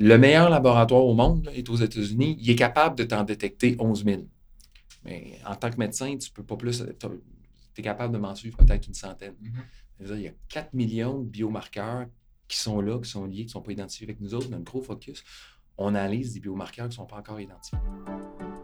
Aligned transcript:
Le 0.00 0.16
meilleur 0.16 0.48
laboratoire 0.48 1.04
au 1.04 1.14
monde 1.14 1.50
est 1.54 1.68
aux 1.68 1.76
États-Unis. 1.76 2.36
Il 2.40 2.48
est 2.50 2.56
capable 2.56 2.96
de 2.96 3.02
t'en 3.02 3.24
détecter 3.24 3.76
11 3.80 4.04
000. 4.04 4.22
Mais 5.04 5.38
en 5.44 5.56
tant 5.56 5.70
que 5.70 5.76
médecin, 5.76 6.16
tu 6.16 6.30
peux 6.30 6.44
pas 6.44 6.56
plus. 6.56 6.84
Tu 7.00 7.80
es 7.80 7.82
capable 7.82 8.14
de 8.14 8.18
m'en 8.18 8.34
suivre 8.34 8.56
peut-être 8.58 8.86
une 8.86 8.94
centaine. 8.94 9.34
Mm-hmm. 9.42 10.14
Il 10.14 10.20
y 10.20 10.28
a 10.28 10.32
4 10.48 10.72
millions 10.74 11.18
de 11.18 11.28
biomarqueurs 11.28 12.06
qui 12.46 12.58
sont 12.58 12.80
là, 12.80 13.00
qui 13.00 13.10
sont 13.10 13.26
liés, 13.26 13.38
qui 13.38 13.46
ne 13.46 13.50
sont 13.50 13.62
pas 13.62 13.72
identifiés 13.72 14.06
avec 14.06 14.20
nous 14.20 14.34
autres. 14.34 14.48
Notre 14.48 14.64
gros 14.64 14.82
focus, 14.82 15.24
on 15.76 15.88
analyse 15.88 16.34
des 16.34 16.40
biomarqueurs 16.40 16.86
qui 16.86 16.90
ne 16.90 16.94
sont 16.94 17.06
pas 17.06 17.16
encore 17.16 17.40
identifiés. 17.40 17.78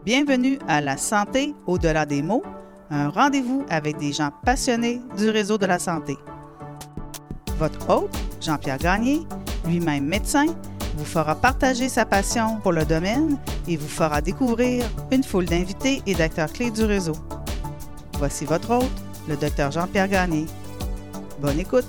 Bienvenue 0.05 0.57
à 0.67 0.79
La 0.79 0.95
santé 0.95 1.53
au-delà 1.67 2.05
des 2.05 2.21
mots, 2.21 2.43
un 2.89 3.09
rendez-vous 3.09 3.65
avec 3.67 3.97
des 3.97 4.13
gens 4.13 4.31
passionnés 4.45 5.01
du 5.17 5.29
réseau 5.29 5.57
de 5.57 5.65
la 5.65 5.79
santé. 5.79 6.15
Votre 7.57 7.89
hôte, 7.89 8.17
Jean-Pierre 8.41 8.77
Gagné, 8.77 9.21
lui-même 9.67 10.05
médecin, 10.05 10.45
vous 10.97 11.05
fera 11.05 11.35
partager 11.35 11.89
sa 11.89 12.05
passion 12.05 12.59
pour 12.61 12.71
le 12.71 12.85
domaine 12.85 13.37
et 13.67 13.75
vous 13.77 13.87
fera 13.87 14.21
découvrir 14.21 14.85
une 15.11 15.23
foule 15.23 15.45
d'invités 15.45 16.01
et 16.05 16.13
d'acteurs 16.13 16.51
clés 16.51 16.71
du 16.71 16.83
réseau. 16.83 17.15
Voici 18.17 18.45
votre 18.45 18.71
hôte, 18.71 19.03
le 19.27 19.35
docteur 19.35 19.71
Jean-Pierre 19.71 20.07
Gagné. 20.07 20.45
Bonne 21.41 21.59
écoute! 21.59 21.85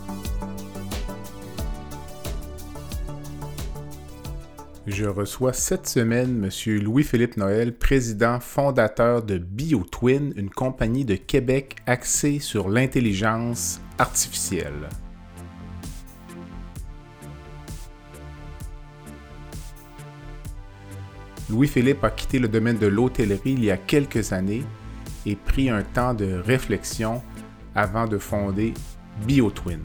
Je 4.86 5.05
reçois 5.05 5.52
cette 5.52 5.88
semaine 5.88 6.45
M. 6.45 6.78
Louis-Philippe 6.80 7.36
Noël, 7.36 7.77
président 7.77 8.38
fondateur 8.38 9.22
de 9.22 9.36
BioTwin, 9.36 10.33
une 10.36 10.50
compagnie 10.50 11.05
de 11.05 11.16
Québec 11.16 11.77
axée 11.86 12.38
sur 12.38 12.69
l'intelligence 12.69 13.80
artificielle. 13.98 14.88
Louis-Philippe 21.48 22.02
a 22.02 22.10
quitté 22.10 22.38
le 22.38 22.48
domaine 22.48 22.78
de 22.78 22.88
l'hôtellerie 22.88 23.52
il 23.52 23.64
y 23.64 23.70
a 23.70 23.77
quelques 23.77 24.33
années 24.33 24.64
et 25.25 25.36
pris 25.36 25.70
un 25.70 25.83
temps 25.83 26.14
de 26.14 26.42
réflexion 26.44 27.22
avant 27.75 28.06
de 28.06 28.19
fonder 28.19 28.75
BioTwin. 29.27 29.80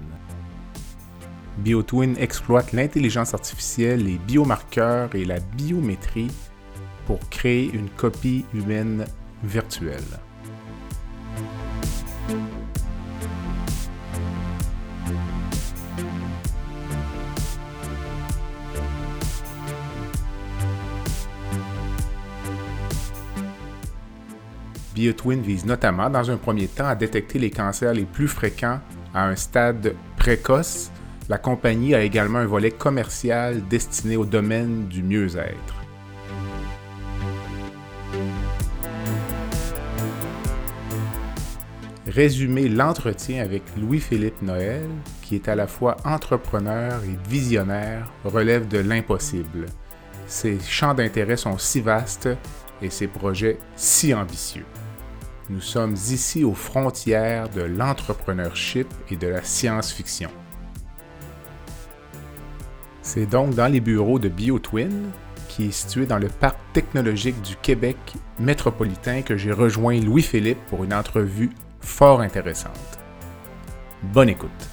BioTwin 1.59 2.16
exploite 2.17 2.72
l'intelligence 2.72 3.34
artificielle, 3.34 4.06
les 4.06 4.17
biomarqueurs 4.17 5.14
et 5.14 5.26
la 5.26 5.39
biométrie 5.39 6.32
pour 7.06 7.20
créer 7.30 7.70
une 7.72 7.89
copie 7.89 8.45
humaine 8.54 9.06
virtuelle. 9.44 10.02
BioTwin 24.94 25.42
vise 25.42 25.66
notamment, 25.66 26.09
dans 26.09 26.30
un 26.30 26.38
premier 26.38 26.67
temps, 26.67 26.88
à 26.88 26.95
détecter 26.95 27.39
les 27.39 27.50
cancers 27.50 27.94
les 27.94 28.06
plus 28.06 28.28
fréquents 28.28 28.80
à 29.14 29.28
un 29.28 29.36
stade 29.36 29.95
précoce. 30.17 30.92
La 31.30 31.38
compagnie 31.38 31.95
a 31.95 32.02
également 32.02 32.39
un 32.39 32.45
volet 32.45 32.72
commercial 32.72 33.61
destiné 33.70 34.17
au 34.17 34.25
domaine 34.25 34.88
du 34.88 35.03
mieux-être. 35.03 35.75
Résumer 42.08 42.67
l'entretien 42.67 43.42
avec 43.42 43.64
Louis-Philippe 43.78 44.42
Noël, 44.42 44.89
qui 45.22 45.36
est 45.36 45.48
à 45.48 45.55
la 45.55 45.67
fois 45.67 45.95
entrepreneur 46.03 47.02
et 47.05 47.30
visionnaire, 47.30 48.11
relève 48.26 48.67
de 48.67 48.80
l'impossible. 48.80 49.67
Ses 50.28 50.59
champs 50.59 50.94
d'intérêt 50.94 51.38
sont 51.38 51.58
si 51.58 51.80
vastes 51.80 52.30
et 52.81 52.89
ses 52.89 53.08
projets 53.08 53.58
si 53.78 54.14
ambitieux. 54.14 54.66
Nous 55.52 55.60
sommes 55.60 55.96
ici 55.96 56.46
aux 56.46 56.54
frontières 56.54 57.50
de 57.50 57.62
l'entrepreneurship 57.62 58.88
et 59.10 59.17
de 59.17 59.28
la 59.28 59.44
science-fiction. 59.44 60.30
C'est 63.02 63.26
donc 63.26 63.54
dans 63.54 63.67
les 63.67 63.82
bureaux 63.82 64.17
de 64.17 64.30
BioTwin, 64.30 65.11
qui 65.50 65.66
est 65.66 65.72
situé 65.72 66.06
dans 66.06 66.20
le 66.20 66.30
parc 66.30 66.56
technologique 66.72 67.42
du 67.42 67.58
Québec 67.58 67.98
métropolitain, 68.40 69.23
que 69.23 69.36
j'ai 69.36 69.52
rejoint 69.52 70.00
Louis-Philippe 70.00 70.66
pour 70.70 70.86
une 70.86 70.94
entrevue 70.94 71.50
fort 71.82 72.22
intéressante. 72.22 73.00
Bonne 74.04 74.30
écoute. 74.30 74.70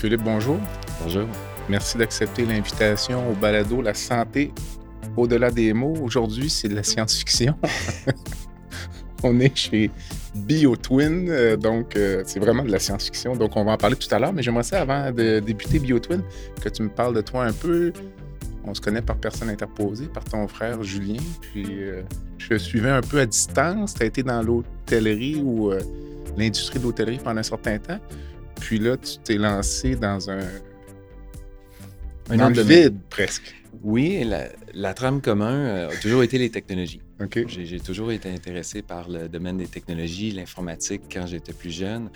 Philippe, 0.00 0.22
bonjour. 0.22 0.58
Bonjour. 1.02 1.26
Merci 1.68 1.98
d'accepter 1.98 2.46
l'invitation 2.46 3.32
au 3.32 3.34
balado 3.34 3.82
La 3.82 3.94
santé 3.94 4.52
au-delà 5.16 5.50
des 5.50 5.72
mots. 5.72 5.96
Aujourd'hui, 6.00 6.48
c'est 6.48 6.68
de 6.68 6.76
la 6.76 6.84
science-fiction. 6.84 7.56
on 9.24 9.40
est 9.40 9.56
chez 9.56 9.90
BioTwin, 10.36 11.28
euh, 11.28 11.56
donc 11.56 11.96
euh, 11.96 12.22
c'est 12.26 12.38
vraiment 12.38 12.62
de 12.62 12.70
la 12.70 12.78
science-fiction. 12.78 13.34
Donc 13.34 13.56
on 13.56 13.64
va 13.64 13.72
en 13.72 13.76
parler 13.76 13.96
tout 13.96 14.06
à 14.14 14.20
l'heure, 14.20 14.32
mais 14.32 14.40
j'aimerais 14.40 14.62
ça 14.62 14.82
avant 14.82 15.10
de 15.10 15.40
débuter 15.40 15.80
BioTwin, 15.80 16.22
que 16.62 16.68
tu 16.68 16.84
me 16.84 16.90
parles 16.90 17.16
de 17.16 17.20
toi 17.20 17.46
un 17.46 17.52
peu. 17.52 17.92
On 18.62 18.74
se 18.74 18.80
connaît 18.80 19.02
par 19.02 19.16
personne 19.16 19.50
interposée, 19.50 20.06
par 20.06 20.22
ton 20.22 20.46
frère 20.46 20.80
Julien. 20.80 21.18
Puis 21.40 21.66
euh, 21.70 22.02
je 22.38 22.54
suivais 22.54 22.90
un 22.90 23.00
peu 23.00 23.18
à 23.18 23.26
distance. 23.26 23.94
Tu 23.94 24.04
as 24.04 24.06
été 24.06 24.22
dans 24.22 24.42
l'hôtellerie 24.42 25.42
ou 25.42 25.72
l'industrie 26.36 26.78
de 26.78 26.84
l'hôtellerie 26.84 27.18
pendant 27.18 27.40
un 27.40 27.42
certain 27.42 27.78
temps. 27.78 27.98
Puis 28.60 28.78
là, 28.78 28.96
tu 28.96 29.18
t'es 29.24 29.36
lancé 29.36 29.96
dans 29.96 30.30
un. 30.30 30.40
Un 32.30 32.50
vide, 32.50 32.98
presque. 33.08 33.54
Oui, 33.82 34.24
la, 34.74 34.94
trame 34.94 35.20
commun 35.20 35.54
euh, 35.54 35.90
a 35.90 35.96
toujours 35.96 36.22
été 36.22 36.36
les 36.38 36.50
technologies. 36.50 37.00
OK. 37.20 37.46
J'ai 37.48 37.80
toujours 37.80 38.12
été 38.12 38.30
intéressé 38.30 38.82
par 38.82 39.08
le 39.08 39.28
domaine 39.28 39.56
des 39.56 39.66
technologies, 39.66 40.30
l'informatique 40.32 41.02
quand 41.12 41.26
j'étais 41.26 41.52
plus 41.52 41.70
jeune. 41.70 42.10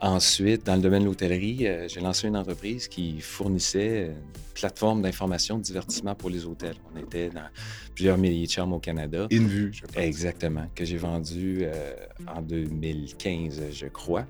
Ensuite, 0.00 0.64
dans 0.64 0.76
le 0.76 0.80
domaine 0.80 1.02
de 1.02 1.08
l'hôtellerie, 1.08 1.66
euh, 1.66 1.86
j'ai 1.88 2.00
lancé 2.00 2.26
une 2.26 2.36
entreprise 2.36 2.88
qui 2.88 3.20
fournissait 3.20 4.06
une 4.06 4.14
plateforme 4.54 5.02
d'information, 5.02 5.58
de 5.58 5.62
divertissement 5.62 6.14
pour 6.14 6.30
les 6.30 6.46
hôtels. 6.46 6.76
On 6.94 6.98
était 6.98 7.28
dans 7.28 7.48
plusieurs 7.94 8.16
milliers 8.16 8.46
de 8.46 8.50
chambres 8.50 8.76
au 8.76 8.80
Canada. 8.80 9.26
Invu, 9.30 9.70
je 9.74 9.82
pense. 9.82 10.02
Exactement, 10.02 10.66
que 10.74 10.86
j'ai 10.86 10.96
vendu 10.96 11.60
euh, 11.62 11.92
en 12.34 12.40
2015, 12.40 13.62
je 13.72 13.86
crois. 13.86 14.26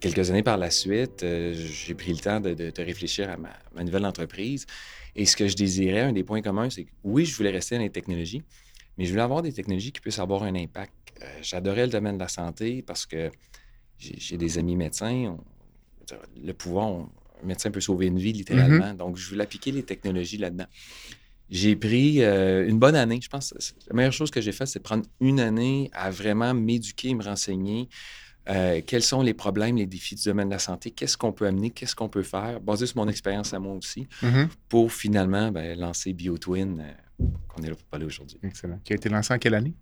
Quelques 0.00 0.30
années 0.30 0.42
par 0.42 0.58
la 0.58 0.70
suite, 0.70 1.22
euh, 1.22 1.52
j'ai 1.54 1.94
pris 1.94 2.12
le 2.12 2.18
temps 2.18 2.40
de, 2.40 2.72
réfléchir 2.78 3.28
à 3.30 3.36
ma, 3.36 3.82
nouvelle 3.82 4.06
entreprise. 4.06 4.66
Et 5.16 5.26
ce 5.26 5.36
que 5.36 5.48
je 5.48 5.56
désirais, 5.56 6.00
un 6.00 6.12
des 6.12 6.22
points 6.22 6.42
communs, 6.42 6.70
c'est 6.70 6.84
que 6.84 6.90
oui, 7.02 7.24
je 7.24 7.36
voulais 7.36 7.50
rester 7.50 7.76
dans 7.76 7.82
les 7.82 7.90
technologies, 7.90 8.42
mais 8.96 9.04
je 9.04 9.10
voulais 9.10 9.22
avoir 9.22 9.42
des 9.42 9.52
technologies 9.52 9.90
qui 9.90 10.00
puissent 10.00 10.20
avoir 10.20 10.44
un 10.44 10.54
impact. 10.54 10.92
Euh, 11.22 11.26
j'adorais 11.42 11.86
le 11.86 11.92
domaine 11.92 12.14
de 12.14 12.20
la 12.20 12.28
santé 12.28 12.82
parce 12.82 13.06
que 13.06 13.30
j'ai 13.98 14.36
des 14.36 14.58
amis 14.58 14.76
médecins. 14.76 15.36
le 16.40 16.52
pouvoir, 16.52 16.86
un 16.86 17.46
médecin 17.46 17.72
peut 17.72 17.80
sauver 17.80 18.06
une 18.06 18.18
vie 18.18 18.32
littéralement. 18.32 18.92
Mm-hmm. 18.92 18.96
Donc, 18.96 19.16
je 19.16 19.28
voulais 19.28 19.42
appliquer 19.42 19.72
les 19.72 19.82
technologies 19.82 20.38
là-dedans. 20.38 20.66
J'ai 21.50 21.76
pris 21.76 22.22
euh, 22.22 22.68
une 22.68 22.78
bonne 22.78 22.94
année. 22.94 23.20
Je 23.22 23.28
pense 23.28 23.50
que 23.50 23.88
la 23.88 23.96
meilleure 23.96 24.12
chose 24.12 24.30
que 24.30 24.40
j'ai 24.40 24.52
faite, 24.52 24.68
c'est 24.68 24.80
prendre 24.80 25.04
une 25.20 25.40
année 25.40 25.90
à 25.94 26.10
vraiment 26.10 26.52
m'éduquer, 26.52 27.14
me 27.14 27.24
renseigner, 27.24 27.88
euh, 28.48 28.80
quels 28.86 29.02
sont 29.02 29.22
les 29.22 29.34
problèmes, 29.34 29.76
les 29.76 29.86
défis 29.86 30.14
du 30.14 30.24
domaine 30.24 30.48
de 30.48 30.54
la 30.54 30.58
santé, 30.58 30.90
qu'est-ce 30.90 31.16
qu'on 31.16 31.32
peut 31.32 31.46
amener, 31.46 31.70
qu'est-ce 31.70 31.94
qu'on 31.94 32.08
peut 32.08 32.22
faire, 32.22 32.60
basé 32.60 32.86
sur 32.86 32.96
mon 32.96 33.08
expérience 33.08 33.52
à 33.52 33.58
moi 33.58 33.74
aussi, 33.74 34.08
mm-hmm. 34.22 34.48
pour 34.68 34.92
finalement 34.92 35.50
ben, 35.50 35.78
lancer 35.78 36.14
BioTwin, 36.14 36.80
euh, 36.80 37.24
qu'on 37.48 37.62
est 37.62 37.68
là 37.68 37.74
pour 37.74 37.84
parler 37.84 38.06
aujourd'hui. 38.06 38.38
Excellent. 38.42 38.80
Qui 38.84 38.94
a 38.94 38.96
été 38.96 39.08
lancé 39.10 39.34
en 39.34 39.38
quelle 39.38 39.54
année? 39.54 39.74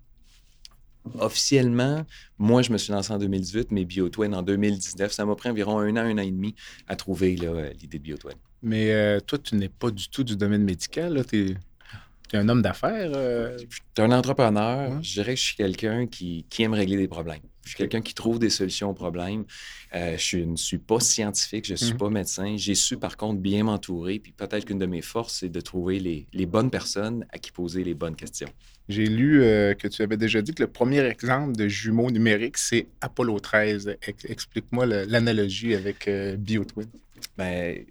Officiellement, 1.20 2.04
moi, 2.38 2.62
je 2.62 2.72
me 2.72 2.78
suis 2.78 2.92
lancé 2.92 3.12
en 3.12 3.18
2018, 3.18 3.70
mais 3.70 3.84
BioTwin 3.84 4.34
en 4.34 4.42
2019. 4.42 5.12
Ça 5.12 5.24
m'a 5.24 5.36
pris 5.36 5.48
environ 5.48 5.78
un 5.78 5.96
an, 5.96 6.00
un 6.00 6.18
an 6.18 6.22
et 6.22 6.32
demi 6.32 6.56
à 6.88 6.96
trouver 6.96 7.36
euh, 7.42 7.72
l'idée 7.80 7.98
de 7.98 8.02
BioTwin. 8.02 8.34
Mais 8.62 9.20
toi, 9.20 9.38
tu 9.38 9.54
n'es 9.54 9.68
pas 9.68 9.92
du 9.92 10.08
tout 10.08 10.24
du 10.24 10.34
domaine 10.34 10.64
médical. 10.64 11.24
Tu 11.28 11.56
es, 12.32 12.36
un 12.36 12.48
homme 12.48 12.62
d'affaires. 12.62 13.12
Tu 13.94 14.02
es 14.02 14.04
un 14.04 14.10
entrepreneur. 14.10 15.00
Je 15.00 15.12
dirais 15.12 15.34
que 15.34 15.40
je 15.40 15.44
suis 15.44 15.56
quelqu'un 15.56 16.08
qui 16.08 16.44
aime 16.58 16.74
régler 16.74 16.96
des 16.96 17.06
problèmes. 17.06 17.42
Je 17.66 17.70
suis 17.70 17.78
quelqu'un 17.78 18.00
qui 18.00 18.14
trouve 18.14 18.38
des 18.38 18.48
solutions 18.48 18.90
aux 18.90 18.94
problèmes. 18.94 19.44
Euh, 19.92 20.16
je 20.16 20.38
ne 20.38 20.54
suis 20.54 20.78
pas 20.78 21.00
scientifique, 21.00 21.66
je 21.66 21.72
ne 21.72 21.76
suis 21.76 21.92
mhm. 21.92 21.98
pas 21.98 22.10
médecin. 22.10 22.54
J'ai 22.56 22.76
su, 22.76 22.96
par 22.96 23.16
contre, 23.16 23.40
bien 23.40 23.64
m'entourer. 23.64 24.20
Puis 24.20 24.30
peut-être 24.30 24.64
qu'une 24.66 24.78
de 24.78 24.86
mes 24.86 25.02
forces, 25.02 25.40
c'est 25.40 25.48
de 25.48 25.60
trouver 25.60 25.98
les, 25.98 26.46
bonnes 26.46 26.70
personnes 26.70 27.26
à 27.30 27.38
qui 27.38 27.50
poser 27.50 27.82
les 27.82 27.94
bonnes 27.94 28.14
questions. 28.14 28.48
J'ai 28.88 29.06
lu 29.06 29.42
euh, 29.42 29.74
que 29.74 29.88
tu 29.88 30.00
avais 30.02 30.16
déjà 30.16 30.42
dit 30.42 30.54
que 30.54 30.62
le 30.62 30.70
premier 30.70 31.00
exemple 31.00 31.56
de 31.56 31.66
jumeaux 31.66 32.12
numériques, 32.12 32.56
c'est 32.56 32.86
Apollo 33.00 33.40
13. 33.40 33.96
Explique-moi 34.28 34.86
l'analogie 34.86 35.74
avec 35.74 36.06
euh, 36.06 36.36
BioTwin. 36.36 36.86
Ben, 37.36 37.84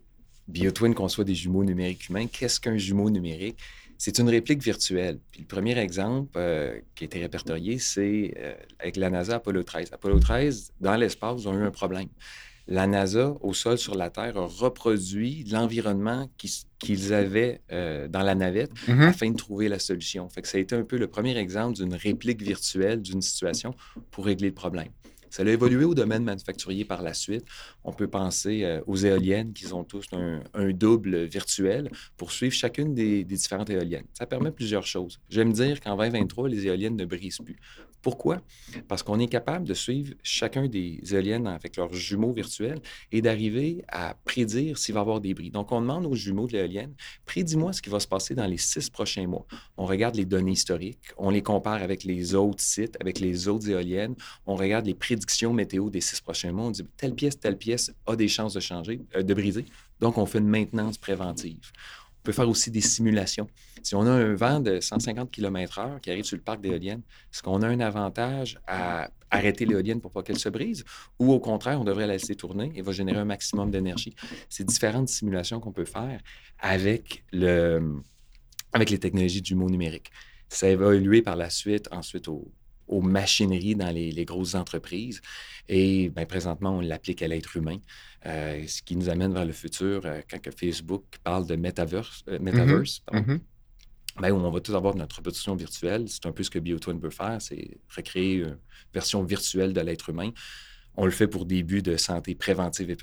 BioTwin 0.48 0.94
conçoit 0.94 1.25
des 1.25 1.36
jumeaux 1.36 1.66
numériques 1.66 2.07
humains. 2.07 2.27
Qu'est-ce 2.27 2.62
qu'un 2.62 2.77
jumeau 2.77 3.10
numérique? 3.10 3.57
C'est 3.98 4.20
une 4.20 4.30
réplique 4.30 4.62
virtuelle. 4.62 5.20
Puis 5.32 5.42
le 5.42 5.48
premier 5.48 5.78
exemple 5.80 6.32
euh, 6.38 6.80
qui 6.96 7.04
a 7.04 7.06
été 7.06 7.20
répertorié, 7.20 7.80
c'est 7.80 8.34
euh, 8.38 8.54
avec 8.80 8.98
la 8.98 9.10
NASA 9.10 9.36
Apollo 9.36 9.64
13. 9.64 9.90
Apollo 9.94 10.20
13, 10.20 10.74
dans 10.82 10.96
l'espace, 10.96 11.42
ils 11.42 11.48
ont 11.48 11.58
eu 11.58 11.64
un 11.64 11.72
problème. 11.72 12.08
La 12.68 12.88
NASA, 12.88 13.36
au 13.42 13.54
sol 13.54 13.78
sur 13.78 13.94
la 13.96 14.10
Terre, 14.10 14.38
a 14.38 14.48
reproduit 14.48 15.44
l'environnement 15.52 16.28
qu'ils 16.80 17.14
avaient 17.14 17.62
euh, 17.72 18.08
dans 18.08 18.24
la 18.24 18.34
navette 18.34 18.72
Mhm. 18.88 19.02
afin 19.02 19.30
de 19.30 19.38
trouver 19.38 19.70
la 19.70 19.78
solution. 19.78 20.28
Fait 20.30 20.42
que 20.42 20.48
ça 20.48 20.58
a 20.58 20.62
été 20.62 20.76
un 20.76 20.84
peu 20.84 20.98
le 20.98 21.08
premier 21.08 21.38
exemple 21.38 21.76
d'une 21.76 21.94
réplique 21.94 22.42
virtuelle 22.42 23.02
d'une 23.02 23.22
situation 23.22 23.76
pour 24.10 24.26
régler 24.26 24.48
le 24.48 24.54
problème. 24.56 24.90
Ça 25.36 25.44
a 25.44 25.48
évolué 25.48 25.84
au 25.84 25.94
domaine 25.94 26.24
manufacturier 26.24 26.86
par 26.86 27.02
la 27.02 27.14
suite. 27.14 27.44
On 27.84 27.92
peut 27.92 28.08
penser 28.08 28.64
euh, 28.64 28.80
aux 28.88 28.96
éoliennes 28.96 29.52
qui 29.52 29.66
ont 29.74 29.84
tous 29.84 30.06
un, 30.14 30.40
double 30.72 31.26
virtuel 31.26 31.92
pour 32.16 32.32
suivre 32.32 32.54
chacune 32.54 32.94
des, 32.94 33.26
des 33.26 33.36
différentes 33.36 33.70
éoliennes. 33.70 34.06
Ça 34.14 34.26
permet 34.26 34.52
plusieurs 34.52 34.88
choses. 34.88 35.20
J'aime 35.30 35.52
dire 35.52 35.82
qu'en 35.82 35.98
2023, 35.98 36.48
les 36.48 36.68
éoliennes 36.68 36.96
ne 36.96 37.04
brisent 37.04 37.40
plus. 37.40 37.58
Pourquoi? 38.02 38.42
Parce 38.88 39.02
qu'on 39.04 39.20
est 39.20 39.28
capable 39.28 39.68
de 39.68 39.74
suivre 39.74 40.14
chacun 40.22 40.68
des 40.68 41.02
éoliennes 41.12 41.48
avec 41.48 41.76
leurs 41.76 41.92
jumeaux 41.92 42.32
virtuels 42.32 42.80
et 43.12 43.22
d'arriver 43.22 43.84
à 43.88 44.16
prédire 44.26 44.78
s'il 44.78 44.94
va 44.94 45.00
y 45.00 45.02
avoir 45.02 45.20
des 45.20 45.34
bris. 45.34 45.50
Donc, 45.50 45.72
on 45.72 45.82
demande 45.82 46.06
aux 46.06 46.14
jumeaux 46.14 46.46
de 46.46 46.54
l'éolienne, 46.54 46.94
prédis-moi 47.26 47.74
ce 47.74 47.82
qui 47.82 47.90
va 47.90 48.00
se 48.00 48.08
passer 48.08 48.36
dans 48.36 48.46
les 48.46 48.60
six 48.60 48.92
prochains 48.92 49.26
mois. 49.26 49.48
On 49.76 49.86
regarde 49.86 50.16
les 50.16 50.26
données 50.26 50.52
historiques, 50.52 51.00
on 51.18 51.32
les 51.32 51.42
compare 51.42 51.82
avec 51.82 52.04
les 52.04 52.36
autres 52.36 52.62
sites, 52.62 52.96
avec 53.02 53.20
les 53.20 53.48
autres 53.48 53.72
éoliennes, 53.72 54.14
on 54.46 54.56
regarde 54.56 54.86
les 54.86 54.94
prédictions 54.94 55.25
météo 55.54 55.89
des 55.89 56.01
six 56.01 56.22
prochains 56.22 56.51
mois, 56.51 56.66
on 56.66 56.72
dit 56.72 56.86
telle 56.98 57.13
pièce, 57.13 57.39
telle 57.39 57.57
pièce 57.57 57.94
a 58.06 58.16
des 58.16 58.27
chances 58.27 58.54
de 58.54 58.60
changer, 58.60 59.01
euh, 59.16 59.24
de 59.24 59.33
briser. 59.33 59.66
Donc, 60.00 60.18
on 60.18 60.25
fait 60.25 60.39
une 60.39 60.48
maintenance 60.48 60.98
préventive. 60.98 61.72
On 62.19 62.24
peut 62.24 62.31
faire 62.31 62.50
aussi 62.50 62.72
des 62.72 62.81
simulations. 62.81 63.48
Si 63.83 63.94
on 63.94 64.01
a 64.01 64.10
un 64.10 64.33
vent 64.33 64.60
de 64.60 64.80
150 64.80 65.30
km/h 65.30 66.00
qui 66.01 66.10
arrive 66.10 66.24
sur 66.24 66.38
le 66.38 66.42
parc 66.42 66.60
d'éoliennes, 66.60 67.04
est-ce 67.31 67.44
qu'on 67.44 67.62
a 67.62 67.68
un 67.68 67.80
avantage 67.80 68.57
à 68.66 69.10
arrêter 69.30 69.66
l'éolienne 69.66 70.01
pour 70.01 70.12
pas 70.12 70.24
qu'elle 70.24 70.39
se 70.39 70.50
brise? 70.50 70.83
Ou 71.19 71.31
au 71.31 71.39
contraire, 71.39 71.80
on 71.80 71.83
devrait 71.83 72.07
la 72.07 72.13
laisser 72.13 72.36
tourner 72.36 72.72
et 72.75 72.81
va 72.81 72.92
générer 72.92 73.19
un 73.19 73.25
maximum 73.25 73.69
d'énergie? 73.69 74.16
C'est 74.50 74.63
différentes 74.63 75.10
simulations 75.10 75.60
qu'on 75.60 75.72
peut 75.72 75.86
faire 75.86 76.19
avec, 76.57 77.24
le, 77.31 78.01
avec 78.74 78.89
les 78.89 78.98
technologies 78.98 79.44
du 79.44 79.54
mot 79.54 79.69
numérique. 79.69 80.12
Ça 80.50 80.66
a 80.66 80.69
évolué 80.69 81.22
par 81.22 81.36
la 81.36 81.51
suite, 81.51 81.88
ensuite 81.92 82.27
au, 82.27 82.51
aux 82.88 83.02
machineries 83.02 83.76
dans 83.76 83.92
les, 83.92 84.12
les 84.12 84.26
grosses 84.26 84.56
entreprises. 84.56 85.22
Et 85.68 86.10
ben, 86.10 86.26
présentement, 86.26 86.78
on 86.78 86.82
l'applique 86.82 87.22
à 87.22 87.28
l'être 87.28 87.58
humain, 87.58 87.78
euh, 88.26 88.64
ce 88.68 88.82
qui 88.82 88.96
nous 88.96 89.10
amène 89.10 89.34
vers 89.34 89.46
le 89.46 89.54
futur 89.54 90.02
euh, 90.06 90.22
quand 90.30 90.40
que 90.40 90.52
Facebook 90.52 91.04
parle 91.24 91.48
de 91.48 91.56
metaverse, 91.56 92.24
euh, 92.28 92.40
metaverse 92.40 93.00
pardon, 93.06 93.32
Mhm. 93.32 93.40
ben, 94.22 94.32
où 94.32 94.36
on 94.36 94.52
va 94.52 94.60
tous 94.60 94.76
avoir 94.76 94.96
notre 94.96 95.18
reproduction 95.18 95.56
virtuelle. 95.56 96.06
C'est 96.08 96.26
un 96.26 96.32
peu 96.32 96.44
ce 96.44 96.50
que 96.50 96.60
BioTwin 96.60 97.00
peut 97.00 97.10
faire, 97.10 97.42
c'est 97.42 97.78
recréer 97.96 98.36
une 98.38 98.58
version 98.94 99.24
virtuelle 99.24 99.74
de 99.74 99.82
l'être 99.82 100.10
humain. 100.10 100.32
On 100.98 101.06
le 101.06 101.12
fait 101.12 101.28
pour 101.28 101.46
des 101.46 101.64
buts 101.64 101.82
de 101.82 101.98
santé 101.98 102.36
préventive 102.36 102.90
et 102.90 102.98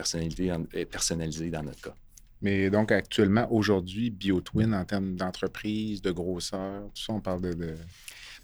et 0.74 0.84
personnalisée 0.86 1.50
dans 1.50 1.62
notre 1.62 1.82
cas. 1.82 1.94
Mais 2.40 2.70
donc, 2.70 2.90
actuellement, 2.90 3.46
aujourd'hui, 3.52 4.10
BioTwin, 4.10 4.72
en 4.72 4.84
termes 4.84 5.14
d'entreprise, 5.14 6.02
de 6.02 6.10
grosseur, 6.10 6.82
tout 6.94 7.02
ça, 7.02 7.12
on 7.12 7.20
parle 7.20 7.42
de, 7.42 7.52
de, 7.54 7.76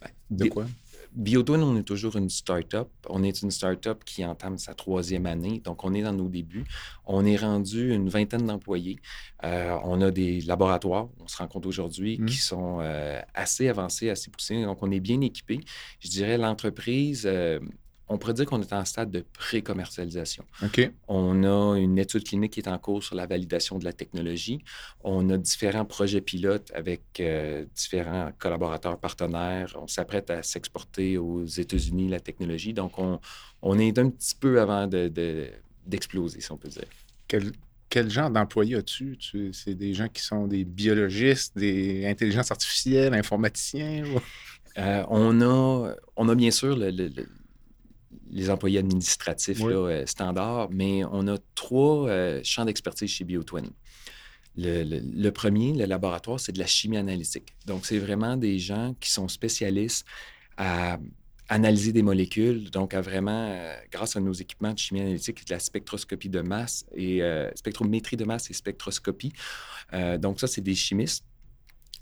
Ben, 0.01 0.11
de 0.31 0.49
quoi? 0.49 0.67
BioTwin, 1.19 1.61
on 1.65 1.77
est 1.77 1.83
toujours 1.83 2.15
une 2.17 2.29
start-up. 2.31 2.89
On 3.09 3.25
est 3.25 3.43
une 3.43 3.51
start-up 3.51 4.05
qui 4.05 4.25
entame 4.25 4.57
sa 4.57 4.73
troisième 4.73 5.27
année. 5.27 5.61
Donc, 5.65 5.85
on 5.85 5.93
est 5.93 6.03
dans 6.03 6.13
nos 6.13 6.29
débuts. 6.29 6.65
On 7.07 7.27
est 7.27 7.37
rendu 7.37 7.93
une 7.93 8.09
vingtaine 8.09 8.47
d'employés. 8.47 9.01
Euh, 9.45 9.77
on 9.83 10.01
a 10.01 10.13
des 10.13 10.41
laboratoires, 10.43 11.09
on 11.21 11.27
se 11.27 11.37
rend 11.37 11.49
compte 11.49 11.67
aujourd'hui, 11.67 12.19
Mm. 12.21 12.27
qui 12.27 12.37
sont 12.37 12.79
euh, 12.81 13.21
assez 13.35 13.69
avancés, 13.69 14.11
assez 14.11 14.31
poussés. 14.31 14.63
Donc, 14.63 14.79
on 14.83 14.93
est 14.93 15.01
bien 15.01 15.21
équipé. 15.21 15.61
Je 15.99 16.09
dirais 16.09 16.39
l'entreprise, 16.39 17.25
euh, 17.27 17.59
on 18.09 18.17
pourrait 18.19 18.35
dire 18.35 18.47
qu'on 18.47 18.61
est 18.63 18.73
en 18.73 18.85
stade 18.85 19.11
de 19.11 19.25
pré-commercialisation. 19.35 20.45
On 21.09 21.45
a 21.45 21.77
une 21.79 21.99
étude 21.99 22.25
clinique 22.25 22.53
qui 22.55 22.61
est 22.61 22.69
en 22.69 22.79
cours 22.79 23.03
sur 23.05 23.15
la 23.15 23.27
validation 23.27 23.79
de 23.79 23.85
la 23.85 23.93
technologie. 23.93 24.59
On 25.05 25.29
a 25.31 25.37
différents 25.37 25.85
projets 25.85 26.21
pilotes 26.21 26.71
avec 26.75 27.03
euh, 27.21 27.65
différents 27.75 28.31
collaborateurs 28.39 28.99
partenaires. 28.99 29.77
On 29.81 29.87
s'apprête 29.87 30.31
à 30.31 30.43
s'exporter 30.43 31.19
aux 31.19 31.45
États-Unis 31.45 32.09
la 32.09 32.21
technologie. 32.21 32.73
Donc, 32.73 32.99
on, 32.99 33.21
on 33.63 33.79
est 33.79 33.99
un 33.99 34.09
petit 34.11 34.35
peu 34.35 34.61
avant 34.61 34.87
de- 34.87 35.09
de- 35.09 35.49
d'exploser, 35.87 36.41
si 36.41 36.51
on 36.53 36.57
peut 36.57 36.69
dire. 36.69 36.85
Quel, 37.27 37.53
quel 37.91 38.11
genre 38.11 38.31
d'employés 38.31 38.77
as-tu? 38.77 39.17
Tu- 39.19 39.53
C'est 39.53 39.75
des 39.75 39.93
gens 39.95 40.09
qui 40.09 40.23
sont 40.23 40.47
des 40.47 40.65
biologistes, 40.65 41.57
des 41.57 42.07
intelligences 42.07 42.51
artificielles, 42.51 43.15
informaticiens? 43.15 44.05
ou- 44.07 44.21
Euh, 44.77 45.03
on, 45.09 45.41
a, 45.41 45.95
on 46.15 46.29
a 46.29 46.35
bien 46.37 46.53
sûr 46.53 46.77
le- 46.77 46.91
les 48.31 48.51
employés 48.51 48.79
administratifs 48.79 49.61
Oui. 49.61 49.73
là, 49.73 49.79
euh, 49.79 50.07
standards, 50.07 50.69
mais 50.71 51.03
on 51.11 51.27
a 51.29 51.37
trois 51.55 52.09
euh, 52.09 52.41
champs 52.45 52.65
d'expertise 52.65 53.11
chez 53.11 53.25
BioTwin. 53.25 53.69
Le, 54.57 54.83
le- 54.83 55.01
le 55.01 55.31
premier, 55.33 55.73
le 55.73 55.85
laboratoire, 55.85 56.41
c'est 56.41 56.53
de 56.53 56.59
la 56.59 56.67
chimie 56.67 56.97
analytique. 56.97 57.55
Donc, 57.67 57.87
c'est 57.87 57.99
vraiment 57.99 58.37
des 58.37 58.59
gens 58.59 58.95
qui 59.01 59.11
sont 59.13 59.29
spécialistes 59.29 60.05
à 60.57 60.99
analyser 61.51 61.93
des 61.93 62.03
molécules, 62.03 62.71
donc 62.71 62.93
à 62.93 63.01
vraiment, 63.01 63.47
euh, 63.51 63.75
grâce 63.91 64.17
à 64.17 64.21
nos 64.21 64.33
équipements 64.35 64.73
de 64.75 64.79
chimie 64.79 65.01
analytique, 65.01 65.47
de 65.47 65.55
la 65.55 65.61
spectroscopie 65.61 66.29
de 66.29 66.41
masse 66.41 66.85
et 66.95 67.23
euh, 67.23 67.51
spectrométrie 67.55 68.17
de 68.17 68.25
masse 68.25 68.51
et 68.51 68.53
spectroscopie. 68.53 69.33
Euh, 69.95 70.19
donc, 70.19 70.41
ça, 70.41 70.47
c'est 70.47 70.61
des 70.61 70.75
chimistes. 70.75 71.25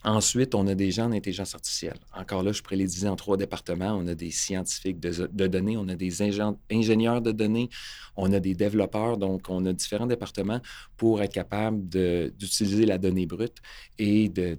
Ensuite, 0.04 0.54
on 0.54 0.66
a 0.68 0.74
des 0.74 0.92
gens 0.92 1.06
en 1.06 1.12
intelligence 1.12 1.54
artificielle. 1.54 1.98
Encore 2.14 2.42
là, 2.44 2.52
je 2.52 2.62
diviser 2.62 3.08
en 3.08 3.16
trois 3.16 3.36
départements. 3.36 3.92
On 3.96 4.06
a 4.06 4.14
des 4.14 4.30
scientifiques 4.30 5.00
de, 5.00 5.46
données, 5.48 5.76
on 5.76 5.88
a 5.88 5.96
des 5.96 6.22
ingé- 6.22 6.56
ingénieurs 6.70 7.20
de 7.20 7.32
données, 7.32 7.68
on 8.14 8.32
a 8.32 8.38
des 8.38 8.54
développeurs. 8.54 9.16
Donc, 9.16 9.46
on 9.48 9.64
a 9.66 9.72
différents 9.72 10.06
départements 10.06 10.60
pour 10.96 11.22
être 11.22 11.32
capable 11.32 11.88
d'utiliser 11.88 12.86
la 12.86 12.98
donnée 12.98 13.26
brute 13.26 13.56
et 13.98 14.28
de 14.28 14.56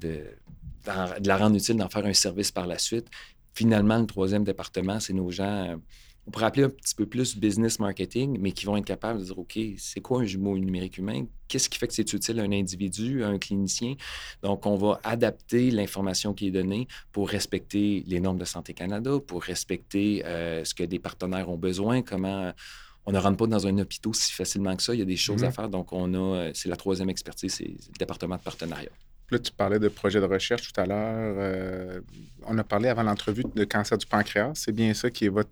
la 0.85 1.37
rendre 1.37 1.55
utile, 1.55 1.77
d'en 1.77 1.89
faire 1.89 2.05
un 2.05 2.13
service 2.13 2.51
par 2.51 2.67
la 2.67 2.77
suite. 2.77 3.07
Finalement, 3.53 3.97
le 3.99 4.05
troisième 4.05 4.43
département, 4.43 4.99
c'est 4.99 5.13
nos 5.13 5.31
gens, 5.31 5.43
euh, 5.69 5.77
on 6.27 6.31
pourrait 6.31 6.45
appeler 6.45 6.65
un 6.65 6.69
petit 6.69 6.93
peu 6.93 7.05
plus 7.05 7.37
business 7.37 7.79
marketing, 7.79 8.37
mais 8.41 8.51
qui 8.51 8.65
vont 8.65 8.75
être 8.75 8.85
capables 8.85 9.19
de 9.19 9.25
dire, 9.25 9.39
OK, 9.39 9.57
c'est 9.77 10.01
quoi 10.01 10.19
un 10.21 10.25
jumeau 10.25 10.57
numérique 10.57 10.97
humain? 10.97 11.25
Qu'est-ce 11.47 11.69
qui 11.69 11.79
fait 11.79 11.87
que 11.87 11.93
c'est 11.93 12.11
utile 12.13 12.39
à 12.41 12.43
un 12.43 12.51
individu, 12.51 13.23
à 13.23 13.29
un 13.29 13.37
clinicien? 13.37 13.95
Donc, 14.43 14.65
on 14.65 14.75
va 14.75 14.99
adapter 15.05 15.71
l'information 15.71 16.33
qui 16.33 16.47
est 16.47 16.51
donnée 16.51 16.87
pour 17.13 17.29
respecter 17.29 18.03
les 18.07 18.19
normes 18.19 18.37
de 18.37 18.43
Santé 18.45 18.73
Canada, 18.73 19.11
pour 19.25 19.41
respecter 19.41 20.23
euh, 20.25 20.65
ce 20.65 20.73
que 20.75 20.83
des 20.83 20.99
partenaires 20.99 21.49
ont 21.49 21.57
besoin, 21.57 22.01
comment 22.01 22.51
on 23.05 23.13
ne 23.13 23.19
rentre 23.19 23.37
pas 23.37 23.47
dans 23.47 23.65
un 23.65 23.77
hôpital 23.77 24.13
si 24.13 24.33
facilement 24.33 24.75
que 24.75 24.83
ça. 24.83 24.93
Il 24.93 24.99
y 24.99 25.01
a 25.01 25.05
des 25.05 25.15
choses 25.15 25.41
Mhm. 25.43 25.47
à 25.47 25.51
faire. 25.51 25.69
Donc, 25.69 25.93
on 25.93 26.13
a, 26.13 26.17
euh, 26.17 26.51
c'est 26.53 26.67
la 26.67 26.75
troisième 26.75 27.09
expertise, 27.09 27.53
c'est 27.53 27.63
le 27.69 27.97
département 27.97 28.35
de 28.35 28.41
partenariat. 28.41 28.89
Là, 29.31 29.39
tu 29.39 29.51
parlais 29.53 29.79
de 29.79 29.87
projet 29.87 30.19
de 30.19 30.25
recherche 30.25 30.73
tout 30.73 30.81
à 30.81 30.85
l'heure. 30.85 31.35
Euh, 31.39 32.01
on 32.45 32.57
a 32.57 32.63
parlé 32.65 32.89
avant 32.89 33.03
l'entrevue 33.03 33.43
de 33.55 33.63
cancer 33.63 33.97
du 33.97 34.05
pancréas. 34.05 34.51
C'est 34.55 34.73
bien 34.73 34.93
ça 34.93 35.09
qui 35.09 35.23
est 35.25 35.29
votre 35.29 35.49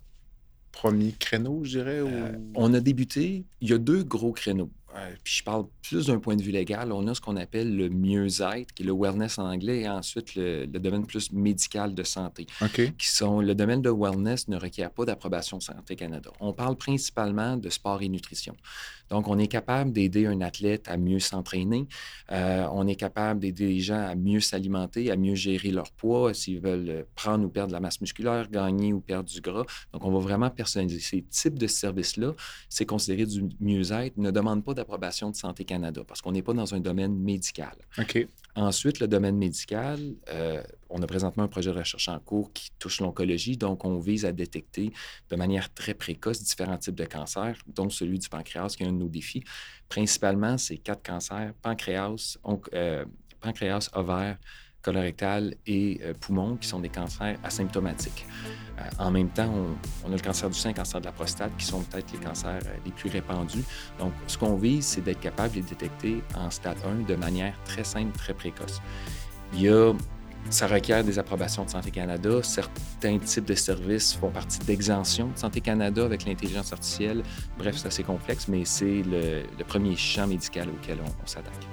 premier 0.76 1.12
créneau, 1.12 1.62
je 1.64 1.78
dirais? 1.78 2.00
ou- 2.02 2.08
Euh, 2.08 2.32
on 2.54 2.72
a 2.74 2.80
débuté, 2.80 3.44
il 3.60 3.70
y 3.70 3.72
a 3.72 3.78
deux 3.78 4.02
gros 4.04 4.32
créneaux. 4.32 4.70
Euh, 4.94 5.10
puis 5.22 5.34
je 5.38 5.44
parle 5.44 5.66
plus 5.82 6.06
d'un 6.06 6.18
point 6.18 6.36
de 6.36 6.42
vue 6.42 6.52
légal. 6.52 6.90
On 6.90 7.06
a 7.06 7.14
ce 7.14 7.20
qu'on 7.20 7.36
appelle 7.36 7.76
le 7.76 7.90
mieux-être, 7.90 8.72
qui 8.72 8.82
est 8.82 8.86
le 8.86 8.94
wellness 8.94 9.38
en 9.38 9.44
anglais, 9.44 9.80
et 9.80 9.88
ensuite 9.90 10.34
le, 10.36 10.60
le 10.64 10.78
domaine 10.78 11.04
plus 11.06 11.30
médical 11.32 11.94
de 11.94 12.02
santé. 12.02 12.46
Qui 12.98 13.08
sont 13.08 13.40
le 13.42 13.54
domaine 13.54 13.82
de 13.82 13.90
wellness 13.90 14.48
ne 14.48 14.56
requiert 14.56 14.90
pas 14.90 15.04
d'approbation 15.04 15.60
Santé 15.60 15.96
Canada. 15.96 16.30
On 16.40 16.54
parle 16.54 16.76
principalement 16.76 17.58
de 17.58 17.68
sport 17.68 18.00
et 18.00 18.08
nutrition. 18.08 18.56
Donc, 19.10 19.28
on 19.28 19.38
est 19.38 19.46
capable 19.46 19.92
d'aider 19.92 20.26
un 20.26 20.40
athlète 20.40 20.88
à 20.88 20.96
mieux 20.96 21.20
s'entraîner. 21.20 21.86
Euh, 22.32 22.66
on 22.72 22.86
est 22.86 22.96
capable 22.96 23.40
d'aider 23.40 23.66
les 23.66 23.80
gens 23.80 24.00
à 24.00 24.14
mieux 24.14 24.40
s'alimenter, 24.40 25.10
à 25.10 25.16
mieux 25.16 25.34
gérer 25.34 25.70
leur 25.70 25.90
poids, 25.92 26.34
s'ils 26.34 26.60
veulent 26.60 26.88
euh, 26.88 27.02
prendre 27.14 27.44
ou 27.44 27.48
perdre 27.48 27.68
de 27.68 27.72
la 27.72 27.80
masse 27.80 28.00
musculaire, 28.00 28.48
gagner 28.48 28.92
ou 28.92 29.00
perdre 29.00 29.28
du 29.28 29.40
gras. 29.40 29.64
Donc, 29.92 30.04
on 30.04 30.10
va 30.10 30.18
vraiment 30.18 30.50
personnaliser. 30.50 31.00
Ces 31.00 31.22
types 31.22 31.58
de 31.58 31.66
services-là, 31.66 32.34
c'est 32.68 32.86
considéré 32.86 33.26
du 33.26 33.44
mieux-être, 33.60 34.16
ne 34.16 34.30
demandent 34.30 34.64
pas 34.64 34.74
d'approbation 34.74 35.30
de 35.30 35.36
Santé 35.36 35.64
Canada 35.64 36.02
parce 36.06 36.22
qu'on 36.22 36.32
n'est 36.32 36.42
pas 36.42 36.54
dans 36.54 36.74
un 36.74 36.80
domaine 36.80 37.16
médical. 37.16 37.76
OK. 37.98 38.26
Ensuite, 38.58 39.00
le 39.00 39.06
domaine 39.08 39.36
médical, 39.36 40.00
euh, 40.30 40.62
on 40.88 41.02
a 41.02 41.06
présentement 41.06 41.42
un 41.44 41.48
projet 41.48 41.70
de 41.70 41.76
recherche 41.78 42.08
en 42.08 42.18
cours 42.18 42.54
qui 42.54 42.70
touche 42.78 43.00
l'oncologie, 43.00 43.58
donc 43.58 43.84
on 43.84 43.98
vise 43.98 44.24
à 44.24 44.32
détecter 44.32 44.92
de 45.28 45.36
manière 45.36 45.72
très 45.74 45.92
précoce 45.92 46.42
différents 46.42 46.78
types 46.78 46.94
de 46.94 47.04
cancers, 47.04 47.58
dont 47.66 47.90
celui 47.90 48.18
du 48.18 48.30
pancréas, 48.30 48.68
qui 48.74 48.82
est 48.82 48.86
un 48.86 48.92
de 48.92 48.98
nos 48.98 49.08
défis. 49.10 49.44
Principalement, 49.90 50.56
c'est 50.56 50.78
quatre 50.78 51.02
cancers, 51.02 51.52
pancréas, 51.60 52.38
onc- 52.44 52.66
euh, 52.72 53.04
pancréas, 53.40 53.90
ovaire, 53.92 54.38
colorectal 54.86 55.54
et 55.66 56.00
euh, 56.04 56.14
poumon, 56.18 56.56
qui 56.56 56.68
sont 56.68 56.78
des 56.78 56.88
cancers 56.88 57.36
asymptomatiques. 57.42 58.24
Euh, 58.78 58.82
en 59.00 59.10
même 59.10 59.28
temps, 59.30 59.52
on, 60.04 60.12
a 60.12 60.14
le 60.14 60.22
cancer 60.22 60.48
du 60.48 60.56
sein, 60.56 60.68
le 60.68 60.74
cancer 60.74 61.00
de 61.00 61.06
la 61.06 61.12
prostate, 61.12 61.50
qui 61.58 61.66
sont 61.66 61.80
peut-être 61.80 62.12
les 62.12 62.18
cancers 62.18 62.60
euh, 62.64 62.76
les 62.84 62.92
plus 62.92 63.10
répandus. 63.10 63.64
Donc, 63.98 64.12
ce 64.28 64.38
qu'on 64.38 64.54
vise, 64.56 64.86
c'est 64.86 65.00
d'être 65.00 65.18
capable 65.18 65.50
de 65.50 65.56
les 65.56 65.62
détecter 65.62 66.22
en 66.36 66.50
stade 66.50 66.78
1 66.86 67.04
de 67.04 67.16
manière 67.16 67.54
très 67.64 67.82
simple, 67.82 68.16
très 68.16 68.32
précoce. 68.32 68.80
Il 69.52 69.62
y 69.62 69.68
a 69.68 69.92
ça 70.48 70.68
requiert 70.68 71.02
des 71.02 71.18
approbations 71.18 71.64
de 71.64 71.70
Santé 71.70 71.90
Canada. 71.90 72.40
Certains 72.40 73.18
types 73.18 73.46
de 73.46 73.54
services 73.56 74.14
font 74.14 74.30
partie 74.30 74.60
d'exemptions 74.60 75.26
de 75.26 75.36
Santé 75.36 75.60
Canada 75.60 76.04
avec 76.04 76.24
l'intelligence 76.24 76.72
artificielle. 76.72 77.24
Bref, 77.58 77.74
c'est 77.78 77.88
assez 77.88 78.04
complexe, 78.04 78.46
mais 78.46 78.64
c'est 78.64 79.02
le, 79.02 79.42
premier 79.66 79.96
champ 79.96 80.28
médical 80.28 80.68
auquel 80.68 80.98
on 81.00 81.26
s'attaque. 81.26 81.66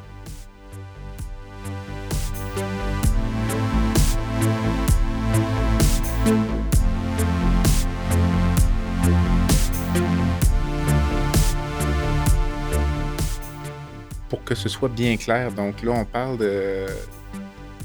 Pour 14.34 14.44
que 14.44 14.56
ce 14.56 14.68
soit 14.68 14.90
bien 14.90 15.16
clair, 15.16 15.52
donc 15.52 15.84
là, 15.84 15.92
on 15.92 16.06
parle 16.06 16.40
de. 16.40 16.88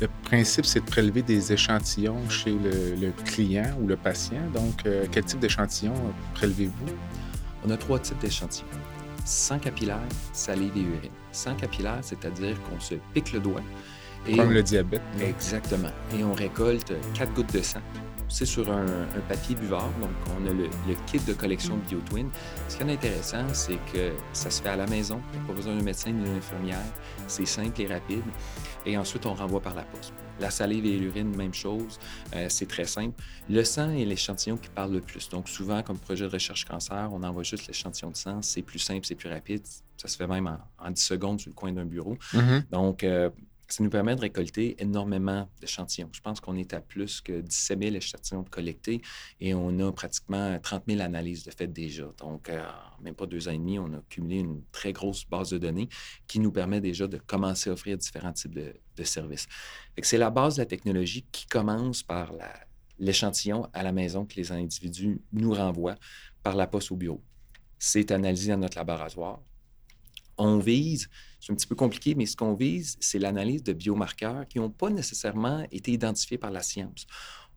Le 0.00 0.08
principe, 0.22 0.64
c'est 0.64 0.80
de 0.80 0.86
prélever 0.86 1.20
des 1.20 1.52
échantillons 1.52 2.26
chez 2.30 2.52
le, 2.52 3.10
client 3.26 3.76
ou 3.78 3.86
le 3.86 3.96
patient. 3.98 4.40
Donc, 4.54 4.86
euh, 4.86 5.04
quel 5.12 5.24
type 5.24 5.40
d'échantillon 5.40 5.92
prélevez-vous? 6.32 6.94
On 7.66 7.70
a 7.70 7.76
trois 7.76 7.98
types 7.98 8.18
d'échantillons. 8.20 8.66
Sang 9.26 9.58
capillaire, 9.58 10.00
salive 10.32 10.72
et 10.74 10.80
urine. 10.80 11.10
Sang 11.32 11.54
capillaire, 11.54 11.98
c'est-à-dire 12.00 12.56
qu'on 12.62 12.80
se 12.80 12.94
pique 13.12 13.34
le 13.34 13.40
doigt. 13.40 13.60
Comme 14.34 14.52
le 14.52 14.62
diabète. 14.62 15.02
Exactement. 15.20 15.92
Et 16.18 16.24
on 16.24 16.32
récolte 16.32 16.94
quatre 17.12 17.34
gouttes 17.34 17.52
de 17.52 17.60
sang 17.60 17.82
c'est 18.28 18.46
sur 18.46 18.70
un, 18.70 18.86
papier 19.28 19.54
buvard. 19.54 19.90
Donc, 20.00 20.10
on 20.38 20.46
a 20.46 20.52
le, 20.52 20.68
kit 21.06 21.18
de 21.18 21.32
collection 21.32 21.76
BioTwin. 21.88 22.28
Ce 22.68 22.76
qui 22.76 22.82
est 22.82 22.92
intéressant, 22.92 23.46
c'est 23.52 23.78
que 23.92 24.12
ça 24.32 24.50
se 24.50 24.62
fait 24.62 24.68
à 24.68 24.76
la 24.76 24.86
maison. 24.86 25.20
Il 25.32 25.38
n'y 25.38 25.44
a 25.44 25.48
pas 25.48 25.54
besoin 25.54 25.76
d'un 25.76 25.82
médecin 25.82 26.10
ni 26.10 26.22
d'une 26.22 26.36
infirmière. 26.36 26.78
C'est 27.26 27.46
simple 27.46 27.80
et 27.80 27.86
rapide. 27.86 28.22
Et 28.86 28.96
ensuite, 28.96 29.26
on 29.26 29.34
renvoie 29.34 29.60
par 29.60 29.74
la 29.74 29.82
poste. 29.82 30.12
La 30.40 30.50
salive 30.50 30.86
et 30.86 30.96
l'urine, 30.98 31.34
même 31.36 31.54
chose. 31.54 31.98
Euh, 32.34 32.46
c'est 32.48 32.66
très 32.66 32.84
simple. 32.84 33.20
Le 33.48 33.64
sang 33.64 33.90
est 33.90 34.04
l'échantillon 34.04 34.56
qui 34.56 34.68
parle 34.68 34.92
le 34.92 35.00
plus. 35.00 35.28
Donc, 35.28 35.48
souvent, 35.48 35.82
comme 35.82 35.98
projet 35.98 36.24
de 36.26 36.30
recherche 36.30 36.64
cancer, 36.64 37.08
on 37.12 37.22
envoie 37.22 37.42
juste 37.42 37.66
l'échantillon 37.66 38.10
de 38.10 38.16
sang. 38.16 38.40
C'est 38.42 38.62
plus 38.62 38.78
simple, 38.78 39.04
c'est 39.04 39.16
plus 39.16 39.28
rapide. 39.28 39.62
Ça 39.96 40.06
se 40.06 40.16
fait 40.16 40.28
même 40.28 40.46
en, 40.78 40.90
10 40.90 41.02
secondes 41.02 41.40
sur 41.40 41.50
le 41.50 41.54
coin 41.54 41.72
d'un 41.72 41.84
bureau. 41.84 42.16
Mm-hmm. 42.32 42.70
Donc, 42.70 43.02
euh, 43.02 43.30
ça 43.68 43.84
nous 43.84 43.90
permet 43.90 44.16
de 44.16 44.20
récolter 44.22 44.76
énormément 44.78 45.48
d'échantillons. 45.60 46.08
Je 46.12 46.20
pense 46.20 46.40
qu'on 46.40 46.56
est 46.56 46.72
à 46.72 46.80
plus 46.80 47.20
que 47.20 47.40
17 47.40 47.82
000 47.82 47.96
échantillons 47.96 48.44
collectés 48.44 49.02
et 49.40 49.54
on 49.54 49.78
a 49.80 49.92
pratiquement 49.92 50.58
30 50.58 50.84
000 50.88 51.00
analyses 51.00 51.44
de 51.44 51.50
fait 51.50 51.66
déjà. 51.66 52.06
Donc, 52.18 52.48
euh, 52.48 52.64
en 52.98 53.02
même 53.02 53.14
pas 53.14 53.26
deux 53.26 53.46
ans 53.46 53.52
et 53.52 53.58
demi, 53.58 53.78
on 53.78 53.92
a 53.92 54.00
cumulé 54.08 54.38
une 54.38 54.62
très 54.72 54.92
grosse 54.92 55.26
base 55.28 55.50
de 55.50 55.58
données 55.58 55.88
qui 56.26 56.40
nous 56.40 56.50
permet 56.50 56.80
déjà 56.80 57.06
de 57.06 57.18
commencer 57.18 57.68
à 57.68 57.74
offrir 57.74 57.98
différents 57.98 58.32
types 58.32 58.54
de, 58.54 58.74
services. 59.04 59.46
C'est 60.02 60.18
la 60.18 60.30
base 60.30 60.56
de 60.56 60.62
la 60.62 60.66
technologie 60.66 61.24
qui 61.30 61.46
commence 61.46 62.02
par 62.02 62.32
l'échantillon 62.98 63.68
à 63.72 63.84
la 63.84 63.92
maison 63.92 64.26
que 64.26 64.34
les 64.34 64.50
individus 64.50 65.20
nous 65.32 65.54
renvoient 65.54 65.94
par 66.42 66.56
la 66.56 66.66
poste 66.66 66.90
au 66.90 66.96
bureau. 66.96 67.22
C'est 67.78 68.10
analysé 68.10 68.50
dans 68.50 68.58
notre 68.58 68.76
laboratoire 68.76 69.40
on 70.38 70.58
vise, 70.58 71.08
c'est 71.40 71.52
un 71.52 71.54
petit 71.54 71.66
peu 71.66 71.74
compliqué, 71.74 72.14
mais 72.14 72.26
ce 72.26 72.36
qu'on 72.36 72.54
vise, 72.54 72.96
c'est 73.00 73.18
l'analyse 73.18 73.62
de 73.62 73.72
biomarqueurs 73.72 74.46
qui 74.48 74.58
n'ont 74.58 74.70
pas 74.70 74.90
nécessairement 74.90 75.64
été 75.70 75.92
identifiés 75.92 76.38
par 76.38 76.50
la 76.50 76.62
science. 76.62 77.06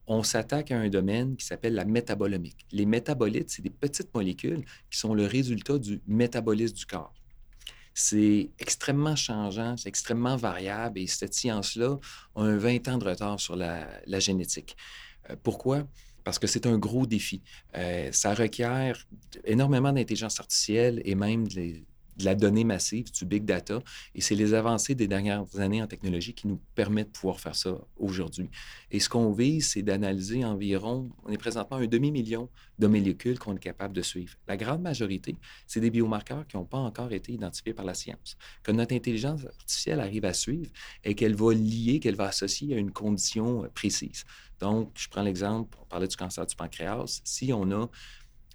On 0.07 0.23
s'attaque 0.23 0.71
à 0.71 0.79
un 0.79 0.89
domaine 0.89 1.35
qui 1.35 1.45
s'appelle 1.45 1.73
la 1.73 1.85
métabolomique. 1.85 2.65
Les 2.71 2.85
métabolites, 2.85 3.49
c'est 3.49 3.61
des 3.61 3.69
petites 3.69 4.13
molécules 4.13 4.63
qui 4.89 4.99
sont 4.99 5.13
le 5.13 5.25
résultat 5.25 5.77
du 5.79 6.01
métabolisme 6.07 6.75
du 6.75 6.85
corps. 6.85 7.13
C'est 7.93 8.51
extrêmement 8.59 9.15
changeant, 9.15 9.75
c'est 9.77 9.89
extrêmement 9.89 10.37
variable 10.37 10.99
et 10.99 11.07
cette 11.07 11.33
science-là 11.33 11.99
a 12.35 12.41
un 12.41 12.57
20 12.57 12.87
ans 12.87 12.97
de 12.97 13.05
retard 13.05 13.39
sur 13.39 13.55
la, 13.55 14.19
génétique. 14.19 14.77
Euh, 15.29 15.35
pourquoi? 15.41 15.87
parce 16.23 16.37
que 16.37 16.45
c'est 16.45 16.67
un 16.67 16.77
gros 16.77 17.07
défi. 17.07 17.41
Euh, 17.75 18.11
ça 18.11 18.35
requiert 18.35 19.07
énormément 19.43 19.91
d'intelligence 19.91 20.39
artificielle 20.39 21.01
et 21.03 21.15
même 21.15 21.47
des, 21.47 21.83
de 22.17 22.25
la 22.25 22.35
donnée 22.35 22.63
massive, 22.63 23.11
du 23.11 23.25
big 23.25 23.45
data. 23.45 23.81
Et 24.15 24.21
c'est 24.21 24.35
les 24.35 24.53
avancées 24.53 24.95
des 24.95 25.07
dernières 25.07 25.45
années 25.59 25.81
en 25.81 25.87
technologie 25.87 26.33
qui 26.33 26.47
nous 26.47 26.59
permettent 26.75 27.07
de 27.07 27.13
pouvoir 27.13 27.39
faire 27.39 27.55
ça 27.55 27.77
aujourd'hui. 27.97 28.49
Et 28.91 28.99
ce 28.99 29.09
qu'on 29.09 29.31
vise, 29.31 29.71
c'est 29.71 29.81
d'analyser 29.81 30.43
environ, 30.45 31.09
on 31.25 31.31
est 31.31 31.37
présentement 31.37 31.77
un 31.77 31.87
demi-million 31.87 32.49
de 32.79 32.87
molécules 32.87 33.39
qu'on 33.39 33.55
est 33.55 33.59
capable 33.59 33.93
de 33.93 34.01
suivre. 34.01 34.35
La 34.47 34.57
grande 34.57 34.81
majorité, 34.81 35.35
c'est 35.67 35.79
des 35.79 35.89
biomarqueurs 35.89 36.47
qui 36.47 36.57
n'ont 36.57 36.65
pas 36.65 36.79
encore 36.79 37.11
été 37.11 37.33
identifiés 37.33 37.73
par 37.73 37.85
la 37.85 37.93
science. 37.93 38.37
Que 38.63 38.71
notre 38.71 38.95
intelligence 38.95 39.45
artificielle 39.45 39.99
arrive 39.99 40.25
à 40.25 40.33
suivre 40.33 40.71
et 41.03 41.15
qu'elle 41.15 41.35
va 41.35 41.53
lier, 41.53 41.99
qu'elle 41.99 42.15
va 42.15 42.25
associer 42.27 42.75
à 42.75 42.77
une 42.77 42.91
condition 42.91 43.67
précise. 43.73 44.23
Donc, 44.59 44.91
je 44.95 45.09
prends 45.09 45.23
l'exemple, 45.23 45.75
on 45.81 45.85
parlait 45.85 46.07
du 46.07 46.15
cancer 46.15 46.45
du 46.45 46.55
pancréas. 46.55 47.21
Si 47.23 47.51
on 47.51 47.71
a 47.71 47.89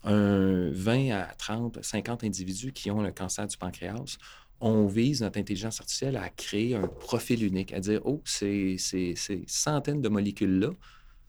un 0.06 0.70
20 0.70 1.10
à 1.10 1.34
30, 1.36 1.84
50 1.84 2.24
individus 2.24 2.72
qui 2.72 2.90
ont 2.90 3.02
le 3.02 3.10
cancer 3.10 3.46
du 3.46 3.56
pancréas, 3.56 4.16
on 4.60 4.86
vise 4.86 5.20
notre 5.20 5.38
intelligence 5.38 5.80
artificielle 5.80 6.16
à 6.16 6.30
créer 6.30 6.74
un 6.74 6.86
profil 6.86 7.44
unique, 7.44 7.72
à 7.72 7.80
dire, 7.80 8.00
oh, 8.04 8.22
ces, 8.24 8.76
ces, 8.78 9.14
centaines 9.46 10.00
de 10.00 10.08
molécules-là 10.08 10.70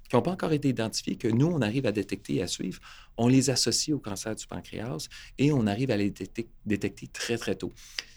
qui 0.08 0.16
n'ont 0.16 0.22
pas 0.22 0.32
encore 0.32 0.54
été 0.54 0.70
identifiées, 0.70 1.18
que 1.18 1.28
nous, 1.28 1.48
on 1.48 1.62
arrive 1.62 1.86
à 1.86 1.92
détecter 1.92 2.36
et 2.36 2.42
à 2.42 2.48
suivre, 2.48 2.80
on 3.18 3.28
les 3.28 3.50
associe 3.50 3.94
au 3.94 4.00
cancer 4.00 4.34
du 4.36 4.48
pancréas 4.48 5.10
et 5.38 5.52
on 5.52 5.68
arrive 5.68 5.92
à 5.92 5.98
les 5.98 6.12
détecter, 6.12 7.10
très, 7.12 7.38
très 7.38 7.56
tôt. 7.56 7.74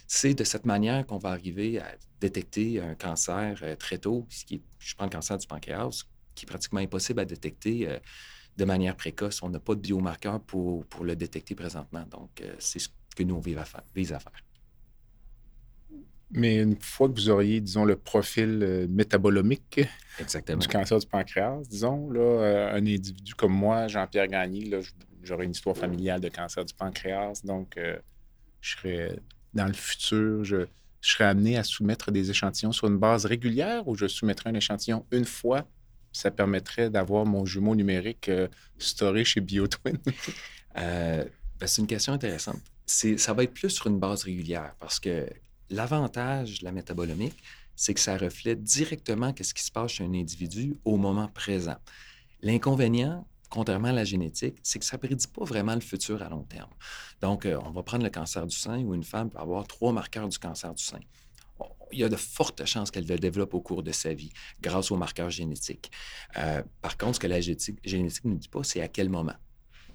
C'est 0.06 0.34
de 0.34 0.44
cette 0.44 0.66
manière 0.66 1.04
qu'on 1.06 1.18
va 1.18 1.30
arriver 1.30 1.80
à 1.80 1.96
détecter 2.20 2.80
un 2.80 2.94
cancer 2.94 3.58
euh, 3.62 3.74
très 3.74 3.98
tôt, 3.98 4.26
ce 4.28 4.44
qui, 4.44 4.62
je 4.78 4.94
prends 4.94 5.06
le 5.06 5.10
cancer 5.10 5.38
du 5.38 5.46
pancréas, 5.48 6.04
qui 6.36 6.44
est 6.44 6.48
pratiquement 6.48 6.80
impossible 6.80 7.20
à 7.20 7.24
détecter. 7.24 7.88
Euh, 7.88 7.98
de 8.60 8.64
manière 8.66 8.94
précoce. 8.94 9.42
On 9.42 9.48
n'a 9.48 9.58
pas 9.58 9.74
de 9.74 9.80
biomarqueur 9.80 10.40
pour, 10.40 10.84
pour 10.86 11.04
le 11.04 11.16
détecter 11.16 11.54
présentement. 11.54 12.04
Donc, 12.10 12.40
euh, 12.40 12.54
c'est 12.58 12.78
ce 12.78 12.88
que 13.16 13.22
nous, 13.22 13.34
on 13.34 13.40
vise 13.40 13.56
à 13.56 13.64
faire. 13.64 13.82
Vise 13.94 14.12
à 14.12 14.20
faire. 14.20 14.32
Mais 16.32 16.58
une 16.58 16.76
fois 16.80 17.08
que 17.08 17.14
vous 17.14 17.30
auriez, 17.30 17.60
disons, 17.60 17.84
le 17.84 17.96
profil 17.96 18.60
euh, 18.62 18.86
métabolomique 18.88 19.80
du 20.18 20.68
cancer 20.68 20.98
du 20.98 21.06
pancréas, 21.06 21.62
disons, 21.68 22.10
là, 22.10 22.20
euh, 22.20 22.74
un 22.74 22.86
individu 22.86 23.34
comme 23.34 23.54
moi, 23.54 23.88
Jean-Pierre 23.88 24.28
Gagné, 24.28 24.70
j'aurais 25.22 25.46
une 25.46 25.52
histoire 25.52 25.76
familiale 25.76 26.20
de 26.20 26.28
cancer 26.28 26.64
du 26.64 26.74
pancréas, 26.74 27.40
donc 27.42 27.78
je 28.60 28.76
serais, 28.76 29.18
dans 29.54 29.66
le 29.66 29.72
futur, 29.72 30.44
je, 30.44 30.66
je 31.00 31.12
serais 31.12 31.24
amené 31.24 31.56
à 31.56 31.64
soumettre 31.64 32.12
des 32.12 32.30
échantillons 32.30 32.72
sur 32.72 32.86
une 32.86 32.98
base 32.98 33.24
régulière 33.24 33.88
ou 33.88 33.96
je 33.96 34.06
soumettrais 34.06 34.50
un 34.50 34.54
échantillon 34.54 35.04
une 35.10 35.24
fois 35.24 35.66
ça 36.12 36.30
permettrait 36.30 36.90
d'avoir 36.90 37.24
mon 37.24 37.44
jumeau 37.44 37.74
numérique 37.74 38.28
euh, 38.28 38.48
storé 38.78 39.24
chez 39.24 39.40
BioTwin? 39.40 39.98
Euh, 40.78 41.24
ben, 41.58 41.66
c'est 41.66 41.82
une 41.82 41.88
question 41.88 42.12
intéressante. 42.12 42.60
Ça 42.86 43.32
va 43.32 43.42
être 43.42 43.52
plus 43.52 43.70
sur 43.70 43.88
une 43.88 43.98
base 43.98 44.22
régulière 44.22 44.76
parce 44.78 45.00
que 45.00 45.28
l'avantage 45.68 46.60
de 46.60 46.64
la 46.64 46.70
métabolomique, 46.70 47.36
c'est 47.74 47.92
que 47.92 47.98
ça 47.98 48.16
reflète 48.16 48.62
directement 48.62 49.34
ce 49.40 49.52
qui 49.52 49.64
se 49.64 49.72
passe 49.72 49.90
chez 49.90 50.04
un 50.04 50.14
individu 50.14 50.76
au 50.84 50.96
moment 50.96 51.26
présent. 51.26 51.74
L'inconvénient, 52.40 53.26
contrairement 53.48 53.88
à 53.88 53.92
la 53.92 54.04
génétique, 54.04 54.58
c'est 54.62 54.78
que 54.78 54.84
ça 54.84 54.96
ne 54.96 55.00
prédit 55.00 55.26
pas 55.26 55.44
vraiment 55.44 55.74
le 55.74 55.80
futur 55.80 56.22
à 56.22 56.28
long 56.28 56.44
terme. 56.44 56.70
Donc, 57.20 57.46
euh, 57.46 57.58
on 57.64 57.70
va 57.70 57.82
prendre 57.82 58.04
le 58.04 58.10
cancer 58.10 58.46
du 58.46 58.56
sein 58.56 58.78
où 58.78 58.94
une 58.94 59.02
femme 59.02 59.28
peut 59.28 59.38
avoir 59.38 59.66
trois 59.66 59.92
marqueurs 59.92 60.28
du 60.28 60.38
cancer 60.38 60.72
du 60.72 60.84
sein 60.84 61.00
il 61.92 61.98
y 61.98 62.04
a 62.04 62.08
de 62.08 62.16
fortes 62.16 62.64
chances 62.64 62.90
qu'elle 62.90 63.06
le 63.06 63.18
développe 63.18 63.54
au 63.54 63.60
cours 63.60 63.82
de 63.82 63.92
sa 63.92 64.14
vie 64.14 64.30
grâce 64.60 64.90
aux 64.90 64.96
marqueurs 64.96 65.30
génétiques. 65.30 65.90
Euh, 66.36 66.62
par 66.82 66.96
contre, 66.96 67.16
ce 67.16 67.20
que 67.20 67.26
la 67.26 67.40
génétique 67.40 68.24
ne 68.24 68.34
dit 68.36 68.48
pas, 68.48 68.62
c'est 68.62 68.80
à 68.80 68.88
quel 68.88 69.08
moment. 69.08 69.34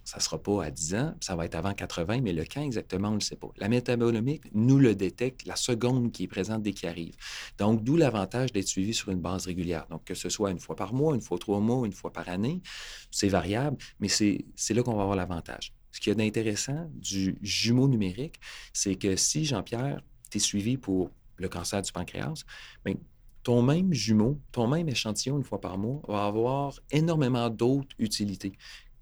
Ça 0.06 0.18
ne 0.18 0.22
sera 0.22 0.38
pas 0.38 0.64
à 0.64 0.70
10 0.70 0.96
ans, 0.96 1.16
ça 1.20 1.36
va 1.36 1.46
être 1.46 1.56
avant 1.56 1.74
80, 1.74 2.22
mais 2.22 2.32
le 2.32 2.46
quand 2.46 2.62
exactement, 2.62 3.08
on 3.08 3.12
ne 3.12 3.18
le 3.18 3.22
sait 3.22 3.36
pas. 3.36 3.48
La 3.58 3.68
métabolomique 3.70 4.44
nous 4.54 4.78
le 4.78 4.94
détecte 4.94 5.48
la 5.48 5.56
seconde 5.56 6.12
qui 6.12 6.26
est 6.26 6.28
présente 6.28 6.62
dès 6.62 6.74
qu'il 6.74 6.88
arrive. 6.88 7.16
Donc, 7.58 7.84
d'où 7.84 7.98
l'avantage 7.98 8.52
d'être 8.52 8.68
suivi 8.68 8.94
sur 8.94 9.10
une 9.10 9.20
base 9.20 9.48
régulière. 9.48 9.88
Donc, 9.90 10.04
que 10.04 10.14
ce 10.14 10.30
soit 10.30 10.52
une 10.52 10.60
fois 10.60 10.76
par 10.76 10.94
mois, 10.94 11.16
une 11.16 11.22
fois 11.22 11.40
trois 11.40 11.60
mois, 11.60 11.88
une 11.88 11.92
fois 11.92 12.14
par 12.14 12.30
année, 12.30 12.62
c'est 13.10 13.30
variable, 13.30 13.78
mais 14.00 14.08
c'est 14.08 14.46
là 14.70 14.84
qu'on 14.84 14.94
va 14.94 15.02
avoir 15.02 15.18
l'avantage. 15.18 15.74
Ce 15.92 16.00
qui 16.00 16.12
est 16.12 16.16
d'intéressant 16.16 16.88
du 16.94 17.40
jumeau 17.42 17.88
numérique, 17.88 18.36
c'est 18.74 18.96
que 18.96 19.16
si, 19.16 19.44
Jean-Pierre, 19.46 20.02
tu 20.30 20.38
es 20.38 20.40
suivi 20.40 20.78
pour 20.78 21.10
le 21.38 21.50
cancer 21.50 21.82
du 21.82 21.92
pancréas, 21.92 22.44
bien, 22.84 22.96
ton 23.44 23.62
même 23.62 23.94
jumeau, 23.94 24.40
ton 24.52 24.68
même 24.68 24.90
échantillon 24.90 25.38
une 25.38 25.44
fois 25.44 25.62
par 25.62 25.78
mois 25.78 26.02
va 26.08 26.26
avoir 26.26 26.80
énormément 26.90 27.50
d'autres 27.50 27.96
utilités. 28.00 28.54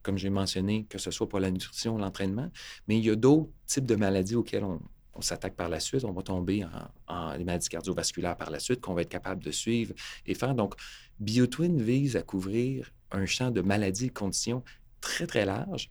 Comme 0.02 0.18
j'ai 0.18 0.30
mentionné, 0.30 0.86
que 0.90 0.98
ce 0.98 1.12
soit 1.12 1.30
pour 1.30 1.40
la 1.40 1.50
nutrition, 1.50 1.98
l'entraînement, 1.98 2.52
mais 2.88 2.98
il 2.98 3.06
y 3.06 3.10
a 3.10 3.16
d'autres 3.16 3.50
types 3.66 3.86
de 3.86 3.96
maladies 3.96 4.36
auxquelles 4.36 4.66
on, 4.66 4.82
s'attaque 5.22 5.56
par 5.56 5.70
la 5.70 5.80
suite, 5.80 6.04
on 6.04 6.12
va 6.12 6.24
tomber 6.24 6.66
en, 6.66 6.70
en 7.08 7.40
maladies 7.40 7.70
cardiovasculaires 7.70 8.36
par 8.36 8.50
la 8.50 8.60
suite, 8.60 8.82
qu'on 8.82 8.94
va 8.94 9.04
être 9.04 9.10
capable 9.10 9.42
de 9.44 9.52
suivre 9.52 9.94
et 10.26 10.34
faire. 10.34 10.56
Donc, 10.56 10.76
BioTwin 11.20 11.82
vise 11.82 12.18
à 12.18 12.24
couvrir 12.24 12.92
un 13.12 13.26
champ 13.26 13.52
de 13.52 13.62
maladies 13.62 14.08
et 14.08 14.10
conditions 14.10 14.64
très, 15.00 15.28
très 15.28 15.46
large. 15.46 15.90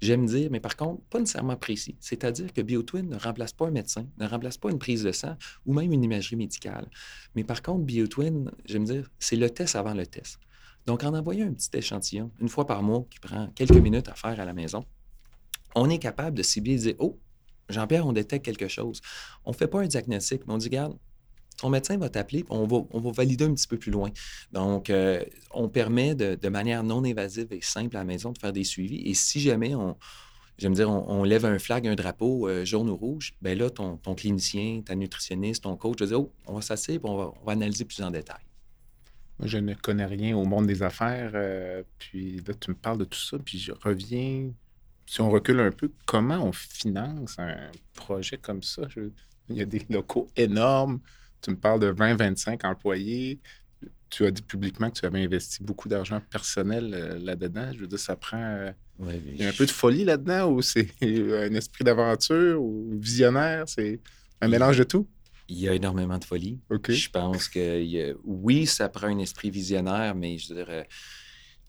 J'aime 0.00 0.24
dire, 0.24 0.48
mais 0.50 0.60
par 0.60 0.76
contre, 0.76 1.02
pas 1.10 1.18
nécessairement 1.18 1.56
précis. 1.56 1.96
C'est-à-dire 2.00 2.52
que 2.52 2.62
BioTwin 2.62 3.08
ne 3.08 3.16
remplace 3.16 3.52
pas 3.52 3.66
un 3.66 3.70
médecin, 3.70 4.06
ne 4.18 4.26
remplace 4.26 4.56
pas 4.56 4.70
une 4.70 4.78
prise 4.78 5.02
de 5.02 5.12
sang 5.12 5.36
ou 5.66 5.74
même 5.74 5.92
une 5.92 6.02
imagerie 6.02 6.36
médicale. 6.36 6.88
Mais 7.34 7.44
par 7.44 7.62
contre, 7.62 7.84
BioTwin, 7.84 8.50
j'aime 8.64 8.84
dire, 8.84 9.10
c'est 9.18 9.36
le 9.36 9.50
test 9.50 9.76
avant 9.76 9.92
le 9.92 10.06
test. 10.06 10.38
Donc, 10.86 11.04
en 11.04 11.14
envoyant 11.14 11.46
un 11.46 11.52
petit 11.52 11.68
échantillon, 11.74 12.30
une 12.40 12.48
fois 12.48 12.66
par 12.66 12.82
mois, 12.82 13.04
qui 13.10 13.20
prend 13.20 13.48
quelques 13.54 13.72
minutes 13.72 14.08
à 14.08 14.14
faire 14.14 14.40
à 14.40 14.44
la 14.44 14.54
maison, 14.54 14.84
on 15.74 15.90
est 15.90 15.98
capable 15.98 16.36
de 16.36 16.42
cibler 16.42 16.72
et 16.72 16.78
dire, 16.78 16.94
oh, 16.98 17.18
Jean-Pierre, 17.68 18.06
on 18.06 18.12
détecte 18.12 18.44
quelque 18.44 18.68
chose. 18.68 19.00
On 19.44 19.50
ne 19.50 19.56
fait 19.56 19.68
pas 19.68 19.80
un 19.80 19.86
diagnostic, 19.86 20.46
mais 20.46 20.54
on 20.54 20.58
dit, 20.58 20.66
regarde, 20.66 20.96
ton 21.60 21.68
médecin 21.68 21.98
va 21.98 22.08
t'appeler, 22.08 22.44
on 22.48 22.66
va, 22.66 22.78
on 22.90 23.00
va 23.00 23.10
valider 23.12 23.44
un 23.44 23.52
petit 23.52 23.66
peu 23.66 23.76
plus 23.76 23.92
loin. 23.92 24.10
Donc, 24.52 24.88
euh, 24.88 25.22
on 25.52 25.68
permet 25.68 26.14
de, 26.14 26.48
manière 26.48 26.82
non 26.82 27.04
invasive 27.04 27.48
et 27.52 27.60
simple 27.60 27.96
à 27.96 28.00
la 28.00 28.04
maison 28.04 28.32
de 28.32 28.38
faire 28.38 28.52
des 28.52 28.64
suivis. 28.64 29.02
Et 29.06 29.14
si 29.14 29.40
jamais 29.40 29.74
on, 29.74 29.96
j'aime 30.56 30.74
dire, 30.74 30.90
on, 30.90 31.22
lève 31.22 31.44
un 31.44 31.58
flag, 31.58 31.86
un 31.86 31.94
drapeau 31.94 32.48
euh, 32.48 32.64
jaune 32.64 32.88
ou 32.88 32.96
rouge, 32.96 33.34
ben 33.42 33.58
là, 33.58 33.68
ton, 33.68 33.98
clinicien, 34.14 34.80
ta 34.84 34.94
nutritionniste, 34.94 35.64
ton 35.64 35.76
coach, 35.76 36.00
va 36.00 36.06
dire, 36.06 36.20
oh, 36.20 36.32
on 36.46 36.54
va 36.54 36.62
s'asseoir 36.62 36.98
on 37.04 37.16
va, 37.16 37.32
on 37.40 37.44
va 37.44 37.52
analyser 37.52 37.84
plus 37.84 38.02
en 38.02 38.10
détail. 38.10 38.42
Moi, 39.38 39.46
je 39.46 39.58
ne 39.58 39.74
connais 39.74 40.06
rien 40.06 40.36
au 40.36 40.44
monde 40.44 40.66
des 40.66 40.82
affaires. 40.82 41.32
Euh, 41.34 41.82
puis 41.98 42.38
là, 42.46 42.54
tu 42.54 42.70
me 42.70 42.76
parles 42.76 42.98
de 42.98 43.04
tout 43.04 43.20
ça, 43.20 43.38
puis 43.38 43.58
je 43.58 43.72
reviens 43.72 44.50
si 45.04 45.20
on 45.20 45.28
recule 45.28 45.58
un 45.58 45.72
peu, 45.72 45.90
comment 46.06 46.38
on 46.44 46.52
finance 46.52 47.36
un 47.38 47.70
projet 47.94 48.38
comme 48.38 48.62
ça? 48.62 48.82
il 49.48 49.56
y 49.56 49.60
a 49.60 49.64
des 49.64 49.84
locaux 49.90 50.28
énormes. 50.36 51.00
Tu 51.40 51.50
me 51.50 51.56
parles 51.56 51.80
de 51.80 51.92
20-25 51.92 52.66
employés. 52.66 53.40
Tu 54.08 54.26
as 54.26 54.30
dit 54.30 54.42
publiquement 54.42 54.90
que 54.90 54.98
tu 54.98 55.06
avais 55.06 55.22
investi 55.22 55.62
beaucoup 55.62 55.88
d'argent 55.88 56.20
personnel 56.30 56.92
euh, 56.92 57.18
là-dedans. 57.18 57.70
Je 57.72 57.78
veux 57.78 57.86
dire, 57.86 57.98
ça 57.98 58.16
prend. 58.16 58.42
Euh, 58.42 58.72
il 59.26 59.36
y 59.36 59.44
a 59.44 59.48
un 59.48 59.52
peu 59.52 59.64
de 59.64 59.70
folie 59.70 60.04
là-dedans 60.04 60.50
ou 60.50 60.62
c'est 60.62 60.88
un 61.02 61.54
esprit 61.54 61.84
d'aventure 61.84 62.60
ou 62.60 62.98
visionnaire? 62.98 63.64
C'est 63.66 64.00
un 64.40 64.48
mélange 64.48 64.78
de 64.78 64.84
tout? 64.84 65.08
Il 65.48 65.58
y 65.58 65.68
a 65.68 65.74
énormément 65.74 66.18
de 66.18 66.24
folie. 66.24 66.60
Je 66.88 67.08
pense 67.08 67.48
que 67.48 68.14
oui, 68.24 68.66
ça 68.66 68.88
prend 68.88 69.08
un 69.08 69.18
esprit 69.18 69.50
visionnaire, 69.50 70.14
mais 70.14 70.38
je 70.38 70.54
dirais 70.54 70.86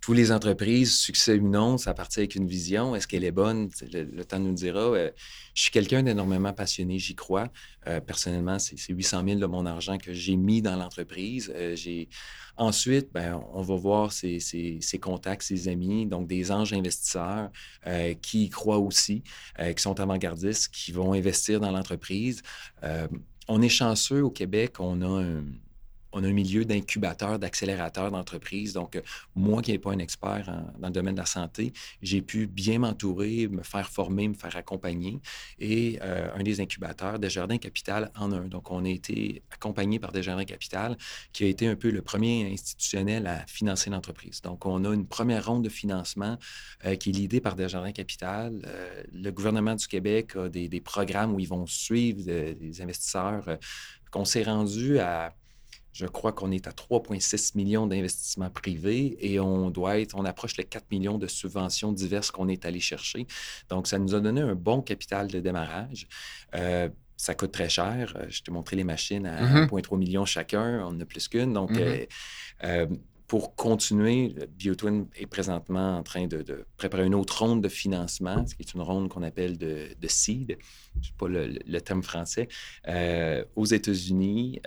tous 0.01 0.13
les 0.13 0.31
entreprises, 0.31 0.97
succès 0.97 1.37
ou 1.37 1.47
non, 1.47 1.77
ça 1.77 1.93
partit 1.93 2.19
avec 2.21 2.33
une 2.33 2.47
vision. 2.47 2.95
Est-ce 2.95 3.07
qu'elle 3.07 3.23
est 3.23 3.31
bonne? 3.31 3.69
Le, 3.93 4.23
temps 4.25 4.39
nous 4.39 4.53
dira. 4.53 4.79
Euh, 4.79 5.11
je 5.53 5.61
suis 5.61 5.71
quelqu'un 5.71 6.01
d'énormément 6.01 6.53
passionné, 6.53 6.97
j'y 6.97 7.13
crois. 7.13 7.49
Euh, 7.85 8.01
personnellement, 8.01 8.57
c'est 8.57 8.75
800 8.89 9.23
000 9.23 9.39
de 9.39 9.45
mon 9.45 9.67
argent 9.67 9.99
que 9.99 10.11
j'ai 10.11 10.37
mis 10.37 10.63
dans 10.63 10.75
l'entreprise. 10.75 11.53
Euh, 11.55 11.75
Ensuite, 12.57 13.11
ben, 13.13 13.41
on 13.53 13.61
va 13.61 13.75
voir 13.75 14.11
ses, 14.11 14.39
contacts, 15.01 15.43
ses 15.43 15.67
amis, 15.67 16.05
donc 16.05 16.27
des 16.27 16.51
anges 16.51 16.73
investisseurs 16.73 17.49
qui 18.21 18.43
y 18.43 18.49
croient 18.49 18.77
aussi, 18.77 19.23
qui 19.57 19.81
sont 19.81 19.99
avant-gardistes, 19.99 20.67
qui 20.67 20.91
vont 20.91 21.13
investir 21.13 21.59
dans 21.59 21.71
l'entreprise. 21.71 22.43
on 23.47 23.61
est 23.61 23.69
chanceux 23.69 24.21
au 24.21 24.29
Québec, 24.29 24.79
on 24.79 25.01
a 25.01 25.23
un 25.23 25.43
on 26.13 26.23
a 26.23 26.27
un 26.27 26.33
milieu 26.33 26.65
d'incubateurs, 26.65 27.39
d'accélérateurs 27.39 28.11
d'entreprises. 28.11 28.73
Donc, 28.73 28.95
euh, 28.95 29.01
moi 29.35 29.61
qui 29.61 29.71
n'ai 29.71 29.79
pas 29.79 29.91
un 29.91 29.99
expert 29.99 30.63
dans 30.79 30.87
le 30.87 30.93
domaine 30.93 31.15
de 31.15 31.19
la 31.19 31.25
santé, 31.25 31.73
j'ai 32.01 32.21
pu 32.21 32.47
bien 32.47 32.79
m'entourer, 32.79 33.47
me 33.47 33.63
faire 33.63 33.89
former, 33.89 34.27
me 34.27 34.33
faire 34.33 34.55
accompagner. 34.55 35.19
Et 35.59 35.99
euh, 36.01 36.29
un 36.35 36.43
des 36.43 36.59
incubateurs, 36.61 37.19
Desjardins 37.19 37.57
Capital, 37.57 38.11
en 38.17 38.31
un. 38.31 38.47
Donc, 38.47 38.71
on 38.71 38.85
a 38.85 38.89
été 38.89 39.43
accompagné 39.51 39.99
par 39.99 40.11
Desjardins 40.11 40.45
Capital, 40.45 40.97
qui 41.33 41.45
a 41.45 41.47
été 41.47 41.67
un 41.67 41.75
peu 41.75 41.89
le 41.89 42.01
premier 42.01 42.51
institutionnel 42.51 43.27
à 43.27 43.45
financer 43.47 43.89
l'entreprise. 43.89 44.41
Donc, 44.41 44.65
on 44.65 44.83
a 44.85 44.93
une 44.93 45.07
première 45.07 45.45
ronde 45.45 45.63
de 45.63 45.69
financement 45.69 46.37
euh, 46.85 46.95
qui 46.95 47.09
est 47.09 47.13
l'idée 47.13 47.41
par 47.41 47.55
Desjardins 47.55 47.91
Capital. 47.91 48.61
le 49.13 49.31
gouvernement 49.31 49.75
du 49.75 49.87
Québec 49.87 50.35
a 50.35 50.49
des, 50.49 50.67
des, 50.67 50.81
programmes 50.81 51.33
où 51.33 51.39
ils 51.39 51.47
vont 51.47 51.65
suivre 51.67 52.23
des 52.23 52.81
investisseurs 52.81 53.45
qu'on 54.11 54.25
s'est 54.25 54.43
rendu 54.43 54.99
à 54.99 55.33
je 55.93 56.05
crois 56.05 56.31
qu'on 56.31 56.51
est 56.51 56.67
à 56.67 56.71
3,6 56.71 57.55
millions 57.55 57.87
d'investissements 57.87 58.49
privés 58.49 59.17
et 59.19 59.39
on 59.39 59.69
doit 59.69 59.99
être, 59.99 60.15
on 60.15 60.25
approche 60.25 60.57
les 60.57 60.63
4 60.63 60.85
millions 60.91 61.17
de 61.17 61.27
subventions 61.27 61.91
diverses 61.91 62.31
qu'on 62.31 62.47
est 62.47 62.65
allé 62.65 62.79
chercher. 62.79 63.27
Donc, 63.69 63.87
ça 63.87 63.99
nous 63.99 64.15
a 64.15 64.19
donné 64.19 64.41
un 64.41 64.55
bon 64.55 64.81
capital 64.81 65.27
de 65.27 65.39
démarrage. 65.39 66.07
Euh, 66.55 66.89
ça 67.17 67.35
coûte 67.35 67.51
très 67.51 67.69
cher. 67.69 68.13
Euh, 68.15 68.25
je 68.29 68.41
t'ai 68.41 68.51
montré 68.51 68.75
les 68.75 68.83
machines 68.83 69.25
à 69.25 69.65
1,3 69.65 69.67
mm-hmm. 69.67 69.97
million 69.97 70.25
chacun. 70.25 70.79
On 70.85 70.95
en 70.95 70.99
a 70.99 71.05
plus 71.05 71.27
qu'une. 71.27 71.53
Donc, 71.53 71.71
mm-hmm. 71.71 72.07
euh, 72.63 72.87
pour 73.27 73.55
continuer, 73.55 74.35
BioTwin 74.57 75.07
est 75.15 75.25
présentement 75.25 75.97
en 75.97 76.03
train 76.03 76.27
de, 76.27 76.65
préparer 76.77 77.05
une 77.05 77.15
autre 77.15 77.43
ronde 77.43 77.61
de 77.61 77.69
financement, 77.69 78.45
ce 78.45 78.55
qui 78.55 78.63
est 78.63 78.73
une 78.73 78.81
ronde 78.81 79.07
qu'on 79.07 79.23
appelle 79.23 79.57
de, 79.57 79.95
seed, 80.07 80.57
je 80.95 80.99
ne 80.99 81.03
sais 81.03 81.13
pas 81.17 81.27
le, 81.29 81.79
terme 81.79 82.03
français, 82.03 82.49
aux 83.55 83.65
États-Unis 83.65 84.59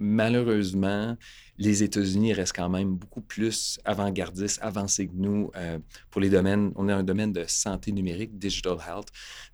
malheureusement, 0.00 1.16
les 1.58 1.82
États-Unis 1.82 2.32
restent 2.32 2.56
quand 2.56 2.70
même 2.70 2.96
beaucoup 2.96 3.20
plus 3.20 3.78
avant-gardistes, 3.84 4.58
avancés 4.62 5.06
que 5.06 5.14
nous 5.14 5.50
euh, 5.56 5.78
pour 6.10 6.20
les 6.20 6.30
domaines. 6.30 6.72
On 6.74 6.88
est 6.88 6.92
un 6.92 7.04
domaine 7.04 7.32
de 7.32 7.44
santé 7.46 7.92
numérique, 7.92 8.38
digital 8.38 8.78
health. 8.86 9.08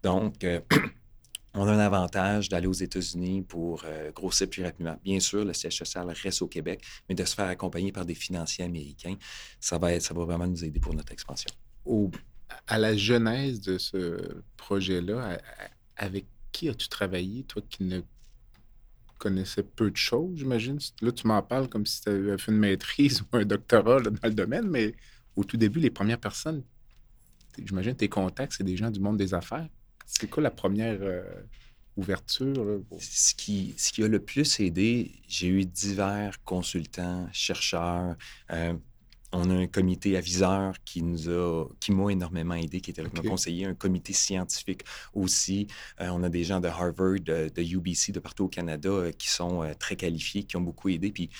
Donc, 0.04 0.44
euh, 0.44 0.60
on 1.54 1.66
a 1.66 1.72
un 1.72 1.78
avantage 1.78 2.48
d'aller 2.48 2.68
aux 2.68 2.72
États-Unis 2.72 3.42
pour 3.42 3.82
euh, 3.84 4.12
grossir 4.12 4.48
plus 4.48 4.62
rapidement. 4.62 4.96
Bien 5.02 5.18
sûr, 5.18 5.44
le 5.44 5.52
siège 5.52 5.76
social 5.76 6.08
reste 6.08 6.42
au 6.42 6.46
Québec, 6.46 6.82
mais 7.08 7.16
de 7.16 7.24
se 7.24 7.34
faire 7.34 7.48
accompagner 7.48 7.90
par 7.90 8.06
des 8.06 8.14
financiers 8.14 8.64
américains, 8.64 9.16
ça 9.60 9.76
va, 9.76 9.92
être, 9.92 10.02
ça 10.02 10.14
va 10.14 10.24
vraiment 10.24 10.46
nous 10.46 10.64
aider 10.64 10.78
pour 10.78 10.94
notre 10.94 11.12
expansion. 11.12 11.50
à 12.68 12.78
la 12.78 12.96
genèse 12.96 13.60
de 13.60 13.78
ce 13.78 14.42
projet-là, 14.56 15.40
avec 15.96 16.26
qui 16.52 16.68
as-tu 16.68 16.88
travaillé, 16.88 17.42
toi 17.42 17.62
qui 17.68 17.82
ne 17.82 18.00
connaissais 19.18 19.62
peu 19.62 19.90
de 19.90 19.96
choses, 19.96 20.36
j'imagine. 20.36 20.78
Là, 21.02 21.12
tu 21.12 21.26
m'en 21.26 21.42
parles 21.42 21.68
comme 21.68 21.86
si 21.86 22.02
tu 22.02 22.08
avais 22.08 22.38
fait 22.38 22.52
une 22.52 22.58
maîtrise 22.58 23.22
ou 23.22 23.36
un 23.36 23.44
doctorat 23.44 24.00
dans 24.00 24.10
le 24.22 24.34
domaine, 24.34 24.68
mais 24.68 24.94
au 25.34 25.44
tout 25.44 25.56
début, 25.56 25.80
les 25.80 25.90
premières 25.90 26.20
personnes, 26.20 26.62
j'imagine 27.58 27.94
tes 27.94 28.08
contacts, 28.08 28.54
c'est 28.56 28.64
des 28.64 28.76
gens 28.76 28.90
du 28.90 29.00
monde 29.00 29.16
des 29.16 29.34
affaires. 29.34 29.68
C'est 30.04 30.28
quoi 30.28 30.42
la 30.42 30.50
première 30.50 30.98
euh, 31.00 31.22
ouverture? 31.96 32.80
Ce, 32.98 33.34
qui, 33.34 33.74
ce 33.76 33.92
qui 33.92 34.04
a 34.04 34.08
le 34.08 34.20
plus 34.20 34.60
aidé, 34.60 35.12
j'ai 35.28 35.48
eu 35.48 35.64
divers 35.64 36.42
consultants, 36.44 37.28
chercheurs, 37.32 38.16
euh, 38.50 38.74
on 39.36 39.50
a 39.50 39.54
un 39.54 39.66
comité 39.66 40.16
aviseur 40.16 40.74
qui 40.84 41.02
nous 41.02 41.28
a, 41.28 41.66
qui 41.80 41.92
m'a 41.92 42.10
énormément 42.10 42.54
aidé, 42.54 42.80
qui 42.80 42.90
était 42.90 43.02
le 43.02 43.10
conseiller, 43.10 43.66
un 43.66 43.74
comité 43.74 44.12
scientifique 44.12 44.82
aussi. 45.14 45.66
Euh, 46.00 46.08
on 46.10 46.22
a 46.22 46.28
des 46.28 46.44
gens 46.44 46.60
de 46.60 46.68
Harvard, 46.68 47.20
de, 47.20 47.50
UBC, 47.56 48.12
de 48.12 48.20
partout 48.20 48.44
au 48.44 48.48
Canada, 48.48 48.88
euh, 48.88 49.12
qui 49.12 49.28
sont 49.28 49.62
euh, 49.62 49.74
très 49.78 49.96
qualifiés, 49.96 50.44
qui 50.44 50.56
ont 50.56 50.62
beaucoup 50.62 50.88
aidé. 50.88 51.12
Puis 51.12 51.30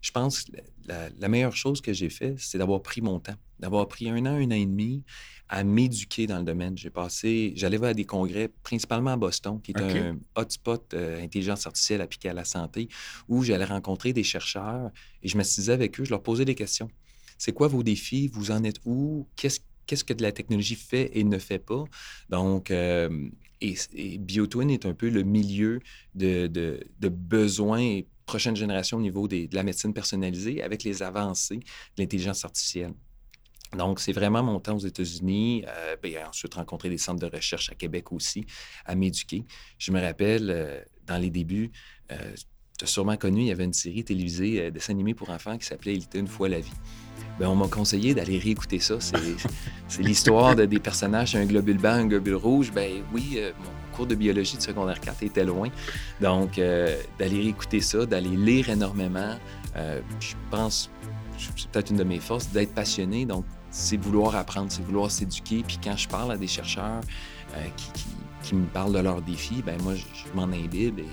je 0.00 0.10
pense 0.10 0.42
que 0.42 0.52
la, 0.86 1.28
meilleure 1.28 1.56
chose 1.56 1.80
que 1.80 1.92
j'ai 1.92 2.10
fait, 2.10 2.34
c'est 2.38 2.58
d'avoir 2.58 2.82
pris 2.82 3.00
mon 3.00 3.18
temps, 3.18 3.36
d'avoir 3.58 3.88
pris 3.88 4.08
un 4.08 4.26
an, 4.26 4.34
un 4.34 4.46
an 4.46 4.50
et 4.50 4.66
demi 4.66 5.02
à 5.48 5.64
m'éduquer 5.64 6.26
dans 6.26 6.38
le 6.38 6.44
domaine. 6.44 6.76
J'ai 6.76 6.90
passé, 6.90 7.52
j'allais 7.56 7.76
voir 7.78 7.94
des 7.94 8.04
congrès, 8.04 8.48
principalement 8.62 9.10
à 9.10 9.16
Boston, 9.16 9.60
qui 9.62 9.72
est 9.72 9.80
un 9.80 10.18
hotspot 10.34 10.94
intelligence 10.94 11.66
artificielle 11.66 12.00
appliquée 12.00 12.30
à 12.30 12.34
la 12.34 12.44
santé, 12.44 12.88
où 13.28 13.42
j'allais 13.42 13.64
rencontrer 13.64 14.12
des 14.12 14.24
chercheurs 14.24 14.90
et 15.22 15.28
je 15.28 15.36
m'assisais 15.36 15.72
avec 15.72 16.00
eux, 16.00 16.04
je 16.04 16.10
leur 16.10 16.22
posais 16.22 16.44
des 16.44 16.54
questions. 16.54 16.88
C'est 17.38 17.52
quoi 17.52 17.68
vos 17.68 17.82
défis? 17.82 18.28
Vous 18.28 18.50
en 18.50 18.64
êtes 18.64 18.80
où? 18.84 19.26
Qu'est-ce 19.36 20.04
que 20.04 20.12
de 20.14 20.22
la 20.22 20.32
technologie 20.32 20.76
fait 20.76 21.10
et 21.14 21.24
ne 21.24 21.38
fait 21.38 21.58
pas? 21.58 21.84
Donc, 22.30 22.70
euh, 22.70 23.28
et, 23.60 24.18
BioTwin 24.18 24.70
est 24.70 24.86
un 24.86 24.94
peu 24.94 25.08
le 25.08 25.22
milieu 25.22 25.80
de, 26.14 26.46
de, 26.46 27.08
besoins 27.08 27.80
et 27.80 28.06
prochaine 28.26 28.56
génération 28.56 28.98
au 28.98 29.02
niveau 29.02 29.28
de 29.28 29.48
la 29.52 29.62
médecine 29.62 29.92
personnalisée 29.92 30.62
avec 30.62 30.82
les 30.84 31.02
avancées 31.02 31.58
de 31.58 32.02
l'intelligence 32.02 32.44
artificielle. 32.44 32.94
Donc, 33.76 33.98
c'est 33.98 34.12
vraiment 34.12 34.42
mon 34.42 34.60
temps 34.60 34.76
aux 34.76 34.86
États-Unis. 34.86 35.64
Euh, 35.66 35.96
ben, 36.02 36.26
ensuite, 36.28 36.54
rencontrer 36.54 36.88
des 36.88 36.98
centres 36.98 37.28
de 37.28 37.34
recherche 37.34 37.70
à 37.70 37.74
Québec 37.74 38.12
aussi, 38.12 38.46
à 38.84 38.94
m'éduquer. 38.94 39.44
Je 39.78 39.90
me 39.90 40.00
rappelle, 40.00 40.50
euh, 40.50 40.80
dans 41.06 41.18
les 41.18 41.30
débuts, 41.30 41.72
tu 42.78 42.84
as 42.84 42.88
sûrement 42.88 43.16
connu, 43.16 43.42
il 43.42 43.46
y 43.46 43.52
avait 43.52 43.64
une 43.64 43.72
série 43.72 44.04
télévisée, 44.04 44.60
euh, 44.60 44.70
dessin 44.70 44.92
animé 44.94 45.14
pour 45.14 45.30
enfants 45.30 45.56
qui 45.56 45.66
s'appelait 45.66 45.94
Il 45.94 46.02
était 46.02 46.18
une 46.18 46.26
fois 46.26 46.48
la 46.48 46.60
vie. 46.60 46.72
Ben, 47.38 47.48
on 47.48 47.54
m'a 47.54 47.68
conseillé 47.68 48.14
d'aller 48.14 48.38
réécouter 48.38 48.80
ça. 48.80 48.98
C'est 49.88 50.02
l'histoire 50.02 50.56
de 50.56 50.64
des 50.64 50.80
personnages, 50.80 51.36
un 51.36 51.46
globule 51.46 51.78
blanc, 51.78 51.92
un 51.92 52.06
globule 52.06 52.34
rouge. 52.34 52.72
Ben 52.72 53.02
oui, 53.12 53.34
euh, 53.36 53.52
mon 53.60 53.96
cours 53.96 54.06
de 54.06 54.14
biologie 54.14 54.56
de 54.56 54.62
secondaire 54.62 55.00
4 55.00 55.22
était 55.22 55.44
loin. 55.44 55.68
Donc, 56.20 56.58
euh, 56.58 56.96
d'aller 57.18 57.42
réécouter 57.42 57.80
ça, 57.80 58.06
d'aller 58.06 58.36
lire 58.36 58.68
énormément, 58.70 59.36
je 60.20 60.34
pense, 60.50 60.90
c'est 61.36 61.68
peut-être 61.68 61.90
une 61.90 61.96
de 61.96 62.04
mes 62.04 62.20
forces, 62.20 62.48
d'être 62.48 62.74
passionné. 62.74 63.24
Donc, 63.24 63.44
c'est 63.70 63.96
vouloir 63.96 64.36
apprendre, 64.36 64.70
c'est 64.70 64.82
vouloir 64.82 65.10
s'éduquer. 65.10 65.64
Puis 65.66 65.78
quand 65.82 65.96
je 65.96 66.08
parle 66.08 66.32
à 66.32 66.36
des 66.36 66.46
chercheurs 66.46 67.00
qui 67.76 67.90
qui 68.44 68.54
me 68.54 68.66
parlent 68.66 68.92
de 68.92 68.98
leurs 68.98 69.22
défis, 69.22 69.62
ben 69.64 69.80
moi, 69.82 69.94
je, 69.94 70.02
je 70.02 70.36
m'en 70.36 70.44
imbibe 70.44 70.98
et 70.98 71.06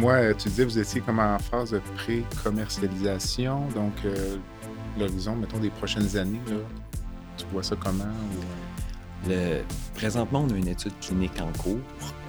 Dis-moi, 0.00 0.14
euh, 0.14 0.32
tu 0.32 0.48
disais 0.48 0.64
que 0.64 0.70
vous 0.70 0.78
étiez 0.78 1.02
comme 1.02 1.18
en 1.18 1.38
phase 1.38 1.72
de 1.72 1.80
pré-commercialisation, 1.96 3.68
donc 3.74 3.92
euh, 4.06 4.38
l'horizon, 4.98 5.36
mettons, 5.36 5.58
des 5.58 5.68
prochaines 5.68 6.16
années, 6.16 6.40
là, 6.46 6.54
tu 7.36 7.44
vois 7.52 7.62
ça 7.62 7.76
comment? 7.78 8.04
ou- 8.04 9.28
Le- 9.28 9.60
présentement, 9.94 10.46
on 10.48 10.54
a 10.54 10.56
une 10.56 10.68
étude 10.68 10.94
clinique 11.02 11.38
en 11.42 11.52
cours 11.62 11.76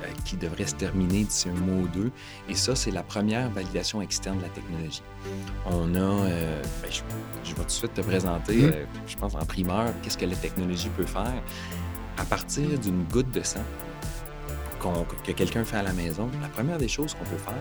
euh, 0.03 0.07
qui 0.25 0.35
devrait 0.35 0.65
se 0.65 0.75
terminer 0.75 1.23
d'ici 1.23 1.47
un 1.47 1.53
mois 1.53 1.83
ou 1.83 1.87
deux. 1.87 2.11
Et 2.49 2.55
ça, 2.55 2.75
c'est 2.75 2.91
la 2.91 3.03
première 3.03 3.49
validation 3.51 4.01
externe 4.01 4.39
de 4.39 4.41
la 4.43 4.49
technologie. 4.49 5.01
On 5.65 5.95
a, 5.95 5.97
euh, 5.97 6.61
ben, 6.81 6.91
je, 6.91 6.99
je 7.45 7.49
vais 7.51 7.61
tout 7.61 7.65
de 7.67 7.71
suite 7.71 7.93
te 7.93 8.01
présenter, 8.01 8.65
euh, 8.65 8.83
je 9.07 9.15
pense 9.15 9.33
en 9.35 9.45
primeur, 9.45 9.93
qu'est-ce 10.03 10.17
que 10.17 10.25
la 10.25 10.35
technologie 10.35 10.89
peut 10.97 11.05
faire. 11.05 11.41
À 12.17 12.25
partir 12.25 12.77
d'une 12.79 13.03
goutte 13.05 13.31
de 13.31 13.41
sang 13.43 13.63
que 15.23 15.31
quelqu'un 15.31 15.63
fait 15.63 15.77
à 15.77 15.83
la 15.83 15.93
maison, 15.93 16.29
la 16.41 16.47
première 16.49 16.77
des 16.77 16.87
choses 16.87 17.13
qu'on 17.13 17.25
peut 17.25 17.37
faire, 17.37 17.53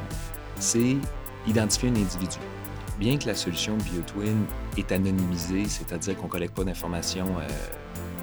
c'est 0.59 0.97
identifier 1.47 1.89
un 1.91 1.97
individu. 1.97 2.39
Bien 2.99 3.17
que 3.19 3.27
la 3.27 3.35
solution 3.35 3.77
BioTwin 3.77 4.45
est 4.77 4.93
anonymisée, 4.93 5.65
c'est-à-dire 5.67 6.17
qu'on 6.17 6.27
ne 6.27 6.31
collecte 6.31 6.55
pas 6.55 6.65
d'informations 6.65 7.39
euh, 7.39 7.49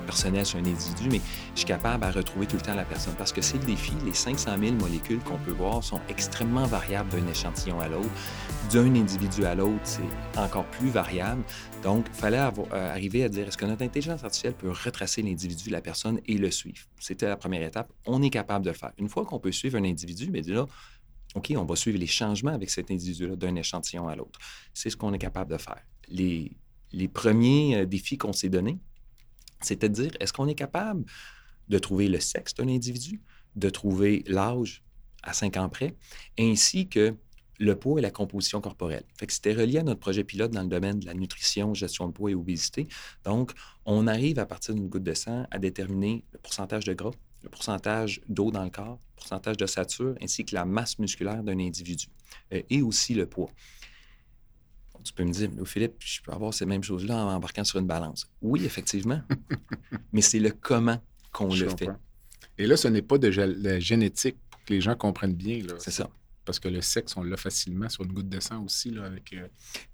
personnelles 0.08 0.46
sur 0.46 0.58
un 0.58 0.65
individu, 0.65 1.10
mais 1.12 1.22
je 1.54 1.60
suis 1.60 1.67
capable 1.67 2.04
à 2.04 2.12
retrouver 2.12 2.48
tout 2.48 2.56
le 2.56 2.62
temps 2.62 2.74
la 2.74 2.86
personne. 2.86 3.13
Parce 3.15 3.32
que 3.32 3.41
c'est 3.41 3.58
le 3.60 3.65
défi, 3.65 3.91
les 4.06 4.13
500 4.13 4.58
000 4.60 4.76
molécules 4.76 5.20
qu'on 5.20 5.38
peut 5.38 5.52
voir 5.52 5.84
sont 5.84 6.02
extrêmement 6.10 6.65
variables 6.65 7.10
d'un 7.10 7.28
échantillon 7.28 7.80
à 7.80 7.88
l'autre. 7.88 8.10
D'un 8.72 8.96
individu 8.96 9.46
à 9.46 9.54
l'autre, 9.54 9.80
c'est 9.84 10.39
encore 10.39 10.65
plus 10.65 10.89
variable. 10.89 11.43
Donc, 11.84 12.06
il 12.10 12.20
fallait 12.20 12.39
euh, 12.39 12.91
arriver 12.91 13.24
à 13.24 13.30
dire, 13.30 13.48
est-ce 13.48 13.58
que 13.58 13.65
notre 13.65 13.84
intelligence 13.84 14.24
artificielle 14.24 14.54
peut 14.54 14.72
retracer 14.72 15.22
l'individu, 15.22 15.70
la 15.70 15.82
personne, 15.82 16.20
et 16.26 16.38
le 16.38 16.50
suivre? 16.50 16.80
C'était 17.00 17.28
la 17.28 17.38
première 17.38 17.63
étape. 17.63 17.91
On 18.06 18.22
est 18.24 18.30
capable 18.30 18.65
de 18.65 18.72
faire. 18.72 18.91
Une 18.98 19.10
fois 19.10 19.26
qu'on 19.26 19.39
peut 19.39 19.52
suivre 19.52 19.78
un 19.78 19.84
individu, 19.84 20.32
bien 20.32 20.41
là, 20.48 20.65
OK, 21.36 21.54
on 21.56 21.65
va 21.65 21.76
suivre 21.76 22.00
les 22.00 22.08
changements 22.08 22.54
avec 22.54 22.70
cet 22.70 22.89
individu-là 22.89 23.36
d'un 23.36 23.56
échantillon 23.56 24.08
à 24.08 24.15
l'autre. 24.15 24.39
C'est 24.74 24.89
ce 24.89 24.98
qu'on 24.98 25.13
est 25.13 25.20
capable 25.20 25.52
de 25.52 25.58
faire. 25.58 25.82
Les, 26.08 26.52
les 26.91 27.08
premiers 27.08 27.78
euh, 27.78 27.86
défis 27.86 28.17
qu'on 28.17 28.34
s'est 28.34 28.50
donnés, 28.50 28.80
c'était 29.62 29.89
de 29.89 29.93
dire, 29.93 30.12
est-ce 30.20 30.34
qu'on 30.34 30.48
est 30.48 30.56
capable 30.56 31.06
de 31.70 31.80
trouver 31.80 32.08
le 32.08 32.20
sexe 32.20 32.54
d'un 32.54 32.67
individu, 32.67 33.22
de 33.56 33.70
trouver 33.70 34.24
l'âge 34.28 34.84
à 35.24 35.34
5 35.34 35.58
ans 35.58 35.70
près, 35.70 35.96
ainsi 36.39 36.88
que 36.88 37.15
le 37.60 37.76
poids 37.76 38.00
et 38.00 38.02
la 38.02 38.12
composition 38.12 38.62
corporelle? 38.62 39.04
Que 39.20 39.32
c'était 39.34 39.54
relié 39.54 39.80
à 39.80 39.84
notre 39.84 40.00
projet 40.00 40.24
pilote 40.24 40.52
dans 40.52 40.62
le 40.62 40.70
domaine 40.70 41.00
de 41.00 41.06
la 41.06 41.13
nutrition, 41.13 41.74
gestion 41.74 42.08
de 42.08 42.13
poids 42.13 42.32
et 42.32 42.36
obésité. 42.36 42.88
Donc, 43.26 43.52
on 43.86 44.08
arrive 44.08 44.39
à 44.39 44.46
partir 44.46 44.76
d'une 44.76 44.88
goutte 44.88 45.04
de 45.04 45.13
sang 45.13 45.46
à 45.50 45.60
déterminer 45.60 46.24
le 46.34 46.39
pourcentage 46.39 46.86
de 46.86 46.93
gras, 46.93 47.12
le 47.43 47.50
pourcentage 47.50 48.22
d'eau 48.30 48.52
dans 48.52 48.63
le 48.63 48.70
corps, 48.70 49.00
le 49.00 49.15
pourcentage 49.15 49.58
d'ossature, 49.58 50.15
ainsi 50.22 50.46
que 50.46 50.54
la 50.54 50.65
masse 50.65 51.00
musculaire 51.00 51.43
d'un 51.43 51.60
individu, 51.60 52.08
euh, 52.54 52.62
et 52.70 52.82
aussi 52.82 53.13
le 53.13 53.26
poids. 53.26 53.50
Tu 55.08 55.13
peux 55.13 55.24
me 55.24 55.32
dire, 55.32 55.50
"Oh, 55.60 55.65
Philippe, 55.65 55.96
je 56.00 56.22
peux 56.22 56.32
avoir 56.34 56.54
ces 56.54 56.65
mêmes 56.65 56.84
choses-là 56.84 57.15
en 57.15 57.34
embarquant 57.34 57.63
sur 57.63 57.80
une 57.80 57.88
balance. 57.88 58.30
Oui, 58.41 58.65
effectivement. 58.65 59.22
Mais 60.12 60.22
c'est 60.22 60.39
le 60.39 60.52
comment 60.52 61.02
qu'on 61.32 61.48
le 61.56 61.70
fait. 61.70 61.89
Et 62.58 62.67
là, 62.67 62.76
ce 62.76 62.89
n'est 62.89 63.02
pas 63.02 63.17
de 63.17 63.30
la 63.30 63.80
génétique 63.80 64.36
pour 64.50 64.62
que 64.65 64.74
les 64.74 64.82
gens 64.82 64.96
comprennent 64.96 65.36
bien. 65.36 65.62
C'est 65.80 65.91
ça. 65.91 66.10
Parce 66.43 66.60
que 66.60 66.67
le 66.67 66.82
sexe, 66.82 67.15
on 67.15 67.24
l'a 67.24 67.38
facilement 67.38 67.88
sur 67.88 68.04
une 68.04 68.12
goutte 68.12 68.30
de 68.30 68.39
sang 68.39 68.63
aussi, 68.63 68.89
là, 68.89 69.06
avec 69.06 69.32
euh, 69.34 69.48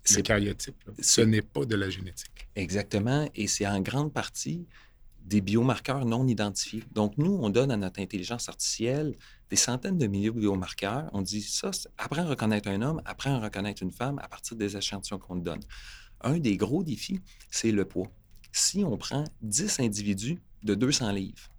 le. 0.10 0.56
Ce 1.00 1.22
n'est 1.22 1.42
pas 1.42 1.66
de 1.66 1.76
la 1.76 1.90
génétique. 1.90 2.48
Exactement. 2.56 3.30
Et 3.36 3.48
c'est 3.48 3.68
en 3.68 3.82
grande 3.82 4.14
partie 4.14 4.66
des 5.26 5.42
biomarqueurs 5.42 6.06
non 6.06 6.28
identifiés. 6.28 6.84
Donc, 6.92 7.18
nous, 7.18 7.40
on 7.42 7.50
donne 7.50 7.72
à 7.72 7.78
notre 7.78 8.02
intelligence 8.02 8.50
artificielle 8.50 9.16
des 9.50 9.56
centaines 9.56 9.98
de 9.98 10.08
milliers 10.08 10.32
de 10.32 10.40
biomarqueurs. 10.40 11.10
On 11.14 11.22
dit 11.22 11.42
ça, 11.42 11.72
apprends 11.98 12.24
à 12.24 12.30
reconnaître 12.30 12.70
un 12.70 12.82
homme, 12.82 13.02
apprends 13.06 13.36
à 13.36 13.40
reconnaître 13.40 13.84
une 13.84 13.92
femme 13.92 14.20
à 14.20 14.28
partir 14.28 14.58
des 14.58 14.76
échantillons 14.76 15.20
qu'on 15.20 15.36
donne. 15.36 15.62
Un 16.22 16.38
des 16.40 16.58
gros 16.58 16.84
défis, 16.84 17.20
c'est 17.50 17.72
le 17.72 17.86
poids. 17.86 18.12
Si 18.52 18.84
on 18.84 18.98
prend 18.98 19.24
10 19.42 19.80
individus 19.80 20.42
de 20.64 20.76
200 20.76 21.12
livres, 21.12 21.50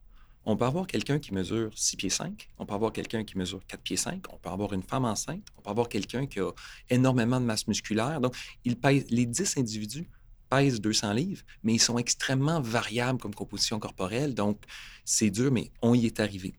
on 0.46 0.57
peut 0.57 0.66
avoir 0.66 0.87
quelqu'un 0.87 1.18
qui 1.18 1.33
mesure 1.33 1.70
6 1.74 1.96
pieds 1.96 2.11
5, 2.11 2.50
on 2.59 2.66
peut 2.66 2.74
avoir 2.74 2.92
quelqu'un 2.92 3.24
qui 3.24 3.38
mesure 3.38 3.61
4 3.66 3.81
pieds 3.81 3.96
5, 3.96 4.24
on 4.31 4.37
peut 4.37 4.50
avoir 4.50 4.74
une 4.74 4.83
femme 4.83 5.07
enceinte, 5.07 5.46
on 5.57 5.62
peut 5.62 5.70
avoir 5.70 5.88
quelqu'un 5.88 6.27
qui 6.27 6.40
a 6.40 6.50
énormément 6.90 7.40
de 7.40 7.46
masse 7.46 7.66
musculaire. 7.66 8.20
Donc, 8.20 8.37
il 8.64 8.77
pèse, 8.77 9.07
les 9.09 9.24
10 9.24 9.57
individus 9.57 10.09
pèsent 10.55 10.81
200 10.81 11.12
livres, 11.12 11.43
mais 11.62 11.75
ils 11.75 11.81
sont 11.81 11.99
extrêmement 11.99 12.61
variables 12.61 13.19
comme 13.19 13.35
composition 13.35 13.79
corporelle. 13.79 14.35
Donc, 14.35 14.61
c'est 15.05 15.31
dur, 15.31 15.51
mais 15.51 15.71
on 15.83 15.95
y 15.95 16.07
est 16.07 16.21
arrivé. 16.21 16.55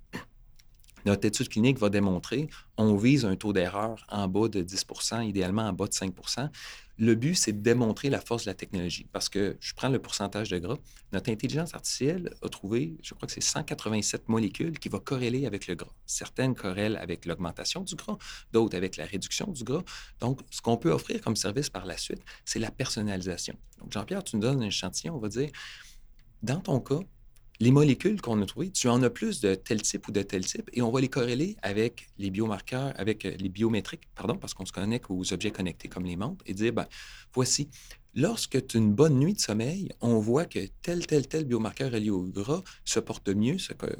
Notre 1.05 1.25
étude 1.27 1.49
clinique 1.49 1.77
va 1.77 1.89
démontrer, 1.89 2.49
on 2.77 2.95
vise 2.95 3.25
un 3.25 3.35
taux 3.35 3.53
d'erreur 3.53 4.03
en 4.09 4.27
bas 4.27 4.47
de 4.47 4.63
10 4.63 4.85
idéalement 5.23 5.61
en 5.61 5.73
bas 5.73 5.87
de 5.87 5.93
5 5.93 6.13
Le 6.97 7.15
but, 7.15 7.35
c'est 7.35 7.51
de 7.51 7.61
démontrer 7.61 8.09
la 8.09 8.21
force 8.21 8.45
de 8.45 8.49
la 8.49 8.53
technologie. 8.53 9.07
Parce 9.11 9.27
que 9.27 9.57
je 9.59 9.73
prends 9.73 9.89
le 9.89 9.99
pourcentage 9.99 10.49
de 10.49 10.57
gras. 10.59 10.77
Notre 11.11 11.29
intelligence 11.29 11.73
artificielle 11.73 12.33
a 12.41 12.49
trouvé, 12.49 12.97
je 13.03 13.13
crois 13.13 13.27
que 13.27 13.33
c'est 13.33 13.41
187 13.41 14.29
molécules 14.29 14.79
qui 14.79 14.87
vont 14.87 14.99
corréler 14.99 15.45
avec 15.45 15.67
le 15.67 15.75
gras. 15.75 15.93
Certaines 16.05 16.55
corrèlent 16.55 16.97
avec 16.97 17.25
l'augmentation 17.25 17.81
du 17.81 17.95
gras, 17.95 18.17
d'autres 18.53 18.77
avec 18.77 18.95
la 18.95 19.05
réduction 19.05 19.47
du 19.51 19.63
gras. 19.63 19.83
Donc, 20.19 20.39
ce 20.51 20.61
qu'on 20.61 20.77
peut 20.77 20.91
offrir 20.91 21.21
comme 21.21 21.35
service 21.35 21.69
par 21.69 21.85
la 21.85 21.97
suite, 21.97 22.21
c'est 22.45 22.59
la 22.59 22.71
personnalisation. 22.71 23.55
Donc, 23.79 23.91
Jean-Pierre, 23.91 24.23
tu 24.23 24.37
nous 24.37 24.41
donnes 24.41 24.61
un 24.61 24.67
échantillon, 24.67 25.15
on 25.15 25.19
va 25.19 25.29
dire, 25.29 25.49
dans 26.43 26.59
ton 26.59 26.79
cas, 26.79 26.99
les 27.59 27.71
molécules 27.71 28.21
qu'on 28.21 28.41
a 28.41 28.45
trouvées, 28.45 28.71
tu 28.71 28.87
en 28.89 29.01
as 29.03 29.09
plus 29.09 29.39
de 29.41 29.55
tel 29.55 29.81
type 29.81 30.07
ou 30.07 30.11
de 30.11 30.21
tel 30.21 30.45
type, 30.45 30.69
et 30.73 30.81
on 30.81 30.91
va 30.91 30.99
les 31.01 31.07
corréler 31.07 31.55
avec 31.61 32.07
les 32.17 32.29
biomarqueurs, 32.29 32.93
avec 32.97 33.25
euh, 33.25 33.31
les 33.39 33.49
biométriques, 33.49 34.07
pardon, 34.15 34.37
parce 34.37 34.53
qu'on 34.53 34.65
se 34.65 34.73
connecte 34.73 35.05
aux 35.09 35.33
objets 35.33 35.51
connectés 35.51 35.87
comme 35.87 36.05
les 36.05 36.15
montres, 36.17 36.43
et 36.47 36.53
dire, 36.53 36.73
ben, 36.73 36.85
voici, 37.33 37.69
lorsque 38.13 38.65
tu 38.67 38.77
as 38.77 38.79
une 38.79 38.93
bonne 38.93 39.17
nuit 39.17 39.33
de 39.33 39.39
sommeil, 39.39 39.89
on 40.01 40.19
voit 40.19 40.45
que 40.45 40.59
tel, 40.81 41.05
tel, 41.07 41.27
tel 41.27 41.45
biomarqueur 41.45 41.91
relié 41.91 42.09
au 42.09 42.23
gras 42.23 42.61
se 42.83 42.99
porte 42.99 43.29
mieux, 43.29 43.57
ce 43.57 43.73
que- 43.73 43.97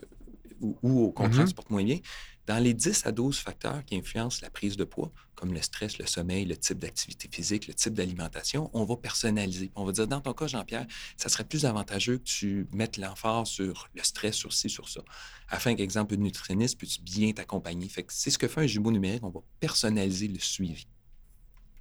ou, 0.62 0.78
ou 0.84 1.04
au 1.04 1.12
contraire 1.12 1.44
Mhm. 1.44 1.50
se 1.50 1.54
porte 1.54 1.70
moins 1.70 1.84
bien. 1.84 2.00
Dans 2.48 2.60
les 2.60 2.74
10 2.76 3.08
à 3.08 3.12
12 3.12 3.40
facteurs 3.40 3.84
qui 3.86 3.96
influencent 3.96 4.40
la 4.44 4.52
prise 4.52 4.78
de 4.78 4.84
poids, 4.84 5.12
comme 5.34 5.54
le 5.54 5.62
stress, 5.62 5.98
le 5.98 6.06
sommeil, 6.06 6.46
le 6.46 6.56
type 6.56 6.78
d'activité 6.78 7.28
physique, 7.32 7.68
le 7.68 7.74
type 7.74 7.94
d'alimentation, 7.94 8.70
on 8.74 8.86
va 8.86 8.98
personnaliser. 8.98 9.72
On 9.76 9.84
va 9.84 9.92
dire, 9.92 10.08
dans 10.08 10.22
ton 10.22 10.34
cas, 10.34 10.46
Jean-Pierre, 10.46 10.86
ça 11.18 11.28
serait 11.30 11.44
plus 11.44 11.66
avantageux 11.66 12.18
que 12.20 12.24
tu 12.24 12.68
mettes 12.72 12.98
l'emphase 12.98 13.48
sur 13.48 13.90
le 13.96 14.04
stress, 14.04 14.36
sur 14.36 14.54
ci, 14.54 14.70
sur 14.70 14.90
ça, 14.90 15.02
afin 15.50 15.76
qu'exemple, 15.76 16.14
une 16.14 16.22
nutritionniste 16.22 16.78
puisse 16.78 17.02
bien 17.02 17.32
t'accompagner. 17.34 17.90
C'est 18.10 18.30
ce 18.30 18.38
que 18.38 18.48
fait 18.48 18.62
un 18.62 18.68
jumeau 18.68 18.92
numérique, 18.92 19.24
on 19.24 19.30
va 19.30 19.42
personnaliser 19.60 20.28
le 20.28 20.40
suivi. 20.40 20.88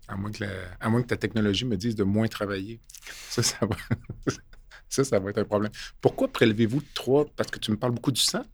À 0.09 0.16
moins, 0.16 0.31
que 0.31 1.07
ta 1.07 1.16
technologie 1.16 1.64
me 1.64 1.77
dise 1.77 1.94
de 1.94 2.05
moins 2.05 2.29
travailler. 2.29 2.81
Ça, 3.31 3.42
ça 3.42 3.59
va... 3.66 3.77
ça, 4.88 5.05
ça 5.05 5.18
va 5.18 5.31
être 5.31 5.38
un 5.38 5.44
problème. 5.44 5.72
Pourquoi 6.00 6.29
prélevez-vous 6.29 6.83
trois? 6.94 7.27
Parce 7.37 7.50
que 7.50 7.59
tu 7.59 7.70
me 7.70 7.77
parles 7.77 7.92
beaucoup 7.92 8.12
du 8.12 8.20
sang. 8.20 8.44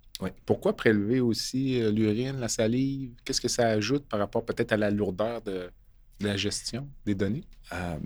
Pourquoi 0.45 0.77
prélever 0.77 1.21
aussi 1.21 1.81
euh, 1.81 1.91
l'urine, 1.91 2.39
la 2.39 2.49
salive? 2.49 3.13
Qu'est-ce 3.25 3.41
que 3.41 3.49
ça 3.49 3.69
ajoute 3.69 4.07
par 4.07 4.19
rapport 4.19 4.45
peut-être 4.45 4.73
à 4.73 4.77
la 4.77 4.91
lourdeur 4.91 5.43
de, 5.43 5.71
la 6.21 6.37
gestion 6.37 6.89
des 7.07 7.15
données? 7.15 7.45
Euh, 7.73 7.99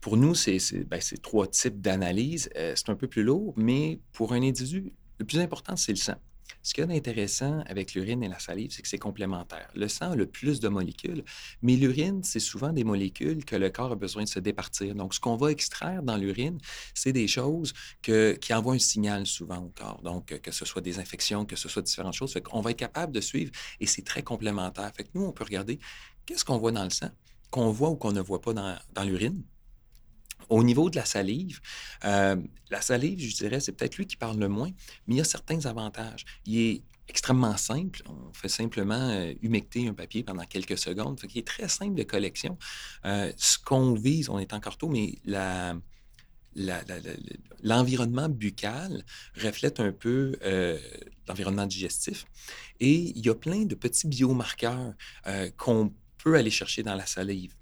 pour 0.00 0.16
nous, 0.16 0.34
c'est 0.34 0.58
ben, 0.84 1.00
trois 1.22 1.46
types 1.46 1.80
d'analyse. 1.80 2.48
Euh, 2.56 2.72
c'est 2.76 2.90
un 2.90 2.94
peu 2.94 3.08
plus 3.08 3.22
lourd, 3.22 3.54
mais 3.56 4.00
pour 4.12 4.32
un 4.32 4.42
individu, 4.42 4.92
le 5.18 5.24
plus 5.24 5.38
important, 5.38 5.76
c'est 5.76 5.92
le 5.92 5.98
sang. 5.98 6.16
Ce 6.62 6.72
qu'il 6.72 6.82
y 6.82 6.84
a 6.84 6.86
d'intéressant 6.86 7.60
avec 7.66 7.94
l'urine 7.94 8.22
et 8.22 8.28
la 8.28 8.38
salive, 8.38 8.70
c'est 8.72 8.82
que 8.82 8.88
c'est 8.88 8.98
complémentaire. 8.98 9.68
Le 9.74 9.88
sang 9.88 10.12
a 10.12 10.16
le 10.16 10.26
plus 10.26 10.60
de 10.60 10.68
molécules, 10.68 11.24
mais 11.62 11.76
l'urine, 11.76 12.22
c'est 12.22 12.40
souvent 12.40 12.72
des 12.72 12.84
molécules 12.84 13.44
que 13.44 13.56
le 13.56 13.70
corps 13.70 13.92
a 13.92 13.96
besoin 13.96 14.24
de 14.24 14.28
se 14.28 14.38
départir. 14.38 14.94
Donc, 14.94 15.14
ce 15.14 15.20
qu'on 15.20 15.36
va 15.36 15.50
extraire 15.50 16.02
dans 16.02 16.16
l'urine, 16.16 16.58
c'est 16.94 17.12
des 17.12 17.28
choses 17.28 17.72
que- 18.02 18.32
qui 18.40 18.54
envoient 18.54 18.74
un 18.74 18.78
signal 18.78 19.26
souvent 19.26 19.58
au 19.58 19.68
corps. 19.68 20.00
Donc, 20.02 20.40
que 20.40 20.50
ce 20.50 20.64
soit 20.64 20.82
des 20.82 20.98
infections, 20.98 21.44
que 21.44 21.56
ce 21.56 21.68
soit 21.68 21.82
différentes 21.82 22.14
choses. 22.14 22.32
Fait 22.32 22.42
qu'on 22.42 22.60
va 22.60 22.70
être 22.70 22.78
capable 22.78 23.12
de 23.12 23.20
suivre 23.20 23.52
et 23.80 23.86
c'est 23.86 24.02
très 24.02 24.22
complémentaire. 24.22 24.90
Fait 24.96 25.04
que 25.04 25.10
nous, 25.14 25.24
on 25.24 25.32
peut 25.32 25.44
regarder 25.44 25.78
qu'est-ce 26.26 26.44
qu'on 26.44 26.58
voit 26.58 26.72
dans 26.72 26.84
le 26.84 26.90
sang, 26.90 27.10
qu'on 27.50 27.70
voit 27.70 27.90
ou 27.90 27.96
qu'on 27.96 28.12
ne 28.12 28.20
voit 28.20 28.40
pas 28.40 28.52
dans 28.54 29.04
l'urine. 29.04 29.42
Au 30.48 30.62
niveau 30.62 30.90
de 30.90 30.96
la 30.96 31.04
salive, 31.04 31.60
euh, 32.04 32.36
la 32.70 32.80
salive, 32.80 33.20
je 33.20 33.36
dirais, 33.36 33.60
c'est 33.60 33.72
peut-être 33.72 33.96
lui 33.96 34.06
qui 34.06 34.16
parle 34.16 34.38
le 34.38 34.48
moins, 34.48 34.70
mais 35.06 35.14
il 35.14 35.18
y 35.18 35.20
a 35.20 35.24
certains 35.24 35.66
avantages. 35.66 36.24
Il 36.46 36.58
est 36.58 36.82
extrêmement 37.08 37.56
simple. 37.56 38.02
On 38.06 38.32
fait 38.32 38.48
simplement 38.48 39.10
euh, 39.10 39.32
humecter 39.42 39.88
un 39.88 39.94
papier 39.94 40.22
pendant 40.22 40.44
quelques 40.44 40.78
secondes. 40.78 41.20
Qu'il 41.20 41.38
est 41.38 41.46
très 41.46 41.68
simple 41.68 41.94
de 41.94 42.02
collection. 42.02 42.58
Euh, 43.04 43.32
ce 43.36 43.58
qu'on 43.58 43.94
vise, 43.94 44.28
on 44.28 44.38
est 44.38 44.52
encore 44.52 44.76
tôt, 44.78 44.88
mais 44.88 45.18
l'environnement 47.62 48.28
buccal 48.28 49.04
reflète 49.42 49.80
un 49.80 49.92
peu 49.92 50.36
l'environnement 51.28 51.66
digestif. 51.66 52.26
Et 52.80 53.12
il 53.16 53.24
y 53.24 53.28
a 53.28 53.34
plein 53.34 53.64
de 53.64 53.74
petits 53.74 54.08
biomarqueurs 54.08 54.94
qu'on 55.56 55.92
peut 56.18 56.36
aller 56.36 56.50
chercher 56.50 56.82
dans 56.82 56.94
la 56.94 57.06
salive 57.06 57.54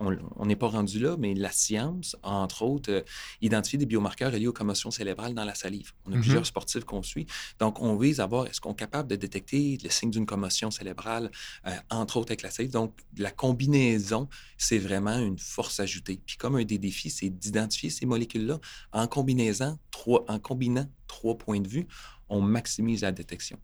on 0.00 0.46
n'est 0.46 0.56
pas 0.56 0.68
rendu 0.68 0.98
là, 0.98 1.16
mais 1.18 1.34
la 1.34 1.50
science 1.50 2.16
entre 2.22 2.62
autres, 2.62 2.90
euh, 2.90 3.02
identifié 3.40 3.78
des 3.78 3.86
biomarqueurs 3.86 4.32
reliés 4.32 4.46
aux 4.46 4.52
commotions 4.52 4.90
cérébrales 4.90 5.34
dans 5.34 5.44
la 5.44 5.54
salive. 5.54 5.92
On 6.06 6.12
a 6.12 6.16
mm-hmm. 6.16 6.20
plusieurs 6.20 6.46
sportifs 6.46 6.84
qu'on 6.84 7.02
suit. 7.02 7.26
Donc, 7.58 7.80
on 7.80 7.96
vise 7.96 8.20
à 8.20 8.26
voir 8.26 8.46
est-ce 8.46 8.60
qu'on 8.60 8.72
est 8.72 8.76
capable 8.76 9.08
de 9.08 9.16
détecter 9.16 9.78
le 9.82 9.90
signe 9.90 10.10
d'une 10.10 10.26
commotion 10.26 10.70
cérébrale, 10.70 11.30
euh, 11.66 11.70
entre 11.90 12.16
autres 12.16 12.30
avec 12.30 12.42
la 12.42 12.50
salive. 12.50 12.72
Donc, 12.72 12.94
la 13.16 13.30
combinaison, 13.30 14.28
c'est 14.56 14.78
vraiment 14.78 15.18
une 15.18 15.38
force 15.38 15.80
ajoutée. 15.80 16.20
Puis, 16.24 16.36
comme 16.36 16.56
un 16.56 16.64
des 16.64 16.78
défis, 16.78 17.10
c'est 17.10 17.30
d'identifier 17.30 17.90
ces 17.90 18.06
molécules-là 18.06 18.58
en, 18.92 19.06
combinaison, 19.06 19.78
trois, 19.90 20.24
en 20.28 20.38
combinant 20.38 20.88
trois 21.06 21.36
points 21.36 21.60
de 21.60 21.68
vue, 21.68 21.86
on 22.28 22.40
maximise 22.40 23.02
la 23.02 23.12
détection. 23.12 23.58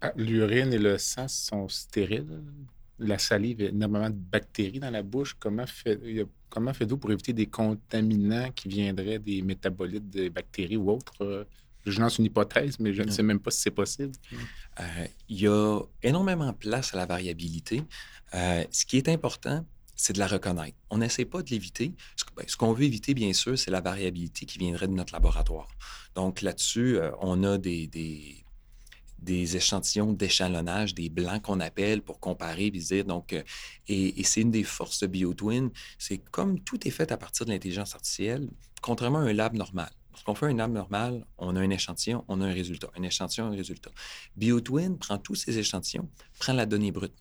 Ah, 0.00 0.12
l'urine 0.16 0.72
et 0.72 0.78
le 0.78 0.98
sang 0.98 1.28
sont 1.28 1.68
stériles? 1.68 2.42
La 2.98 3.18
salive 3.18 3.60
a 3.60 3.64
énormément 3.64 4.10
de 4.10 4.16
bactéries 4.16 4.80
dans 4.80 4.90
la 4.90 5.02
bouche. 5.02 5.34
Comment, 5.38 5.66
fait, 5.66 5.98
comment 6.48 6.72
faites-vous 6.72 6.98
pour 6.98 7.10
éviter 7.12 7.32
des 7.32 7.46
contaminants 7.46 8.50
qui 8.52 8.68
viendraient 8.68 9.18
des 9.18 9.42
métabolites 9.42 10.08
de 10.10 10.28
bactéries 10.28 10.76
ou 10.76 10.90
autres? 10.90 11.12
Euh, 11.22 11.44
je 11.84 12.00
lance 12.00 12.18
une 12.18 12.24
hypothèse, 12.24 12.78
mais 12.78 12.94
je 12.94 13.02
ne 13.02 13.10
sais 13.10 13.22
même 13.22 13.40
pas 13.40 13.50
si 13.50 13.60
c'est 13.60 13.70
possible. 13.70 14.12
Euh, 14.80 15.06
il 15.28 15.40
y 15.40 15.46
a 15.46 15.80
énormément 16.02 16.50
de 16.50 16.56
place 16.56 16.94
à 16.94 16.96
la 16.96 17.04
variabilité. 17.04 17.82
Euh, 18.32 18.64
ce 18.70 18.86
qui 18.86 18.96
est 18.96 19.08
important, 19.08 19.66
c'est 19.94 20.14
de 20.14 20.18
la 20.18 20.26
reconnaître. 20.26 20.76
On 20.88 20.98
n'essaie 20.98 21.26
pas 21.26 21.42
de 21.42 21.50
l'éviter. 21.50 21.92
Ben, 22.36 22.44
ce 22.48 22.56
qu'on 22.56 22.72
veut 22.72 22.84
éviter, 22.84 23.12
bien 23.12 23.32
sûr, 23.34 23.58
c'est 23.58 23.70
la 23.70 23.82
variabilité 23.82 24.46
qui 24.46 24.58
viendrait 24.58 24.88
de 24.88 24.94
notre 24.94 25.12
laboratoire. 25.12 25.68
Donc 26.14 26.40
là-dessus, 26.40 26.98
on 27.20 27.44
a 27.44 27.58
des, 27.58 27.86
des 27.86 28.43
échantillons 29.32 30.12
d'échelonnage, 30.12 30.94
des 30.94 31.08
blancs 31.08 31.42
qu'on 31.42 31.60
appelle 31.60 32.02
pour 32.02 32.20
comparer, 32.20 32.70
dire. 32.70 33.04
Donc, 33.04 33.32
euh, 33.32 33.42
et, 33.88 34.22
c'est 34.24 34.40
une 34.40 34.50
des 34.50 34.64
forces 34.64 35.00
de 35.00 35.06
BioTwin. 35.06 35.70
C'est 35.98 36.18
comme 36.18 36.60
tout 36.60 36.86
est 36.86 36.90
fait 36.90 37.12
à 37.12 37.16
partir 37.16 37.46
de 37.46 37.52
l'intelligence 37.52 37.94
artificielle, 37.94 38.48
contrairement 38.82 39.18
à 39.18 39.22
un 39.22 39.32
lab 39.32 39.54
normal. 39.54 39.90
Lorsqu'on 40.12 40.34
fait 40.34 40.46
un 40.46 40.54
lab 40.54 40.72
normal, 40.72 41.26
on 41.38 41.56
a 41.56 41.60
un 41.60 41.70
échantillon, 41.70 42.24
on 42.28 42.40
a 42.40 42.46
un 42.46 42.52
résultat. 42.52 42.88
Un 42.96 43.02
échantillon, 43.02 43.46
un 43.46 43.56
résultat. 43.56 43.90
BioTwin 44.36 44.96
prend 44.98 45.18
tous 45.18 45.34
ces 45.34 45.58
échantillons, 45.58 46.08
prend 46.38 46.52
la 46.52 46.66
donnée 46.66 46.92
brute. 46.92 47.14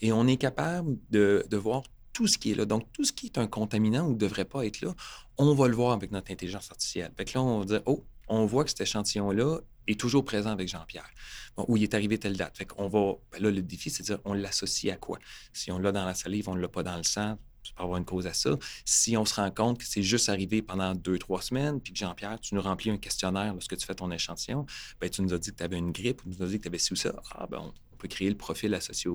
Et 0.00 0.12
on 0.12 0.26
est 0.26 0.36
capable 0.36 0.96
de, 1.10 1.44
de 1.48 1.56
voir 1.56 1.82
tout 2.12 2.26
ce 2.26 2.38
qui 2.38 2.52
est 2.52 2.54
là. 2.54 2.64
Donc, 2.64 2.90
tout 2.92 3.04
ce 3.04 3.12
qui 3.12 3.26
est 3.26 3.38
un 3.38 3.46
contaminant 3.46 4.06
ou 4.06 4.12
ne 4.12 4.18
devrait 4.18 4.44
pas 4.44 4.66
être 4.66 4.80
là, 4.80 4.94
on 5.38 5.54
va 5.54 5.68
le 5.68 5.74
voir 5.74 5.92
avec 5.92 6.10
notre 6.10 6.30
intelligence 6.30 6.70
artificielle. 6.70 7.12
Fait 7.16 7.24
que 7.24 7.38
là, 7.38 7.42
on 7.42 7.60
va 7.60 7.64
dire, 7.64 7.82
oh, 7.86 8.04
on 8.28 8.46
voit 8.46 8.64
que 8.64 8.70
cet 8.70 8.80
échantillon-là 8.80 9.60
est 9.86 9.98
toujours 9.98 10.24
présent 10.24 10.50
avec 10.50 10.68
Jean-Pierre, 10.68 11.10
où 11.56 11.76
il 11.76 11.82
est 11.82 11.94
arrivé 11.94 12.18
telle 12.18 12.36
date. 12.36 12.56
Fait 12.56 12.64
qu'on 12.64 12.88
va, 12.88 13.14
ben 13.32 13.42
là, 13.42 13.50
le 13.50 13.62
défi, 13.62 13.90
c'est 13.90 14.02
de 14.02 14.06
dire, 14.06 14.18
on 14.24 14.32
l'associe 14.32 14.92
à 14.92 14.96
quoi? 14.96 15.18
Si 15.52 15.72
on 15.72 15.78
l'a 15.78 15.92
dans 15.92 16.06
la 16.06 16.14
salive, 16.14 16.48
on 16.48 16.54
ne 16.54 16.60
l'a 16.60 16.68
pas 16.68 16.82
dans 16.82 16.96
le 16.96 17.02
sang, 17.02 17.38
ça 17.64 17.72
peut 17.76 17.82
avoir 17.82 17.98
une 17.98 18.04
cause 18.04 18.26
à 18.26 18.32
ça. 18.32 18.56
Si 18.84 19.16
on 19.16 19.24
se 19.24 19.34
rend 19.34 19.50
compte 19.50 19.78
que 19.78 19.84
c'est 19.86 20.02
juste 20.02 20.28
arrivé 20.28 20.62
pendant 20.62 20.94
deux, 20.94 21.18
trois 21.18 21.42
semaines, 21.42 21.80
puis 21.80 21.92
que 21.92 21.98
Jean-Pierre, 21.98 22.40
tu 22.40 22.54
nous 22.54 22.62
remplis 22.62 22.90
un 22.90 22.96
questionnaire 22.96 23.52
lorsque 23.52 23.76
tu 23.76 23.86
fais 23.86 23.94
ton 23.94 24.10
échantillon, 24.10 24.66
ben, 25.00 25.08
tu 25.08 25.22
nous 25.22 25.32
as 25.32 25.38
dit 25.38 25.50
que 25.50 25.56
tu 25.56 25.62
avais 25.62 25.78
une 25.78 25.92
grippe, 25.92 26.24
ou 26.24 26.30
tu 26.30 26.36
nous 26.36 26.44
as 26.44 26.48
dit 26.48 26.58
que 26.58 26.62
tu 26.62 26.68
avais 26.68 26.78
ci 26.78 26.92
ou 26.92 26.96
ça, 26.96 27.14
ah, 27.32 27.46
ben, 27.48 27.72
on 27.92 27.96
peut 27.96 28.08
créer 28.08 28.28
le 28.28 28.36
profil 28.36 28.74
associé 28.74 29.10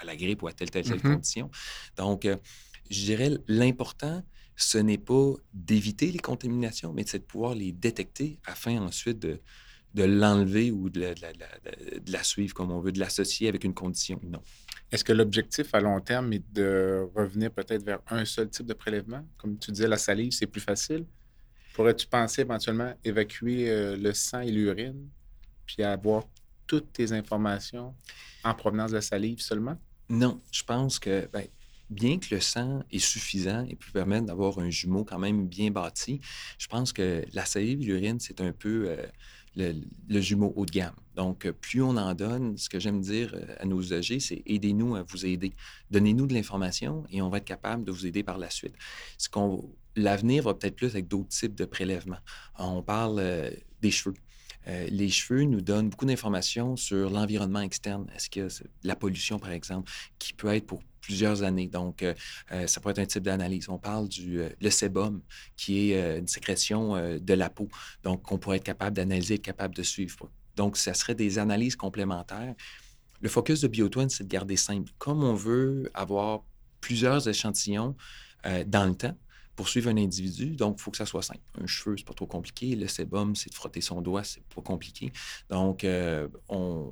à 0.00 0.04
la 0.04 0.16
grippe 0.16 0.42
ou 0.42 0.48
à 0.48 0.52
telle, 0.52 0.70
telle, 0.70 0.84
telle 0.84 0.98
mm-hmm. 0.98 1.14
condition. 1.14 1.50
Donc, 1.96 2.24
euh, 2.24 2.36
je 2.90 3.04
dirais, 3.04 3.30
l'important, 3.48 4.22
ce 4.62 4.78
n'est 4.78 4.98
pas 4.98 5.34
d'éviter 5.52 6.12
les 6.12 6.18
contaminations, 6.18 6.92
mais 6.92 7.04
c'est 7.06 7.18
de 7.20 7.24
pouvoir 7.24 7.54
les 7.54 7.72
détecter 7.72 8.38
afin 8.44 8.80
ensuite 8.80 9.18
de, 9.18 9.40
de 9.94 10.04
l'enlever 10.04 10.70
ou 10.70 10.88
de 10.88 11.14
la, 12.08 12.22
suivre 12.22 12.54
comme 12.54 12.70
on 12.70 12.80
veut, 12.80 12.92
de 12.92 13.00
l'associer 13.00 13.48
avec 13.48 13.64
une 13.64 13.74
condition. 13.74 14.20
Non. 14.22 14.42
Est-ce 14.90 15.04
que 15.04 15.12
l'objectif 15.12 15.74
à 15.74 15.80
long 15.80 16.00
terme 16.00 16.32
est 16.32 16.44
de 16.52 17.08
revenir 17.14 17.50
peut-être 17.50 17.84
vers 17.84 18.00
un 18.08 18.24
seul 18.24 18.48
type 18.48 18.66
de 18.66 18.74
prélèvement? 18.74 19.26
Comme 19.36 19.58
tu 19.58 19.70
disais, 19.70 19.88
la 19.88 19.98
salive, 19.98 20.32
c'est 20.32 20.46
plus 20.46 20.60
facile. 20.60 21.06
Pourrais-tu 21.74 22.06
penser 22.06 22.42
éventuellement 22.42 22.92
évacuer 23.02 23.70
euh, 23.70 23.96
le 23.96 24.12
sang 24.12 24.40
et 24.40 24.50
l'urine, 24.50 25.08
puis 25.66 25.82
avoir 25.82 26.24
toutes 26.66 26.92
tes 26.92 27.12
informations 27.12 27.94
en 28.44 28.54
provenance 28.54 28.90
de 28.90 28.96
la 28.96 29.02
salive 29.02 29.40
seulement? 29.40 29.78
Non, 30.08 30.40
je 30.50 30.62
pense 30.62 30.98
que 30.98 31.26
ben, 31.32 31.46
bien 31.90 32.18
que 32.18 32.34
le 32.34 32.40
sang 32.40 32.82
est 32.90 32.98
suffisant 32.98 33.64
et 33.68 33.76
peut 33.76 33.90
permettre 33.92 34.26
d'avoir 34.26 34.58
un 34.58 34.70
jumeau 34.70 35.04
quand 35.04 35.18
même 35.18 35.46
bien 35.46 35.70
bâti, 35.70 36.20
je 36.58 36.66
pense 36.66 36.92
que 36.92 37.24
la 37.32 37.44
salive 37.44 37.80
l'urine, 37.80 38.18
c'est 38.20 38.40
un 38.40 38.52
peu 38.52 38.86
euh, 38.88 39.06
le, 39.56 40.20
jumeau 40.20 40.52
haut 40.56 40.66
de 40.66 40.70
gamme. 40.70 40.94
Donc, 41.14 41.50
plus 41.60 41.82
on 41.82 41.96
en 41.96 42.14
donne, 42.14 42.56
ce 42.56 42.68
que 42.68 42.80
j'aime 42.80 43.00
dire 43.00 43.34
euh, 43.34 43.54
à 43.58 43.66
nos 43.66 43.80
usagers, 43.80 44.20
c'est 44.20 44.42
aidez-nous 44.46 44.96
à 44.96 45.02
vous 45.02 45.26
aider. 45.26 45.52
Donnez-nous 45.90 46.26
de 46.26 46.34
l'information 46.34 47.04
et 47.10 47.20
on 47.20 47.28
va 47.28 47.38
être 47.38 47.44
capable 47.44 47.84
de 47.84 47.92
vous 47.92 48.06
aider 48.06 48.22
par 48.22 48.38
la 48.38 48.48
suite. 48.48 48.74
Ce 49.18 49.28
qu'on, 49.28 49.70
l'avenir 49.96 50.44
va 50.44 50.54
peut-être 50.54 50.76
plus 50.76 50.88
avec 50.88 51.08
d'autres 51.08 51.28
types 51.28 51.54
de 51.54 51.64
prélèvements. 51.64 52.20
On 52.58 52.82
parle 52.82 53.18
euh, 53.18 53.50
des 53.80 53.90
cheveux. 53.90 54.14
Euh, 54.68 54.86
les 54.90 55.08
cheveux 55.08 55.42
nous 55.42 55.60
donnent 55.60 55.88
beaucoup 55.88 56.06
d'informations 56.06 56.76
sur 56.76 57.10
l'environnement 57.10 57.60
externe. 57.60 58.06
Est-ce 58.14 58.30
que 58.30 58.48
la 58.84 58.96
pollution, 58.96 59.38
par 59.38 59.50
exemple, 59.50 59.90
qui 60.18 60.32
peut 60.32 60.48
être 60.48 60.66
pour 60.66 60.82
plusieurs 61.02 61.42
années. 61.42 61.66
Donc, 61.66 62.02
euh, 62.02 62.14
euh, 62.52 62.66
ça 62.66 62.80
peut 62.80 62.90
être 62.90 62.98
un 62.98 63.06
type 63.06 63.22
d'analyse. 63.22 63.68
On 63.68 63.78
parle 63.78 64.08
du 64.08 64.42
le 64.60 64.70
sébum, 64.70 65.20
qui 65.56 65.92
est 65.92 66.18
une 66.18 66.28
sécrétion 66.28 66.94
de 67.18 67.34
la 67.34 67.50
peau. 67.50 67.68
Donc, 68.02 68.32
on 68.32 68.38
pourrait 68.38 68.56
être 68.56 68.64
capable 68.64 68.96
d'analyser, 68.96 69.34
être 69.34 69.42
capable 69.42 69.74
de 69.74 69.82
suivre. 69.82 70.30
Donc, 70.56 70.76
ça 70.76 70.94
serait 70.94 71.14
des 71.14 71.38
analyses 71.38 71.76
complémentaires. 71.76 72.54
Le 73.20 73.28
focus 73.28 73.60
de 73.60 73.68
BioTwin, 73.68 74.08
c'est 74.08 74.24
de 74.24 74.28
garder 74.28 74.56
simple. 74.56 74.90
Comme 74.98 75.22
on 75.22 75.34
veut 75.34 75.90
avoir 75.94 76.44
plusieurs 76.80 77.28
échantillons 77.28 77.94
dans 78.66 78.86
le 78.86 78.94
temps, 78.94 79.16
pour 79.56 79.68
suivre 79.68 79.90
un 79.90 79.96
individu, 79.96 80.56
donc 80.56 80.76
il 80.78 80.82
faut 80.82 80.90
que 80.90 80.96
ça 80.96 81.06
soit 81.06 81.22
simple. 81.22 81.40
Un 81.60 81.66
cheveu, 81.66 81.96
c'est 81.96 82.06
pas 82.06 82.14
trop 82.14 82.26
compliqué. 82.26 82.74
Le 82.74 82.88
sébum, 82.88 83.36
c'est 83.36 83.50
de 83.50 83.54
frotter 83.54 83.80
son 83.80 84.00
doigt, 84.00 84.24
c'est 84.24 84.42
pas 84.44 84.62
compliqué. 84.62 85.12
Donc, 85.50 85.84
euh, 85.84 86.28
on, 86.48 86.90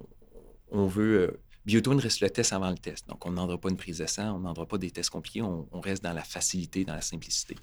veut. 0.71 1.41
Euh, 1.71 1.81
Biotone 1.81 2.01
reste 2.01 2.21
le 2.21 2.31
test 2.31 2.53
avant 2.53 2.71
le 2.71 2.79
test. 2.79 3.09
Donc, 3.09 3.25
on 3.27 3.33
n'endra 3.33 3.59
pas 3.59 3.71
une 3.71 3.77
prise 3.77 3.99
de 3.99 4.07
sang, 4.07 4.37
on 4.37 4.41
n'endra 4.41 4.67
pas 4.67 4.79
des 4.79 4.91
tests 4.91 5.11
compliqués, 5.11 5.43
on, 5.43 5.81
reste 5.81 6.03
dans 6.03 6.13
la 6.13 6.23
facilité, 6.23 6.85
dans 6.85 6.95
la 6.95 7.01
simplicité. 7.01 7.57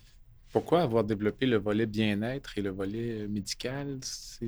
Pourquoi 0.51 0.81
avoir 0.81 1.03
développé 1.03 1.45
le 1.45 1.57
volet 1.57 1.85
bien-être 1.85 2.57
et 2.57 2.61
le 2.61 2.69
volet 2.69 3.21
euh, 3.21 3.27
médical? 3.27 3.99
C'est 4.01 4.47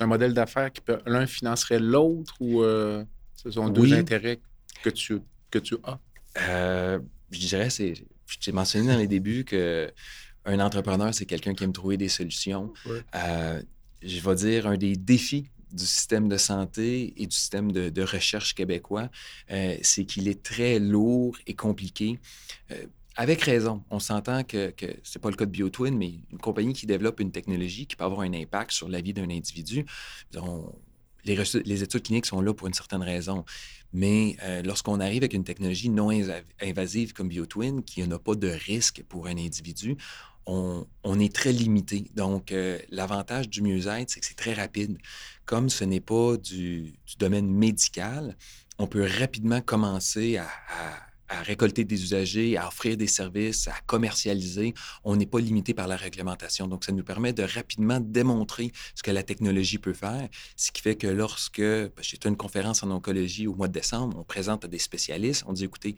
un 0.00 0.06
modèle 0.06 0.32
d'affaires 0.34 0.72
qui 0.72 0.80
peut. 0.80 0.98
L'un 1.06 1.26
financerait 1.26 1.80
l'autre 1.80 2.34
ou 2.40 2.62
ce 2.62 3.50
sont 3.50 3.68
deux 3.68 3.92
intérêts 3.92 4.40
que 4.82 4.90
tu, 4.90 5.20
que 5.50 5.58
tu 5.58 5.76
as? 5.84 5.98
je 7.30 7.38
dirais, 7.38 7.70
c'est 7.70 7.94
j'ai 8.40 8.52
mentionné 8.52 8.88
dans 8.88 8.98
les 8.98 9.06
débuts 9.06 9.44
que 9.44 9.90
un 10.46 10.60
entrepreneur, 10.60 11.12
c'est 11.12 11.26
quelqu'un 11.26 11.54
qui 11.54 11.64
aime 11.64 11.72
trouver 11.72 11.96
des 11.96 12.08
solutions. 12.08 12.72
Euh, 13.14 13.60
je 14.02 14.20
vais 14.20 14.34
dire 14.36 14.66
un 14.66 14.76
des 14.76 14.94
défis 14.94 15.50
du 15.72 15.86
système 15.86 16.28
de 16.28 16.36
santé 16.36 17.14
et 17.16 17.26
du 17.26 17.34
système 17.34 17.72
de, 17.72 18.02
recherche 18.02 18.54
québécois, 18.54 19.08
euh, 19.50 19.76
c'est 19.82 20.04
qu'il 20.04 20.28
est 20.28 20.42
très 20.42 20.78
lourd 20.78 21.36
et 21.46 21.54
compliqué. 21.54 22.18
Euh, 22.70 22.86
avec 23.16 23.40
raison, 23.42 23.82
on 23.90 23.98
s'entend 23.98 24.44
que, 24.44 24.74
ce 24.78 24.86
n'est 24.86 25.20
pas 25.20 25.30
le 25.30 25.36
cas 25.36 25.46
de 25.46 25.50
BioTwin, 25.50 25.96
mais 25.96 26.20
une 26.30 26.38
compagnie 26.38 26.74
qui 26.74 26.86
développe 26.86 27.20
une 27.20 27.32
technologie 27.32 27.86
qui 27.86 27.96
peut 27.96 28.04
avoir 28.04 28.20
un 28.20 28.32
impact 28.34 28.72
sur 28.72 28.88
la 28.88 29.00
vie 29.00 29.14
d'un 29.14 29.30
individu, 29.30 29.86
les, 31.24 31.36
les, 31.64 31.82
études 31.82 32.02
cliniques 32.02 32.26
sont 32.26 32.40
là 32.40 32.54
pour 32.54 32.68
une 32.68 32.74
certaine 32.74 33.02
raison. 33.02 33.44
Mais 33.92 34.36
euh, 34.42 34.62
lorsqu'on 34.62 35.00
arrive 35.00 35.22
avec 35.22 35.32
une 35.32 35.44
technologie 35.44 35.88
non 35.88 36.10
invasive 36.60 37.12
comme 37.12 37.28
BioTwin, 37.28 37.82
qui 37.82 38.06
n'a 38.06 38.18
pas 38.18 38.34
de 38.34 38.48
risque 38.48 39.02
pour 39.08 39.26
un 39.26 39.36
individu, 39.38 39.96
on, 40.46 41.18
est 41.18 41.34
très 41.34 41.52
limité. 41.52 42.10
Donc, 42.14 42.52
euh, 42.52 42.78
l'avantage 42.90 43.48
du 43.48 43.62
mieux-être, 43.62 44.10
c'est 44.10 44.20
que 44.20 44.26
c'est 44.26 44.36
très 44.36 44.54
rapide. 44.54 44.98
Comme 45.44 45.68
ce 45.70 45.84
n'est 45.84 46.00
pas 46.00 46.36
du, 46.36 46.94
domaine 47.18 47.48
médical, 47.48 48.36
on 48.78 48.86
peut 48.86 49.06
rapidement 49.18 49.60
commencer 49.60 50.36
à 50.36 50.46
récolter 51.42 51.84
des 51.84 52.02
usagers, 52.02 52.56
à 52.56 52.68
offrir 52.68 52.96
des 52.96 53.06
services, 53.06 53.68
à 53.68 53.74
commercialiser. 53.86 54.74
On 55.04 55.16
n'est 55.16 55.26
pas 55.26 55.40
limité 55.40 55.74
par 55.74 55.88
la 55.88 55.96
réglementation. 55.96 56.68
Donc, 56.68 56.84
ça 56.84 56.92
nous 56.92 57.02
permet 57.02 57.32
de 57.32 57.42
rapidement 57.42 58.00
démontrer 58.00 58.72
ce 58.94 59.02
que 59.02 59.10
la 59.10 59.22
technologie 59.22 59.78
peut 59.78 59.94
faire, 59.94 60.28
ce 60.56 60.70
qui 60.70 60.82
fait 60.82 60.96
que 60.96 61.06
lorsque 61.06 61.60
ben, 61.60 61.90
j'étais 62.00 62.28
une 62.28 62.36
conférence 62.36 62.82
en 62.82 62.90
oncologie 62.90 63.46
au 63.46 63.54
mois 63.54 63.68
de 63.68 63.72
décembre, 63.72 64.18
on 64.18 64.24
présente 64.24 64.64
à 64.64 64.68
des 64.68 64.78
spécialistes, 64.78 65.44
on 65.46 65.52
dit, 65.52 65.64
écoutez, 65.64 65.96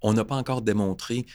on 0.00 0.12
n'a 0.12 0.24
pas 0.24 0.36
encore 0.36 0.62
démontré 0.62 1.26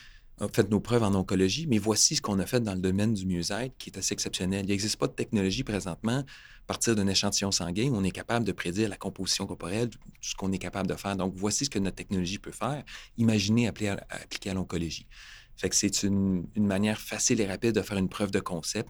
fait 0.51 0.69
nos 0.69 0.79
preuves 0.79 1.03
en 1.03 1.13
oncologie, 1.13 1.67
mais 1.67 1.77
voici 1.77 2.15
ce 2.15 2.21
qu'on 2.21 2.39
a 2.39 2.45
fait 2.45 2.59
dans 2.59 2.73
le 2.73 2.81
domaine 2.81 3.13
du 3.13 3.25
mieux-être 3.25 3.77
qui 3.77 3.89
est 3.89 3.97
assez 3.97 4.13
exceptionnel. 4.13 4.65
Il 4.65 4.69
n'existe 4.69 4.97
pas 4.97 5.07
de 5.07 5.13
technologie 5.13 5.63
présentement. 5.63 6.19
À 6.19 6.65
partir 6.65 6.95
d'un 6.95 7.07
échantillon 7.07 7.51
sanguin, 7.51 7.91
on 7.93 8.03
est 8.03 8.11
capable 8.11 8.45
de 8.45 8.51
prédire 8.51 8.89
la 8.89 8.95
composition 8.97 9.45
corporelle, 9.45 9.89
tout 9.89 9.99
ce 10.21 10.35
qu'on 10.35 10.51
est 10.51 10.57
capable 10.57 10.87
de 10.87 10.95
faire. 10.95 11.15
Donc, 11.15 11.33
voici 11.35 11.65
ce 11.65 11.69
que 11.69 11.79
notre 11.79 11.95
technologie 11.95 12.39
peut 12.39 12.51
faire. 12.51 12.83
Imaginez 13.17 13.67
appliquer 13.67 14.49
à, 14.49 14.53
l'oncologie. 14.53 15.07
Fait 15.57 15.69
que 15.69 15.75
c'est 15.75 16.03
une, 16.03 16.47
une 16.55 16.65
manière 16.65 16.99
facile 16.99 17.41
et 17.41 17.45
rapide 17.45 17.73
de 17.73 17.81
faire 17.81 17.97
une 17.97 18.09
preuve 18.09 18.31
de 18.31 18.39
concept. 18.39 18.89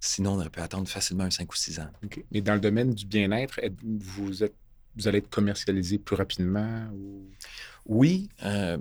Sinon, 0.00 0.32
on 0.32 0.40
aurait 0.40 0.50
pu 0.50 0.60
attendre 0.60 0.88
facilement 0.88 1.24
un 1.24 1.30
5 1.30 1.50
ou 1.50 1.56
6 1.56 1.80
ans. 1.80 1.88
Mais 2.30 2.40
dans 2.40 2.54
le 2.54 2.60
domaine 2.60 2.92
du 2.92 3.06
bien-être, 3.06 3.60
vous, 3.82 4.44
êtes, 4.44 4.54
vous 4.96 5.08
allez 5.08 5.18
être 5.18 5.30
commercialisé 5.30 5.98
plus 5.98 6.16
rapidement? 6.16 6.86
Ou... 6.92 7.24
Oui, 7.86 8.28
euh, 8.44 8.78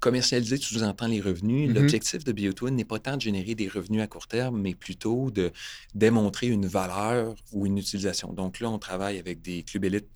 commercialiser, 0.00 0.58
tu 0.58 0.74
sous-entends 0.74 1.06
les 1.08 1.20
revenus. 1.20 1.68
Mhm. 1.68 1.74
L'objectif 1.74 2.24
de 2.24 2.32
BioTwin 2.32 2.74
n'est 2.74 2.84
pas 2.84 2.98
tant 2.98 3.16
de 3.16 3.22
générer 3.22 3.54
des 3.54 3.68
revenus 3.68 4.02
à 4.02 4.06
court 4.06 4.26
terme, 4.28 4.60
mais 4.60 4.74
plutôt 4.74 5.30
de 5.30 5.52
démontrer 5.94 6.48
une 6.48 6.66
valeur 6.66 7.34
ou 7.52 7.66
une 7.66 7.78
utilisation. 7.78 8.32
Donc 8.32 8.60
là, 8.60 8.70
on 8.70 8.78
travaille 8.78 9.18
avec 9.18 9.40
des 9.42 9.62
clubs 9.62 9.84
élites 9.84 10.08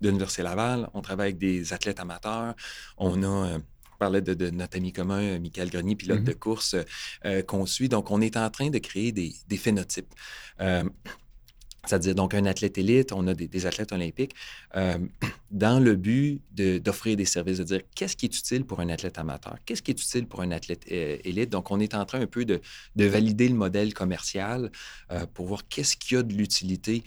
de 0.00 0.08
l'Université 0.08 0.42
Laval, 0.42 0.88
on 0.94 1.00
travaille 1.02 1.28
avec 1.30 1.38
des 1.38 1.72
athlètes 1.72 2.00
amateurs, 2.00 2.54
on 2.96 3.22
a... 3.22 3.26
euh, 3.26 3.58
on 3.94 3.98
parlait 3.98 4.22
de, 4.22 4.32
de 4.32 4.50
notre 4.50 4.76
ami 4.76 4.92
commun, 4.92 5.20
euh, 5.20 5.40
Michael 5.40 5.70
Grenier, 5.70 5.96
pilote 5.96 6.20
Mhm. 6.20 6.24
de 6.24 6.32
course 6.32 6.76
euh, 7.24 7.42
qu'on 7.42 7.66
suit. 7.66 7.88
Donc, 7.88 8.12
on 8.12 8.20
est 8.20 8.36
en 8.36 8.48
train 8.48 8.70
de 8.70 8.78
créer 8.78 9.10
des, 9.10 9.34
des 9.48 9.56
phénotypes. 9.56 10.14
Euh, 10.60 10.84
c'est-à-dire, 11.86 12.14
donc, 12.14 12.34
un 12.34 12.44
athlète 12.44 12.76
élite, 12.76 13.12
on 13.12 13.26
a 13.28 13.34
des, 13.34 13.66
athlètes 13.66 13.92
olympiques, 13.92 14.34
euh, 14.76 14.98
dans 15.50 15.82
le 15.82 15.94
but 15.94 16.42
d'offrir 16.52 17.16
des 17.16 17.24
services, 17.24 17.58
de 17.58 17.64
dire 17.64 17.80
qu'est-ce 17.94 18.16
qui 18.16 18.26
est 18.26 18.36
utile 18.36 18.64
pour 18.64 18.80
un 18.80 18.88
athlète 18.88 19.18
amateur, 19.18 19.56
qu'est-ce 19.64 19.82
qui 19.82 19.92
est 19.92 20.00
utile 20.00 20.26
pour 20.26 20.40
un 20.42 20.50
athlète 20.50 20.84
euh, 20.90 21.16
élite? 21.24 21.50
Donc, 21.50 21.70
on 21.70 21.80
est 21.80 21.94
en 21.94 22.04
train 22.04 22.20
un 22.20 22.26
peu 22.26 22.44
de, 22.44 22.60
de 22.96 23.04
valider 23.04 23.48
le 23.48 23.54
modèle 23.54 23.94
commercial 23.94 24.70
euh, 25.12 25.26
pour 25.32 25.46
voir 25.46 25.68
qu'est-ce 25.68 25.96
qu'il 25.96 26.16
y 26.16 26.20
a 26.20 26.22
de 26.22 26.34
l'utilité. 26.34 27.04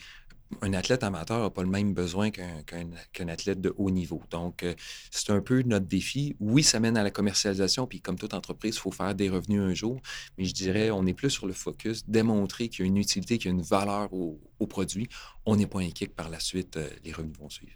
Un 0.62 0.74
athlète 0.74 1.04
amateur 1.04 1.42
n'a 1.42 1.50
pas 1.50 1.64
le 1.64 1.70
même 1.70 1.94
besoin 1.94 2.30
qu'un 2.30 3.28
athlète 3.28 3.62
de 3.62 3.74
haut 3.78 3.90
niveau. 3.90 4.22
Donc, 4.30 4.64
euh, 4.64 4.76
c'est 5.10 5.32
un 5.32 5.42
peu 5.42 5.62
notre 5.64 5.86
défi. 5.86 6.36
Oui, 6.40 6.62
ça 6.64 6.80
mène 6.80 6.98
à 6.98 7.04
la 7.04 7.12
commercialisation, 7.12 7.88
puis 7.88 8.02
comme 8.02 8.18
toute 8.18 8.34
entreprise, 8.34 8.76
il 8.76 8.80
faut 8.80 8.92
faire 8.92 9.16
des 9.16 9.30
revenus 9.30 9.62
un 9.62 9.74
jour, 9.74 10.02
mais 10.38 10.46
je 10.46 10.54
dirais, 10.54 10.92
on 10.92 11.06
est 11.06 11.14
plus 11.14 11.30
sur 11.30 11.48
le 11.48 11.54
focus, 11.54 12.08
démontrer 12.08 12.70
qu'il 12.70 12.82
y 12.82 12.84
a 12.84 12.88
une 12.88 12.98
utilité, 12.98 13.38
qu'il 13.38 13.52
y 13.52 13.54
a 13.54 13.56
une 13.56 13.64
valeur 13.64 14.14
au, 14.14 14.40
produit. 14.68 15.10
On 15.46 15.56
n'est 15.56 15.68
pas 15.68 15.80
inquiet 15.80 16.08
que 16.08 16.14
par 16.14 16.30
la 16.30 16.40
suite, 16.40 16.78
euh, 16.78 16.88
les 17.04 17.12
revenus 17.12 17.38
vont 17.38 17.50
suivre. 17.50 17.74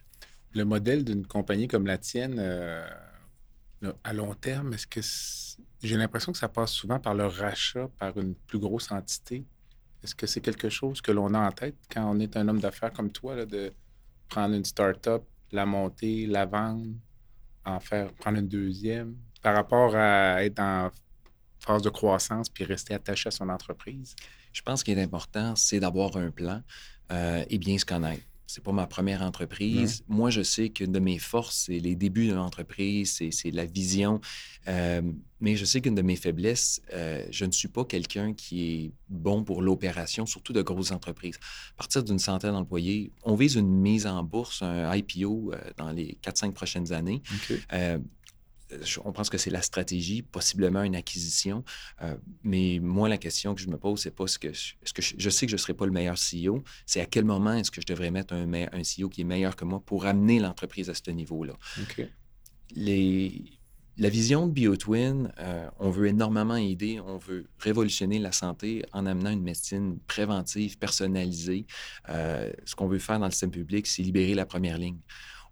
Le 0.54 0.64
modèle 0.64 1.04
d'une 1.04 1.26
compagnie 1.26 1.68
comme 1.68 1.88
la 1.88 1.98
tienne, 1.98 2.36
euh, 2.38 2.86
à 4.04 4.14
long 4.14 4.34
terme, 4.36 4.74
est-ce 4.74 4.88
que 4.88 5.02
j'ai 5.84 5.98
l'impression 5.98 6.32
que 6.32 6.38
ça 6.38 6.50
passe 6.50 6.72
souvent 6.72 7.00
par 7.00 7.14
le 7.14 7.26
rachat 7.26 7.90
par 8.00 8.18
une 8.18 8.36
plus 8.36 8.60
grosse 8.60 8.92
entité? 8.92 9.46
Est-ce 10.06 10.14
que 10.14 10.28
c'est 10.28 10.40
quelque 10.40 10.70
chose 10.70 11.02
que 11.02 11.12
l'on 11.12 11.34
a 11.34 11.40
en 11.40 11.52
tête 11.52 11.78
quand 11.92 12.08
on 12.08 12.20
est 12.20 12.38
un 12.38 12.48
homme 12.48 12.60
d'affaires 12.60 12.94
comme 12.94 13.12
toi, 13.12 13.44
de 13.44 13.74
prendre 14.30 14.54
une 14.54 14.64
start-up, 14.64 15.24
la 15.52 15.66
monter, 15.66 16.28
la 16.28 16.46
vendre, 16.46 16.94
en 17.66 17.80
faire, 17.80 18.14
prendre 18.14 18.38
une 18.38 18.48
deuxième, 18.48 19.16
par 19.42 19.56
rapport 19.56 19.96
à 19.96 20.46
être 20.46 20.60
en 20.60 20.92
phase 21.58 21.82
de 21.82 21.90
croissance 21.90 22.50
puis 22.50 22.66
rester 22.66 22.94
attaché 22.94 23.30
à 23.30 23.32
son 23.32 23.50
entreprise? 23.50 24.16
Je 24.54 24.62
pense 24.62 24.84
qu'il 24.84 24.96
est 25.00 25.02
important, 25.02 25.56
c'est 25.56 25.80
d'avoir 25.80 26.16
un 26.18 26.30
plan 26.30 26.62
euh, 27.12 27.44
et 27.50 27.58
bien 27.58 27.76
se 27.80 27.86
connaître. 27.86 28.22
C'est 28.48 28.64
pas 28.64 28.72
ma 28.72 28.88
première 28.88 29.22
entreprise. 29.22 30.04
Moi, 30.08 30.30
je 30.30 30.42
sais 30.42 30.70
qu'une 30.70 30.92
de 30.92 31.00
mes 31.00 31.18
forces, 31.18 31.66
c'est 31.66 31.80
les 31.80 31.96
débuts 31.96 32.28
de 32.28 32.34
l'entreprise, 32.34 33.14
c'est, 33.14 33.32
c'est 33.32 33.52
la 33.52 33.66
vision. 33.66 34.22
Euh, 34.68 35.02
mais 35.40 35.56
je 35.56 35.66
sais 35.66 35.82
qu'une 35.82 35.96
de 35.96 36.02
mes 36.02 36.16
faiblesses, 36.16 36.82
euh, 36.94 37.24
je 37.32 37.46
ne 37.46 37.52
suis 37.52 37.68
pas 37.68 37.86
quelqu'un 37.86 38.34
qui 38.34 38.64
est 38.64 38.92
bon 39.10 39.44
pour 39.44 39.62
l'opération, 39.62 40.26
surtout 40.26 40.54
de 40.54 40.62
grosses 40.62 40.92
entreprises. 40.92 41.40
À 41.74 41.78
partir 41.78 42.04
d'une 42.04 42.20
centaine 42.20 42.54
d'employés, 42.54 43.12
on 43.24 43.36
vise 43.36 43.56
une 43.56 43.70
mise 43.70 44.08
en 44.08 44.24
bourse, 44.24 44.62
un 44.62 44.94
IPO 44.96 45.52
euh, 45.54 45.58
dans 45.78 45.92
les 45.92 46.18
4-5 46.24 46.52
prochaines 46.52 46.94
années. 46.94 47.22
Je- 48.82 49.00
on 49.06 49.12
pense 49.12 49.30
que 49.30 49.38
c'est 49.38 49.50
la 49.50 49.62
stratégie, 49.62 50.22
possiblement 50.22 50.84
une 50.84 50.96
acquisition. 50.96 51.64
Euh, 52.02 52.16
mais 52.44 52.80
moi, 52.82 53.10
la 53.10 53.18
question 53.18 53.54
que 53.56 53.62
je 53.62 53.68
me 53.68 53.78
pose, 53.78 54.02
c'est 54.02 54.12
pas 54.16 54.28
ce 54.28 54.40
que 54.40 54.52
je, 54.54 54.74
est-ce 54.84 54.94
que 54.94 55.02
je, 55.02 55.16
je 55.18 55.30
sais 55.30 55.46
que 55.46 55.52
je 55.52 55.56
ne 55.56 55.60
serai 55.60 55.74
pas 55.74 55.86
le 55.86 55.92
meilleur 55.92 56.16
CEO, 56.18 56.64
c'est 56.86 57.02
à 57.02 57.06
quel 57.06 57.26
moment 57.26 57.54
est-ce 57.54 57.72
que 57.72 57.82
je 57.82 57.86
devrais 57.86 58.12
mettre 58.12 58.34
un, 58.34 58.46
CEO 58.82 59.10
qui 59.10 59.22
est 59.22 59.26
meilleur 59.26 59.56
que 59.56 59.66
moi 59.66 59.82
pour 59.86 60.06
amener 60.06 60.40
l'entreprise 60.40 60.90
à 60.90 60.94
ce 60.94 61.12
niveau-là? 61.12 61.54
OK. 61.82 62.08
Les, 62.76 63.44
la 63.98 64.10
vision 64.10 64.48
de 64.48 64.52
BioTwin, 64.52 65.32
euh, 65.40 65.70
on 65.80 65.90
veut 65.90 66.08
énormément 66.08 66.56
aider, 66.56 67.00
on 67.00 67.18
veut 67.18 67.46
révolutionner 67.60 68.20
la 68.20 68.32
santé 68.32 68.84
en 68.92 69.06
amenant 69.06 69.30
une 69.30 69.44
médecine 69.44 70.00
préventive, 70.08 70.78
personnalisée. 70.78 71.66
Euh, 72.10 72.52
ce 72.66 72.76
qu'on 72.76 72.88
veut 72.88 73.00
faire 73.00 73.20
dans 73.20 73.26
le 73.26 73.32
système 73.32 73.52
public, 73.52 73.88
c'est 73.88 74.02
libérer 74.02 74.34
la 74.34 74.46
première 74.46 74.78
ligne. 74.78 75.00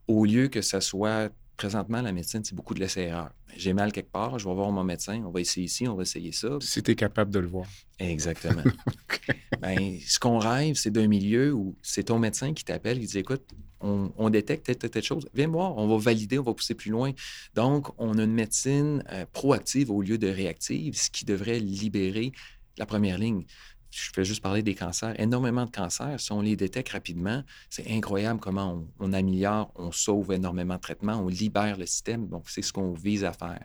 Au 0.08 0.26
lieu 0.26 0.50
que 0.50 0.62
ça 0.62 0.82
soit 0.82 1.32
présentement, 1.58 2.02
la 2.02 2.12
médecine, 2.12 2.44
c'est 2.44 2.56
beaucoup 2.56 2.74
de 2.74 2.80
laisser-erreur. 2.80 3.32
J'ai 3.56 3.74
mal 3.74 3.92
quelque 3.92 4.12
part, 4.12 4.40
je 4.40 4.48
vais 4.48 4.54
voir 4.54 4.72
mon 4.72 4.84
médecin, 4.84 5.24
on 5.26 5.32
va 5.32 5.42
essayer 5.42 5.66
ici, 5.66 5.88
on 5.88 5.96
va 5.96 6.04
essayer 6.04 6.32
ça. 6.32 6.58
Si 6.60 6.82
tu 6.82 6.92
es 6.92 6.96
capable 6.96 7.32
de 7.32 7.40
le 7.40 7.48
voir. 7.48 7.68
Exactement. 8.00 8.64
ben, 9.62 9.98
ce 10.06 10.20
qu'on 10.20 10.40
rêve, 10.40 10.76
c'est 10.76 10.92
d'un 10.92 11.08
milieu 11.08 11.54
où 11.54 11.76
c'est 11.82 12.04
ton 12.04 12.20
médecin 12.20 12.54
qui 12.54 12.64
t'appelle, 12.64 13.00
qui 13.00 13.06
dit 13.06 13.20
Écoute, 13.20 13.44
on, 13.82 14.12
on 14.18 14.30
détecte 14.30 14.66
telle, 14.66 14.78
telle, 14.78 14.90
telle 14.90 15.04
chose, 15.04 15.28
viens 15.34 15.48
me 15.48 15.54
voir, 15.54 15.78
on 15.78 15.88
va 15.88 15.98
valider, 15.98 16.40
on 16.40 16.44
va 16.44 16.54
pousser 16.54 16.74
plus 16.74 16.92
loin. 16.92 17.12
Donc, 17.54 17.90
on 17.98 18.18
a 18.18 18.24
une 18.24 18.34
médecine 18.34 19.04
euh, 19.12 19.26
proactive 19.32 19.92
au 19.92 20.02
lieu 20.02 20.18
de 20.18 20.28
réactive, 20.28 20.96
ce 20.98 21.10
qui 21.10 21.26
devrait 21.26 21.60
libérer 21.60 22.32
la 22.78 22.86
première 22.86 23.18
ligne. 23.18 23.46
Je 23.94 24.10
fais 24.14 24.26
juste 24.26 24.42
parler 24.42 24.64
des 24.64 24.74
cancers. 24.74 25.20
Énormément 25.20 25.66
de 25.66 25.70
cancers, 25.70 26.20
si 26.20 26.32
on 26.32 26.42
les 26.42 26.56
détecte 26.56 26.90
rapidement, 26.90 27.44
c'est 27.70 27.92
incroyable 27.92 28.40
comment 28.40 28.88
on, 29.00 29.14
améliore, 29.14 29.72
on 29.76 29.92
sauve 29.92 30.32
énormément 30.32 30.76
de 30.76 30.80
traitements, 30.80 31.20
on 31.20 31.28
libère 31.28 31.78
le 31.78 31.86
système. 31.86 32.28
Donc, 32.28 32.50
c'est 32.50 32.64
ce 32.64 32.74
qu'on 32.74 32.94
vise 32.94 33.24
à 33.24 33.34
faire 33.34 33.60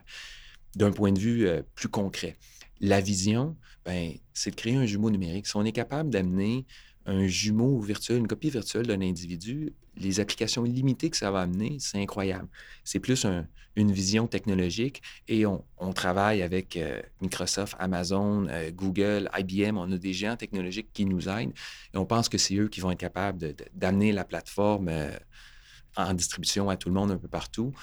d'un 0.75 0.91
point 0.91 1.11
de 1.11 1.19
vue 1.19 1.47
euh, 1.47 1.63
plus 1.73 1.89
concret. 1.89 2.37
La 2.79 3.01
vision, 3.01 3.57
ben, 3.85 4.13
c'est 4.33 4.51
de 4.51 4.55
créer 4.55 4.75
un 4.75 4.85
jumeau 4.85 5.09
numérique. 5.09 5.47
Si 5.47 5.55
on 5.55 5.65
est 5.65 5.71
capable 5.71 6.11
d'amener 6.11 6.67
un 7.11 7.27
jumeau 7.27 7.79
virtuel, 7.81 8.17
une 8.17 8.27
copie 8.27 8.49
virtuelle 8.49 8.85
d'un 8.87 9.01
individu, 9.01 9.73
les 9.97 10.19
applications 10.19 10.63
limitées 10.63 11.09
que 11.09 11.17
ça 11.17 11.31
va 11.31 11.41
amener, 11.41 11.77
c'est 11.79 11.99
incroyable. 12.01 12.47
C'est 12.83 12.99
plus 12.99 13.25
un- 13.25 13.47
une 13.75 13.91
vision 13.91 14.27
technologique 14.27 15.01
et 15.27 15.45
on, 15.45 15.63
on 15.77 15.93
travaille 15.93 16.41
avec 16.41 16.75
euh, 16.75 17.01
Microsoft, 17.21 17.75
Amazon, 17.79 18.47
euh, 18.49 18.71
Google, 18.71 19.29
IBM. 19.37 19.77
On 19.77 19.91
a 19.91 19.97
des 19.97 20.13
géants 20.13 20.35
technologiques 20.37 20.89
qui 20.93 21.05
nous 21.05 21.29
aident 21.29 21.53
et 21.93 21.97
on 21.97 22.05
pense 22.05 22.29
que 22.29 22.37
c'est 22.37 22.55
eux 22.55 22.67
qui 22.67 22.79
vont 22.81 22.91
être 22.91 22.99
capables 22.99 23.55
d'amener 23.73 24.11
la 24.11 24.23
plateforme 24.25 24.87
euh, 24.89 25.11
en 25.95 26.13
distribution 26.13 26.69
à 26.69 26.77
tout 26.77 26.89
le 26.89 26.95
monde 26.95 27.11
un 27.11 27.17
peu 27.17 27.27
partout. 27.29 27.73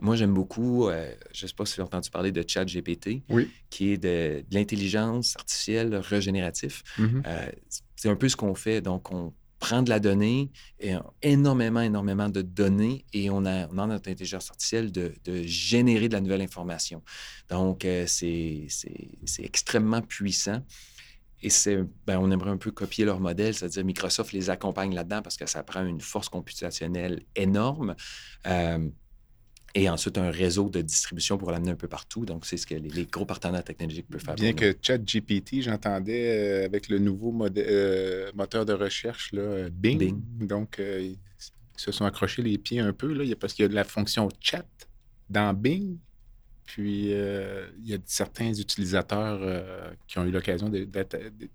Moi, 0.00 0.14
j'aime 0.16 0.32
beaucoup, 0.32 0.88
euh, 0.88 1.12
je 1.32 1.44
ne 1.44 1.48
sais 1.48 1.54
pas 1.54 1.66
si 1.66 1.74
vous 1.74 1.80
avez 1.82 1.88
entendu 1.88 2.10
parler 2.10 2.32
de 2.32 2.42
ChatGPT, 2.46 3.22
Oui. 3.28 3.50
qui 3.70 3.92
est 3.92 3.98
de, 3.98 4.44
de 4.48 4.54
l'intelligence 4.54 5.36
artificielle 5.36 5.94
régénérative. 5.96 6.82
Mhm. 6.98 7.22
Euh, 7.26 7.50
c'est 8.00 8.08
un 8.08 8.16
peu 8.16 8.30
ce 8.30 8.36
qu'on 8.36 8.54
fait. 8.54 8.80
Donc, 8.80 9.12
on 9.12 9.34
prend 9.58 9.82
de 9.82 9.90
la 9.90 10.00
donnée, 10.00 10.50
et 10.78 10.94
énormément, 11.20 11.82
énormément 11.82 12.30
de 12.30 12.40
données, 12.40 13.04
et 13.12 13.28
on 13.28 13.44
a, 13.44 13.68
on 13.68 13.76
a 13.76 13.86
notre 13.86 14.10
intelligence 14.10 14.48
artificielle 14.48 14.90
de, 14.90 15.12
générer 15.44 16.08
de 16.08 16.14
la 16.14 16.22
nouvelle 16.22 16.40
information. 16.40 17.02
Donc, 17.50 17.84
euh, 17.84 18.06
c'est 18.06 18.68
extrêmement 19.38 20.00
puissant. 20.00 20.62
Et 21.42 21.50
ben, 22.06 22.18
on 22.18 22.30
aimerait 22.30 22.50
un 22.50 22.56
peu 22.56 22.70
copier 22.70 23.04
leur 23.04 23.20
modèle, 23.20 23.52
c'est-à-dire 23.52 23.84
Microsoft 23.84 24.32
les 24.32 24.48
accompagne 24.48 24.94
là-dedans 24.94 25.20
parce 25.20 25.36
que 25.36 25.44
ça 25.44 25.62
prend 25.62 25.84
une 25.84 26.00
force 26.00 26.30
computationnelle 26.30 27.22
énorme. 27.36 27.96
Euh, 28.46 28.88
et 29.74 29.88
ensuite, 29.88 30.18
un 30.18 30.30
réseau 30.30 30.68
de 30.68 30.80
distribution 30.80 31.38
pour 31.38 31.50
l'amener 31.52 31.70
un 31.70 31.76
peu 31.76 31.88
partout. 31.88 32.24
Donc, 32.24 32.44
c'est 32.46 32.56
ce 32.56 32.66
que 32.66 32.74
les, 32.74 32.88
les 32.88 33.06
gros 33.06 33.24
partenaires 33.24 33.62
technologiques 33.62 34.08
peuvent 34.08 34.20
faire. 34.22 34.34
Bien 34.34 34.52
que 34.52 34.76
ChatGPT, 34.82 35.62
j'entendais 35.62 36.62
euh, 36.62 36.64
avec 36.64 36.88
le 36.88 36.98
nouveau 36.98 37.32
euh, 37.56 38.30
moteur 38.34 38.66
de 38.66 38.72
recherche, 38.72 39.32
là, 39.32 39.42
euh, 39.42 39.70
Bing. 39.72 39.98
Bing. 39.98 40.20
Donc, 40.46 40.78
euh, 40.78 41.00
ils 41.00 41.18
se 41.76 41.92
sont 41.92 42.04
accrochés 42.04 42.42
les 42.42 42.58
pieds 42.58 42.80
un 42.80 42.92
peu, 42.92 43.12
là, 43.12 43.22
il 43.24 43.30
y 43.30 43.32
a- 43.32 43.36
parce 43.36 43.52
qu'il 43.52 43.62
y 43.62 43.66
a 43.66 43.68
de 43.68 43.74
la 43.74 43.84
fonction 43.84 44.28
chat 44.40 44.66
dans 45.28 45.54
Bing. 45.54 45.96
Puis, 46.66 47.10
il 47.10 47.86
y 47.88 47.94
a 47.94 47.98
certains 48.06 48.52
utilisateurs 48.54 49.40
qui 50.06 50.20
ont 50.20 50.24
eu 50.24 50.30
l'occasion 50.30 50.68
de- 50.68 50.86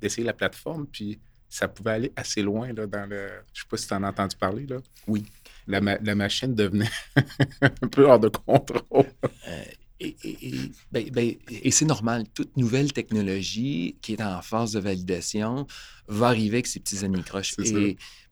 d'essayer 0.02 0.26
la 0.26 0.34
plateforme, 0.34 0.88
puis 0.88 1.20
ça 1.48 1.70
pouvait 1.70 1.92
aller 1.92 2.12
assez 2.18 2.42
loin 2.42 2.74
là, 2.74 2.86
dans 2.86 3.10
le... 3.10 3.30
Je 3.54 3.62
sais 3.62 3.68
pas 3.70 3.78
si 3.78 3.88
tu 3.88 3.94
en 3.94 4.04
as 4.04 4.10
entendu 4.10 4.36
parler, 4.36 4.66
là. 4.66 4.78
Oui. 5.08 5.24
La, 5.68 5.82
ma- 5.82 5.98
la 5.98 6.16
machine 6.16 6.54
devenait 6.54 6.90
un 7.62 7.88
peu 7.88 8.06
hors 8.06 8.20
de 8.20 8.28
contrôle. 8.30 9.06
Euh, 9.48 9.64
et 10.00 10.16
et- 10.24 10.48
et- 10.50 10.72
ben- 10.92 11.10
ben, 11.12 11.34
et 11.50 11.72
c'est 11.72 11.86
normal. 11.86 12.26
Toute 12.34 12.56
nouvelle 12.58 12.92
technologie 12.94 13.96
qui 14.02 14.14
est 14.14 14.22
en 14.22 14.42
phase 14.42 14.74
de 14.74 14.80
validation 14.80 15.66
va 16.08 16.28
arriver 16.28 16.58
avec 16.58 16.68
ses 16.68 16.80
petits 16.80 17.04
anicroches. 17.06 17.56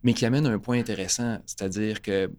Mais 0.03 0.13
qui 0.13 0.25
amène 0.25 0.45
un 0.45 0.59
point 0.59 0.77
intéressant, 0.79 1.39
c'est-à-dire 1.45 2.01
que 2.01 2.29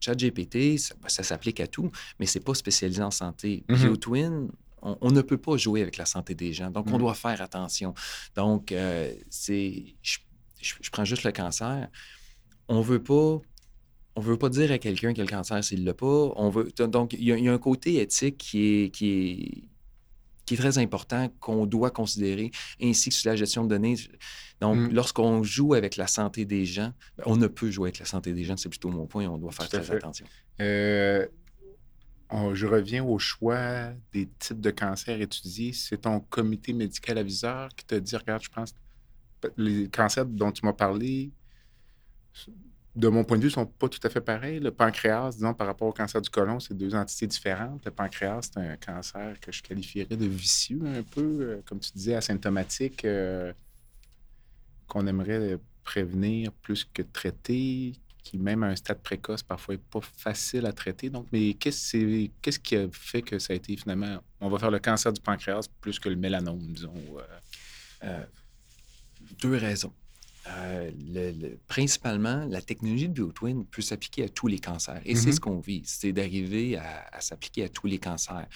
ChatGPT, 0.00 0.78
ça, 0.78 0.94
ben, 1.00 1.08
ça 1.08 1.22
s'applique 1.22 1.60
à 1.60 1.66
tout, 1.66 1.90
mais 2.20 2.26
c'est 2.26 2.40
pas 2.44 2.54
spécialisé 2.54 3.02
en 3.02 3.10
santé. 3.10 3.64
Mhm. 3.70 3.76
BioTwin, 3.76 4.48
on, 4.82 4.98
on 5.00 5.10
ne 5.10 5.22
peut 5.22 5.38
pas 5.38 5.56
jouer 5.56 5.80
avec 5.80 5.96
la 5.96 6.04
santé 6.04 6.34
des 6.34 6.52
gens. 6.52 6.70
Donc, 6.70 6.86
on 6.88 6.92
Mhm. 6.92 6.98
doit 6.98 7.14
faire 7.14 7.40
attention. 7.40 7.94
Donc, 8.36 8.70
euh, 8.72 9.12
c'est... 9.30 9.82
Je, 10.02 10.18
je- 10.60 10.74
je 10.82 10.90
prends 10.90 11.06
juste 11.06 11.24
le 11.24 11.32
cancer. 11.32 11.88
On 12.68 12.82
veut 12.82 13.02
pas... 13.02 13.40
On 14.16 14.20
veut 14.20 14.36
pas 14.38 14.48
dire 14.48 14.70
à 14.70 14.78
quelqu'un 14.78 15.12
quel 15.12 15.28
cancer 15.28 15.62
s'il 15.64 15.84
l'a 15.84 15.94
pas. 15.94 16.32
On 16.36 16.48
veut 16.50 16.68
donc 16.88 17.14
il 17.14 17.24
y, 17.24 17.32
a- 17.32 17.36
il 17.36 17.44
y 17.44 17.48
a 17.48 17.52
un 17.52 17.58
côté 17.58 18.00
éthique 18.00 18.38
qui 18.38 18.64
est 18.84 18.90
qui 18.90 19.08
est 19.10 19.64
qui 20.46 20.54
est 20.54 20.56
très 20.58 20.76
important, 20.76 21.30
qu'on 21.40 21.64
doit 21.64 21.90
considérer, 21.90 22.50
ainsi 22.80 23.08
que 23.08 23.14
sur 23.14 23.30
la 23.30 23.34
gestion 23.36 23.64
de 23.64 23.70
données. 23.70 23.96
Donc, 24.60 24.76
Mm. 24.76 24.88
lorsqu'on 24.92 25.42
joue 25.42 25.72
avec 25.72 25.96
la 25.96 26.06
santé 26.06 26.44
des 26.44 26.66
gens, 26.66 26.92
ben, 27.16 27.24
on 27.24 27.36
ne 27.38 27.46
peut 27.46 27.70
jouer 27.70 27.88
avec 27.88 27.98
la 27.98 28.04
santé 28.04 28.34
des 28.34 28.44
gens, 28.44 28.54
c'est 28.58 28.68
plutôt 28.68 28.90
mon 28.90 29.06
point, 29.06 29.26
on 29.26 29.38
doit 29.38 29.52
faire 29.52 29.70
très 29.70 29.82
fait. 29.82 29.94
attention. 29.96 30.26
Euh, 30.60 31.26
on- 32.28 32.54
je 32.54 32.66
reviens 32.66 33.02
au 33.02 33.18
choix 33.18 33.92
des 34.12 34.28
types 34.38 34.60
de 34.60 34.70
cancers 34.70 35.18
étudiés. 35.18 35.72
C'est 35.72 36.02
ton 36.02 36.20
comité 36.20 36.74
médical 36.74 37.16
aviseur 37.16 37.70
qui 37.74 37.86
te 37.86 37.94
dit, 37.94 38.14
regarde, 38.14 38.42
je 38.42 38.50
pense, 38.50 38.74
les 39.56 39.88
cancers 39.88 40.26
dont 40.26 40.52
tu 40.52 40.62
m'as 40.66 40.74
parlé, 40.74 41.30
de 42.96 43.08
mon 43.08 43.24
point 43.24 43.38
de 43.38 43.42
vue, 43.42 43.50
sont 43.50 43.66
pas 43.66 43.88
tout 43.88 44.00
à 44.04 44.08
fait 44.08 44.20
pareils. 44.20 44.60
Le 44.60 44.70
pancréas, 44.70 45.30
disons, 45.32 45.52
par 45.52 45.66
rapport 45.66 45.88
au 45.88 45.92
cancer 45.92 46.20
du 46.20 46.30
côlon, 46.30 46.60
c'est 46.60 46.74
deux 46.74 46.94
entités 46.94 47.26
différentes. 47.26 47.84
Le 47.84 47.90
pancréas, 47.90 48.42
c'est 48.42 48.60
un 48.60 48.76
cancer 48.76 49.38
que 49.40 49.50
je 49.50 49.62
qualifierais 49.62 50.16
de 50.16 50.26
vicieux 50.26 50.80
un 50.84 51.02
peu, 51.02 51.38
euh, 51.40 51.62
comme 51.64 51.80
tu 51.80 51.90
disais, 51.92 52.14
asymptomatique, 52.14 53.04
euh, 53.04 53.52
qu'on 54.86 55.06
aimerait 55.06 55.58
prévenir 55.82 56.52
plus 56.52 56.84
que 56.84 57.02
traiter, 57.02 57.94
qui 58.22 58.38
même 58.38 58.62
à 58.62 58.68
un 58.68 58.76
stade 58.76 59.00
précoce, 59.00 59.42
parfois, 59.42 59.74
n'est 59.74 59.80
pas 59.90 60.00
facile 60.00 60.64
à 60.64 60.72
traiter. 60.72 61.10
Donc, 61.10 61.26
mais 61.32 61.54
qu'est-ce 61.54 62.58
qui 62.60 62.76
a 62.76 62.88
fait 62.92 63.22
que 63.22 63.40
ça 63.40 63.54
a 63.54 63.56
été 63.56 63.76
finalement, 63.76 64.18
on 64.40 64.48
va 64.48 64.58
faire 64.58 64.70
le 64.70 64.78
cancer 64.78 65.12
du 65.12 65.20
pancréas 65.20 65.68
plus 65.80 65.98
que 65.98 66.08
le 66.08 66.16
mélanome, 66.16 66.60
disons. 66.72 66.94
Euh, 68.04 68.24
deux 69.42 69.56
raisons. 69.56 69.92
Euh, 70.46 70.90
le- 71.12 71.30
le- 71.32 71.58
principalement, 71.68 72.44
la 72.48 72.60
technologie 72.60 73.08
de 73.08 73.14
BioTwin 73.14 73.64
peut 73.64 73.80
s'appliquer 73.82 74.24
à 74.24 74.28
tous 74.28 74.46
les 74.46 74.58
cancers. 74.58 75.00
Et 75.04 75.14
c'est 75.14 75.28
Mhm. 75.28 75.32
ce 75.34 75.40
qu'on 75.40 75.58
vise, 75.60 75.86
c'est 75.86 76.12
d'arriver 76.12 76.76
à, 76.76 77.06
à 77.12 77.20
s'appliquer 77.20 77.64
à 77.64 77.68
tous 77.70 77.86
les 77.86 77.98
cancers. 77.98 78.46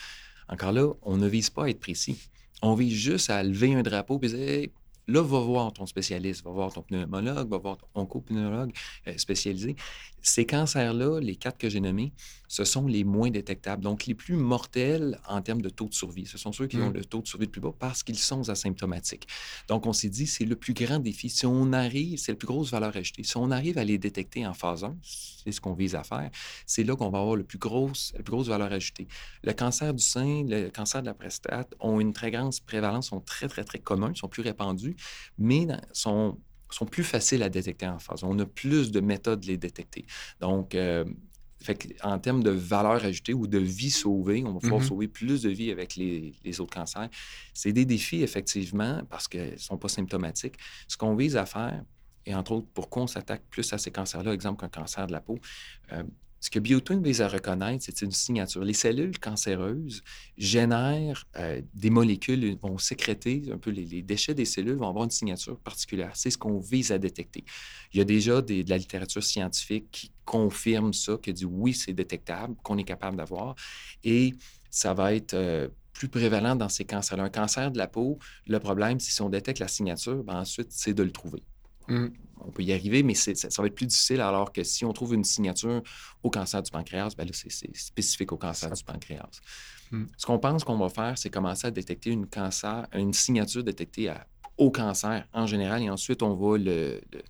Encore 0.49 0.73
là, 0.73 0.93
on 1.03 1.17
ne 1.17 1.27
vise 1.27 1.49
pas 1.51 1.65
à 1.65 1.69
être 1.71 1.81
précis. 1.81 2.29
On 2.63 2.75
vise 2.75 2.93
juste 2.95 3.31
à 3.31 3.43
lever 3.43 3.75
un 3.75 3.83
drapeau 3.83 4.19
et 4.23 4.27
dire 4.29 4.39
Hey, 4.39 4.73
là, 5.07 5.23
va 5.23 5.41
voir 5.41 5.73
ton 5.73 5.87
spécialiste, 5.87 6.45
va 6.45 6.51
voir 6.51 6.73
ton 6.73 6.83
pneumologue, 6.83 7.49
va 7.49 7.57
voir 7.59 7.79
ton 7.79 7.87
oncopneumologue 7.95 8.73
euh, 9.07 9.15
spécialisé. 9.17 9.75
Ces 10.23 10.47
cancers-là, 10.47 11.21
les 11.21 11.37
quatre 11.37 11.59
que 11.59 11.69
j'ai 11.69 11.81
nommés, 11.81 12.13
ce 12.49 12.65
sont 12.65 12.87
les 12.87 13.05
moins 13.05 13.31
détectables, 13.31 13.83
donc 13.83 14.07
les 14.07 14.15
plus 14.15 14.35
mortels 14.35 15.21
en 15.29 15.43
termes 15.43 15.61
de 15.63 15.69
taux 15.69 15.87
de 15.89 15.95
survie. 15.95 16.27
Ce 16.27 16.39
sont 16.39 16.53
ceux 16.53 16.67
qui 16.67 16.77
ont 16.79 16.91
Mm. 16.91 16.95
le 16.95 17.05
taux 17.05 17.21
de 17.21 17.27
survie 17.27 17.45
le 17.47 17.51
plus 17.51 17.61
bas 17.61 17.73
parce 17.79 18.03
qu'ils 18.03 18.19
sont 18.19 18.49
asymptomatiques. 18.49 19.27
Donc, 19.69 19.87
on 19.87 19.93
s'est 19.93 20.09
dit, 20.09 20.27
c'est 20.27 20.45
le 20.47 20.57
plus 20.57 20.73
grand 20.75 20.99
défi. 20.99 21.29
Si 21.29 21.45
on 21.47 21.73
arrive, 21.73 22.19
c'est 22.19 22.33
la 22.33 22.37
plus 22.37 22.47
grosse 22.47 22.71
valeur 22.71 22.97
ajoutée. 22.97 23.23
Si 23.23 23.37
on 23.37 23.51
arrive 23.51 23.77
à 23.79 23.85
les 23.85 23.99
détecter 23.99 24.47
en 24.47 24.55
phase 24.55 24.83
1, 24.85 24.97
c'est 25.03 25.53
ce 25.53 25.61
qu'on 25.61 25.75
vise 25.75 25.95
à 25.95 26.03
faire, 26.05 26.31
c'est 26.67 26.85
là 26.85 26.97
qu'on 26.97 27.11
va 27.11 27.19
avoir 27.21 27.37
le 27.37 27.45
plus 27.45 27.59
grosse, 27.59 28.13
la 28.17 28.23
plus 28.23 28.33
grosse 28.33 28.49
valeur 28.49 28.73
ajoutée. 28.73 29.09
Le 29.45 29.53
cancer 29.53 29.93
du 29.95 30.03
sein, 30.03 30.45
le 30.47 30.71
cancer 30.71 31.03
de 31.03 31.07
la 31.07 31.15
prostate 31.15 31.75
ont 31.81 32.01
une 32.01 32.13
très 32.13 32.31
grande 32.31 32.53
prévalence, 32.67 33.09
sont 33.09 33.21
très, 33.21 33.49
très, 33.49 33.65
très 33.65 33.79
communs, 33.79 34.13
sont 34.15 34.29
plus 34.29 34.43
répandus, 34.43 34.97
mais 35.39 35.67
sont 35.93 36.39
sont 36.77 36.87
plus 36.87 37.05
faciles 37.05 37.43
à 37.43 37.49
détecter 37.49 37.87
en 37.87 37.99
phase. 37.99 38.23
On 38.25 38.39
a 38.39 38.47
plus 38.47 38.91
de 38.91 39.01
méthodes 39.01 39.41
de 39.41 39.47
les 39.47 39.57
détecter. 39.57 40.05
Donc, 40.41 40.75
euh, 40.75 41.05
fait 41.61 41.97
en 42.05 42.19
termes 42.21 42.43
de 42.45 42.51
valeur 42.51 43.05
ajoutée 43.05 43.35
ou 43.35 43.47
de 43.49 43.59
vie 43.59 43.91
sauvée, 43.91 44.45
on 44.47 44.53
va 44.53 44.61
pouvoir 44.61 44.81
Mhm. 44.81 44.87
sauver 44.87 45.09
plus 45.09 45.43
de 45.43 45.49
vies 45.51 45.73
avec 45.73 45.97
les, 45.97 46.33
les 46.45 46.61
autres 46.61 46.73
cancers. 46.75 47.09
C'est 47.53 47.73
des 47.73 47.85
défis, 47.85 48.23
effectivement, 48.23 49.03
parce 49.11 49.27
qu'ils 49.27 49.53
ne 49.53 49.57
sont 49.57 49.77
pas 49.77 49.89
symptomatiques. 49.89 50.55
Ce 50.87 50.97
qu'on 50.97 51.17
vise 51.17 51.37
à 51.37 51.47
faire, 51.47 51.83
et 52.27 52.35
entre 52.35 52.53
autres, 52.53 52.69
pourquoi 52.73 53.03
on 53.03 53.07
s'attaque 53.09 53.43
plus 53.51 53.73
à 53.73 53.79
ces 53.79 53.91
cancers-là, 53.91 54.33
exemple 54.35 54.61
qu'un 54.61 54.69
cancer 54.69 55.07
de 55.09 55.13
la 55.13 55.21
peau, 55.21 55.39
euh, 55.93 56.05
ce 56.41 56.51
que 56.51 56.61
BioTwin 56.61 57.03
vise 57.03 57.21
à 57.21 57.29
reconnaître, 57.29 57.85
c'est 57.85 58.03
une 58.03 58.13
signature. 58.13 58.63
Les 58.63 58.73
cellules 58.73 59.19
cancéreuses 59.19 60.03
génèrent 60.37 61.25
euh, 61.37 61.61
des 61.75 61.91
molécules, 61.91 62.57
vont 62.63 62.79
sécréter 62.79 63.43
un 63.53 63.59
peu 63.59 63.71
les, 63.71 64.03
déchets 64.03 64.35
des 64.35 64.45
cellules, 64.45 64.77
vont 64.77 64.89
avoir 64.89 65.05
une 65.05 65.11
signature 65.11 65.59
particulière. 65.59 66.13
C'est 66.15 66.31
ce 66.31 66.39
qu'on 66.39 66.61
vise 66.61 66.93
à 66.93 66.99
détecter. 66.99 67.45
Il 67.93 67.99
y 67.99 68.01
a 68.01 68.05
déjà 68.05 68.41
de 68.41 68.65
la 68.69 68.79
littérature 68.79 69.23
scientifique 69.23 69.89
qui 69.91 70.13
confirme 70.25 70.93
ça, 70.93 71.19
qui 71.21 71.33
dit 71.33 71.45
oui, 71.45 71.75
c'est 71.75 71.93
détectable, 71.93 72.55
qu'on 72.63 72.79
est 72.79 72.85
capable 72.85 73.17
d'avoir. 73.17 73.57
Et 74.05 74.35
ça 74.71 74.95
va 74.95 75.15
être 75.15 75.35
euh, 75.35 75.69
plus 75.93 76.09
prévalent 76.09 76.55
dans 76.55 76.69
ces 76.69 76.85
cancers-là. 76.85 77.25
Un 77.25 77.31
cancer 77.31 77.73
de 77.73 77.79
la 77.79 77.89
peau, 77.89 78.21
le 78.47 78.61
problème, 78.61 79.01
si 79.01 79.21
on 79.21 79.29
détecte 79.29 79.59
la 79.59 79.69
signature, 79.69 80.23
ben 80.23 80.37
ensuite, 80.37 80.69
c'est 80.71 80.95
de 80.95 81.03
le 81.03 81.11
trouver. 81.11 81.43
Mhm. 81.89 82.13
On 82.41 82.53
peut 82.53 82.63
y 82.63 82.73
arriver, 82.73 83.03
mais 83.03 83.15
ça, 83.15 83.35
ça 83.35 83.63
va 83.63 83.67
être 83.67 83.75
plus 83.75 83.87
difficile 83.87 84.21
alors 84.21 84.53
que 84.53 84.63
si 84.63 84.85
on 84.85 84.93
trouve 84.93 85.15
une 85.15 85.25
signature 85.25 85.83
au 86.23 86.31
cancer 86.31 86.63
du 86.63 86.71
pancréas, 86.71 87.15
ben 87.17 87.25
là, 87.25 87.33
c'est 87.33 87.77
spécifique 87.77 88.31
au 88.31 88.37
cancer 88.37 88.71
du 88.71 88.85
pancréas. 88.85 89.29
Hmm. 89.91 90.05
Ce 90.17 90.25
qu'on 90.25 90.39
pense 90.39 90.63
qu'on 90.65 90.79
va 90.79 90.89
faire, 90.89 91.19
c'est 91.19 91.31
commencer 91.31 91.67
à 91.67 91.71
détecter 91.73 92.11
une, 92.11 92.27
cancer, 92.27 92.87
une 92.93 93.13
signature 93.13 93.65
détectée 93.65 94.09
à- 94.09 94.27
au 94.57 94.71
cancer 94.71 95.27
en 95.33 95.47
général, 95.47 95.83
et 95.83 95.91
ensuite, 95.91 96.23
on 96.23 96.35
va 96.37 96.59
le, 96.59 97.01
le- 97.13 97.23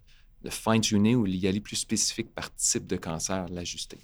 le 0.45 0.51
fine-tuner 0.51 1.17
ou 1.17 1.27
y 1.27 1.47
aller 1.49 1.61
plus 1.61 1.77
spécifique 1.77 2.33
par 2.35 2.55
type 2.55 2.87
de 2.87 2.97
cancer, 2.97 3.49
l'ajuster. 3.49 3.99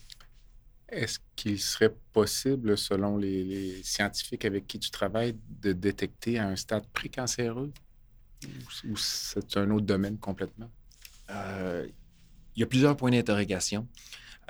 Est-ce 0.88 1.18
qu'il 1.36 1.60
serait 1.60 1.94
possible, 2.12 2.76
selon 2.78 3.16
les, 3.16 3.44
les 3.44 3.82
scientifiques 3.82 4.44
avec 4.44 4.66
qui 4.66 4.78
tu 4.78 4.90
travailles, 4.90 5.36
de 5.62 5.72
détecter 5.72 6.38
à 6.38 6.48
un 6.48 6.56
stade 6.56 6.86
précancéreux? 6.92 7.72
Ou, 8.46 8.92
ou 8.92 8.96
c'est 8.96 9.56
un 9.56 9.70
autre 9.70 9.86
domaine 9.86 10.18
complètement? 10.18 10.70
Euh, 11.30 11.86
il 12.56 12.60
y 12.60 12.62
a 12.62 12.66
plusieurs 12.66 12.96
points 12.96 13.10
d'interrogation. 13.10 13.86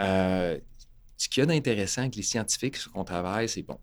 Euh, 0.01 0.59
ce 1.17 1.29
qu'il 1.29 1.41
y 1.41 1.45
a 1.45 1.47
d'intéressant 1.47 2.03
avec 2.03 2.17
les 2.17 2.23
scientifiques 2.23 2.77
sur 2.77 2.93
qu'on 2.93 3.05
travaille, 3.05 3.49
c'est 3.49 3.63
bon. 3.63 3.79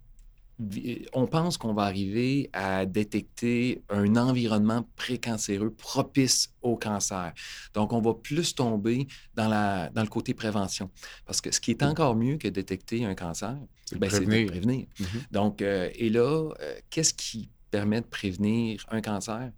On 1.13 1.25
pense 1.25 1.57
qu'on 1.57 1.73
va 1.73 1.83
arriver 1.83 2.49
à 2.53 2.85
détecter 2.85 3.81
un 3.89 4.15
environnement 4.15 4.87
précancéreux 4.95 5.73
propice 5.73 6.53
au 6.61 6.77
cancer. 6.77 7.33
Donc, 7.73 7.93
on 7.93 8.01
va 8.01 8.13
plus 8.13 8.53
tomber 8.53 9.07
dans, 9.33 9.47
la, 9.47 9.89
dans 9.89 10.03
le 10.03 10.07
côté 10.07 10.35
prévention. 10.35 10.91
Parce 11.25 11.41
que 11.41 11.51
ce 11.51 11.59
qui 11.59 11.71
est 11.71 11.81
encore 11.81 12.15
mieux 12.15 12.37
que 12.37 12.47
détecter 12.47 13.05
un 13.05 13.15
cancer, 13.15 13.57
C'est 13.85 13.95
de 13.95 13.99
ben, 13.99 14.09
c'est 14.11 14.19
de 14.19 14.45
prévenir. 14.45 14.85
Mhm. 14.99 15.07
Donc, 15.31 15.63
euh, 15.63 15.89
et 15.95 16.11
là, 16.11 16.51
euh, 16.61 16.79
qu'est-ce 16.91 17.15
qui 17.15 17.49
permet 17.71 18.01
de 18.01 18.05
prévenir 18.05 18.85
un 18.91 19.01
cancer? 19.01 19.51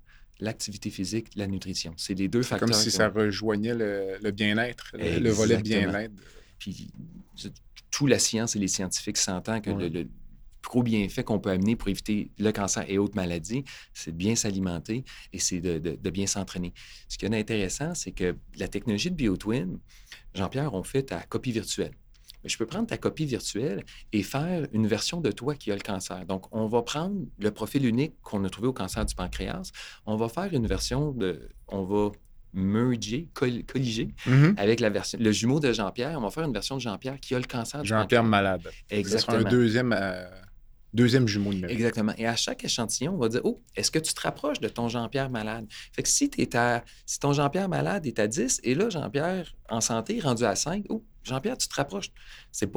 L'activité 0.43 0.89
physique, 0.89 1.27
la 1.35 1.47
nutrition. 1.47 1.93
C'est 1.97 2.13
les 2.15 2.27
deux 2.27 2.43
facteurs. 2.43 2.67
Comme 2.69 2.77
si 2.77 2.91
ça 2.91 3.07
rejoignait 3.09 3.73
le, 3.73 4.17
le 4.21 4.31
bien-être, 4.31 4.85
le, 4.93 5.19
le 5.19 5.29
volet 5.29 5.57
bien-être. 5.61 6.13
Puis 6.59 6.91
toute 7.91 8.09
la 8.09 8.19
science 8.19 8.55
et 8.55 8.59
les 8.59 8.67
scientifiques 8.67 9.17
s'entendent 9.17 9.61
que 9.61 9.69
Ouais. 9.71 9.89
le, 9.89 10.01
le 10.01 10.09
gros 10.63 10.81
bienfait 10.83 11.23
qu'on 11.23 11.39
peut 11.39 11.49
amener 11.51 11.75
pour 11.75 11.87
éviter 11.89 12.31
le 12.39 12.51
cancer 12.51 12.83
et 12.89 12.97
autres 12.97 13.15
maladies, 13.15 13.63
c'est 13.93 14.11
de 14.11 14.17
bien 14.17 14.35
s'alimenter 14.35 15.03
et 15.33 15.39
c'est 15.39 15.59
de, 15.59 15.77
de- 15.77 15.95
de 16.01 16.09
bien 16.09 16.25
s'entraîner. 16.25 16.73
Ce 17.09 17.17
qui 17.17 17.25
est 17.25 17.35
intéressant, 17.35 17.93
c'est 17.95 18.11
que 18.11 18.35
la 18.57 18.67
technologie 18.67 19.11
de 19.11 19.15
BioTwin, 19.15 19.79
Jean-Pierre, 20.33 20.73
on 20.73 20.83
fait 20.83 21.03
ta 21.03 21.21
copie 21.23 21.51
virtuelle. 21.51 21.91
Mais 22.43 22.49
je 22.49 22.57
peux 22.57 22.65
prendre 22.65 22.87
ta 22.87 22.97
copie 22.97 23.25
virtuelle 23.25 23.83
et 24.11 24.23
faire 24.23 24.67
une 24.73 24.87
version 24.87 25.21
de 25.21 25.31
toi 25.31 25.55
qui 25.55 25.71
a 25.71 25.75
le 25.75 25.81
cancer. 25.81 26.25
Donc, 26.25 26.45
on 26.51 26.67
va 26.67 26.81
prendre 26.81 27.15
le 27.39 27.51
profil 27.51 27.85
unique 27.85 28.13
qu'on 28.21 28.43
a 28.43 28.49
trouvé 28.49 28.67
au 28.67 28.73
cancer 28.73 29.05
du 29.05 29.15
pancréas. 29.15 29.71
On 30.05 30.15
va 30.17 30.29
faire 30.29 30.53
une 30.53 30.67
version 30.67 31.11
de. 31.11 31.49
On 31.67 31.83
va 31.83 32.11
merger, 32.55 33.29
coll- 33.33 33.63
colliger 33.65 34.09
Mhm. 34.27 34.55
avec 34.57 34.79
la 34.79 34.89
version, 34.89 35.17
le 35.19 35.31
jumeau 35.31 35.59
de 35.59 35.73
Jean-Pierre. 35.73 36.17
On 36.19 36.21
va 36.21 36.29
faire 36.29 36.43
une 36.45 36.53
version 36.53 36.75
de 36.75 36.81
Jean-Pierre 36.81 37.19
qui 37.19 37.33
a 37.35 37.39
le 37.39 37.45
cancer 37.45 37.81
du 37.81 37.87
Jean-Pierre 37.89 38.23
malade. 38.23 38.61
Exactement. 38.89 39.37
un 39.37 39.43
deuxième, 39.43 39.91
euh, 39.97 40.29
deuxième 40.93 41.27
jumeau 41.27 41.51
numérique. 41.51 41.75
Exactement. 41.75 42.13
Et 42.17 42.27
à 42.27 42.35
chaque 42.35 42.63
échantillon, 42.63 43.13
on 43.15 43.17
va 43.17 43.29
dire 43.29 43.41
Oh, 43.43 43.59
est-ce 43.75 43.89
que 43.89 43.97
tu 43.99 44.13
te 44.13 44.21
rapproches 44.21 44.59
de 44.59 44.67
ton 44.69 44.87
Jean-Pierre 44.87 45.31
malade? 45.31 45.65
Fait 45.93 46.03
que 46.03 46.09
si, 46.09 46.29
t'es 46.29 46.55
à, 46.55 46.83
si 47.07 47.19
ton 47.19 47.33
Jean-Pierre 47.33 47.69
malade 47.69 48.05
est 48.05 48.19
à 48.19 48.27
10 48.27 48.59
et 48.63 48.75
là, 48.75 48.89
Jean-Pierre 48.89 49.55
en 49.69 49.81
santé 49.81 50.17
est 50.17 50.21
rendu 50.21 50.43
à 50.43 50.55
5, 50.55 50.85
oh, 50.89 51.03
Jean-Pierre, 51.24 51.57
tu 51.57 51.67
te 51.67 51.76
rapproches. 51.76 52.11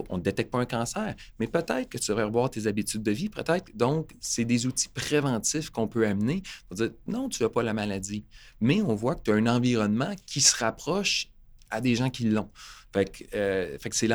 On 0.09 0.19
ne 0.19 0.23
détecte 0.23 0.51
pas 0.51 0.59
un 0.59 0.67
cancer, 0.67 1.15
mais 1.39 1.47
peut-être 1.47 1.89
que 1.89 1.99
tu 1.99 2.11
devrais 2.11 2.25
revoir 2.25 2.51
tes 2.51 2.67
habitudes 2.67 3.03
de 3.03 3.11
vie, 3.11 3.29
peut-être. 3.29 3.77
Donc, 3.77 4.15
c'est 4.21 4.45
des 4.45 4.67
outils 4.67 4.89
préventifs 4.89 5.71
qu'on 5.71 5.89
peut 5.89 6.07
amener 6.07 6.43
pour 6.69 6.77
dire 6.77 6.91
non, 7.07 7.29
tu 7.29 7.43
n'as 7.43 7.49
pas 7.49 7.63
la 7.63 7.75
maladie. 7.75 8.25
Mais 8.61 8.83
on 8.83 8.95
voit 8.95 9.15
que 9.15 9.23
tu 9.23 9.33
as 9.33 9.35
un 9.35 9.47
environnement 9.47 10.15
qui 10.27 10.41
se 10.41 10.57
rapproche 10.57 11.29
à 11.71 11.81
des 11.81 11.95
gens 11.95 12.11
qui 12.11 12.25
l'ont. 12.25 12.51
Fait 12.93 13.05
que, 13.05 13.25
euh, 13.37 13.77
c'est 13.91 14.09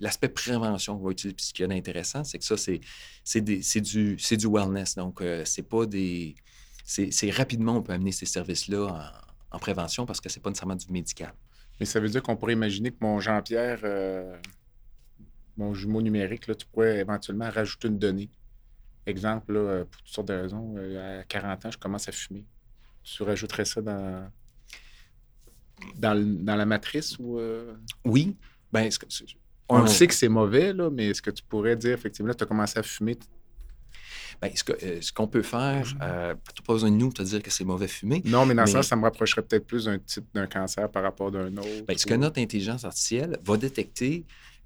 l'aspect 0.00 0.28
prévention 0.28 0.96
qu'on 0.96 1.04
va 1.04 1.10
utiliser. 1.12 1.34
Puis 1.34 1.46
ce 1.46 1.52
qu'il 1.52 1.68
y 1.68 1.90
a 1.90 2.24
c'est 2.24 2.38
que 2.38 2.44
ça, 2.44 2.56
c'est, 2.56 3.40
du, 3.40 4.46
wellness. 4.46 4.94
Donc, 4.96 5.20
euh, 5.20 5.42
c'est 5.44 5.62
pas 5.62 5.86
des. 5.86 6.34
C'est, 6.84 7.10
c'est 7.10 7.30
rapidement, 7.30 7.76
on 7.76 7.82
peut 7.82 7.92
amener 7.92 8.12
ces 8.12 8.26
services-là 8.26 8.86
en, 8.86 9.56
en 9.56 9.58
prévention 9.58 10.06
parce 10.06 10.20
que 10.20 10.28
c'est 10.28 10.40
pas 10.40 10.50
nécessairement 10.50 10.76
du 10.76 10.86
médical. 10.90 11.32
Mais 11.78 11.86
ça 11.86 12.00
veut 12.00 12.08
dire 12.08 12.22
qu'on 12.22 12.36
pourrait 12.36 12.54
imaginer 12.54 12.90
que 12.90 12.96
mon 13.00 13.20
Jean-Pierre, 13.20 13.80
euh, 13.84 14.36
mon 15.56 15.74
jumeau 15.74 16.02
numérique, 16.02 16.46
là, 16.46 16.54
tu 16.54 16.66
pourrais 16.66 16.98
éventuellement 16.98 17.50
rajouter 17.50 17.88
une 17.88 17.98
donnée. 17.98 18.30
Exemple, 19.06 19.52
là, 19.52 19.60
euh, 19.60 19.84
pour 19.84 20.02
toutes 20.02 20.12
sortes 20.12 20.28
de 20.28 20.34
raisons, 20.34 20.74
euh, 20.78 21.20
à 21.20 21.24
40 21.24 21.66
ans, 21.66 21.70
je 21.70 21.78
commence 21.78 22.08
à 22.08 22.12
fumer. 22.12 22.44
Tu 23.02 23.22
rajouterais 23.22 23.64
ça 23.64 23.80
dans, 23.80 24.30
dans, 25.96 26.56
la 26.56 26.66
matrice 26.66 27.18
ou. 27.18 27.38
euh, 27.38 27.74
Oui, 28.04 28.36
ben, 28.72 28.88
que- 28.88 29.06
On 29.68 29.80
le 29.80 29.86
sait 29.86 30.06
que 30.06 30.14
c'est 30.14 30.28
mauvais, 30.28 30.72
là, 30.72 30.90
mais 30.90 31.08
est-ce 31.08 31.22
que 31.22 31.30
tu 31.30 31.42
pourrais 31.42 31.76
dire, 31.76 31.92
effectivement, 31.92 32.32
tu 32.34 32.42
as 32.44 32.46
commencé 32.46 32.78
à 32.78 32.82
fumer, 32.82 33.16
Bien, 34.42 34.50
ce 34.54 35.12
qu'on 35.12 35.26
peut 35.26 35.42
faire, 35.42 35.86
euh, 36.02 36.34
pas 36.34 36.72
besoin 36.72 36.90
de 36.90 36.96
nous 36.96 37.12
te 37.12 37.22
dire 37.22 37.42
que 37.42 37.50
c'est 37.50 37.64
mauvais 37.64 37.88
fumer. 37.88 38.22
Non, 38.24 38.44
mais 38.46 38.54
dans 38.54 38.66
ça, 38.66 38.82
ça 38.82 38.96
me 38.96 39.02
rapprocherait 39.02 39.42
peut-être 39.42 39.66
plus 39.66 39.86
d'un 39.86 39.98
type 39.98 40.24
d'un 40.34 40.46
cancer 40.46 40.90
par 40.90 41.02
rapport 41.02 41.30
d'un 41.30 41.56
autre. 41.56 41.86
Bien, 41.86 41.96
ce 41.96 42.06
que 42.06 42.14
notre 42.14 42.40
intelligence 42.40 42.84
artificielle 42.84 43.38
va 43.44 43.56
détecter, 43.56 44.24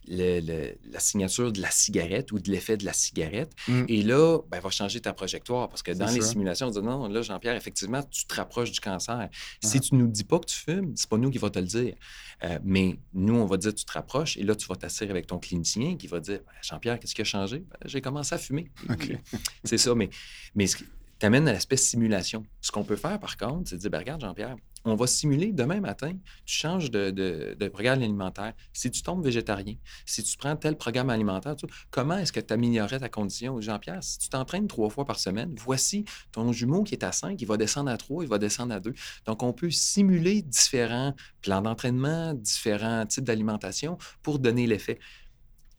la 0.09 1.01
signature 1.01 1.53
de 1.53 1.61
la 1.61 1.71
cigarette 1.71 2.33
ou 2.33 2.39
de 2.39 2.51
l'effet 2.51 2.77
de 2.77 2.85
la 2.85 2.93
cigarette. 2.93 3.53
Mm. 3.69 3.85
Et 3.89 4.03
là, 4.03 4.39
ben, 4.39 4.57
elle 4.57 4.63
va 4.63 4.71
changer 4.71 5.01
ta 5.01 5.13
projectoire 5.13 5.69
parce 5.69 5.83
que 5.83 5.93
dans 5.93 6.11
les 6.11 6.21
simulations, 6.21 6.69
on 6.69 6.71
dit 6.71 6.81
non, 6.81 7.09
là, 7.09 7.23
Jean-Pierre, 7.23 7.57
effectivement, 7.57 8.03
tu 8.03 8.27
te 8.27 8.35
rapproches 8.35 8.73
du 8.73 8.81
cancer. 8.81 9.29
Si 9.63 9.81
tu 9.81 9.95
ne 9.95 10.01
nous 10.01 10.09
dis 10.09 10.25
pas 10.25 10.39
que 10.39 10.47
tu 10.47 10.57
fumes, 10.57 10.93
c'est 10.97 11.09
pas 11.09 11.19
nous 11.19 11.31
qui 11.31 11.39
va 11.39 11.51
te 11.51 11.59
le 11.59 11.67
dire. 11.67 11.95
Euh, 12.43 12.59
mais 12.65 12.99
nous, 13.13 13.35
on 13.35 13.47
va 13.47 13.57
dire 13.57 13.75
tu 13.75 13.85
te 13.85 13.93
rapproches 13.93 14.37
et 14.37 14.43
là, 14.43 14.55
tu 14.55 14.67
vas 14.67 14.77
t'asseoir 14.77 15.11
avec 15.11 15.27
ton 15.27 15.39
clinicien 15.39 15.97
qui 15.97 16.07
va 16.07 16.21
dire 16.21 16.39
ben, 16.39 16.53
Jean-Pierre, 16.63 16.99
qu'est-ce 16.99 17.15
qui 17.15 17.21
a 17.21 17.25
changé? 17.25 17.59
Ben, 17.59 17.79
j'ai 17.85 18.01
commencé 18.01 18.35
à 18.35 18.39
fumer. 18.39 18.71
c'est 19.65 19.79
ça, 19.79 19.95
mais, 19.95 20.09
mais 20.55 20.67
ce 20.67 20.79
t'amène 21.21 21.47
à 21.47 21.53
l'aspect 21.53 21.77
simulation. 21.77 22.45
Ce 22.61 22.73
qu'on 22.73 22.83
peut 22.83 22.97
faire, 22.97 23.21
par 23.21 23.37
contre, 23.37 23.69
c'est 23.69 23.77
de 23.77 23.81
dire, 23.81 23.91
ben, 23.91 23.99
regarde, 23.99 24.23
Jean-Pierre, 24.23 24.57
on 24.85 24.95
va 24.95 25.07
simuler 25.07 25.53
demain 25.53 25.81
matin, 25.81 26.13
tu 26.45 26.55
changes 26.55 26.91
de, 26.91 27.69
programme 27.73 28.03
alimentaire. 28.03 28.55
Si 28.73 28.91
tu 28.91 29.03
tombes 29.03 29.25
végétarien, 29.25 29.75
si 30.07 30.23
tu 30.23 30.37
prends 30.37 30.57
tel 30.57 30.77
programme 30.77 31.11
alimentaire, 31.11 31.57
comment 31.91 32.17
est-ce 32.17 32.33
que 32.33 32.41
tu 32.41 32.53
améliorerais 32.53 33.01
ta 33.01 33.09
condition? 33.09 33.61
Jean-Pierre, 33.61 34.03
si 34.03 34.19
tu 34.19 34.29
t'entraînes 34.29 34.67
trois 34.67 34.89
fois 34.91 35.05
par 35.05 35.19
semaine, 35.19 35.55
voici 35.59 36.05
ton 36.33 36.53
jumeau 36.53 36.83
qui 36.83 36.95
est 36.95 37.05
à 37.05 37.13
5, 37.13 37.41
il 37.41 37.47
va 37.47 37.57
descendre 37.57 37.91
à 37.91 37.97
3, 37.97 38.25
il 38.25 38.29
va 38.29 38.39
descendre 38.39 38.75
à 38.75 38.81
2. 38.81 38.95
Donc, 39.27 39.43
on 39.43 39.53
peut 39.53 39.71
simuler 39.71 40.43
différents 40.43 41.15
plans 41.43 41.63
d'entraînement, 41.63 42.35
différents 42.35 43.07
types 43.07 43.25
d'alimentation 43.25 43.99
pour 44.23 44.39
donner 44.39 44.67
l'effet. 44.67 44.99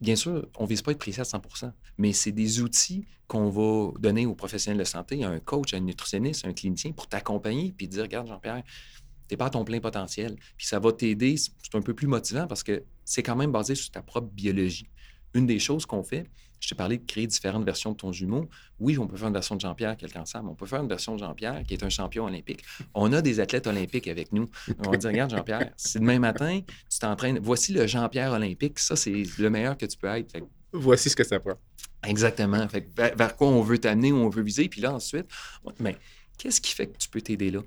Bien 0.02 0.16
sûr, 0.16 0.48
on 0.58 0.64
ne 0.64 0.68
vise 0.68 0.82
pas 0.82 0.90
être 0.90 0.98
précis 0.98 1.20
à 1.20 1.24
100% 1.24 1.72
mais 1.96 2.12
c'est 2.12 2.32
des 2.32 2.60
outils 2.60 3.06
qu'on 3.28 3.48
va 3.48 3.92
donner 4.00 4.26
aux 4.26 4.34
professionnels 4.34 4.80
de 4.80 4.84
santé, 4.84 5.22
à 5.22 5.28
un 5.28 5.38
coach, 5.38 5.72
à 5.72 5.76
un 5.76 5.80
nutritionniste, 5.80 6.44
à 6.44 6.48
un 6.48 6.52
clinicien 6.52 6.90
pour 6.90 7.06
t'accompagner 7.06 7.72
puis 7.76 7.86
dire 7.86 8.02
Regarde, 8.02 8.26
Jean-Pierre, 8.26 8.62
tu 9.28 9.34
n'es 9.34 9.36
pas 9.36 9.46
à 9.46 9.50
ton 9.50 9.64
plein 9.64 9.78
potentiel. 9.78 10.36
Puis 10.56 10.66
ça 10.66 10.80
va 10.80 10.92
t'aider. 10.92 11.36
C'est 11.36 11.74
un 11.74 11.80
peu 11.80 11.94
plus 11.94 12.08
motivant 12.08 12.48
parce 12.48 12.64
que 12.64 12.82
c'est 13.04 13.22
quand 13.22 13.36
même 13.36 13.52
basé 13.52 13.76
sur 13.76 13.90
ta 13.92 14.02
propre 14.02 14.28
biologie. 14.32 14.88
Une 15.34 15.46
des 15.46 15.60
choses 15.60 15.86
qu'on 15.86 16.02
fait, 16.02 16.28
je 16.62 16.68
t'ai 16.68 16.74
parlé 16.76 16.96
de 16.96 17.04
créer 17.04 17.26
différentes 17.26 17.64
versions 17.64 17.90
de 17.90 17.96
ton 17.96 18.12
jumeau. 18.12 18.48
Oui, 18.78 18.96
on 18.96 19.08
peut 19.08 19.16
faire 19.16 19.26
une 19.26 19.34
version 19.34 19.56
de 19.56 19.60
Jean-Pierre 19.60 19.96
qui 19.96 20.04
a 20.04 20.08
le 20.08 20.12
cancer, 20.12 20.42
mais 20.44 20.50
on 20.50 20.54
peut 20.54 20.66
faire 20.66 20.80
une 20.80 20.88
version 20.88 21.14
de 21.14 21.18
Jean-Pierre 21.18 21.64
qui 21.66 21.74
est 21.74 21.82
un 21.82 21.88
champion 21.88 22.26
olympique. 22.26 22.62
On 22.94 23.12
a 23.12 23.20
des 23.20 23.40
athlètes 23.40 23.66
olympiques 23.66 24.06
avec 24.06 24.32
nous. 24.32 24.48
On 24.86 24.92
va 24.92 24.96
dire, 24.96 25.10
regarde, 25.10 25.32
Jean-Pierre, 25.32 25.72
si 25.76 25.98
demain 25.98 26.20
matin, 26.20 26.60
tu 26.88 26.98
t'entraînes, 27.00 27.40
voici 27.42 27.72
le 27.72 27.88
Jean-Pierre 27.88 28.30
olympique, 28.30 28.78
ça, 28.78 28.94
c'est 28.94 29.24
le 29.38 29.50
meilleur 29.50 29.76
que 29.76 29.86
tu 29.86 29.98
peux 29.98 30.06
être. 30.06 30.36
Voici 30.72 31.10
ce 31.10 31.16
que 31.16 31.24
ça 31.24 31.40
prend. 31.40 31.58
Exactement. 32.06 32.68
Fait 32.68 32.88
vers, 32.96 33.34
quoi 33.34 33.48
on 33.48 33.62
veut 33.62 33.78
t'amener, 33.78 34.12
où 34.12 34.16
on 34.16 34.28
veut 34.28 34.44
viser. 34.44 34.68
Puis 34.68 34.80
là, 34.80 34.94
ensuite, 34.94 35.26
mais 35.80 35.96
qu'est-ce 36.38 36.60
qui 36.60 36.74
fait 36.74 36.86
que 36.86 36.96
tu 36.96 37.08
peux 37.08 37.20
t'aider 37.20 37.50
là? 37.50 37.60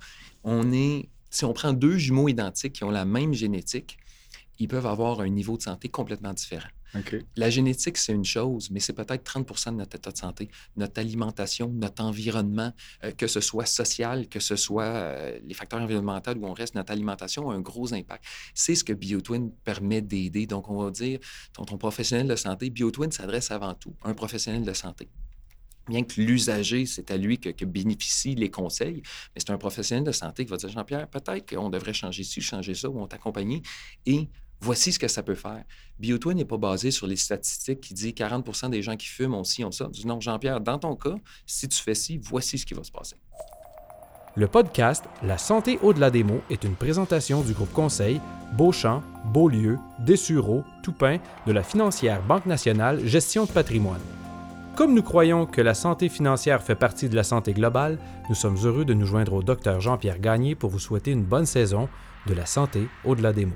On 0.45 0.71
est, 0.71 1.09
si 1.29 1.43
on 1.43 1.51
prend 1.51 1.73
deux 1.73 1.97
jumeaux 1.97 2.29
identiques 2.29 2.73
qui 2.73 2.85
ont 2.85 2.91
la 2.91 3.03
même 3.03 3.33
génétique, 3.33 3.97
ils 4.59 4.67
peuvent 4.67 4.87
avoir 4.87 5.19
un 5.21 5.29
niveau 5.29 5.57
de 5.57 5.61
santé 5.61 5.89
complètement 5.89 6.33
différent. 6.33 6.69
La 7.35 7.49
génétique, 7.49 7.97
c'est 7.97 8.13
une 8.13 8.25
chose, 8.25 8.69
mais 8.71 8.79
c'est 8.79 8.93
peut-être 8.93 9.23
30% 9.23 9.71
de 9.71 9.75
notre 9.77 9.95
état 9.95 10.11
de 10.11 10.17
santé. 10.17 10.49
Notre 10.77 10.99
alimentation, 10.99 11.69
notre 11.69 12.03
environnement, 12.03 12.71
euh, 13.03 13.11
que 13.11 13.27
ce 13.27 13.41
soit 13.41 13.65
social, 13.65 14.27
que 14.29 14.39
ce 14.39 14.55
soit 14.55 14.83
euh, 14.83 15.39
les 15.43 15.53
facteurs 15.53 15.81
environnementaux 15.81 16.31
où 16.31 16.45
on 16.45 16.53
reste, 16.53 16.75
notre 16.75 16.91
alimentation 16.91 17.49
a 17.49 17.53
un 17.53 17.61
gros 17.61 17.93
impact. 17.93 18.23
C'est 18.53 18.75
ce 18.75 18.83
que 18.83 18.93
BioTwin 18.93 19.51
permet 19.63 20.01
d'aider. 20.01 20.47
Donc, 20.47 20.69
on 20.69 20.83
va 20.83 20.91
dire, 20.91 21.19
ton, 21.53 21.65
ton 21.65 21.77
professionnel 21.77 22.27
de 22.27 22.35
santé, 22.35 22.69
BioTwin 22.69 23.11
s'adresse 23.11 23.51
avant 23.51 23.73
tout 23.73 23.93
à 24.03 24.09
un 24.09 24.13
professionnel 24.13 24.63
de 24.63 24.73
santé 24.73 25.09
bien 25.87 26.03
que 26.03 26.19
l'usager, 26.19 26.87
c'est 26.87 27.11
à 27.11 27.17
lui 27.17 27.37
que, 27.37 27.49
que, 27.49 27.63
bénéficient 27.63 28.33
les 28.33 28.49
conseils, 28.49 29.03
mais 29.35 29.41
c'est 29.45 29.51
un 29.51 29.57
professionnel 29.59 30.03
de 30.03 30.11
santé 30.11 30.43
qui 30.43 30.49
va 30.49 30.57
dire 30.57 30.69
Jean-Pierre, 30.69 31.07
peut-être 31.07 31.47
qu'on 31.47 31.69
devrait 31.69 31.93
changer 31.93 32.23
ci, 32.23 32.41
changer 32.41 32.73
ça, 32.73 32.89
ou 32.89 32.99
on 32.99 33.05
t'accompagner. 33.05 33.61
Et 34.07 34.27
Voici 34.61 34.91
ce 34.91 34.99
que 34.99 35.07
ça 35.07 35.21
peut 35.23 35.35
faire. 35.35 35.63
BioTwin 35.99 36.35
n'est 36.35 36.45
pas 36.45 36.57
basé 36.57 36.91
sur 36.91 37.07
les 37.07 37.15
statistiques 37.15 37.81
qui 37.81 37.93
disent 37.93 38.13
40% 38.13 38.69
des 38.69 38.81
gens 38.81 38.95
qui 38.95 39.07
fument 39.07 39.35
ont 39.35 39.43
ci, 39.43 39.63
ont 39.63 39.71
ça. 39.71 39.89
Non, 40.05 40.19
Jean-Pierre, 40.19 40.61
dans 40.61 40.79
ton 40.79 40.95
cas, 40.95 41.15
si 41.45 41.67
tu 41.67 41.81
fais 41.81 41.95
ci, 41.95 42.17
voici 42.17 42.57
ce 42.57 42.65
qui 42.65 42.73
va 42.73 42.83
se 42.83 42.91
passer. 42.91 43.15
Le 44.37 44.47
podcast 44.47 45.05
La 45.23 45.37
santé 45.37 45.79
au-delà 45.81 46.11
des 46.11 46.23
mots 46.23 46.41
est 46.49 46.65
une 46.65 46.75
présentation 46.75 47.41
du 47.41 47.53
groupe 47.53 47.71
conseil 47.71 48.19
Beauchamp, 48.57 49.01
Beaulieu, 49.33 49.77
Dessureau, 49.99 50.63
Toupin 50.83 51.19
de 51.47 51.51
la 51.53 51.63
financière 51.63 52.21
Banque 52.21 52.45
nationale 52.45 53.05
Gestion 53.05 53.45
de 53.45 53.51
patrimoine. 53.51 54.01
Comme 54.75 54.93
nous 54.93 55.03
croyons 55.03 55.45
que 55.45 55.61
la 55.61 55.73
santé 55.73 56.09
financière 56.09 56.61
fait 56.61 56.75
partie 56.75 57.07
de 57.07 57.15
la 57.15 57.23
santé 57.23 57.53
globale, 57.53 57.97
nous 58.27 58.35
sommes 58.35 58.57
heureux 58.57 58.83
de 58.83 58.93
nous 58.93 59.05
joindre 59.05 59.33
au 59.33 59.41
docteur 59.41 59.79
Jean-Pierre 59.79 60.19
Gagné 60.19 60.53
pour 60.53 60.69
vous 60.69 60.79
souhaiter 60.79 61.11
une 61.11 61.23
bonne 61.23 61.45
saison 61.45 61.87
de 62.27 62.33
la 62.33 62.45
santé 62.45 62.89
au-delà 63.05 63.31
des 63.31 63.45
mots. 63.45 63.55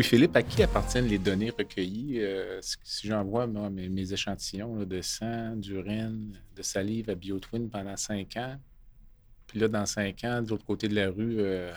Louis-Philippe, 0.00 0.34
à 0.34 0.42
qui 0.42 0.62
appartiennent 0.62 1.08
les 1.08 1.18
données 1.18 1.50
recueillies? 1.50 2.20
Euh, 2.20 2.58
si 2.62 3.06
j'envoie 3.06 3.46
mes, 3.46 4.12
échantillons 4.14 4.82
de 4.86 5.02
sang, 5.02 5.54
d'urine, 5.56 6.40
de 6.56 6.62
salive 6.62 7.10
à 7.10 7.14
BioTwin 7.14 7.68
pendant 7.68 7.98
cinq 7.98 8.34
ans, 8.38 8.58
puis 9.46 9.60
là, 9.60 9.68
dans 9.68 9.84
cinq 9.84 10.24
ans, 10.24 10.40
de 10.40 10.48
l'autre 10.48 10.64
côté 10.64 10.88
de 10.88 10.94
la 10.94 11.10
rue, 11.10 11.40
euh, 11.40 11.74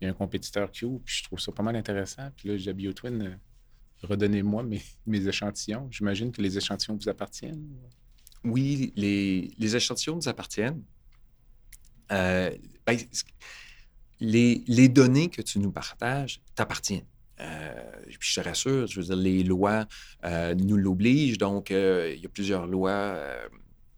il 0.00 0.04
y 0.04 0.06
a 0.06 0.10
un 0.10 0.14
compétiteur 0.14 0.72
Q, 0.72 1.00
puis 1.04 1.16
je 1.16 1.24
trouve 1.24 1.38
ça 1.38 1.52
pas 1.52 1.62
mal 1.62 1.76
intéressant. 1.76 2.30
Puis 2.34 2.48
là, 2.48 2.56
j'ai 2.56 2.72
BioTwin, 2.72 3.20
euh, 3.20 3.36
redonnez-moi 4.04 4.62
mes, 4.62 4.80
mes, 5.04 5.28
échantillons. 5.28 5.86
J'imagine 5.90 6.32
que 6.32 6.40
les 6.40 6.56
échantillons 6.56 6.96
vous 6.96 7.10
appartiennent. 7.10 7.68
Oui, 8.42 8.94
les, 8.96 9.52
les 9.58 9.76
échantillons 9.76 10.16
nous 10.16 10.30
appartiennent. 10.30 10.82
Ben, 12.08 12.56
les, 14.18 14.64
les, 14.66 14.88
données 14.88 15.28
que 15.28 15.42
tu 15.42 15.58
nous 15.58 15.70
partages 15.70 16.40
t'appartiennent. 16.54 17.04
Euh, 17.40 17.82
puis 18.06 18.28
je 18.30 18.40
te 18.40 18.46
rassure, 18.46 18.86
je 18.86 19.00
veux 19.00 19.06
dire, 19.06 19.16
les 19.16 19.42
lois 19.42 19.86
euh, 20.24 20.54
nous 20.54 20.76
l'obligent. 20.76 21.38
Donc, 21.38 21.70
euh, 21.70 22.12
il 22.14 22.22
y 22.22 22.26
a 22.26 22.28
plusieurs 22.28 22.66
lois 22.66 23.16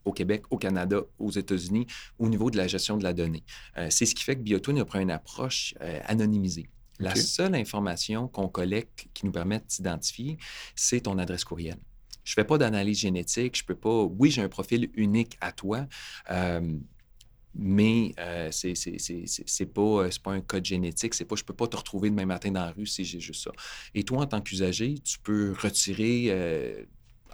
au 0.05 0.11
Québec, 0.11 0.43
au 0.49 0.57
Canada, 0.57 1.01
aux 1.19 1.31
États-Unis, 1.31 1.85
au 2.17 2.27
niveau 2.27 2.49
de 2.49 2.57
la 2.57 2.67
gestion 2.67 2.97
de 2.97 3.03
la 3.03 3.13
donnée. 3.13 3.43
c'est 3.89 4.05
ce 4.05 4.15
qui 4.15 4.23
fait 4.23 4.35
que 4.35 4.41
BioTwin 4.41 4.79
a 4.79 4.85
pris 4.85 5.01
une 5.01 5.11
approche 5.11 5.75
anonymisée. 6.05 6.69
La 6.99 7.15
seule 7.15 7.55
information 7.55 8.27
qu'on 8.27 8.47
collecte 8.47 9.07
qui 9.13 9.25
nous 9.25 9.31
permet 9.31 9.61
d'identifier, 9.67 10.37
c'est 10.75 11.01
ton 11.01 11.17
adresse 11.17 11.43
courriel. 11.43 11.77
Je 12.23 12.33
ne 12.33 12.35
fais 12.35 12.43
pas 12.43 12.59
d'analyse 12.59 12.99
génétique, 12.99 13.57
je 13.57 13.63
peux 13.63 13.75
pas. 13.75 14.03
Oui, 14.03 14.29
j'ai 14.29 14.41
un 14.41 14.49
profil 14.49 14.89
unique 14.95 15.37
à 15.41 15.51
toi, 15.51 15.87
mais 17.53 18.13
euh, 18.19 18.49
c'est 18.51 19.65
pas, 19.73 19.81
euh, 19.81 20.09
pas 20.23 20.31
un 20.31 20.41
code 20.41 20.65
génétique. 20.65 21.13
C'est 21.13 21.25
pas, 21.25 21.35
je 21.35 21.43
peux 21.43 21.53
pas 21.53 21.67
te 21.67 21.77
retrouver 21.77 22.09
demain 22.09 22.25
matin 22.25 22.51
dans 22.51 22.65
la 22.65 22.71
rue 22.71 22.85
si 22.85 23.03
j'ai 23.03 23.19
juste 23.19 23.43
ça. 23.43 23.51
Et 23.93 24.03
toi, 24.03 24.19
en 24.19 24.25
tant 24.25 24.41
qu'usager, 24.41 24.95
tu 25.03 25.19
peux 25.19 25.53
retirer, 25.61 26.27
euh, 26.29 26.83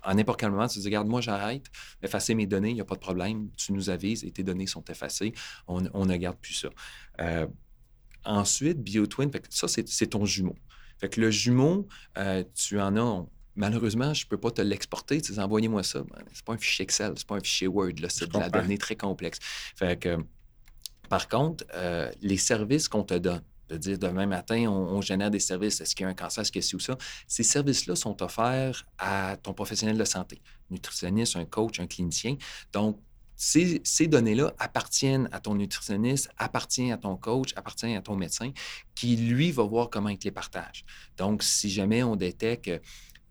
en 0.03 0.15
n'importe 0.15 0.39
quel 0.39 0.51
moment, 0.51 0.67
tu 0.67 0.79
dis, 0.79 0.85
regarde, 0.85 1.07
moi, 1.07 1.21
j'arrête, 1.21 1.65
effacer 2.01 2.33
mes 2.33 2.47
données, 2.47 2.69
il 2.69 2.75
n'y 2.75 2.81
a 2.81 2.85
pas 2.85 2.95
de 2.95 2.99
problème. 2.99 3.49
Tu 3.57 3.73
nous 3.73 3.89
avises 3.89 4.23
et 4.23 4.31
tes 4.31 4.43
données 4.43 4.67
sont 4.67 4.83
effacées. 4.85 5.33
On, 5.67 5.81
ne 5.81 6.17
garde 6.17 6.37
plus 6.37 6.53
ça. 6.53 6.69
Euh, 7.19 7.47
ensuite, 8.23 8.81
BioTwin, 8.81 9.29
ça, 9.49 9.67
c'est 9.67 10.07
ton 10.07 10.25
jumeau. 10.25 10.55
Fait 10.99 11.09
que 11.09 11.21
le 11.21 11.29
jumeau, 11.29 11.87
tu 12.55 12.79
en 12.79 12.97
as, 12.97 13.25
malheureusement, 13.57 14.13
je 14.13 14.25
ne 14.25 14.29
peux 14.29 14.37
pas 14.37 14.51
te 14.51 14.61
l'exporter. 14.61 15.19
Tu 15.19 15.33
dis, 15.33 15.39
envoyez-moi 15.39 15.83
ça. 15.83 16.03
C'est 16.31 16.45
pas 16.45 16.53
un 16.53 16.57
fichier 16.57 16.83
Excel, 16.83 17.13
c'est 17.17 17.27
pas 17.27 17.35
un 17.35 17.41
fichier 17.41 17.67
Word, 17.67 17.93
c'est 18.09 18.31
de 18.31 18.39
la 18.39 18.49
donnée 18.49 18.77
très 18.77 18.95
complexe. 18.95 19.39
Fait 19.75 19.99
que, 19.99 20.17
par 21.09 21.27
contre, 21.27 21.65
euh, 21.73 22.09
les 22.21 22.37
services 22.37 22.87
qu'on 22.87 23.03
te 23.03 23.15
donne, 23.15 23.41
de 23.69 23.77
dire 23.77 23.99
demain 23.99 24.27
matin, 24.27 24.67
on, 24.69 25.01
génère 25.01 25.29
des 25.29 25.41
services, 25.41 25.81
est-ce 25.81 25.93
qu'il 25.93 26.05
y 26.05 26.07
a 26.07 26.09
un 26.09 26.13
cancer, 26.13 26.41
est-ce 26.41 26.51
qu'il 26.53 26.61
y 26.61 26.65
a 26.65 26.67
ci 26.67 26.75
ou 26.77 26.79
ça, 26.79 26.97
ces 27.27 27.43
services-là 27.43 27.97
sont 27.97 28.21
offerts 28.23 28.85
à 28.97 29.35
ton 29.43 29.53
professionnel 29.53 29.97
de 29.97 30.05
santé, 30.05 30.41
nutritionniste, 30.69 31.35
un 31.35 31.43
coach, 31.43 31.79
un 31.81 31.87
clinicien. 31.87 32.37
Donc, 32.71 32.97
ces, 33.35 33.81
ces 33.83 34.07
données-là 34.07 34.53
appartiennent 34.57 35.29
à 35.31 35.39
ton 35.39 35.55
nutritionniste, 35.55 36.29
appartiennent 36.37 36.91
à 36.91 36.97
ton 36.97 37.15
coach, 37.17 37.53
appartiennent 37.55 37.95
à 37.95 38.01
ton 38.01 38.15
médecin, 38.15 38.51
qui, 38.95 39.15
lui, 39.15 39.51
va 39.51 39.63
voir 39.63 39.89
comment 39.89 40.09
il 40.09 40.17
te 40.17 40.23
les 40.23 40.31
partage. 40.31 40.85
Donc, 41.17 41.43
si 41.43 41.69
jamais 41.69 42.01
on 42.03 42.15
détecte 42.15 42.71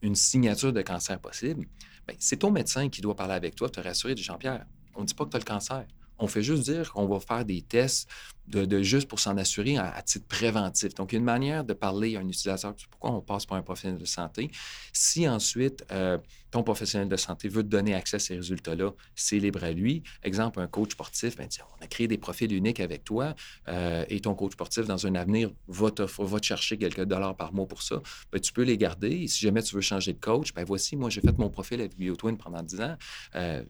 une 0.03 0.15
signature 0.15 0.73
de 0.73 0.83
cancer 0.83 1.19
possible, 1.19 1.67
ben, 2.07 2.17
c'est 2.19 2.39
ton 2.39 2.51
médecin 2.51 2.89
qui 2.89 3.01
doit 3.01 3.17
parler 3.17 3.35
avec 3.35 3.55
toi, 3.55 3.69
te 3.69 3.81
rassurer 3.81 4.15
de 4.15 4.21
Jean-Pierre. 4.21 4.67
On 4.95 5.03
ne 5.03 5.07
dit 5.07 5.15
pas 5.15 5.25
que 5.25 5.31
tu 5.31 5.37
as 5.37 5.41
le 5.41 5.45
cancer. 5.45 5.85
On 6.19 6.27
fait 6.27 6.43
juste 6.43 6.65
dire 6.65 6.93
qu'on 6.93 7.07
va 7.07 7.21
faire 7.21 7.45
des 7.45 7.63
tests 7.63 8.09
de, 8.49 8.83
juste 8.83 9.09
pour 9.09 9.19
s'en 9.19 9.37
assurer 9.37 9.77
à, 9.77 10.01
titre 10.03 10.27
préventif. 10.27 10.95
Donc, 10.95 11.13
une 11.13 11.25
manière 11.25 11.65
de 11.65 11.73
parler 11.73 12.17
à 12.17 12.21
un 12.21 12.29
utilisateur. 12.29 12.75
Pourquoi 12.91 13.11
on 13.11 13.21
passe 13.21 13.47
par 13.47 13.59
un 13.59 13.63
professionnel 13.63 13.99
de 13.99 14.05
santé? 14.05 14.51
Si 14.93 15.29
ensuite, 15.29 15.85
euh, 15.91 16.19
ton 16.51 16.63
professionnel 16.63 17.09
de 17.09 17.17
santé 17.17 17.49
veut 17.49 17.63
te 17.63 17.69
donner 17.69 17.95
accès 17.95 18.17
à 18.17 18.19
ces 18.19 18.37
résultats-là, 18.37 18.93
c'est 19.15 19.39
libre 19.39 19.65
à 19.65 19.73
lui. 19.73 20.03
Exemple, 20.23 20.61
un 20.61 20.67
coach 20.67 20.93
sportif, 20.93 21.37
ben, 21.37 21.49
on 21.79 21.85
a 21.85 21.87
créé 21.89 22.07
des 22.07 22.19
profils 22.19 22.53
uniques 22.53 22.81
avec 22.81 23.05
toi 23.05 23.35
euh, 23.69 24.05
et 24.09 24.21
ton 24.21 24.35
coach 24.35 24.53
sportif, 24.53 24.87
dans 24.87 25.07
un 25.07 25.15
avenir, 25.17 25.51
va 25.69 25.91
te, 25.91 26.07
chercher 26.43 26.79
quelques 26.79 27.05
dollars 27.05 27.37
par 27.37 27.53
mois 27.53 27.67
pour 27.67 27.83
ça. 27.83 28.01
Ben, 28.31 28.41
tu 28.41 28.53
peux 28.53 28.63
les 28.63 28.79
garder. 28.79 29.27
Si 29.27 29.41
jamais 29.41 29.63
tu 29.63 29.75
veux 29.75 29.81
changer 29.81 30.13
de 30.13 30.21
coach, 30.21 30.55
ben 30.55 30.65
voici, 30.65 30.97
moi, 30.97 31.11
j'ai 31.11 31.21
fait 31.21 31.37
mon 31.37 31.51
profil 31.51 31.81
avec 31.81 31.97
BioTwin 31.97 32.37
pendant 32.37 32.63
10 32.63 32.81
ans. 32.81 32.97
Euh, 33.35 33.63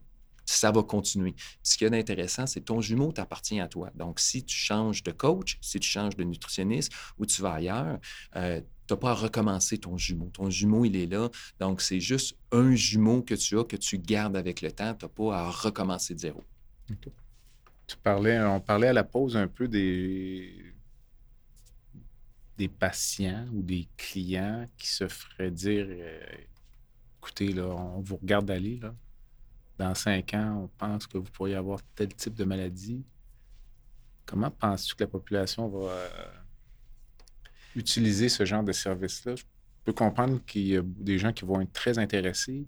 ça 0.47 0.70
va 0.70 0.82
continuer. 0.82 1.34
Ce 1.62 1.76
qui 1.76 1.84
est 1.84 1.94
intéressant, 1.94 2.47
c'est 2.47 2.61
que 2.61 2.66
ton 2.66 2.80
jumeau 2.80 3.12
t'appartient 3.12 3.61
à 3.61 3.68
toi. 3.68 3.90
Donc, 3.94 4.20
si 4.20 4.44
tu 4.44 4.57
changes 4.57 5.03
de 5.03 5.11
coach, 5.11 5.59
si 5.61 5.80
tu 5.80 5.88
changes 5.88 6.16
de 6.16 6.24
nutritionniste 6.24 6.92
ou 7.18 7.26
tu 7.26 7.42
vas 7.42 7.55
ailleurs, 7.55 7.99
euh, 8.36 8.61
tu 8.86 8.94
n'as 8.94 8.97
pas 8.97 9.11
à 9.11 9.14
recommencer 9.14 9.78
ton 9.78 9.99
jumeau. 9.99 10.30
Ton 10.32 10.49
jumeau, 10.49 10.84
il 10.84 10.97
est 10.97 11.07
là. 11.07 11.28
Donc, 11.59 11.80
c'est 11.80 12.01
juste 12.01 12.36
un 12.53 12.74
jumeau 12.76 13.22
que 13.22 13.34
tu 13.34 13.59
as, 13.59 13.64
que 13.64 13.76
tu 13.76 13.99
gardes 13.99 14.36
avec 14.36 14.62
le 14.62 14.70
temps. 14.70 14.94
Tu 14.94 15.05
n'as 15.05 15.09
pas 15.09 15.36
à 15.36 15.51
recommencer 15.51 16.14
de 16.14 16.20
zéro. 16.20 16.44
Tu 17.88 17.97
parlais, 18.03 18.40
on 18.40 18.61
parlait 18.61 18.88
à 18.88 18.92
la 18.92 19.05
pause 19.05 19.36
un 19.36 19.49
peu 19.49 19.66
des, 19.66 20.72
des 22.57 22.68
patients 22.68 23.47
ou 23.53 23.62
des 23.62 23.88
clients 23.97 24.68
qui 24.78 24.86
se 24.86 25.09
feraient 25.09 25.51
dire 25.51 25.86
euh, 25.88 26.20
écoutez, 27.18 27.53
là, 27.53 27.66
on 27.66 28.01
vous 28.01 28.16
regarde 28.16 28.51
aller, 28.51 28.78
là 28.78 28.94
dans 29.79 29.95
cinq 29.95 30.35
ans, 30.35 30.64
on 30.64 30.68
pense 30.79 31.07
que 31.07 31.18
vous 31.18 31.31
pourriez 31.31 31.55
avoir 31.55 31.81
tel 31.95 32.14
type 32.14 32.35
de 32.35 32.45
maladie. 32.45 33.05
Comment 34.24 34.51
penses-tu 34.51 34.95
que 34.95 35.05
la 35.05 35.09
population 35.09 35.68
va 35.68 35.91
euh, 35.91 36.09
utiliser 37.74 38.29
ce 38.29 38.45
genre 38.45 38.64
de 38.64 38.72
service-là? 38.72 39.37
Je 39.37 39.45
peux 39.85 39.93
comprendre 39.93 40.41
qu'il 40.45 40.66
y 40.66 40.77
a 40.77 40.83
des 40.83 41.18
gens 41.18 41.33
qui 41.33 41.45
vont 41.45 41.61
être 41.61 41.72
très 41.72 41.99
intéressés. 41.99 42.66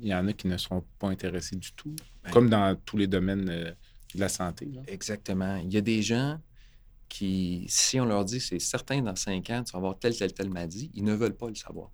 Il 0.00 0.08
y 0.08 0.14
en 0.14 0.26
a 0.26 0.32
qui 0.32 0.48
ne 0.48 0.56
seront 0.56 0.84
pas 0.98 1.08
intéressés 1.08 1.56
du 1.56 1.72
tout, 1.72 1.94
ben 2.24 2.30
comme 2.30 2.50
dans 2.50 2.76
tous 2.84 2.96
les 2.96 3.06
domaines 3.06 3.48
euh, 3.48 3.70
de 4.14 4.20
la 4.20 4.28
santé. 4.28 4.70
Exactement. 4.86 5.56
Il 5.56 5.72
y 5.72 5.76
a 5.76 5.80
des 5.82 6.02
gens 6.02 6.40
qui, 7.08 7.66
si 7.68 8.00
on 8.00 8.06
leur 8.06 8.24
dit 8.24 8.40
c'est 8.40 8.58
certain 8.58 9.02
dans 9.02 9.14
cinq 9.16 9.50
ans, 9.50 9.62
tu 9.62 9.72
vas 9.72 9.78
avoir 9.78 9.98
telle, 9.98 10.16
telle, 10.16 10.32
telle 10.32 10.48
maladie, 10.48 10.90
ils 10.94 11.04
ne 11.04 11.14
veulent 11.14 11.36
pas 11.36 11.48
le 11.48 11.54
savoir. 11.54 11.90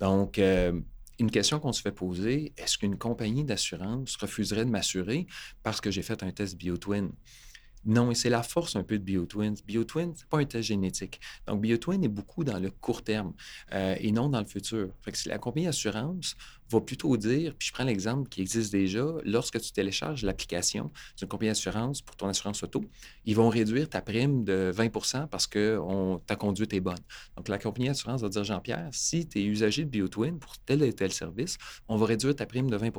Donc, 0.00 0.38
euh, 0.38 0.80
une 1.18 1.30
question 1.30 1.60
qu'on 1.60 1.72
se 1.72 1.82
fait 1.82 1.92
poser, 1.92 2.52
est-ce 2.56 2.78
qu'une 2.78 2.98
compagnie 2.98 3.44
d'assurance 3.44 4.16
refuserait 4.16 4.64
de 4.64 4.70
m'assurer 4.70 5.26
parce 5.62 5.80
que 5.80 5.90
j'ai 5.90 6.02
fait 6.02 6.22
un 6.22 6.30
test 6.30 6.56
BioTwin? 6.56 7.10
Non, 7.86 8.10
et 8.10 8.16
c'est 8.16 8.30
la 8.30 8.42
force 8.42 8.74
un 8.74 8.82
peu 8.82 8.98
de 8.98 9.04
BioTwin. 9.04 9.54
BioTwin, 9.64 10.12
ce 10.14 10.22
n'est 10.22 10.28
pas 10.28 10.38
un 10.38 10.44
test 10.44 10.66
génétique. 10.66 11.20
Donc, 11.46 11.60
BioTwin 11.60 12.02
est 12.02 12.08
beaucoup 12.08 12.42
dans 12.42 12.58
le 12.58 12.70
court 12.70 13.04
terme 13.04 13.32
euh, 13.72 13.94
et 14.00 14.10
non 14.10 14.28
dans 14.28 14.40
le 14.40 14.46
futur. 14.46 14.88
Que 15.04 15.28
la 15.28 15.38
compagnie 15.38 15.66
d'assurance 15.66 16.36
va 16.70 16.80
plutôt 16.80 17.16
dire, 17.16 17.54
puis 17.58 17.68
je 17.68 17.72
prends 17.72 17.84
l'exemple 17.84 18.28
qui 18.28 18.40
existe 18.40 18.72
déjà, 18.72 19.04
lorsque 19.24 19.60
tu 19.60 19.72
télécharges 19.72 20.22
l'application 20.22 20.90
d'une 21.18 21.28
compagnie 21.28 21.50
d'assurance 21.50 22.02
pour 22.02 22.16
ton 22.16 22.28
assurance 22.28 22.62
auto, 22.62 22.84
ils 23.24 23.36
vont 23.36 23.48
réduire 23.48 23.88
ta 23.88 24.00
prime 24.00 24.44
de 24.44 24.72
20 24.74 25.26
parce 25.30 25.46
que 25.46 25.78
on, 25.80 26.18
ta 26.18 26.36
conduite 26.36 26.72
est 26.72 26.80
bonne. 26.80 26.98
Donc, 27.36 27.48
la 27.48 27.58
compagnie 27.58 27.88
d'assurance 27.88 28.22
va 28.22 28.28
dire, 28.28 28.44
Jean-Pierre, 28.44 28.88
si 28.92 29.26
tu 29.26 29.40
es 29.40 29.44
usager 29.44 29.84
de 29.84 29.90
BioTwin 29.90 30.38
pour 30.38 30.58
tel 30.58 30.82
et 30.82 30.92
tel 30.92 31.12
service, 31.12 31.58
on 31.88 31.96
va 31.96 32.06
réduire 32.06 32.34
ta 32.34 32.46
prime 32.46 32.70
de 32.70 32.76
20 32.76 32.90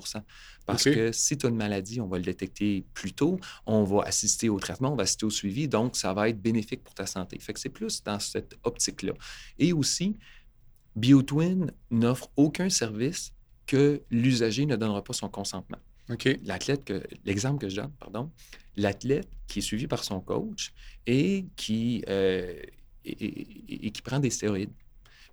Parce 0.66 0.84
que 0.84 1.12
si 1.12 1.38
tu 1.38 1.46
as 1.46 1.50
une 1.50 1.56
maladie, 1.56 2.00
on 2.00 2.08
va 2.08 2.18
le 2.18 2.24
détecter 2.24 2.86
plus 2.94 3.14
tôt, 3.14 3.40
on 3.66 3.84
va 3.84 4.04
assister 4.04 4.50
au 4.50 4.60
traitement, 4.60 4.94
on 4.94 4.96
va 4.96 5.04
assister 5.04 5.26
au 5.26 5.30
suivi, 5.30 5.68
donc 5.68 5.96
ça 5.96 6.14
va 6.14 6.30
être 6.30 6.42
bénéfique 6.42 6.84
pour 6.84 6.94
ta 6.94 7.06
santé. 7.06 7.38
Fait 7.40 7.54
que 7.54 7.60
c'est 7.60 7.70
plus 7.70 8.04
dans 8.04 8.20
cette 8.20 8.56
optique-là. 8.64 9.14
Et 9.60 9.74
aussi, 9.74 10.18
BioTwin 10.96 11.72
n'offre 11.92 12.30
aucun 12.36 12.70
service 12.70 13.34
que 13.68 14.02
l'usager 14.10 14.66
ne 14.66 14.76
donnera 14.76 15.04
pas 15.04 15.14
son 15.14 15.30
consentement. 15.30 15.78
L'athlète, 16.44 16.86
que, 16.86 17.04
l'exemple 17.26 17.60
que 17.60 17.70
je 17.70 17.76
donne, 17.82 17.92
pardon, 18.00 18.32
l'athlète 18.78 19.28
qui 19.48 19.60
est 19.60 19.62
suivi 19.62 19.88
par 19.88 20.04
son 20.04 20.22
coach 20.22 20.74
et 21.06 21.46
qui, 21.58 22.04
euh, 22.08 22.62
et 23.04 23.92
qui 23.92 24.02
prend 24.02 24.20
des 24.20 24.30
stéroïdes 24.30 24.72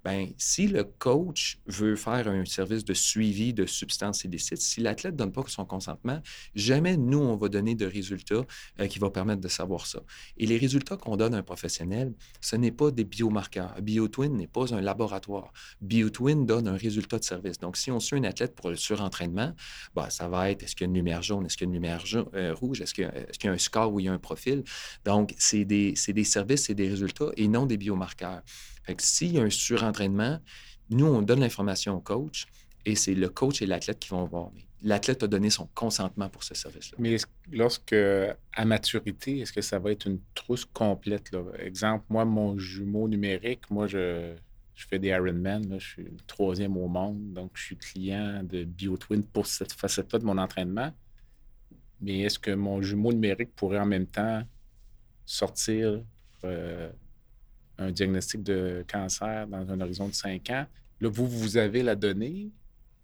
ben, 0.04 0.28
si 0.36 0.66
le 0.66 0.84
coach 0.84 1.58
veut 1.66 1.96
faire 1.96 2.28
un 2.28 2.44
service 2.44 2.84
de 2.84 2.92
suivi 2.92 3.54
de 3.54 3.64
substances 3.64 4.24
illicites, 4.24 4.60
si 4.60 4.80
l'athlète 4.80 5.14
ne 5.14 5.18
donne 5.18 5.32
pas 5.32 5.42
son 5.46 5.64
consentement, 5.64 6.20
jamais 6.54 6.96
nous, 6.96 7.18
on 7.18 7.36
va 7.36 7.48
donner 7.48 7.74
de 7.74 7.86
résultats 7.86 8.44
euh, 8.80 8.86
qui 8.86 8.98
vont 8.98 9.10
permettre 9.10 9.40
de 9.40 9.48
savoir 9.48 9.86
ça. 9.86 10.00
Et 10.36 10.46
les 10.46 10.58
résultats 10.58 10.96
qu'on 10.96 11.16
donne 11.16 11.34
à 11.34 11.38
un 11.38 11.42
professionnel, 11.42 12.12
ce 12.40 12.56
n'est 12.56 12.70
pas 12.70 12.90
des 12.90 13.04
biomarqueurs. 13.04 13.74
BioTwin 13.80 14.36
n'est 14.36 14.46
pas 14.46 14.74
un 14.74 14.80
laboratoire. 14.80 15.52
BioTwin 15.80 16.44
donne 16.44 16.68
un 16.68 16.76
résultat 16.76 17.18
de 17.18 17.24
service. 17.24 17.58
Donc, 17.58 17.76
si 17.76 17.90
on 17.90 18.00
suit 18.00 18.18
un 18.18 18.24
athlète 18.24 18.54
pour 18.54 18.70
le 18.70 18.76
surentraînement, 18.76 19.54
ben, 19.94 20.10
ça 20.10 20.28
va 20.28 20.50
être 20.50 20.62
est-ce 20.62 20.76
qu'il 20.76 20.84
y 20.84 20.88
a 20.88 20.90
une 20.90 20.94
lumière 20.94 21.22
jaune, 21.22 21.46
est-ce 21.46 21.56
qu'il 21.56 21.66
y 21.66 21.68
a 21.68 21.70
une 21.70 21.74
lumière 21.74 22.04
euh, 22.34 22.54
rouge, 22.54 22.80
est-ce 22.80 22.92
qu'il, 22.92 23.04
y 23.04 23.48
a, 23.48 23.52
un 23.52 23.58
score 23.58 23.92
ou 23.92 24.00
il 24.00 24.06
y 24.06 24.08
a 24.08 24.12
un 24.12 24.18
profil? 24.18 24.64
Donc, 25.04 25.34
c'est 25.38 25.64
des, 25.64 25.94
c'est 25.96 26.12
des 26.12 26.24
services, 26.24 26.64
c'est 26.64 26.74
des 26.74 26.88
résultats 26.88 27.30
et 27.36 27.48
non 27.48 27.66
des 27.66 27.76
biomarqueurs. 27.76 28.42
Fait 28.84 28.94
que 28.94 29.02
s'il 29.02 29.34
y 29.34 29.38
a 29.38 29.42
un 29.42 29.50
surentraînement, 29.50 30.38
nous, 30.90 31.06
on 31.06 31.22
donne 31.22 31.40
l'information 31.40 31.94
au 31.96 32.00
coach 32.00 32.46
et 32.84 32.94
c'est 32.94 33.14
le 33.14 33.28
coach 33.28 33.62
et 33.62 33.66
l'athlète 33.66 33.98
qui 33.98 34.10
vont 34.10 34.24
voir. 34.24 34.50
L'athlète 34.82 35.22
a 35.22 35.26
donné 35.26 35.48
son 35.48 35.66
consentement 35.74 36.28
pour 36.28 36.44
ce 36.44 36.54
service-là. 36.54 36.96
Mais 37.00 37.16
lorsque, 37.50 37.94
à 37.94 38.64
maturité, 38.66 39.38
est-ce 39.38 39.52
que 39.52 39.62
ça 39.62 39.78
va 39.78 39.92
être 39.92 40.06
une 40.06 40.20
trousse 40.34 40.66
complète? 40.66 41.32
Là? 41.32 41.42
Exemple, 41.58 42.04
moi, 42.10 42.26
mon 42.26 42.58
jumeau 42.58 43.08
numérique, 43.08 43.70
moi, 43.70 43.86
je, 43.86 44.34
je 44.74 44.86
fais 44.86 44.98
des 44.98 45.08
Ironman, 45.08 45.78
je 45.78 45.86
suis 45.86 46.02
le 46.02 46.16
troisième 46.26 46.76
au 46.76 46.88
monde, 46.88 47.32
donc 47.32 47.52
je 47.54 47.62
suis 47.62 47.76
client 47.78 48.42
de 48.42 48.64
BioTwin 48.64 49.22
pour 49.22 49.46
cette 49.46 49.72
facette-là 49.72 50.18
de 50.18 50.24
mon 50.24 50.36
entraînement. 50.36 50.92
Mais 52.02 52.20
est-ce 52.20 52.38
que 52.38 52.50
mon 52.50 52.82
jumeau 52.82 53.12
numérique 53.12 53.54
pourrait 53.56 53.78
en 53.78 53.86
même 53.86 54.06
temps 54.06 54.42
sortir 55.24 56.02
euh, 56.44 56.90
un 57.78 57.90
diagnostic 57.90 58.42
de 58.42 58.84
cancer 58.90 59.46
dans 59.46 59.70
un 59.70 59.80
horizon 59.80 60.08
de 60.08 60.14
5 60.14 60.50
ans, 60.50 60.66
là, 61.00 61.08
vous, 61.08 61.26
vous 61.26 61.56
avez 61.56 61.82
la 61.82 61.94
donnée, 61.94 62.50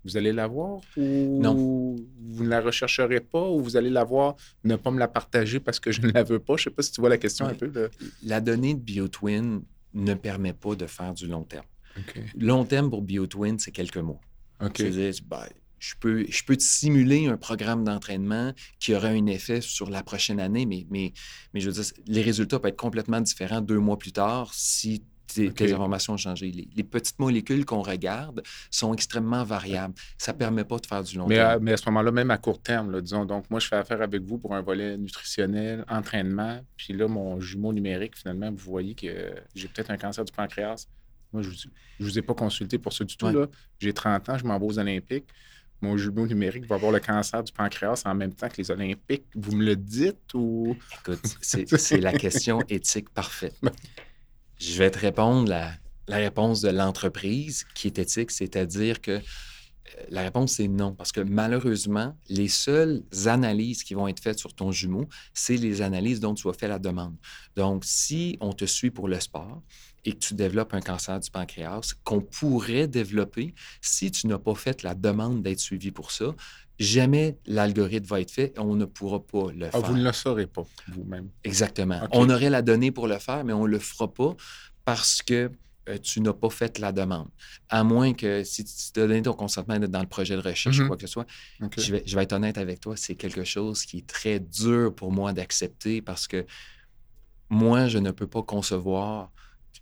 vous 0.04 0.16
allez 0.16 0.32
l'avoir 0.32 0.80
ou 0.96 1.40
non. 1.40 1.54
vous 1.54 2.44
ne 2.44 2.48
la 2.48 2.60
rechercherez 2.60 3.20
pas 3.20 3.48
ou 3.48 3.60
vous 3.60 3.76
allez 3.76 3.90
l'avoir, 3.90 4.36
ne 4.64 4.76
pas 4.76 4.90
me 4.90 4.98
la 4.98 5.08
partager 5.08 5.60
parce 5.60 5.78
que 5.78 5.92
je 5.92 6.00
ne 6.00 6.10
la 6.12 6.22
veux 6.22 6.38
pas? 6.38 6.56
Je 6.56 6.62
ne 6.62 6.64
sais 6.64 6.70
pas 6.70 6.82
si 6.82 6.92
tu 6.92 7.00
vois 7.00 7.10
la 7.10 7.18
question 7.18 7.46
un 7.46 7.54
peu. 7.54 7.90
La 8.22 8.40
donnée 8.40 8.74
de 8.74 8.80
BioTwin 8.80 9.62
ne 9.92 10.14
permet 10.14 10.52
pas 10.52 10.74
de 10.74 10.86
faire 10.86 11.12
du 11.12 11.26
long 11.26 11.42
terme. 11.42 11.66
Long 12.38 12.64
terme 12.64 12.88
pour 12.88 13.02
BioTwin, 13.02 13.58
c'est 13.58 13.72
quelques 13.72 13.98
mois. 13.98 14.20
OK 14.62 14.82
je 15.80 15.94
peux, 15.98 16.24
je 16.28 16.44
peux 16.44 16.56
te 16.56 16.62
simuler 16.62 17.26
un 17.26 17.36
programme 17.36 17.84
d'entraînement 17.84 18.52
qui 18.78 18.94
aura 18.94 19.08
un 19.08 19.26
effet 19.26 19.60
sur 19.60 19.90
la 19.90 20.02
prochaine 20.02 20.38
année, 20.38 20.66
mais, 20.66 20.86
mais, 20.90 21.12
mais 21.52 21.60
je 21.60 21.70
veux 21.70 21.82
dire, 21.82 21.92
les 22.06 22.22
résultats 22.22 22.60
peuvent 22.60 22.68
être 22.68 22.76
complètement 22.76 23.20
différents 23.20 23.62
deux 23.62 23.78
mois 23.78 23.98
plus 23.98 24.12
tard 24.12 24.52
si 24.54 25.02
tes, 25.26 25.72
informations 25.72 26.14
ont 26.14 26.18
changé. 26.18 26.50
Les, 26.50 26.84
petites 26.84 27.18
molécules 27.18 27.64
qu'on 27.64 27.82
regarde 27.82 28.42
sont 28.70 28.92
extrêmement 28.92 29.44
variables. 29.44 29.94
Ça 30.18 30.32
ne 30.32 30.38
permet 30.38 30.64
pas 30.64 30.78
de 30.78 30.86
faire 30.86 31.02
du 31.02 31.16
long 31.16 31.26
mais 31.26 31.36
terme. 31.36 31.62
Mais 31.62 31.72
à 31.72 31.76
ce 31.76 31.86
moment-là, 31.86 32.10
même 32.10 32.30
à 32.30 32.38
court 32.38 32.60
terme, 32.60 33.00
disons, 33.00 33.24
donc 33.24 33.48
moi, 33.48 33.60
je 33.60 33.68
fais 33.68 33.76
affaire 33.76 34.02
avec 34.02 34.22
vous 34.22 34.38
pour 34.38 34.54
un 34.54 34.60
volet 34.60 34.96
nutritionnel, 34.98 35.84
entraînement, 35.88 36.60
puis 36.76 36.92
là, 36.94 37.06
mon 37.08 37.40
jumeau 37.40 37.72
numérique, 37.72 38.16
finalement, 38.16 38.50
vous 38.50 38.70
voyez 38.70 38.94
que 38.94 39.34
j'ai 39.54 39.68
peut-être 39.68 39.90
un 39.90 39.96
cancer 39.96 40.24
du 40.24 40.32
pancréas. 40.32 40.86
Moi, 41.32 41.42
je 41.42 41.50
ne 41.50 42.04
vous, 42.04 42.18
ai 42.18 42.22
pas 42.22 42.34
consulté 42.34 42.78
pour 42.78 42.92
ça 42.92 43.04
du 43.04 43.16
tout. 43.16 43.28
J'ai 43.78 43.92
30 43.92 44.28
ans, 44.30 44.38
je 44.38 44.44
m'en 44.44 44.58
vais 44.58 44.66
aux 44.66 44.78
Olympiques 44.78 45.28
mon 45.82 45.96
jumeau 45.96 46.26
numérique 46.26 46.66
va 46.66 46.76
avoir 46.76 46.92
le 46.92 47.00
cancer 47.00 47.42
du 47.42 47.52
pancréas 47.52 48.02
en 48.04 48.14
même 48.14 48.32
temps 48.34 48.48
que 48.48 48.56
les 48.58 48.70
Olympiques. 48.70 49.24
Vous 49.34 49.52
me 49.52 49.64
le 49.64 49.76
dites 49.76 50.34
ou? 50.34 50.76
Écoute, 51.00 51.36
c'est 51.40 52.00
la 52.00 52.12
question 52.12 52.60
éthique 52.68 53.10
parfaite. 53.10 53.58
Je 54.58 54.78
vais 54.78 54.90
te 54.90 54.98
répondre 54.98 55.48
la, 55.48 55.72
la 56.06 56.16
réponse 56.16 56.60
de 56.60 56.68
l'entreprise 56.68 57.64
qui 57.74 57.86
est 57.86 57.98
éthique, 57.98 58.30
c'est-à-dire 58.30 59.00
que 59.00 59.20
la 60.08 60.22
réponse, 60.22 60.52
c'est 60.52 60.68
non, 60.68 60.94
parce 60.94 61.12
que 61.12 61.20
malheureusement, 61.20 62.16
les 62.28 62.48
seules 62.48 63.02
analyses 63.26 63.82
qui 63.82 63.94
vont 63.94 64.08
être 64.08 64.20
faites 64.20 64.38
sur 64.38 64.54
ton 64.54 64.72
jumeau, 64.72 65.08
c'est 65.34 65.56
les 65.56 65.82
analyses 65.82 66.20
dont 66.20 66.34
tu 66.34 66.48
as 66.48 66.52
fait 66.52 66.68
la 66.68 66.78
demande. 66.78 67.16
Donc, 67.56 67.84
si 67.84 68.36
on 68.40 68.52
te 68.52 68.64
suit 68.64 68.90
pour 68.90 69.08
le 69.08 69.20
sport 69.20 69.62
et 70.04 70.12
que 70.12 70.18
tu 70.18 70.34
développes 70.34 70.74
un 70.74 70.80
cancer 70.80 71.18
du 71.20 71.30
pancréas, 71.30 71.94
qu'on 72.04 72.20
pourrait 72.20 72.88
développer 72.88 73.54
si 73.80 74.10
tu 74.10 74.26
n'as 74.26 74.38
pas 74.38 74.54
fait 74.54 74.82
la 74.82 74.94
demande 74.94 75.42
d'être 75.42 75.60
suivi 75.60 75.90
pour 75.90 76.10
ça, 76.10 76.34
jamais 76.78 77.38
l'algorithme 77.46 78.06
va 78.06 78.20
être 78.20 78.30
fait 78.30 78.52
et 78.56 78.60
on 78.60 78.74
ne 78.74 78.86
pourra 78.86 79.20
pas 79.20 79.52
le 79.52 79.66
faire. 79.66 79.70
Ah, 79.74 79.80
vous 79.80 79.96
ne 79.96 80.02
le 80.02 80.12
saurez 80.12 80.46
pas 80.46 80.64
vous-même. 80.88 81.28
Exactement. 81.44 82.00
On 82.12 82.30
aurait 82.30 82.50
la 82.50 82.62
donnée 82.62 82.90
pour 82.90 83.06
le 83.06 83.18
faire, 83.18 83.44
mais 83.44 83.52
on 83.52 83.64
ne 83.64 83.68
le 83.68 83.78
fera 83.78 84.12
pas 84.12 84.34
parce 84.84 85.22
que 85.22 85.50
euh, 85.88 85.98
tu 85.98 86.20
n'as 86.20 86.32
pas 86.32 86.50
fait 86.50 86.78
la 86.78 86.92
demande. 86.92 87.28
À 87.68 87.84
moins 87.84 88.14
que 88.14 88.44
si 88.44 88.64
tu 88.64 89.00
as 89.00 89.06
donné 89.06 89.22
ton 89.22 89.34
consentement 89.34 89.78
d'être 89.78 89.90
dans 89.90 90.00
le 90.00 90.06
projet 90.06 90.36
de 90.36 90.40
recherche 90.40 90.78
ou 90.78 90.82
mm-hmm. 90.82 90.86
quoi 90.86 90.96
que 90.96 91.02
ce 91.02 91.08
soit, 91.08 91.26
je, 91.60 91.92
vais, 91.92 92.02
je, 92.06 92.16
vais, 92.16 92.22
être 92.22 92.32
honnête 92.32 92.58
avec 92.58 92.80
toi, 92.80 92.96
c'est 92.96 93.14
quelque 93.14 93.44
chose 93.44 93.84
qui 93.84 93.98
est 93.98 94.06
très 94.06 94.40
dur 94.40 94.94
pour 94.94 95.12
moi 95.12 95.32
d'accepter 95.32 96.00
parce 96.00 96.26
que 96.26 96.46
moi, 97.50 97.88
je 97.88 97.98
ne 97.98 98.10
peux 98.10 98.28
pas 98.28 98.42
concevoir. 98.42 99.32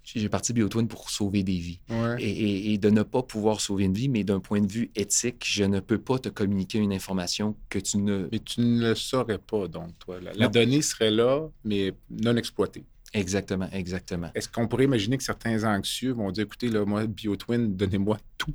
J'ai 0.04 0.28
parti 0.28 0.52
Biotwin 0.52 0.88
pour 0.88 1.10
sauver 1.10 1.42
des 1.42 1.58
vies. 1.58 1.80
Et, 2.18 2.78
de 2.78 2.90
ne 2.90 3.02
pas 3.02 3.22
pouvoir 3.22 3.60
sauver 3.60 3.84
une 3.84 3.94
vie, 3.94 4.08
mais 4.08 4.24
d'un 4.24 4.40
point 4.40 4.60
de 4.60 4.70
vue 4.70 4.90
éthique, 4.94 5.44
je 5.46 5.64
ne 5.64 5.80
peux 5.80 5.98
pas 5.98 6.18
te 6.18 6.28
communiquer 6.28 6.78
une 6.78 6.92
information 6.92 7.56
que 7.68 7.78
tu 7.78 7.98
ne. 7.98 8.28
Mais 8.32 8.38
tu 8.38 8.60
ne 8.60 8.88
le 8.88 8.94
saurais 8.94 9.38
pas, 9.38 9.68
donc, 9.68 9.98
toi. 9.98 10.18
la 10.20 10.48
donnée 10.48 10.82
serait 10.82 11.10
là, 11.10 11.48
mais 11.64 11.92
non 12.10 12.36
exploitée. 12.36 12.84
Exactement, 13.14 13.68
exactement. 13.72 14.30
Est-ce 14.34 14.48
qu'on 14.48 14.68
pourrait 14.68 14.84
imaginer 14.84 15.16
que 15.16 15.22
certains 15.22 15.64
anxieux 15.64 16.12
vont 16.12 16.30
dire, 16.30 16.44
écoutez, 16.44 16.68
là, 16.68 16.84
moi, 16.84 17.06
BioTwin, 17.06 17.74
donnez-moi 17.74 18.18
tout? 18.36 18.52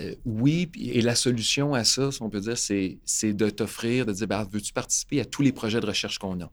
Euh, 0.00 0.14
oui, 0.26 0.70
et 0.78 1.00
la 1.00 1.14
solution 1.14 1.72
à 1.72 1.84
ça, 1.84 2.12
si 2.12 2.20
on 2.20 2.28
peut 2.28 2.40
dire, 2.40 2.58
c'est, 2.58 2.98
de 3.22 3.50
t'offrir, 3.50 4.04
de 4.04 4.12
dire, 4.12 4.26
ben, 4.26 4.46
veux-tu 4.50 4.74
participer 4.74 5.20
à 5.20 5.24
tous 5.24 5.40
les 5.40 5.52
projets 5.52 5.80
de 5.80 5.86
recherche 5.86 6.18
qu'on 6.18 6.40
a? 6.42 6.50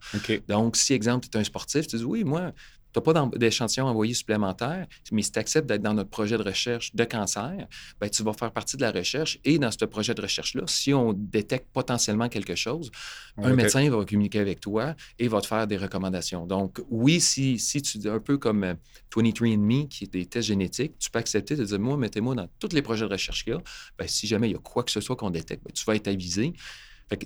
Donc, 0.48 0.78
si, 0.78 0.94
exemple, 0.94 1.28
tu 1.30 1.38
es 1.38 1.42
un 1.42 1.44
sportif, 1.44 1.88
tu 1.88 1.98
dis, 1.98 2.06
oui, 2.06 2.24
moi, 2.24 2.54
tu 3.02 3.10
n'as 3.10 3.30
pas 3.30 3.38
d'échantillon 3.38 3.86
envoyé 3.86 4.14
supplémentaire, 4.14 4.88
mais 5.12 5.22
si 5.22 5.32
tu 5.32 5.40
acceptes 5.40 5.68
d'être 5.68 5.82
dans 5.82 5.94
notre 5.94 6.10
projet 6.10 6.38
de 6.38 6.44
recherche 6.44 6.94
de 6.96 7.04
cancer, 7.04 7.68
bien, 8.00 8.10
tu 8.10 8.24
vas 8.24 8.34
faire 8.34 8.52
partie 8.52 8.78
de 8.78 8.82
la 8.82 8.92
recherche. 8.92 9.40
Et 9.44 9.60
dans 9.60 9.72
ce 9.72 9.86
projet 9.86 10.14
de 10.14 10.22
recherche-là, 10.22 10.64
si 10.68 10.94
on 10.94 11.14
détecte 11.14 11.68
potentiellement 11.72 12.30
quelque 12.30 12.56
chose, 12.56 12.92
un 13.38 13.54
médecin 13.54 13.88
va 13.90 14.04
communiquer 14.06 14.40
avec 14.40 14.60
toi 14.60 14.96
et 15.20 15.28
va 15.28 15.42
te 15.42 15.48
faire 15.48 15.68
des 15.68 15.78
recommandations. 15.78 16.46
Donc, 16.46 16.82
oui, 16.90 17.22
si, 17.22 17.60
si 17.60 17.82
tu 17.82 18.08
un 18.10 18.20
peu 18.20 18.38
comme 18.38 18.76
23andMe, 19.16 19.84
euh, 19.84 19.88
qui 19.88 20.06
est 20.06 20.12
des 20.12 20.26
tests 20.26 20.48
génétiques, 20.48 20.98
tu 21.00 21.10
peux 21.10 21.20
accepter 21.20 21.56
de 21.56 21.64
dire, 21.64 21.80
moi, 21.80 21.98
mettez-moi 21.98 22.36
dans 22.36 22.48
tous 22.60 22.74
les 22.74 22.82
projets 22.82 23.06
de 23.06 23.12
recherche 23.12 23.44
qu'il 23.44 23.54
y 23.54 23.56
a. 23.56 23.62
Bien, 23.98 24.08
si 24.08 24.28
jamais 24.28 24.50
il 24.50 24.54
y 24.54 24.56
a 24.56 24.60
quoi 24.60 24.84
que 24.84 24.92
ce 24.92 25.02
soit 25.02 25.16
qu'on 25.16 25.30
détecte, 25.30 25.64
bien, 25.64 25.74
tu 25.74 25.84
vas 25.86 25.96
être 25.96 26.08
avisé. 26.08 26.54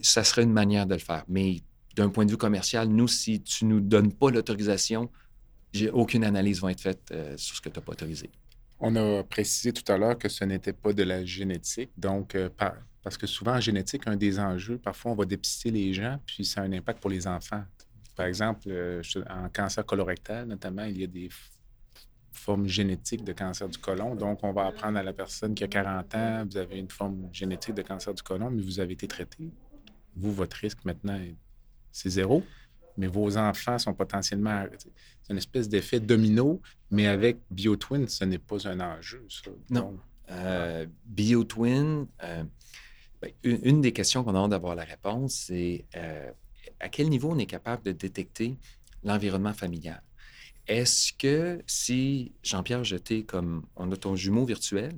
ça 0.02 0.24
serait 0.24 0.44
une 0.44 0.54
manière 0.54 0.86
de 0.86 0.96
le 0.96 1.00
faire. 1.00 1.24
Mais 1.28 1.62
d'un 1.96 2.10
point 2.10 2.26
de 2.26 2.32
vue 2.32 2.38
commercial, 2.38 2.88
nous, 2.88 3.08
si 3.08 3.42
tu 3.42 3.66
ne 3.66 3.74
nous 3.76 3.82
donnes 3.82 4.14
pas 4.14 4.32
l'autorisation 4.32 5.10
aucune 5.94 6.24
analyse 6.24 6.62
va 6.62 6.72
être 6.72 6.82
faite 6.82 7.10
euh, 7.12 7.36
sur 7.38 7.56
ce 7.56 7.62
que 7.62 7.70
tu 7.70 7.80
n'as 7.80 7.86
pas 7.86 7.94
autorisé. 7.94 8.30
On 8.80 8.96
a 8.96 9.24
précisé 9.24 9.72
tout 9.72 9.90
à 9.92 9.98
l'heure 9.98 10.18
que 10.18 10.28
ce 10.28 10.44
n'était 10.44 10.74
pas 10.74 10.92
de 10.92 11.04
la 11.04 11.24
génétique. 11.24 11.92
Donc, 11.98 12.36
euh, 12.36 12.50
parce 13.04 13.18
que 13.18 13.28
souvent, 13.28 13.54
en 13.54 13.60
génétique, 13.60 14.04
un 14.08 14.16
des 14.16 14.40
enjeux, 14.40 14.78
parfois, 14.78 15.12
on 15.12 15.16
va 15.16 15.26
dépister 15.26 15.72
les 15.72 15.94
gens, 15.94 16.20
puis 16.26 16.44
ça 16.44 16.62
a 16.62 16.64
un 16.64 16.74
impact 16.74 17.00
pour 17.00 17.10
les 17.10 17.28
enfants. 17.28 17.64
Par 18.16 18.26
exemple, 18.26 18.62
euh, 18.68 19.02
en 19.30 19.50
cancer 19.50 19.86
colorectal, 19.86 20.48
notamment, 20.48 20.84
il 20.86 21.00
y 21.00 21.04
a 21.04 21.08
des 21.08 21.30
formes 22.32 22.68
génétiques 22.68 23.24
de 23.24 23.34
cancer 23.34 23.70
du 23.70 23.78
côlon. 23.78 24.16
Donc, 24.16 24.40
on 24.44 24.52
va 24.52 24.66
apprendre 24.66 24.98
à 24.98 25.04
la 25.04 25.14
personne 25.14 25.54
qui 25.54 25.64
a 25.64 25.68
40 25.68 26.16
ans, 26.16 26.46
vous 26.50 26.58
avez 26.58 26.80
une 26.80 26.90
forme 26.90 27.30
génétique 27.32 27.76
de 27.76 27.82
cancer 27.84 28.14
du 28.14 28.24
côlon, 28.24 28.50
mais 28.50 28.62
vous 28.62 28.80
avez 28.80 28.94
été 28.94 29.08
traité. 29.08 29.52
Vous, 30.16 30.34
votre 30.34 30.58
risque 30.58 30.84
maintenant, 30.86 31.20
c'est 31.92 32.10
zéro 32.10 32.44
mais 32.98 33.08
vos 33.08 33.38
enfants 33.38 33.78
sont 33.78 33.94
potentiellement. 33.94 34.66
C'est 34.78 35.32
une 35.32 35.38
espèce 35.38 35.70
d'effet 35.70 36.00
domino, 36.00 36.62
mais 36.90 37.08
avec 37.08 37.38
BioTwin, 37.50 38.08
ce 38.08 38.26
n'est 38.26 38.38
pas 38.38 38.68
un 38.68 38.80
enjeu, 38.80 39.26
ça. 39.30 39.52
Non. 39.70 39.98
Euh, 40.30 40.86
BioTwin, 41.06 42.08
euh, 42.24 42.44
ben, 43.22 43.32
une, 43.44 43.82
des 43.82 43.92
questions 43.92 44.24
qu'on 44.24 44.36
a 44.36 44.48
d'avoir 44.48 44.76
la 44.76 44.84
réponse, 44.84 45.34
c'est 45.48 45.86
euh, 45.96 46.32
à 46.80 46.90
quel 46.90 47.10
niveau 47.10 47.32
on 47.32 47.38
est 47.38 47.46
capable 47.46 47.84
de 47.84 47.92
détecter 47.92 48.58
l'environnement 49.04 49.54
familial? 49.54 50.02
Est-ce 50.68 51.12
que 51.14 51.62
si 51.66 52.34
Jean-Pierre 52.44 52.84
Jeté, 52.84 53.24
comme 53.24 53.66
on 53.76 53.92
a 53.92 53.98
ton 53.98 54.16
jumeau 54.16 54.46
virtuel, 54.46 54.94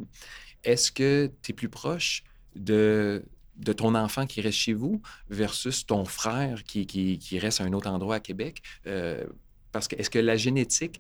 est-ce 0.64 0.92
que 0.92 1.32
tu 1.42 1.52
es 1.52 1.56
plus 1.56 1.70
proche 1.70 2.24
de 2.56 3.26
de 3.58 3.74
ton 3.74 3.96
enfant 3.96 4.26
qui 4.26 4.42
reste 4.42 4.58
chez 4.58 4.74
vous 4.74 5.02
versus 5.30 5.86
ton 5.86 6.06
frère 6.06 6.64
qui, 6.64 6.86
qui, 6.86 7.40
reste 7.40 7.62
à 7.62 7.66
un 7.66 7.74
autre 7.74 7.90
endroit 7.90 8.16
à 8.16 8.20
Québec? 8.20 8.62
Euh, 8.88 9.26
parce 9.72 9.88
que 9.88 9.96
est-ce 9.96 10.10
que 10.10 10.20
la 10.20 10.38
génétique 10.38 11.00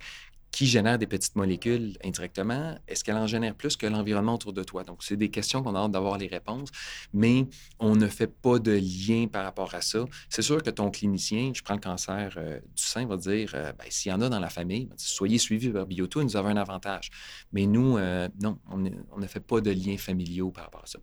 qui 0.52 0.68
génère 0.68 1.00
des 1.00 1.08
petites 1.08 1.36
molécules 1.36 1.98
indirectement, 2.04 2.78
est-ce 2.88 3.04
qu'elle 3.04 3.18
en 3.18 3.26
génère 3.26 3.56
plus 3.56 3.76
que 3.76 3.88
l'environnement 3.88 4.36
autour 4.36 4.54
de 4.54 4.64
toi? 4.64 4.84
Donc, 4.84 5.04
c'est 5.04 5.18
des 5.18 5.30
questions 5.30 5.64
qu'on 5.64 5.74
a 5.74 5.80
hâte 5.80 5.92
d'avoir 5.92 6.20
les 6.20 6.28
réponses, 6.28 6.70
mais 7.12 7.48
on 7.80 7.96
ne 7.96 8.08
fait 8.08 8.28
pas 8.28 8.60
de 8.60 8.72
lien 8.72 9.26
par 9.26 9.46
rapport 9.46 9.74
à 9.74 9.82
ça. 9.82 10.06
C'est 10.30 10.44
sûr 10.44 10.62
que 10.62 10.70
ton 10.70 10.92
clinicien, 10.92 11.54
je 11.56 11.64
prends 11.64 11.74
le 11.74 11.80
cancer 11.80 12.36
euh, 12.38 12.60
du 12.60 12.84
sein, 12.84 13.08
va 13.08 13.18
dire, 13.18 13.52
euh, 13.56 13.74
ben, 13.74 13.86
s'il 13.90 14.12
y 14.12 14.14
en 14.14 14.22
a 14.22 14.30
dans 14.30 14.40
la 14.40 14.52
famille, 14.52 14.90
soyez 14.96 15.40
suivis 15.40 15.70
vers 15.70 15.88
Bioto, 15.88 16.22
nous 16.22 16.38
avons 16.38 16.50
un 16.50 16.58
avantage. 16.58 17.10
Mais 17.52 17.66
nous, 17.66 17.98
non, 18.40 18.60
on, 18.70 18.84
on 19.12 19.20
ne 19.20 19.28
fait 19.28 19.40
pas 19.40 19.60
de 19.60 19.72
liens 19.72 19.98
familiaux 19.98 20.52
par 20.52 20.66
rapport 20.66 20.84
à 20.84 20.88
ça. 20.88 21.00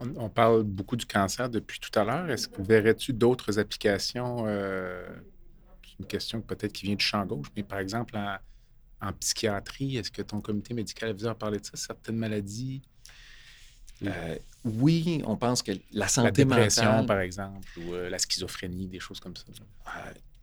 On, 0.00 0.30
parle 0.30 0.62
beaucoup 0.62 0.96
du 0.96 1.04
cancer 1.04 1.50
depuis 1.50 1.78
tout 1.78 1.96
à 1.98 2.04
l'heure. 2.04 2.30
Est-ce 2.30 2.48
que 2.48 2.62
verrais-tu 2.62 3.12
d'autres 3.12 3.58
applications? 3.58 4.44
Euh, 4.46 5.06
c'est 5.82 5.98
une 5.98 6.06
question 6.06 6.40
peut-être 6.40 6.72
qui 6.72 6.86
vient 6.86 6.94
du 6.94 7.04
champ 7.04 7.24
gauche, 7.26 7.48
mais 7.54 7.62
par 7.62 7.78
exemple 7.78 8.16
en, 9.02 9.12
psychiatrie, 9.12 9.98
est-ce 9.98 10.10
que 10.10 10.22
ton 10.22 10.40
comité 10.40 10.72
médical 10.72 11.10
a 11.10 11.12
vu 11.12 11.26
en 11.26 11.34
parler 11.34 11.58
de 11.58 11.66
ça, 11.66 11.72
certaines 11.74 12.16
maladies? 12.16 12.80
Euh, 14.06 14.36
oui, 14.64 15.22
on 15.26 15.36
pense 15.36 15.62
que 15.62 15.72
la 15.92 16.08
santé 16.08 16.44
la 16.44 16.56
dépression, 16.56 17.04
par 17.04 17.20
exemple, 17.20 17.68
ou 17.78 17.92
euh, 17.92 18.08
la 18.08 18.18
schizophrénie, 18.18 18.88
des 18.88 19.00
choses 19.00 19.20
comme 19.20 19.36
ça 19.36 19.44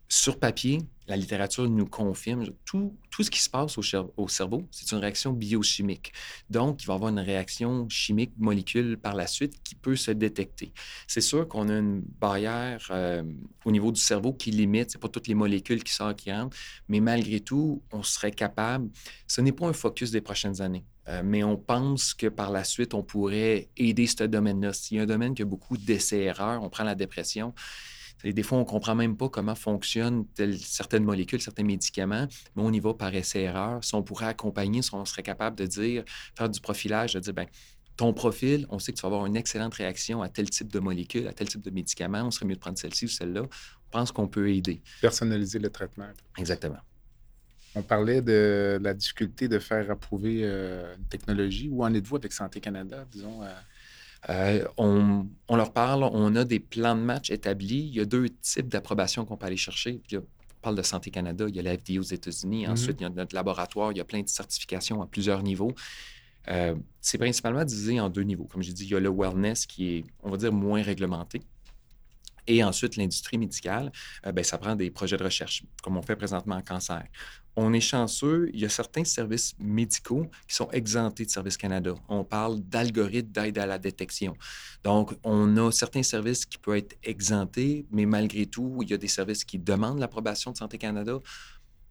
sur 0.08 0.38
papier, 0.38 0.78
la 1.06 1.16
littérature 1.16 1.68
nous 1.68 1.86
confirme 1.86 2.46
tout, 2.64 2.96
tout 3.10 3.22
ce 3.22 3.30
qui 3.30 3.40
se 3.40 3.50
passe 3.50 3.76
au, 3.78 3.82
au 4.16 4.28
cerveau, 4.28 4.66
c'est 4.70 4.90
une 4.92 4.98
réaction 4.98 5.32
biochimique. 5.32 6.12
Donc, 6.48 6.82
il 6.82 6.86
va 6.86 6.94
y 6.94 6.96
avoir 6.96 7.10
une 7.10 7.18
réaction 7.18 7.88
chimique 7.88 8.32
molécule 8.38 8.98
par 8.98 9.14
la 9.14 9.26
suite 9.26 9.62
qui 9.62 9.74
peut 9.74 9.96
se 9.96 10.10
détecter. 10.10 10.72
C'est 11.06 11.20
sûr 11.20 11.46
qu'on 11.46 11.68
a 11.68 11.78
une 11.78 12.00
barrière 12.00 12.86
euh, 12.90 13.22
au 13.64 13.70
niveau 13.70 13.92
du 13.92 14.00
cerveau 14.00 14.32
qui 14.32 14.50
limite, 14.50 14.92
c'est 14.92 15.00
pas 15.00 15.08
toutes 15.08 15.28
les 15.28 15.34
molécules 15.34 15.82
qui 15.82 15.92
sortent 15.92 16.18
qui 16.18 16.32
rentrent, 16.32 16.56
mais 16.88 17.00
malgré 17.00 17.40
tout, 17.40 17.82
on 17.92 18.02
serait 18.02 18.32
capable. 18.32 18.88
Ce 19.26 19.40
n'est 19.40 19.52
pas 19.52 19.66
un 19.66 19.72
focus 19.72 20.10
des 20.10 20.20
prochaines 20.20 20.62
années. 20.62 20.84
Euh, 21.08 21.22
mais 21.24 21.42
on 21.42 21.56
pense 21.56 22.12
que 22.12 22.26
par 22.26 22.50
la 22.50 22.64
suite, 22.64 22.92
on 22.92 23.02
pourrait 23.02 23.68
aider 23.76 24.06
ce 24.06 24.24
domaine-là. 24.24 24.72
S'il 24.72 24.98
y 24.98 25.00
a 25.00 25.04
un 25.04 25.06
domaine 25.06 25.34
qui 25.34 25.42
a 25.42 25.46
beaucoup 25.46 25.76
d'essais-erreurs, 25.76 26.62
on 26.62 26.68
prend 26.68 26.84
la 26.84 26.94
dépression, 26.94 27.54
des 28.24 28.42
fois, 28.42 28.58
on 28.58 28.62
ne 28.62 28.66
comprend 28.66 28.94
même 28.94 29.16
pas 29.16 29.28
comment 29.28 29.54
fonctionnent 29.54 30.26
certaines 30.58 31.04
molécules, 31.04 31.40
certains 31.40 31.64
médicaments, 31.64 32.26
mais 32.56 32.62
on 32.62 32.72
y 32.72 32.80
va 32.80 32.94
par 32.94 33.14
essai-erreur. 33.14 33.82
Si 33.84 33.94
on 33.94 34.02
pourrait 34.02 34.26
accompagner, 34.26 34.82
si 34.82 34.94
on 34.94 35.04
serait 35.04 35.22
capable 35.22 35.56
de 35.56 35.66
dire, 35.66 36.04
faire 36.36 36.48
du 36.48 36.60
profilage, 36.60 37.14
de 37.14 37.20
dire, 37.20 37.32
ben 37.32 37.46
ton 37.96 38.12
profil, 38.12 38.66
on 38.70 38.78
sait 38.78 38.92
que 38.92 38.96
tu 38.96 39.02
vas 39.02 39.08
avoir 39.08 39.26
une 39.26 39.36
excellente 39.36 39.74
réaction 39.74 40.22
à 40.22 40.28
tel 40.28 40.48
type 40.48 40.72
de 40.72 40.78
molécule, 40.78 41.26
à 41.26 41.32
tel 41.32 41.48
type 41.48 41.62
de 41.62 41.70
médicament, 41.70 42.22
on 42.22 42.30
serait 42.30 42.46
mieux 42.46 42.54
de 42.54 42.60
prendre 42.60 42.78
celle-ci 42.78 43.06
ou 43.06 43.08
celle-là. 43.08 43.42
On 43.42 43.90
pense 43.90 44.12
qu'on 44.12 44.28
peut 44.28 44.50
aider. 44.50 44.82
Personnaliser 45.00 45.58
le 45.58 45.68
traitement. 45.68 46.08
Exactement. 46.36 46.78
On 47.74 47.82
parlait 47.82 48.22
de 48.22 48.78
la 48.80 48.94
difficulté 48.94 49.48
de 49.48 49.58
faire 49.58 49.90
approuver 49.90 50.40
euh, 50.42 50.96
une 50.96 51.04
technologie. 51.04 51.68
Où 51.70 51.84
en 51.84 51.92
êtes-vous 51.92 52.16
avec 52.16 52.32
Santé 52.32 52.60
Canada, 52.60 53.04
disons? 53.10 53.42
Euh, 54.28 54.66
on, 54.76 55.26
leur 55.50 55.72
parle, 55.72 56.04
on 56.04 56.34
a 56.34 56.44
des 56.44 56.60
plans 56.60 56.96
de 56.96 57.00
match 57.00 57.30
établis. 57.30 57.88
Il 57.88 57.94
y 57.94 58.00
a 58.00 58.04
deux 58.04 58.28
types 58.28 58.68
d'approbation 58.68 59.24
qu'on 59.24 59.36
peut 59.36 59.46
aller 59.46 59.56
chercher. 59.56 60.00
on 60.12 60.22
parle 60.60 60.76
de 60.76 60.82
Santé 60.82 61.10
Canada, 61.10 61.46
il 61.48 61.54
y 61.54 61.60
a 61.60 61.62
la 61.62 61.76
FDA 61.76 61.98
aux 61.98 62.02
États-Unis. 62.02 62.66
Mm-hmm. 62.66 62.70
Ensuite, 62.70 63.00
il 63.00 63.04
y 63.04 63.06
a 63.06 63.10
notre 63.10 63.34
laboratoire, 63.34 63.92
il 63.92 63.98
y 63.98 64.00
a 64.00 64.04
plein 64.04 64.22
de 64.22 64.28
certifications 64.28 65.02
à 65.02 65.06
plusieurs 65.06 65.42
niveaux. 65.42 65.72
Euh, 66.48 66.74
c'est 67.00 67.18
principalement 67.18 67.64
divisé 67.64 68.00
en 68.00 68.08
deux 68.08 68.22
niveaux. 68.22 68.44
Comme 68.44 68.62
je 68.62 68.72
dis, 68.72 68.84
il 68.84 68.90
y 68.90 68.94
a 68.94 69.00
le 69.00 69.10
wellness 69.10 69.66
qui 69.66 69.96
est, 69.96 70.04
on 70.22 70.30
va 70.30 70.36
dire, 70.36 70.52
moins 70.52 70.82
réglementé. 70.82 71.42
Et 72.46 72.64
ensuite, 72.64 72.96
l'industrie 72.96 73.36
médicale, 73.36 73.92
euh, 74.26 74.32
ben, 74.32 74.42
ça 74.42 74.56
prend 74.56 74.74
des 74.74 74.90
projets 74.90 75.18
de 75.18 75.24
recherche, 75.24 75.64
comme 75.82 75.98
on 75.98 76.02
fait 76.02 76.16
présentement 76.16 76.56
en 76.56 76.62
cancer. 76.62 77.04
On 77.60 77.72
est 77.72 77.80
chanceux, 77.80 78.50
il 78.54 78.60
y 78.60 78.64
a 78.64 78.68
certains 78.68 79.02
services 79.02 79.56
médicaux 79.58 80.30
qui 80.46 80.54
sont 80.54 80.70
exemptés 80.70 81.24
de 81.24 81.30
Service 81.30 81.56
Canada. 81.56 81.92
On 82.08 82.22
parle 82.22 82.60
d'algorithmes 82.60 83.32
d'aide 83.32 83.58
à 83.58 83.66
la 83.66 83.78
détection. 83.78 84.36
Donc, 84.84 85.12
on 85.24 85.56
a 85.56 85.72
certains 85.72 86.04
services 86.04 86.46
qui 86.46 86.56
peuvent 86.56 86.76
être 86.76 86.96
exemptés, 87.02 87.84
mais 87.90 88.06
malgré 88.06 88.46
tout, 88.46 88.78
il 88.82 88.90
y 88.90 88.94
a 88.94 88.96
des 88.96 89.08
services 89.08 89.44
qui 89.44 89.58
demandent 89.58 89.98
l'approbation 89.98 90.52
de 90.52 90.56
Santé 90.56 90.78
Canada. 90.78 91.18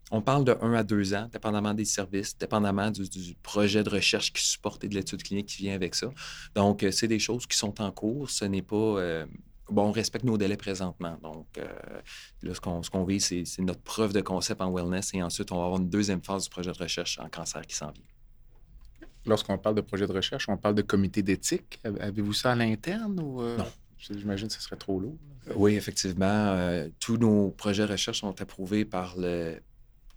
On 0.10 0.22
parle 0.22 0.46
de 0.46 0.56
1 0.62 0.74
à 0.74 0.84
2 0.84 1.14
ans, 1.16 1.28
dépendamment 1.34 1.74
des 1.74 1.84
services, 1.84 2.38
dépendamment 2.38 2.90
du, 2.90 3.36
projet 3.44 3.84
de 3.84 3.90
recherche 3.90 4.32
qui 4.32 4.42
supporte 4.42 4.86
et 4.86 4.88
de 4.88 4.96
l'étude 4.96 5.22
clinique 5.22 5.48
qui 5.48 5.64
vient 5.64 5.76
avec 5.76 5.96
ça. 5.96 6.10
Donc, 6.56 6.84
euh, 6.84 6.92
c'est 6.92 7.10
des 7.10 7.20
choses 7.20 7.46
qui 7.46 7.58
sont 7.58 7.82
en 7.82 7.92
cours. 7.92 8.30
Ce 8.30 8.46
n'est 8.46 8.62
pas. 8.62 8.76
Euh, 8.76 9.26
bon, 9.70 9.88
on 9.88 9.92
respecte 9.92 10.26
nos 10.26 10.38
délais 10.38 10.58
présentement. 10.58 11.18
Donc, 11.22 11.48
euh, 11.58 11.68
là, 12.44 12.54
ce 12.54 12.62
qu'on, 12.62 12.82
ce 12.84 13.06
vit, 13.06 13.20
c'est, 13.20 13.62
notre 13.62 13.82
preuve 13.82 14.14
de 14.14 14.22
concept 14.22 14.62
en 14.62 14.72
wellness 14.72 15.14
et 15.14 15.22
ensuite, 15.22 15.52
on 15.52 15.58
va 15.58 15.66
avoir 15.66 15.80
une 15.80 15.90
deuxième 15.90 16.22
phase 16.22 16.46
du 16.46 16.50
projet 16.50 16.72
de 16.72 16.78
recherche 16.78 17.20
en 17.20 17.30
cancer 17.30 17.62
qui 17.66 17.76
s'en 17.76 17.92
vient. 17.92 18.04
Lorsqu'on 19.26 19.58
parle 19.58 19.76
de 19.76 19.82
projet 19.82 20.08
de 20.08 20.14
recherche, 20.14 20.48
on 20.48 20.58
parle 20.58 20.76
de 20.76 20.82
comité 20.82 21.22
d'éthique. 21.22 21.80
Avez-vous 21.84 22.34
ça 22.34 22.54
à 22.54 22.56
l'interne 22.56 23.20
ou. 23.20 23.42
Non. 23.42 23.66
J'imagine 23.98 24.48
que 24.48 24.54
ce 24.54 24.62
serait 24.62 24.78
trop 24.78 25.00
lourd. 25.00 25.18
Oui, 25.56 25.76
effectivement. 25.76 26.86
tous 27.00 27.18
nos 27.18 27.50
projets 27.50 27.86
de 27.86 27.92
recherche 27.92 28.20
sont 28.20 28.40
approuvés 28.42 28.86
par 28.86 29.16
le 29.18 29.60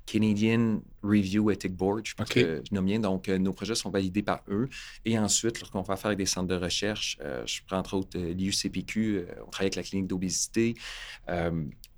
Canadian 0.07 0.81
Review 1.03 1.51
Ethic 1.51 1.73
Board, 1.73 2.03
je 2.05 2.15
pense 2.15 2.29
que 2.29 2.63
je 2.69 2.75
nomme 2.75 2.87
bien. 2.87 3.01
Donc, 3.01 3.29
euh, 3.29 3.39
nos 3.39 3.53
projets 3.53 3.75
sont 3.75 3.91
validés 3.91 4.23
par 4.23 4.43
eux. 4.49 4.69
Et 5.05 5.19
ensuite, 5.19 5.61
lorsqu'on 5.61 5.83
va 5.83 5.97
faire 5.97 6.07
avec 6.07 6.19
des 6.19 6.27
centres 6.27 6.49
de 6.49 6.57
recherche, 6.57 7.19
euh, 7.23 7.43
je 7.47 7.61
prends 7.67 7.79
entre 7.79 7.95
autres 7.95 8.19
euh, 8.19 8.33
l'IUCPQ, 8.33 9.27
on 9.47 9.51
travaille 9.51 9.67
avec 9.67 9.77
la 9.77 9.83
clinique 9.83 10.09
d'obésité. 10.09 10.75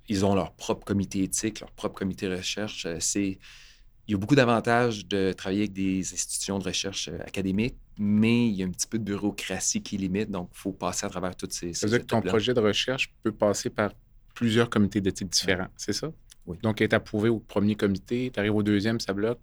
ils 0.09 0.25
ont 0.25 0.35
leur 0.35 0.53
propre 0.53 0.85
comité 0.85 1.23
éthique, 1.23 1.59
leur 1.59 1.71
propre 1.71 1.95
comité 1.95 2.27
de 2.27 2.35
recherche. 2.35 2.87
c'est 2.99 3.39
il 4.05 4.11
y 4.11 4.15
a 4.15 4.17
beaucoup 4.17 4.35
d'avantages 4.35 5.07
de 5.07 5.31
travailler 5.31 5.61
avec 5.61 5.71
des 5.71 6.01
institutions 6.13 6.59
de 6.59 6.65
recherche 6.65 7.07
académiques, 7.25 7.77
mais 7.97 8.47
il 8.49 8.53
y 8.53 8.61
a 8.61 8.65
un 8.65 8.69
petit 8.69 8.87
peu 8.87 8.99
de 8.99 9.03
bureaucratie 9.05 9.81
qui 9.81 9.97
limite, 9.97 10.29
donc 10.29 10.49
il 10.53 10.57
faut 10.57 10.73
passer 10.73 11.05
à 11.05 11.09
travers 11.09 11.35
toutes 11.37 11.53
ces. 11.53 11.73
Ça 11.73 11.87
veut 11.87 11.91
dire 11.91 12.01
que 12.01 12.05
ton 12.05 12.21
projet 12.21 12.53
de 12.53 12.59
recherche 12.59 13.13
peut 13.23 13.31
passer 13.31 13.69
par 13.69 13.91
plusieurs 14.35 14.69
comités 14.69 14.99
d'éthique 14.99 15.29
différents, 15.29 15.69
c'est 15.77 15.93
ça? 15.93 16.11
Donc, 16.61 16.81
est 16.81 16.93
approuvé 16.93 17.29
au 17.29 17.39
premier 17.39 17.75
comité, 17.75 18.31
tu 18.33 18.39
arrives 18.39 18.55
au 18.55 18.63
deuxième, 18.63 18.99
ça 18.99 19.13
bloque? 19.13 19.39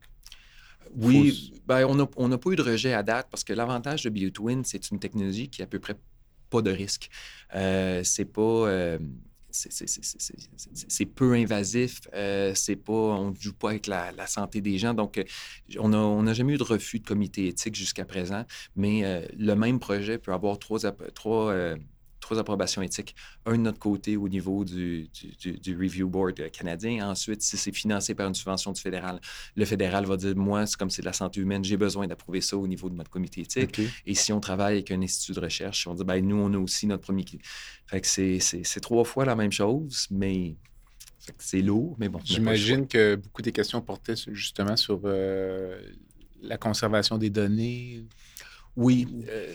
Oui, 0.97 1.53
ben, 1.67 1.87
on 2.17 2.29
n'a 2.29 2.39
pas 2.39 2.51
eu 2.51 2.57
de 2.57 2.63
rejet 2.63 2.93
à 2.93 3.03
date 3.03 3.29
parce 3.31 3.45
que 3.45 3.53
l'avantage 3.53 4.03
de 4.03 4.11
BioTwin, 4.11 4.65
c'est 4.65 4.91
une 4.91 4.99
technologie 4.99 5.49
qui 5.49 5.63
a 5.63 5.65
à 5.65 5.69
peu 5.69 5.79
près 5.79 5.97
pas 6.51 6.63
de 6.63 6.71
risque. 6.71 7.09
Euh, 7.55 8.03
c'est 8.05 8.27
pas. 8.27 8.43
Euh, 8.43 8.99
c'est 9.53 11.07
peu 11.07 11.33
invasif, 11.35 12.03
euh, 12.15 12.53
c'est 12.55 12.77
pas, 12.77 12.93
on 12.93 13.33
ne 13.33 13.35
joue 13.35 13.53
pas 13.53 13.71
avec 13.71 13.89
la, 13.89 14.13
santé 14.29 14.61
des 14.61 14.79
gens. 14.79 14.95
Donc, 14.95 15.21
on 15.77 15.89
n'a 15.89 15.99
on 15.99 16.25
a 16.29 16.33
jamais 16.33 16.53
eu 16.53 16.57
de 16.57 16.63
refus 16.63 17.01
de 17.01 17.07
comité 17.07 17.49
éthique 17.49 17.75
jusqu'à 17.75 18.05
présent, 18.05 18.45
mais 18.77 19.27
le 19.37 19.55
même 19.55 19.81
projet 19.81 20.19
peut 20.19 20.33
avoir 20.33 20.61
trois, 20.61 20.79
trois 21.15 21.53
trois 22.31 22.41
approbations 22.41 22.81
éthiques. 22.81 23.17
Un 23.45 23.53
de 23.53 23.57
notre 23.63 23.81
côté 23.81 24.17
au 24.17 24.29
niveau 24.29 24.65
du, 24.65 25.09
du, 25.41 25.77
Review 25.77 26.09
Board 26.09 26.51
canadien. 26.53 27.09
Ensuite, 27.09 27.43
si 27.43 27.57
c'est 27.57 27.73
financé 27.73 28.15
par 28.15 28.29
une 28.29 28.35
subvention 28.35 28.71
du 28.71 28.81
fédéral, 28.81 29.21
le 29.57 29.65
fédéral 29.65 30.07
va 30.07 30.17
dire 30.17 30.37
Moi, 30.37 30.67
c'est 30.67 30.77
comme 30.77 30.91
c'est 30.91 31.03
de 31.03 31.07
la 31.07 31.13
santé 31.13 31.41
humaine, 31.41 31.65
j'ai 31.65 31.77
besoin 31.77 32.07
d'approuver 32.07 32.41
ça 32.41 32.57
au 32.57 32.69
niveau 32.69 32.89
de 32.89 32.95
notre 32.95 33.11
comité 33.11 33.41
éthique. 33.41 33.81
Et 34.07 34.15
si 34.15 34.33
on 34.33 34.39
travaille 34.39 34.75
avec 34.75 34.93
un 34.93 35.03
institut 35.03 35.33
de 35.33 35.41
recherche, 35.41 35.89
on 35.89 35.95
dit 35.95 36.05
ben, 36.05 36.25
Nous, 36.25 36.37
on 36.37 36.55
a 36.55 36.59
aussi 36.59 36.87
notre 36.87 37.03
premier. 37.03 37.25
Fait 37.87 38.01
que 38.01 38.07
c'est 38.07 38.81
trois 38.81 39.05
fois 39.05 39.25
la 39.25 39.35
même 39.35 39.53
chose, 39.53 40.07
mais 40.11 40.55
c'est 41.39 41.63
lourd, 41.63 41.97
mais 41.99 42.09
bon. 42.09 42.21
J'imagine 42.25 42.87
que 42.87 43.17
beaucoup 43.17 43.43
des 43.43 43.53
questions 43.53 43.81
portaient 43.81 44.15
justement 44.33 44.77
sur 44.77 45.01
euh, 45.05 45.81
la 46.43 46.59
conservation 46.59 47.19
des 47.19 47.31
données. 47.31 48.05
Oui. 48.77 49.09
Euh, 49.29 49.53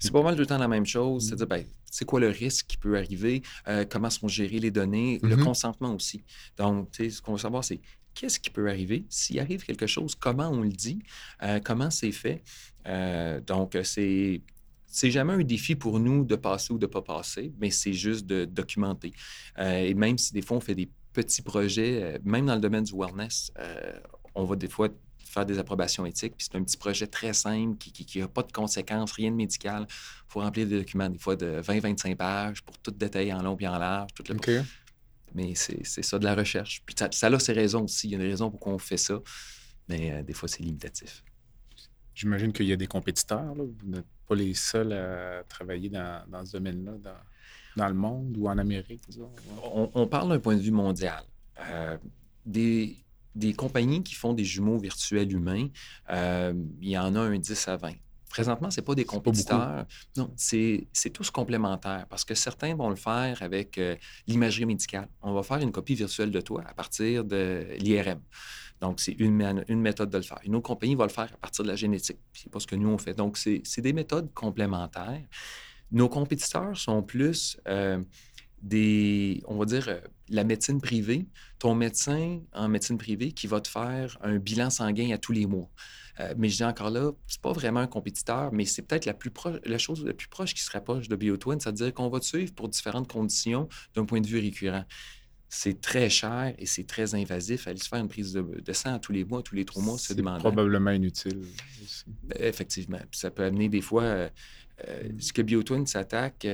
c'est 0.00 0.12
pas 0.12 0.22
mal 0.22 0.34
tout 0.34 0.40
le 0.40 0.46
temps 0.46 0.58
la 0.58 0.68
même 0.68 0.86
chose. 0.86 1.26
C'est-à-dire, 1.26 1.46
ben, 1.46 1.64
c'est 1.90 2.04
quoi 2.04 2.20
le 2.20 2.28
risque 2.28 2.66
qui 2.66 2.76
peut 2.76 2.96
arriver, 2.96 3.42
euh, 3.68 3.84
comment 3.88 4.10
sont 4.10 4.28
gérées 4.28 4.58
les 4.58 4.70
données, 4.70 5.18
le 5.22 5.36
mm-hmm. 5.36 5.44
consentement 5.44 5.94
aussi. 5.94 6.24
Donc, 6.56 6.88
ce 6.94 7.20
qu'on 7.20 7.32
veut 7.32 7.38
savoir, 7.38 7.64
c'est 7.64 7.80
qu'est-ce 8.14 8.40
qui 8.40 8.50
peut 8.50 8.68
arriver, 8.68 9.06
s'il 9.08 9.38
arrive 9.40 9.64
quelque 9.64 9.86
chose, 9.86 10.14
comment 10.14 10.48
on 10.48 10.62
le 10.62 10.70
dit, 10.70 11.00
euh, 11.42 11.60
comment 11.62 11.90
c'est 11.90 12.12
fait. 12.12 12.42
Euh, 12.86 13.40
donc, 13.40 13.76
c'est 13.84 14.40
c'est 14.88 15.10
jamais 15.10 15.34
un 15.34 15.42
défi 15.42 15.74
pour 15.74 16.00
nous 16.00 16.24
de 16.24 16.36
passer 16.36 16.72
ou 16.72 16.78
de 16.78 16.86
ne 16.86 16.90
pas 16.90 17.02
passer, 17.02 17.52
mais 17.60 17.70
c'est 17.70 17.92
juste 17.92 18.24
de 18.24 18.46
documenter. 18.46 19.12
et 19.58 19.92
même 19.92 20.16
si 20.16 20.32
des 20.32 20.40
fois 20.40 20.56
on 20.56 20.60
fait 20.60 20.76
des 20.76 20.88
petits 21.12 21.42
projets, 21.42 22.18
même 22.24 22.46
dans 22.46 22.54
le 22.54 22.60
domaine 22.62 22.84
du 22.84 22.94
wellness, 22.94 23.52
on 24.34 24.44
va 24.44 24.56
des 24.56 24.68
fois 24.68 24.88
faire 25.36 25.46
des 25.46 25.58
approbations 25.58 26.06
éthiques. 26.06 26.34
Puis 26.36 26.48
c'est 26.50 26.56
un 26.56 26.62
petit 26.62 26.76
projet 26.78 27.06
très 27.06 27.32
simple 27.32 27.76
qui 27.76 28.18
n'a 28.18 28.28
pas 28.28 28.42
de 28.42 28.52
conséquences, 28.52 29.12
rien 29.12 29.30
de 29.30 29.36
médical. 29.36 29.86
Il 29.88 30.32
faut 30.32 30.40
remplir 30.40 30.66
des 30.66 30.78
documents, 30.78 31.10
des 31.10 31.18
fois 31.18 31.36
de 31.36 31.60
20-25 31.60 32.16
pages 32.16 32.62
pour 32.62 32.78
tout 32.78 32.90
détailler 32.90 33.34
en 33.34 33.42
long 33.42 33.56
et 33.60 33.68
en 33.68 33.78
large. 33.78 34.10
Tout 34.14 34.24
le 34.28 34.62
Mais 35.34 35.54
c'est 35.54 36.02
ça 36.02 36.18
de 36.18 36.24
la 36.24 36.34
recherche. 36.34 36.82
Puis 36.86 36.94
ça, 36.98 37.08
ça, 37.12 37.26
a 37.26 37.38
ses 37.38 37.52
raisons 37.52 37.84
aussi. 37.84 38.08
Il 38.08 38.12
y 38.12 38.14
a 38.14 38.18
des 38.18 38.28
raisons 38.28 38.50
pour 38.50 38.60
qu'on 38.60 38.78
fait 38.78 38.96
ça. 38.96 39.20
Mais 39.88 40.12
euh, 40.12 40.22
des 40.22 40.32
fois, 40.32 40.48
c'est 40.48 40.62
limitatif. 40.62 41.22
J'imagine 42.14 42.52
qu'il 42.52 42.66
y 42.66 42.72
a 42.72 42.76
des 42.76 42.86
compétiteurs. 42.86 43.54
Vous 43.54 43.74
n'êtes 43.84 44.06
pas 44.26 44.34
les 44.34 44.54
seuls 44.54 44.92
à 44.92 45.44
travailler 45.48 45.90
dans, 45.90 46.24
dans 46.28 46.44
ce 46.46 46.52
domaine-là, 46.52 46.92
dans, 46.92 47.82
dans, 47.82 47.88
le 47.88 47.94
monde 47.94 48.34
ou 48.38 48.48
en 48.48 48.56
Amérique, 48.56 49.02
disons. 49.06 49.30
On, 49.62 50.06
parle 50.06 50.30
d'un 50.30 50.38
point 50.38 50.56
de 50.56 50.62
vue 50.62 50.70
mondial. 50.70 51.22
Euh, 51.60 51.98
des, 52.46 52.96
des 53.36 53.52
compagnies 53.52 54.02
qui 54.02 54.14
font 54.14 54.32
des 54.32 54.44
jumeaux 54.44 54.78
virtuels 54.78 55.30
humains, 55.30 55.68
euh, 56.10 56.54
il 56.80 56.88
y 56.88 56.98
en 56.98 57.14
a 57.14 57.20
un 57.20 57.38
10 57.38 57.68
à 57.68 57.76
20. 57.76 57.92
Présentement, 58.30 58.70
ce 58.70 58.80
pas 58.80 58.94
des 58.94 59.04
compétiteurs. 59.04 59.86
non, 60.16 60.32
c'est 60.36 60.88
tous 61.12 61.30
complémentaires 61.30 62.06
parce 62.08 62.24
que 62.24 62.34
certains 62.34 62.74
vont 62.74 62.90
le 62.90 62.96
faire 62.96 63.40
avec 63.42 63.78
euh, 63.78 63.94
l'imagerie 64.26 64.66
médicale. 64.66 65.08
On 65.22 65.32
va 65.32 65.42
faire 65.42 65.58
une 65.58 65.70
copie 65.70 65.94
virtuelle 65.94 66.30
de 66.30 66.40
toi 66.40 66.64
à 66.66 66.74
partir 66.74 67.24
de 67.24 67.66
l'IRM. 67.78 68.20
Donc, 68.80 69.00
c'est 69.00 69.12
une, 69.12 69.64
une, 69.68 69.80
méthode 69.80 70.10
de 70.10 70.18
le 70.18 70.22
faire. 70.22 70.38
Une 70.44 70.54
autre 70.54 70.66
compagnie 70.66 70.94
va 70.94 71.04
le 71.04 71.10
faire 71.10 71.32
à 71.32 71.36
partir 71.38 71.64
de 71.64 71.68
la 71.70 71.76
génétique. 71.76 72.18
C'est 72.34 72.50
pas 72.50 72.60
ce 72.60 72.66
que 72.66 72.76
nous, 72.76 72.88
on 72.88 72.98
fait. 72.98 73.14
Donc, 73.14 73.38
c'est 73.38 73.80
des 73.80 73.92
méthodes 73.94 74.32
complémentaires. 74.34 75.22
Nos 75.92 76.08
compétiteurs 76.08 76.76
sont 76.76 77.02
plus 77.02 77.58
euh, 77.68 78.02
des, 78.62 79.42
on 79.46 79.56
va 79.56 79.64
dire, 79.64 79.88
euh, 79.88 80.00
la 80.28 80.44
médecine 80.44 80.80
privée, 80.80 81.26
ton 81.58 81.74
médecin 81.74 82.40
en 82.52 82.68
médecine 82.68 82.98
privée 82.98 83.32
qui 83.32 83.46
va 83.46 83.60
te 83.60 83.68
faire 83.68 84.18
un 84.22 84.38
bilan 84.38 84.70
sanguin 84.70 85.12
à 85.12 85.18
tous 85.18 85.32
les 85.32 85.46
mois. 85.46 85.68
Euh, 86.20 86.34
mais 86.36 86.48
je 86.48 86.56
dis 86.56 86.64
encore 86.64 86.90
là, 86.90 87.12
c'est 87.26 87.40
pas 87.40 87.52
vraiment 87.52 87.80
un 87.80 87.86
compétiteur, 87.86 88.52
mais 88.52 88.64
c'est 88.64 88.82
peut-être 88.82 89.04
la 89.04 89.14
plus 89.14 89.30
proche, 89.30 89.58
la 89.64 89.78
chose 89.78 90.04
la 90.04 90.14
plus 90.14 90.28
proche 90.28 90.54
qui 90.54 90.62
se 90.62 90.70
rapproche 90.70 91.08
de 91.08 91.16
BioTwin, 91.16 91.60
c'est-à-dire 91.60 91.92
qu'on 91.92 92.08
va 92.08 92.20
te 92.20 92.24
suivre 92.24 92.54
pour 92.54 92.68
différentes 92.68 93.10
conditions 93.10 93.68
d'un 93.94 94.06
point 94.06 94.20
de 94.20 94.26
vue 94.26 94.38
récurrent. 94.38 94.84
C'est 95.48 95.80
très 95.80 96.10
cher 96.10 96.54
et 96.58 96.66
c'est 96.66 96.86
très 96.86 97.14
invasif. 97.14 97.68
Aller 97.68 97.78
se 97.78 97.88
faire 97.88 98.00
une 98.00 98.08
prise 98.08 98.32
de, 98.32 98.72
sang 98.72 98.94
à 98.94 98.98
tous 98.98 99.12
les 99.12 99.24
mois, 99.24 99.42
tous 99.42 99.54
les 99.54 99.64
trois 99.64 99.82
mois, 99.82 99.96
c'est 99.96 100.14
demandant. 100.14 100.38
probablement 100.38 100.90
inutile. 100.90 101.42
Ben, 102.24 102.38
effectivement. 102.40 102.98
ça 103.12 103.30
peut 103.30 103.44
amener 103.44 103.68
des 103.68 103.80
fois. 103.82 104.02
Euh, 104.02 104.28
ce 105.18 105.32
que 105.32 105.40
BioTwin 105.40 105.86
s'attaque, 105.86 106.46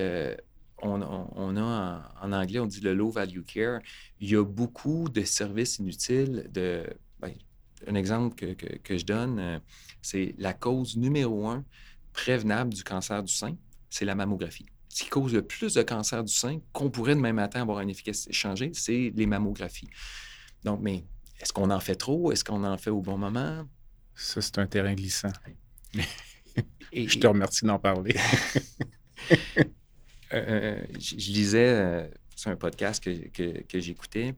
on, 0.83 1.57
a 1.57 2.13
en, 2.21 2.33
anglais, 2.33 2.59
on 2.59 2.67
dit 2.67 2.81
le 2.81 2.95
low 2.95 3.11
value 3.11 3.43
care. 3.43 3.81
Il 4.21 4.31
y 4.31 4.37
a 4.37 4.45
beaucoup 4.45 5.09
de 5.09 5.23
services 5.23 5.79
inutiles. 5.79 6.49
De, 6.53 6.85
ben, 7.21 7.33
un 7.87 7.95
exemple 7.95 8.35
que, 8.35 8.97
je 8.97 9.05
donne, 9.05 9.39
euh, 9.39 9.59
c'est 10.03 10.35
la 10.39 10.53
cause 10.53 10.97
numéro 10.97 11.49
un 11.49 11.65
prévenable 12.13 12.75
du 12.75 12.85
cancer 12.85 13.23
du 13.23 13.33
sein, 13.33 13.57
c'est 13.89 14.05
la 14.05 14.15
mammographie. 14.15 14.67
Ce 14.89 15.05
qui 15.05 15.09
cause 15.09 15.33
le 15.33 15.43
plus 15.43 15.75
de 15.75 15.83
cancer 15.83 16.23
du 16.23 16.33
sein 16.33 16.61
qu'on 16.73 16.91
pourrait 16.91 17.15
demain 17.15 17.33
matin 17.33 17.63
avoir 17.63 17.81
une 17.81 17.89
efficacité 17.89 18.33
changée, 18.33 18.71
c'est 18.75 19.13
les 19.15 19.27
mammographies. 19.27 19.89
Donc, 20.65 20.81
mais 20.83 21.05
est-ce 21.41 21.53
qu'on 21.53 21.71
en 21.71 21.81
fait 21.81 21.95
trop? 21.95 22.31
Est-ce 22.31 22.45
qu'on 22.45 22.63
en 22.65 22.77
fait 22.77 22.91
au 22.91 23.01
bon 23.01 23.17
moment? 23.17 23.67
Ça, 24.15 24.43
c'est 24.43 24.59
un 24.59 24.67
terrain 24.67 24.95
glissant. 24.95 25.33
je 26.93 27.19
te 27.19 27.27
remercie 27.27 27.65
d'en 27.65 27.79
parler. 27.79 28.15
Euh, 30.33 30.45
euh, 30.49 30.83
je, 30.99 31.31
lisais 31.31 31.69
euh, 31.69 32.07
sur 32.35 32.51
un 32.51 32.57
podcast 32.57 33.03
que, 33.03 33.81
j'écoutais, 33.81 34.35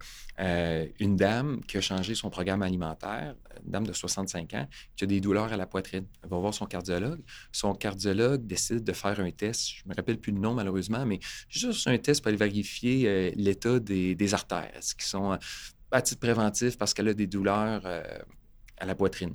une 0.99 1.17
dame 1.17 1.61
qui 1.67 1.77
a 1.77 1.81
changé 1.81 2.15
son 2.15 2.31
programme 2.31 2.63
alimentaire, 2.63 3.35
une 3.65 3.71
dame 3.71 3.87
de 3.87 3.93
65 3.93 4.55
ans, 4.55 4.69
qui 4.97 5.05
a 5.05 5.07
des 5.07 5.21
douleurs 5.21 5.53
à 5.53 5.57
la 5.57 5.67
poitrine. 5.67 6.07
Elle 6.23 6.29
va 6.29 6.39
voir 6.39 6.53
son 6.53 6.67
cardiologue. 6.67 7.21
Son 7.53 7.75
cardiologue 7.75 8.47
décide 8.47 8.83
de 8.85 8.93
faire 8.93 9.21
un 9.21 9.31
test. 9.31 9.71
Je 9.71 9.83
ne 9.85 9.91
me 9.91 9.95
rappelle 9.95 10.19
plus 10.19 10.33
le 10.33 10.39
nom, 10.39 10.55
malheureusement, 10.55 11.07
mais 11.07 11.21
juste 11.49 11.87
un 11.87 11.97
test 11.99 12.21
pour 12.21 12.29
aller 12.29 12.37
vérifier 12.37 13.33
l'état 13.37 13.79
des, 13.79 14.35
artères, 14.35 14.81
qui 14.99 15.07
sont 15.07 15.39
à 15.91 16.03
titre 16.03 16.21
préventif 16.21 16.77
parce 16.77 16.93
qu'elle 16.93 17.09
a 17.09 17.15
des 17.15 17.29
douleurs 17.29 17.87
à 17.87 18.87
la 18.87 18.95
poitrine? 18.95 19.35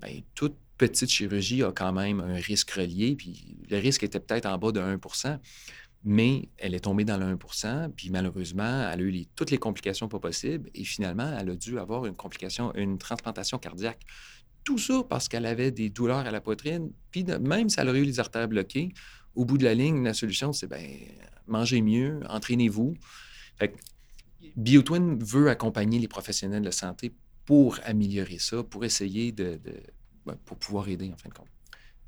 Bien, 0.00 0.20
toute 0.34 0.56
petite 0.78 1.10
chirurgie 1.10 1.62
a 1.62 1.72
quand 1.72 1.92
même 1.92 2.20
un 2.20 2.36
risque 2.36 2.70
relié, 2.70 3.16
puis 3.16 3.58
le 3.68 3.78
risque 3.78 4.04
était 4.04 4.20
peut-être 4.20 4.46
en 4.46 4.56
bas 4.56 4.72
de 4.72 4.80
1 4.80 4.98
mais 6.04 6.48
elle 6.58 6.74
est 6.74 6.80
tombée 6.80 7.04
dans 7.04 7.16
le 7.16 7.36
1% 7.36 7.90
puis 7.90 8.10
malheureusement, 8.10 8.88
elle 8.90 9.00
a 9.00 9.02
eu 9.02 9.26
toutes 9.34 9.50
les 9.50 9.58
complications 9.58 10.08
pas 10.08 10.18
possibles, 10.18 10.70
et 10.74 10.84
finalement, 10.84 11.36
elle 11.38 11.50
a 11.50 11.56
dû 11.56 11.78
avoir 11.78 12.06
une 12.06 12.14
complication, 12.14 12.74
une 12.74 12.98
transplantation 12.98 13.58
cardiaque. 13.58 14.00
Tout 14.64 14.78
ça 14.78 15.02
parce 15.08 15.28
qu'elle 15.28 15.46
avait 15.46 15.70
des 15.70 15.90
douleurs 15.90 16.18
à 16.18 16.30
la 16.30 16.40
poitrine, 16.40 16.92
puis 17.10 17.24
même 17.24 17.68
si 17.68 17.80
elle 17.80 17.88
aurait 17.88 18.00
eu 18.00 18.04
les 18.04 18.20
artères 18.20 18.48
bloquées, 18.48 18.92
au 19.34 19.44
bout 19.44 19.58
de 19.58 19.64
la 19.64 19.74
ligne, 19.74 20.02
la 20.02 20.14
solution, 20.14 20.52
c'est 20.52 20.66
ben, 20.66 20.84
mangez 21.46 21.80
mieux, 21.80 22.20
entraînez-vous. 22.28 22.94
BioTwin 24.56 25.18
veut 25.22 25.48
accompagner 25.48 25.98
les 25.98 26.08
professionnels 26.08 26.62
de 26.62 26.70
santé 26.70 27.12
pour 27.44 27.78
améliorer 27.84 28.38
ça, 28.38 28.62
pour 28.62 28.84
essayer 28.84 29.32
de, 29.32 29.60
ben, 30.26 30.36
pour 30.44 30.58
pouvoir 30.58 30.88
aider 30.88 31.10
en 31.12 31.16
fin 31.16 31.28
de 31.28 31.34
compte. 31.34 31.48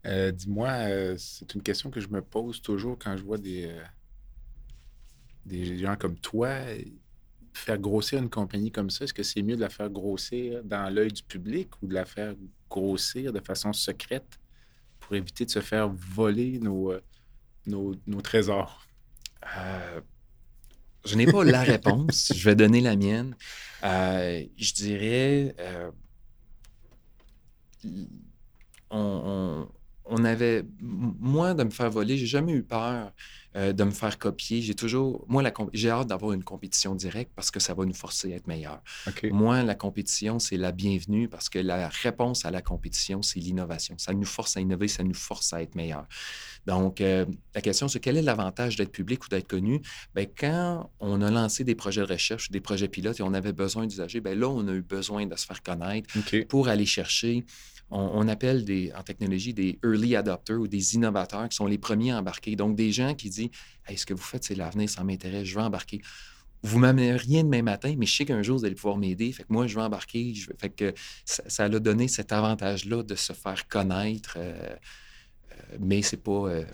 Euh, 0.07 0.33
dis-moi, 0.33 0.69
euh, 0.69 1.15
c'est 1.19 1.55
une 1.55 1.63
question 1.63 1.91
que 1.91 2.01
je 2.01 2.09
me 2.09 2.23
pose 2.23 2.63
toujours 2.63 2.99
quand 2.99 3.17
je 3.17 3.23
vois 3.23 3.39
des, 3.39 3.67
euh, 3.67 3.83
des 5.45 5.79
gens 5.79 5.97
comme 5.97 6.17
toi 6.17 6.51
faire 7.53 7.79
grossir 7.79 8.19
une 8.19 8.31
compagnie 8.31 8.71
comme 8.71 8.89
ça. 8.91 9.05
Est-ce 9.05 9.13
que 9.13 9.23
c'est 9.23 9.43
mieux 9.43 9.57
de 9.57 9.61
la 9.61 9.69
faire 9.69 9.91
grossir 9.91 10.65
dans 10.65 10.93
l'œil 10.93 11.13
du 11.13 11.23
public 11.23 11.71
ou 11.83 11.87
de 11.87 11.95
la 11.95 12.05
faire 12.05 12.35
grossir 12.71 13.33
de 13.33 13.41
façon 13.41 13.73
secrète 13.73 14.39
pour 15.01 15.15
éviter 15.17 15.45
de 15.45 15.51
se 15.51 15.61
faire 15.61 15.89
voler 15.89 16.59
nos, 16.61 16.95
nos, 17.67 18.21
trésors? 18.23 18.87
je 21.05 21.17
n'ai 21.17 21.27
pas 21.27 21.45
la 21.45 21.63
réponse. 21.63 22.33
je 22.35 22.45
vais 22.49 22.55
donner 22.55 22.81
la 22.81 22.97
mienne. 22.97 23.35
je 23.83 24.75
dirais 24.75 25.55
on, 28.91 29.69
on 29.69 29.69
avait, 30.25 30.65
moins 30.81 31.55
de 31.55 31.65
me 31.65 31.71
faire 31.71 31.91
voler, 31.91 32.17
j'ai 32.17 32.27
jamais 32.27 32.53
eu 32.53 32.63
peur 32.63 33.13
euh, 33.57 33.73
de 33.73 33.83
me 33.83 33.91
faire 33.91 34.17
copier. 34.17 34.63
J'ai 34.63 34.77
toujours, 34.77 35.25
moi, 35.27 35.43
j'ai 35.73 35.91
hâte 35.91 36.07
d'avoir 36.07 36.33
une 36.35 36.45
compétition 36.45 36.95
directe 36.95 37.33
parce 37.35 37.51
que 37.51 37.59
ça 37.59 37.75
va 37.75 37.85
nous 37.85 37.95
forcer 37.95 38.33
à 38.33 38.37
être 38.37 38.47
meilleurs. 38.47 38.81
Moi, 39.25 39.65
la 39.65 39.75
compétition, 39.75 40.39
c'est 40.39 40.57
la 40.57 40.71
bienvenue 40.71 41.29
parce 41.29 41.49
que 41.49 41.59
la 41.59 41.89
réponse 41.89 42.45
à 42.45 42.53
la 42.53 42.63
compétition, 42.63 43.23
c'est 43.23 43.41
l'innovation. 43.41 43.97
Ça 43.99 44.13
nous 44.13 44.25
force 44.25 44.57
à 44.57 44.61
innover, 44.61 44.87
ça 44.87 45.03
nous 45.03 45.15
force 45.15 45.53
à 45.53 45.63
être 45.63 45.75
meilleurs. 45.75 46.07
Donc, 46.67 47.01
euh, 47.01 47.27
la 47.55 47.61
question, 47.61 47.89
c'est 47.89 47.99
quel 47.99 48.17
est 48.17 48.23
l'avantage 48.23 48.77
d'être 48.77 48.93
public 48.93 49.25
ou 49.25 49.29
d'être 49.29 49.49
connu? 49.49 49.83
Bien, 50.15 50.27
quand 50.27 50.91
on 51.01 51.21
a 51.21 51.31
lancé 51.31 51.65
des 51.65 51.75
projets 51.75 52.03
de 52.03 52.13
recherche, 52.13 52.53
des 52.53 52.61
projets 52.61 52.87
pilotes 52.87 53.19
et 53.19 53.25
on 53.25 53.35
avait 53.35 53.53
besoin 53.53 53.85
d'usagers, 53.87 54.21
bien 54.21 54.37
là, 54.37 54.49
on 54.49 54.69
a 54.69 54.73
eu 54.73 54.83
besoin 54.83 55.27
de 55.27 55.35
se 55.35 55.47
faire 55.47 55.61
connaître 55.63 56.09
pour 56.49 56.69
aller 56.69 56.87
chercher 56.87 57.45
on, 57.91 58.29
appelle 58.29 58.65
des, 58.65 58.93
en 58.97 59.03
technologie 59.03 59.53
des 59.53 59.79
early 59.85 60.15
adopters 60.15 60.61
ou 60.61 60.69
des 60.69 60.95
innovateurs 60.95 61.49
qui 61.49 61.57
sont 61.57 61.67
les 61.67 61.79
premiers 61.79 62.13
à 62.13 62.19
embarquer. 62.19 62.55
Donc, 62.55 62.77
des 62.77 62.93
gens 62.93 63.15
qui 63.15 63.31
disent 63.31 63.51
Ce 63.97 64.07
que 64.07 64.15
vous 64.15 64.23
faites, 64.23 64.45
c'est 64.45 64.55
l'avenir, 64.55 64.89
ça 64.89 65.03
m'intéresse, 65.03 65.45
je 65.45 65.57
veux 65.57 65.65
embarquer. 65.65 66.01
Vous 66.63 66.77
ne 66.77 66.83
m'amenez 66.83 67.13
rien 67.13 67.43
demain 67.43 67.63
matin, 67.63 67.95
mais 67.97 68.07
je 68.07 68.15
sais 68.15 68.25
qu'un 68.27 68.43
jour, 68.43 68.59
vous 68.59 68.65
allez 68.65 68.75
pouvoir 68.75 68.99
m'aider. 68.99 69.33
Fait 69.33 69.45
que 69.45 69.53
moi, 69.53 69.67
je 69.67 69.75
veux 69.75 69.83
embarquer. 69.83 70.35
Fait 70.59 70.69
que 70.69 70.93
ça, 71.25 71.43
ça 71.49 71.65
a 71.65 71.69
donné 71.69 72.07
cet 72.07 72.33
avantage-là 72.33 73.03
de 73.03 73.15
se 73.15 73.33
faire 73.33 73.67
connaître. 73.67 74.35
Euh, 74.37 74.77
euh, 75.53 75.77
mais 75.81 76.03
c'est 76.03 76.23
pas. 76.23 76.49
Euh, 76.49 76.65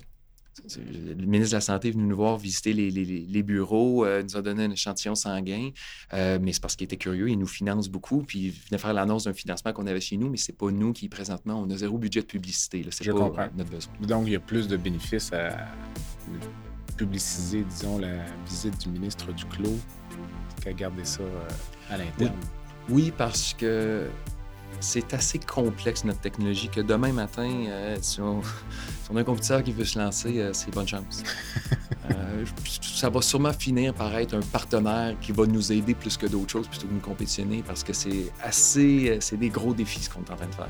le 0.77 1.27
ministre 1.27 1.53
de 1.53 1.57
la 1.57 1.61
Santé 1.61 1.89
est 1.89 1.91
venu 1.93 2.05
nous 2.05 2.17
voir 2.17 2.39
visiter 2.39 2.73
les, 2.73 3.43
bureaux, 3.43 4.05
euh, 4.05 4.23
nous 4.23 4.37
a 4.37 4.43
donné 4.43 4.65
un 4.65 4.71
échantillon 4.71 5.15
sanguin, 5.15 5.71
euh, 6.15 6.39
mais 6.41 6.53
c'est 6.53 6.61
parce 6.61 6.77
qu'il 6.77 6.85
était 6.85 6.97
curieux, 6.97 7.29
il 7.29 7.39
nous 7.39 7.47
finance 7.47 7.89
beaucoup, 7.89 8.23
puis 8.23 8.39
il 8.39 8.51
venait 8.51 8.79
faire 8.79 8.93
l'annonce 8.93 9.25
d'un 9.25 9.35
financement 9.35 9.73
qu'on 9.73 9.87
avait 9.87 10.01
chez 10.01 10.17
nous, 10.17 10.31
mais 10.31 10.37
c'est 10.37 10.57
pas 10.57 10.71
nous 10.71 10.93
qui, 10.93 11.09
présentement, 11.09 11.61
on 11.61 11.71
a 11.71 11.77
zéro 11.77 11.99
budget 11.99 12.21
de 12.21 12.27
publicité. 12.27 12.85
C'est 12.91 13.05
pas 13.07 13.13
comprends. 13.13 13.49
notre 13.57 13.71
besoin. 13.71 13.93
Donc, 14.01 14.27
il 14.27 14.33
y 14.33 14.37
a 14.37 14.41
plus 14.41 14.69
de 14.69 14.77
bénéfices 14.77 15.33
à 15.33 15.69
publiciser, 16.97 17.63
disons, 17.63 17.99
la 17.99 18.25
visite 18.49 18.79
du 18.81 18.89
ministre 18.89 19.33
du 19.33 19.45
Clos 19.47 19.77
qu'à 20.63 20.73
garder 20.73 21.05
ça 21.05 21.23
euh, 21.23 21.49
à 21.91 21.99
l'interne. 21.99 22.35
oui, 22.89 23.13
parce 23.17 23.55
que 23.55 24.09
c'est 24.81 25.15
assez 25.15 25.39
complexe, 25.39 26.05
notre 26.05 26.21
technologie, 26.21 26.69
que 26.69 26.81
demain 26.81 27.13
matin, 27.13 27.49
euh, 27.69 27.97
si, 28.03 28.21
on, 28.21 28.41
a 29.15 29.21
un 29.21 29.25
compétiteur 29.25 29.63
qui 29.63 29.73
veut 29.73 29.85
se 29.85 29.99
lancer, 29.99 30.41
euh, 30.41 30.53
c'est 30.53 30.73
bonne 30.73 30.89
chance. 30.89 31.23
Euh, 32.09 32.45
ça 32.83 33.11
va 33.11 33.21
sûrement 33.21 33.53
finir 33.53 33.93
par 33.93 34.15
être 34.17 34.35
un 34.35 34.41
partenaire 34.41 35.17
qui 35.21 35.33
va 35.33 35.45
nous 35.45 35.73
aider 35.73 35.93
plus 35.93 36.17
que 36.17 36.27
d'autres 36.27 36.51
choses 36.51 36.69
plutôt 36.69 36.87
que 36.87 36.93
nous 36.93 37.01
compétitionner 37.01 37.65
parce 37.67 37.83
que 37.83 37.93
c'est 37.93 38.31
assez, 38.41 39.19
c'est 39.21 39.37
des 39.37 39.49
gros 39.49 39.75
défis 39.75 40.05
ce 40.05 40.11
qu'on 40.11 40.21
est 40.21 40.31
en 40.31 40.37
train 40.37 40.47
de 40.47 40.55
faire. 40.55 40.69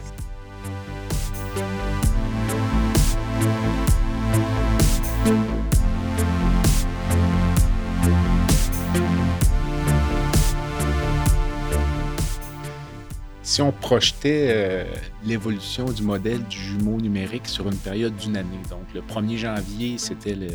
Si 13.46 13.62
on 13.62 13.70
projetait 13.70 14.48
euh, 14.50 14.84
l'évolution 15.24 15.84
du 15.84 16.02
modèle 16.02 16.42
du 16.46 16.58
jumeau 16.58 17.00
numérique 17.00 17.46
sur 17.46 17.68
une 17.68 17.76
période 17.76 18.16
d'une 18.16 18.36
année, 18.36 18.58
donc 18.68 18.82
le 18.92 19.02
1er 19.02 19.36
janvier, 19.36 19.98
c'était 19.98 20.34
la 20.34 20.48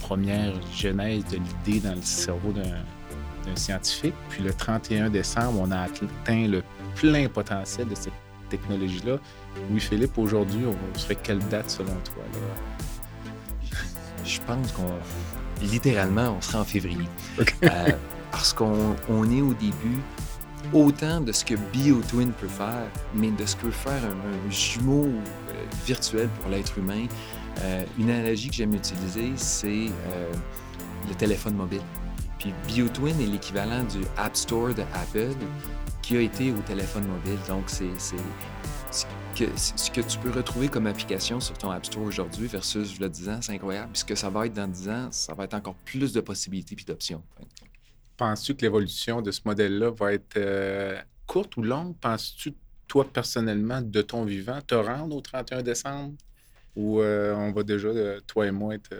première 0.00 0.54
genèse 0.72 1.22
de 1.26 1.36
l'idée 1.36 1.80
dans 1.86 1.94
le 1.94 2.00
cerveau 2.00 2.50
d'un 2.52 3.56
scientifique, 3.56 4.14
puis 4.30 4.42
le 4.42 4.54
31 4.54 5.10
décembre, 5.10 5.60
on 5.60 5.70
a 5.70 5.80
atteint 5.80 6.48
le 6.48 6.62
plein 6.94 7.28
potentiel 7.28 7.86
de 7.88 7.94
cette 7.94 8.14
technologie-là. 8.48 9.18
Louis-Philippe, 9.68 10.16
aujourd'hui, 10.16 10.62
on 10.64 10.98
serait 10.98 11.18
quelle 11.22 11.40
date 11.48 11.68
selon 11.68 11.92
toi? 12.04 12.24
Je 14.24 14.40
pense 14.46 14.72
qu'on, 14.72 14.94
littéralement, 15.60 16.36
on 16.38 16.40
serait 16.40 16.58
en 16.58 16.64
février. 16.64 17.06
Euh, 17.38 17.92
parce 18.30 18.54
qu'on 18.54 19.30
est 19.30 19.42
au 19.42 19.52
début 19.52 20.00
autant 20.72 21.20
de 21.20 21.32
ce 21.32 21.44
que 21.44 21.54
BioTwin 21.54 22.32
peut 22.32 22.48
faire, 22.48 22.88
mais 23.14 23.30
de 23.30 23.46
ce 23.46 23.56
que 23.56 23.62
peut 23.62 23.70
faire 23.70 24.02
un, 24.04 24.50
jumeau 24.50 25.04
euh, 25.04 25.52
virtuel 25.86 26.28
pour 26.40 26.50
l'être 26.50 26.78
humain. 26.78 27.06
Euh, 27.60 27.84
une 27.98 28.10
analogie 28.10 28.48
que 28.48 28.56
j'aime 28.56 28.74
utiliser, 28.74 29.32
c'est 29.36 29.86
euh, 29.88 30.32
le 31.08 31.14
téléphone 31.14 31.54
mobile. 31.54 31.82
Puis 32.38 32.52
BioTwin 32.66 33.20
est 33.20 33.26
l'équivalent 33.26 33.84
du 33.84 34.00
App 34.16 34.36
Store 34.36 34.74
de 34.74 34.82
Apple 34.94 35.34
qui 36.02 36.16
a 36.16 36.20
été 36.20 36.50
au 36.50 36.58
téléphone 36.66 37.06
mobile. 37.06 37.38
Donc, 37.48 37.64
c'est 37.68 37.86
ce 38.92 39.06
que, 39.90 40.00
tu 40.00 40.18
peux 40.18 40.30
retrouver 40.30 40.68
comme 40.68 40.86
application 40.86 41.40
sur 41.40 41.56
ton 41.56 41.70
App 41.70 41.86
Store 41.86 42.02
aujourd'hui 42.02 42.48
versus 42.48 42.98
le 42.98 43.08
10 43.08 43.28
ans, 43.28 43.38
c'est 43.40 43.52
incroyable. 43.52 43.90
Puis 43.92 44.00
ce 44.00 44.04
que 44.04 44.14
ça 44.14 44.28
va 44.28 44.46
être 44.46 44.54
dans 44.54 44.68
10 44.68 44.88
ans, 44.88 45.08
ça 45.10 45.34
va 45.34 45.44
être 45.44 45.54
encore 45.54 45.74
plus 45.84 46.12
de 46.12 46.20
possibilités 46.20 46.76
et 46.78 46.84
d'options. 46.84 47.22
Penses-tu 48.22 48.54
que 48.54 48.62
l'évolution 48.62 49.20
de 49.20 49.32
ce 49.32 49.40
modèle-là 49.44 49.90
va 49.90 50.12
être 50.12 50.36
euh, 50.36 50.96
courte 51.26 51.56
ou 51.56 51.62
longue? 51.64 51.96
Penses-tu, 51.98 52.54
toi, 52.86 53.04
personnellement, 53.04 53.82
de 53.82 54.00
ton 54.00 54.24
vivant, 54.24 54.60
te 54.60 54.76
rendre 54.76 55.16
au 55.16 55.20
31 55.20 55.62
décembre? 55.62 56.14
Ou 56.76 57.00
euh, 57.00 57.34
on 57.34 57.50
va 57.50 57.64
déjà, 57.64 57.88
euh, 57.88 58.20
toi 58.24 58.46
et 58.46 58.52
moi, 58.52 58.76
être 58.76 58.94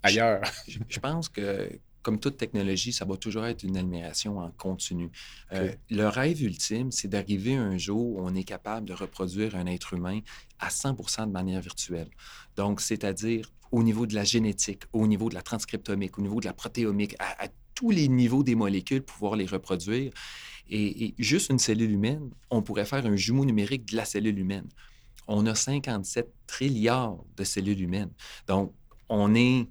ailleurs? 0.00 0.42
Je, 0.88 1.00
pense 1.00 1.28
que, 1.28 1.68
comme 2.02 2.20
toute 2.20 2.36
technologie, 2.36 2.92
ça 2.92 3.04
va 3.04 3.16
toujours 3.16 3.46
être 3.46 3.64
une 3.64 3.76
admiration 3.76 4.38
en 4.38 4.52
continu. 4.52 5.10
le 5.50 6.06
rêve 6.06 6.40
ultime, 6.40 6.92
c'est 6.92 7.08
d'arriver 7.08 7.56
un 7.56 7.76
jour 7.78 8.10
où 8.10 8.20
on 8.20 8.32
est 8.36 8.44
capable 8.44 8.86
de 8.86 8.92
reproduire 8.92 9.56
un 9.56 9.66
être 9.66 9.92
humain 9.92 10.20
à 10.60 10.68
100% 10.68 11.26
de 11.26 11.32
manière 11.32 11.60
virtuelle. 11.60 12.10
Donc, 12.54 12.80
c'est-à-dire 12.80 13.50
au 13.72 13.82
niveau 13.82 14.06
de 14.06 14.14
la 14.14 14.22
génétique, 14.22 14.84
au 14.92 15.08
niveau 15.08 15.28
de 15.30 15.34
la 15.34 15.42
transcriptomique, 15.42 16.16
au 16.16 16.22
niveau 16.22 16.38
de 16.38 16.46
la 16.46 16.52
protéomique, 16.52 17.16
à, 17.18 17.46
à 17.46 17.48
tous 17.74 17.90
les 17.90 18.08
niveaux 18.08 18.42
des 18.42 18.54
molécules, 18.54 19.02
pouvoir 19.02 19.36
les 19.36 19.46
reproduire. 19.46 20.12
Et, 20.68 21.14
juste 21.18 21.50
une 21.50 21.58
cellule 21.58 21.90
humaine, 21.90 22.30
on 22.50 22.62
pourrait 22.62 22.86
faire 22.86 23.04
un 23.04 23.16
jumeau 23.16 23.44
numérique 23.44 23.86
de 23.86 23.96
la 23.96 24.04
cellule 24.04 24.38
humaine. 24.38 24.66
On 25.26 25.46
a 25.46 25.54
57 25.54 26.32
trilliards 26.46 27.18
de 27.36 27.44
cellules 27.44 27.80
humaines. 27.80 28.10
Donc, 28.46 28.72
on 29.08 29.34
est, 29.34 29.68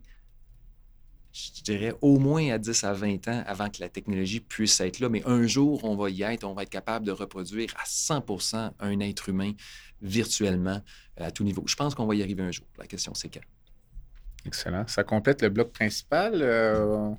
je 1.32 1.64
dirais, 1.64 1.94
au 2.02 2.20
moins 2.20 2.52
à 2.52 2.58
10 2.58 2.84
à 2.84 2.94
20 2.94 3.28
ans 3.28 3.44
avant 3.48 3.70
que 3.70 3.80
la 3.80 3.90
technologie 3.90 4.40
puisse 4.40 4.80
être 4.82 5.00
là. 5.00 5.10
Mais 5.10 5.24
un 5.26 5.48
jour, 5.48 5.84
on 5.84 5.96
va 5.96 6.10
y 6.10 6.22
être, 6.22 6.44
on 6.44 6.54
va 6.54 6.64
être 6.64 6.70
capable 6.70 7.06
de 7.06 7.12
reproduire 7.12 7.74
à 7.78 7.86
100% 7.86 8.72
un 8.80 9.00
être 9.00 9.30
humain 9.30 9.54
virtuellement 10.02 10.82
à 11.18 11.32
tout 11.32 11.44
niveau. 11.44 11.64
Je 11.66 11.76
pense 11.76 11.96
qu'on 11.96 12.06
va 12.06 12.16
y 12.16 12.22
arriver 12.22 12.44
un 12.44 12.52
jour. 12.52 12.66
La 12.78 12.86
question, 12.86 13.14
c'est 13.14 13.30
quand? 13.30 13.42
Excellent. 14.46 14.86
Ça 14.88 15.04
complète 15.04 15.42
le 15.42 15.50
bloc 15.50 15.72
principal. 15.72 16.42
Euh, 16.42 17.10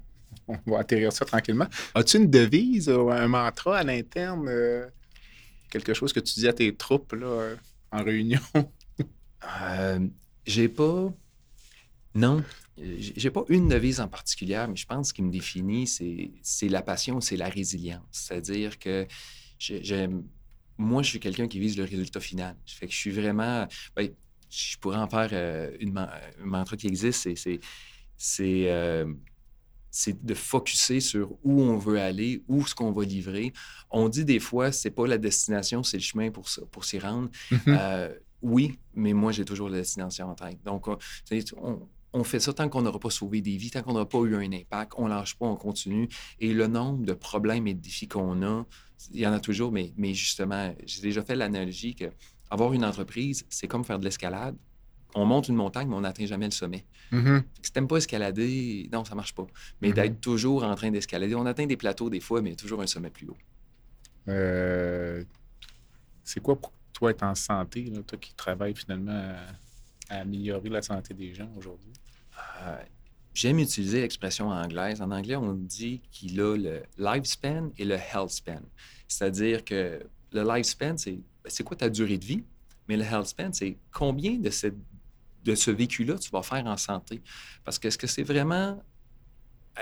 on 0.49 0.59
va 0.67 0.81
atterrir 0.81 1.13
ça 1.13 1.25
tranquillement. 1.25 1.67
As-tu 1.95 2.19
une 2.19 2.31
devise 2.31 2.89
ou 2.89 3.11
un 3.11 3.29
mantra 3.29 3.79
à 3.79 3.83
l'interne? 3.85 4.49
Euh, 4.49 4.87
quelque 5.71 5.95
chose 5.95 6.13
que 6.13 6.21
tu 6.21 6.35
dis 6.35 6.49
à 6.49 6.53
tes 6.53 6.75
troupes 6.77 7.13
là, 7.15 7.55
en 7.93 8.05
réunion? 8.05 8.41
euh, 9.63 10.01
j'ai 10.47 10.69
pas. 10.69 11.13
Non. 12.15 12.43
J'ai 12.77 13.31
pas 13.31 13.45
une 13.49 13.69
devise 13.69 14.01
en 14.01 14.09
particulier, 14.09 14.65
mais 14.69 14.77
je 14.77 14.87
pense 14.87 15.09
ce 15.09 15.15
qui 15.15 15.23
me 15.23 15.31
définit, 15.31 15.87
c'est 15.87 16.69
la 16.69 16.83
passion, 16.83 17.21
c'est 17.21 17.37
la 17.37 17.49
résilience. 17.49 18.03
C'est-à-dire 18.11 18.79
que 18.79 19.07
j'aime. 19.59 20.25
Moi, 20.77 21.03
je 21.05 21.11
suis 21.11 21.21
quelqu'un 21.21 21.47
qui 21.47 21.61
vise 21.61 21.77
le 21.77 21.85
résultat 21.85 22.19
final. 22.21 22.57
Fait 22.67 22.87
que 22.87 22.93
je 22.93 22.99
suis 22.99 23.13
vraiment. 23.13 23.67
Ben, 23.95 24.11
je 24.51 24.77
pourrais 24.79 24.99
en 24.99 25.09
faire 25.09 25.29
euh, 25.33 25.77
une, 25.81 25.97
un 25.99 26.11
mantra 26.45 26.77
qui 26.77 26.87
existe, 26.89 27.23
c'est- 27.23 27.37
c'est 27.37 27.61
c'est 28.17 28.71
euh, 28.71 29.07
c'est 29.97 30.25
de 30.27 30.35
focuser 30.35 30.99
sur 30.99 31.31
où 31.45 31.63
on 31.63 31.79
veut 31.79 32.01
aller, 32.01 32.43
où 32.49 32.67
ce 32.67 32.75
qu'on 32.75 32.91
va 32.91 33.05
livrer. 33.05 33.53
On 33.93 34.09
dit 34.09 34.25
des 34.25 34.41
fois, 34.41 34.73
c'est 34.73 34.91
pas 34.91 35.07
la 35.07 35.19
destination, 35.19 35.85
c'est 35.85 35.99
le 35.99 36.03
chemin 36.03 36.33
pour, 36.33 36.49
ça- 36.49 36.63
pour 36.73 36.85
s'y 36.85 36.99
rendre. 36.99 37.29
Mhm. 37.53 37.61
Euh, 37.69 38.13
oui, 38.43 38.77
mais 38.95 39.13
moi, 39.13 39.31
j'ai 39.31 39.45
toujours 39.45 39.69
la 39.69 39.79
destination 39.79 40.29
en 40.29 40.35
tête. 40.35 40.59
Donc, 40.65 40.89
on 42.13 42.25
fait 42.25 42.41
ça 42.41 42.53
tant 42.53 42.69
qu'on 42.69 42.83
n'aura 42.83 42.99
pas 42.99 43.11
sauvé 43.11 43.41
des 43.41 43.57
vies, 43.57 43.71
tant 43.71 43.83
qu'on 43.85 43.93
n'aura 43.93 44.09
pas 44.09 44.19
eu 44.23 44.35
un 44.35 44.53
impact, 44.53 44.95
on 44.97 45.07
lâche 45.07 45.37
pas, 45.37 45.47
on 45.47 45.55
continue. 45.55 46.09
Et 46.41 46.53
le 46.53 46.67
nombre 46.67 47.05
de 47.07 47.13
problèmes 47.13 47.69
et 47.69 47.75
de 47.75 47.81
défis 47.81 48.09
qu'on 48.09 48.43
a, 48.43 48.67
il 49.13 49.21
y 49.21 49.27
en 49.29 49.33
a 49.33 49.39
toujours, 49.39 49.71
mais, 49.71 49.93
mais 49.97 50.13
justement, 50.13 50.75
j'ai 50.85 51.03
déjà 51.03 51.23
fait 51.23 51.37
l'analogie 51.37 51.95
que 51.95 52.07
avoir 52.51 52.73
une 52.73 52.85
entreprise, 52.85 53.47
c'est 53.49 53.69
comme 53.69 53.85
faire 53.85 54.01
de 54.01 54.05
l'escalade. 54.05 54.57
On 55.15 55.25
monte 55.25 55.49
une 55.49 55.55
montagne, 55.55 55.89
mais 55.89 55.95
on 55.95 56.01
n'atteint 56.01 56.27
jamais 56.27 56.47
le 56.47 56.51
sommet. 56.51 56.85
Mhm. 57.13 57.45
Si 57.63 57.71
t'aimes 57.73 57.87
pas 57.89 57.97
escalader, 57.99 58.89
non, 58.93 59.05
ça 59.05 59.15
marche 59.15 59.35
pas. 59.35 59.47
Mais 59.81 59.89
Mhm. 59.89 59.95
d'être 59.95 60.21
toujours 60.21 60.65
en 60.65 60.75
train 60.75 60.91
d'escalader, 60.91 61.35
on 61.35 61.47
atteint 61.47 61.67
des 61.67 61.77
plateaux 61.77 62.11
des 62.11 62.21
fois, 62.21 62.43
mais 62.43 62.51
il 62.51 62.53
y 62.53 62.57
a 62.57 62.57
toujours 62.57 62.81
un 62.83 62.87
sommet 62.87 63.11
plus 63.11 63.29
haut. 63.29 63.37
Euh, 64.29 65.23
c'est 66.23 66.41
quoi 66.41 66.57
pour 66.61 66.73
toi 66.93 67.11
être 67.11 67.23
en 67.23 67.35
santé, 67.35 67.85
là, 67.85 68.01
toi 68.07 68.19
qui 68.19 68.35
travailles 68.35 68.75
finalement 68.75 69.13
à, 70.11 70.15
à 70.15 70.21
améliorer 70.21 70.69
la 70.69 70.83
santé 70.83 71.15
des 71.15 71.35
gens 71.35 71.51
aujourd'hui? 71.57 71.93
Euh, 72.63 72.77
J'aime 73.35 73.59
utiliser 73.59 74.01
l'expression 74.01 74.49
anglaise. 74.51 75.03
En 75.03 75.11
anglais, 75.11 75.35
on 75.35 75.55
dit 75.55 76.01
qu'il 76.13 76.41
a 76.41 76.57
le 76.57 76.85
lifespan 76.97 77.71
et 77.77 77.85
le 77.85 77.97
health 77.97 78.31
span. 78.31 78.61
C'est-à-dire 79.09 79.65
que 79.65 80.01
le 80.33 80.43
lifespan, 80.45 80.97
c'est 80.97 81.15
ben, 81.43 81.49
c'est 81.49 81.65
quoi 81.65 81.77
ta 81.77 81.91
durée 81.91 82.17
de 82.17 82.25
vie, 82.25 82.45
mais 82.89 82.97
le 82.97 83.03
health 83.03 83.27
span, 83.27 83.51
c'est 83.53 83.77
combien 83.93 84.39
de, 84.39 84.51
cette, 84.51 84.77
de 85.45 85.55
ce 85.55 85.71
vécu-là 85.71 86.19
tu 86.19 86.31
vas 86.31 86.43
faire 86.43 86.67
en 86.67 86.77
santé. 86.77 87.23
Parce 87.65 87.79
que 87.79 87.89
est-ce 87.89 87.99
que 87.99 88.07
c'est 88.07 88.23
vraiment 88.23 88.83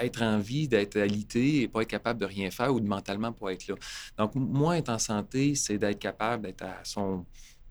être 0.01 0.23
en 0.23 0.39
vie, 0.39 0.69
d'être 0.69 0.97
alité 0.99 1.63
et 1.63 1.69
pas 1.69 1.83
être 1.83 1.89
capable 1.89 2.21
de 2.21 2.25
rien 2.27 2.51
faire 2.51 2.75
ou 2.75 2.81
de 2.81 2.87
mentalement 2.87 3.33
pas 3.33 3.53
être 3.53 3.67
là? 3.69 3.75
Donc, 4.17 4.35
moi, 4.35 4.79
être 4.79 4.89
en 4.89 4.99
santé, 4.99 5.55
c'est 5.55 5.79
d'être 5.79 5.99
capable 5.99 6.45
d'être 6.45 6.63
à 6.63 6.81
son 6.85 7.27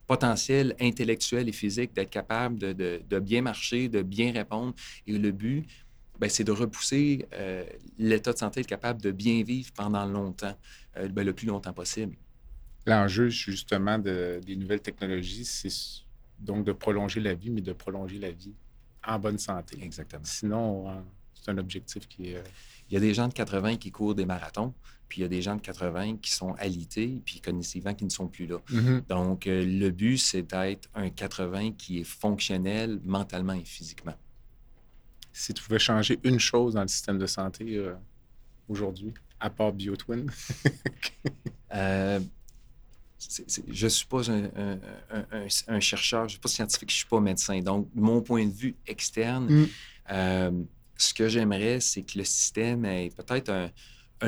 potentiel 0.08 0.76
intellectuel 0.80 1.50
et 1.50 1.52
physique, 1.54 1.94
d'être 1.94 2.10
capable 2.12 2.60
de, 2.60 3.20
bien 3.20 3.42
marcher, 3.42 3.90
de 3.90 4.02
bien 4.04 4.34
répondre. 4.34 4.74
Et 5.08 5.18
le 5.18 5.32
but, 5.32 5.66
ben, 6.20 6.30
c'est 6.30 6.44
de 6.44 6.52
repousser 6.52 7.28
euh, 7.34 7.66
l'état 7.98 8.34
de 8.34 8.38
santé, 8.38 8.60
être 8.60 8.68
capable 8.68 9.02
de 9.02 9.12
bien 9.12 9.44
vivre 9.44 9.72
pendant 9.74 10.06
longtemps, 10.06 10.56
euh, 10.98 11.08
ben, 11.08 11.26
le 11.26 11.34
plus 11.34 11.48
longtemps 11.48 11.74
possible. 11.74 12.18
L'enjeu, 12.86 13.30
justement, 13.30 14.00
de- 14.00 14.40
des 14.44 14.56
nouvelles 14.56 14.82
technologies, 14.82 15.46
c'est 15.46 15.70
donc 16.42 16.66
de 16.66 16.72
prolonger 16.74 17.20
la 17.22 17.34
vie, 17.34 17.50
mais 17.50 17.62
de 17.62 17.74
prolonger 17.74 18.20
la 18.20 18.32
vie 18.32 18.54
en 19.06 19.18
bonne 19.20 19.38
santé. 19.38 19.78
Exactement. 19.82 20.24
Sinon, 20.26 20.90
euh, 20.90 20.94
c'est 21.34 21.50
un 21.52 21.58
objectif 21.58 22.08
qui 22.08 22.30
est. 22.32 22.36
euh, 22.38 22.44
Il 22.90 22.94
y 22.94 22.98
a 22.98 23.00
des 23.00 23.14
gens 23.14 23.28
de 23.28 23.34
80 23.34 23.78
qui 23.78 23.92
courent 23.92 24.16
des 24.16 24.26
marathons, 24.26 24.74
puis 25.08 25.20
il 25.20 25.22
y 25.22 25.26
a 25.26 25.30
des 25.30 25.42
gens 25.42 25.56
de 25.56 25.62
80 25.62 26.18
qui 26.18 26.32
sont 26.32 26.54
alités, 26.56 27.22
puis 27.26 27.42
cognitivement 27.42 27.94
qui 27.94 28.06
ne 28.06 28.10
sont 28.10 28.28
plus 28.28 28.48
là. 28.48 28.58
Donc, 29.10 29.48
euh, 29.48 29.64
le 29.66 29.90
but, 29.92 30.18
c'est 30.18 30.44
d'être 30.44 30.90
un 30.94 31.10
80 31.10 31.72
qui 31.74 32.00
est 32.00 32.04
fonctionnel 32.04 33.00
mentalement 33.04 33.54
et 33.54 33.66
physiquement. 33.66 34.16
Si 35.34 35.54
tu 35.54 35.64
pouvais 35.64 35.80
changer 35.80 36.20
une 36.24 36.40
chose 36.40 36.74
dans 36.74 36.82
le 36.82 36.88
système 36.90 37.18
de 37.18 37.26
santé 37.28 37.78
euh, 37.78 37.94
aujourd'hui, 38.68 39.14
à 39.40 39.50
part 39.50 39.72
BioTwin, 39.74 40.26
Euh, 41.74 42.20
je 43.68 43.86
ne 43.86 43.90
suis 43.90 44.06
pas 44.08 44.30
un, 44.32 44.46
un- 44.56 44.80
un- 45.12 45.26
un- 45.32 45.48
un 45.76 45.80
chercheur, 45.80 46.22
je 46.22 46.26
ne 46.26 46.30
suis 46.30 46.40
pas 46.40 46.50
scientifique, 46.50 46.90
je 46.90 46.96
ne 46.96 46.98
suis 46.98 47.08
pas 47.08 47.20
médecin. 47.20 47.60
Donc, 47.62 47.88
mon 47.94 48.22
point 48.22 48.46
de 48.46 48.54
vue 48.54 48.76
externe, 48.88 49.48
Mm. 49.52 49.68
euh, 50.12 50.52
ce 50.98 51.14
que 51.14 51.28
j'aimerais, 51.28 51.80
c'est 51.80 52.02
que 52.04 52.18
le 52.18 52.24
système 52.24 52.86
ait 52.86 53.10
peut-être 53.16 53.50
un- 53.50 53.70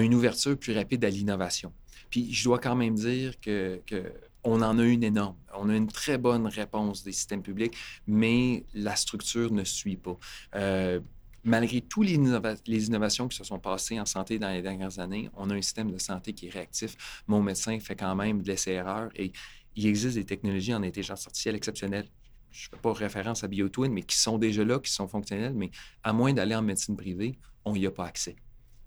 une 0.01 0.13
ouverture 0.13 0.57
plus 0.57 0.73
rapide 0.75 1.03
à 1.05 1.09
l'innovation. 1.09 1.71
Puis, 2.09 2.33
je 2.33 2.43
dois 2.43 2.59
quand 2.59 2.75
même 2.75 2.95
dire 2.95 3.39
que, 3.39 3.81
que 3.85 4.11
on 4.43 4.61
en 4.61 4.77
a 4.77 4.83
une 4.83 5.03
énorme. 5.03 5.37
On 5.55 5.69
a 5.69 5.75
une 5.75 5.87
très 5.87 6.17
bonne 6.17 6.47
réponse 6.47 7.03
des 7.03 7.13
systèmes 7.13 7.41
publics, 7.41 7.75
mais 8.07 8.65
la 8.73 8.95
structure 8.97 9.51
ne 9.53 9.63
suit 9.63 9.95
pas. 9.95 10.17
Euh, 10.55 10.99
malgré 11.43 11.81
toutes 11.81 12.07
les, 12.07 12.17
innova- 12.17 12.57
les 12.67 12.87
innovations 12.87 13.27
qui 13.27 13.37
se 13.37 13.43
sont 13.43 13.59
passées 13.59 13.99
en 13.99 14.05
santé 14.05 14.39
dans 14.39 14.49
les 14.51 14.61
dernières 14.61 14.99
années, 14.99 15.29
on 15.35 15.49
a 15.49 15.55
un 15.55 15.61
système 15.61 15.91
de 15.91 15.97
santé 15.97 16.33
qui 16.33 16.47
est 16.47 16.51
réactif. 16.51 17.23
Mon 17.27 17.41
médecin 17.41 17.79
fait 17.79 17.95
quand 17.95 18.15
même 18.15 18.41
de 18.41 18.47
l'essai-erreur 18.47 19.09
et 19.15 19.31
il 19.75 19.85
existe 19.87 20.15
des 20.15 20.25
technologies 20.25 20.73
en 20.73 20.83
intelligence 20.83 21.25
artificielle 21.25 21.55
exceptionnelles. 21.55 22.07
Je 22.51 22.67
ne 22.67 22.75
fais 22.75 22.81
pas 22.81 22.93
référence 22.93 23.43
à 23.43 23.47
BioTwin, 23.47 23.91
mais 23.91 24.03
qui 24.03 24.15
sont 24.17 24.37
déjà 24.37 24.63
là, 24.63 24.79
qui 24.79 24.91
sont 24.91 25.07
fonctionnelles, 25.07 25.53
mais 25.55 25.71
à 26.03 26.13
moins 26.13 26.33
d'aller 26.33 26.53
en 26.55 26.61
médecine 26.61 26.95
privée, 26.95 27.37
on 27.65 27.73
n'y 27.73 27.85
a 27.87 27.91
pas 27.91 28.05
accès. 28.05 28.35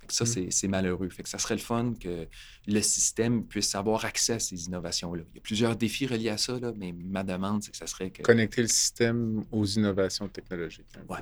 Ça, 0.09 0.23
Mm. 0.23 0.51
c'est- 0.53 0.69
malheureux. 0.69 1.09
Fait 1.09 1.25
que 1.25 1.29
ça 1.29 1.39
serait 1.39 1.57
le 1.57 1.61
fun 1.61 1.93
que 2.01 2.29
le 2.69 2.81
système 2.81 3.45
puisse 3.45 3.75
avoir 3.75 4.05
accès 4.05 4.35
à 4.35 4.39
ces 4.39 4.67
innovations-là. 4.67 5.25
Il 5.33 5.35
y 5.35 5.39
a 5.39 5.41
plusieurs 5.41 5.75
défis 5.75 6.07
reliés 6.07 6.29
à 6.29 6.39
ça, 6.39 6.61
là, 6.61 6.73
mais 6.77 6.93
ma 6.93 7.25
demande, 7.25 7.65
c'est 7.65 7.73
que 7.73 7.77
ça 7.77 7.89
serait 7.89 8.11
que... 8.11 8.23
connecter 8.23 8.63
le 8.63 8.69
système 8.69 9.45
aux 9.51 9.67
innovations 9.67 10.29
technologiques. 10.29 10.87
peu. 10.93 11.13
Ouais. 11.13 11.21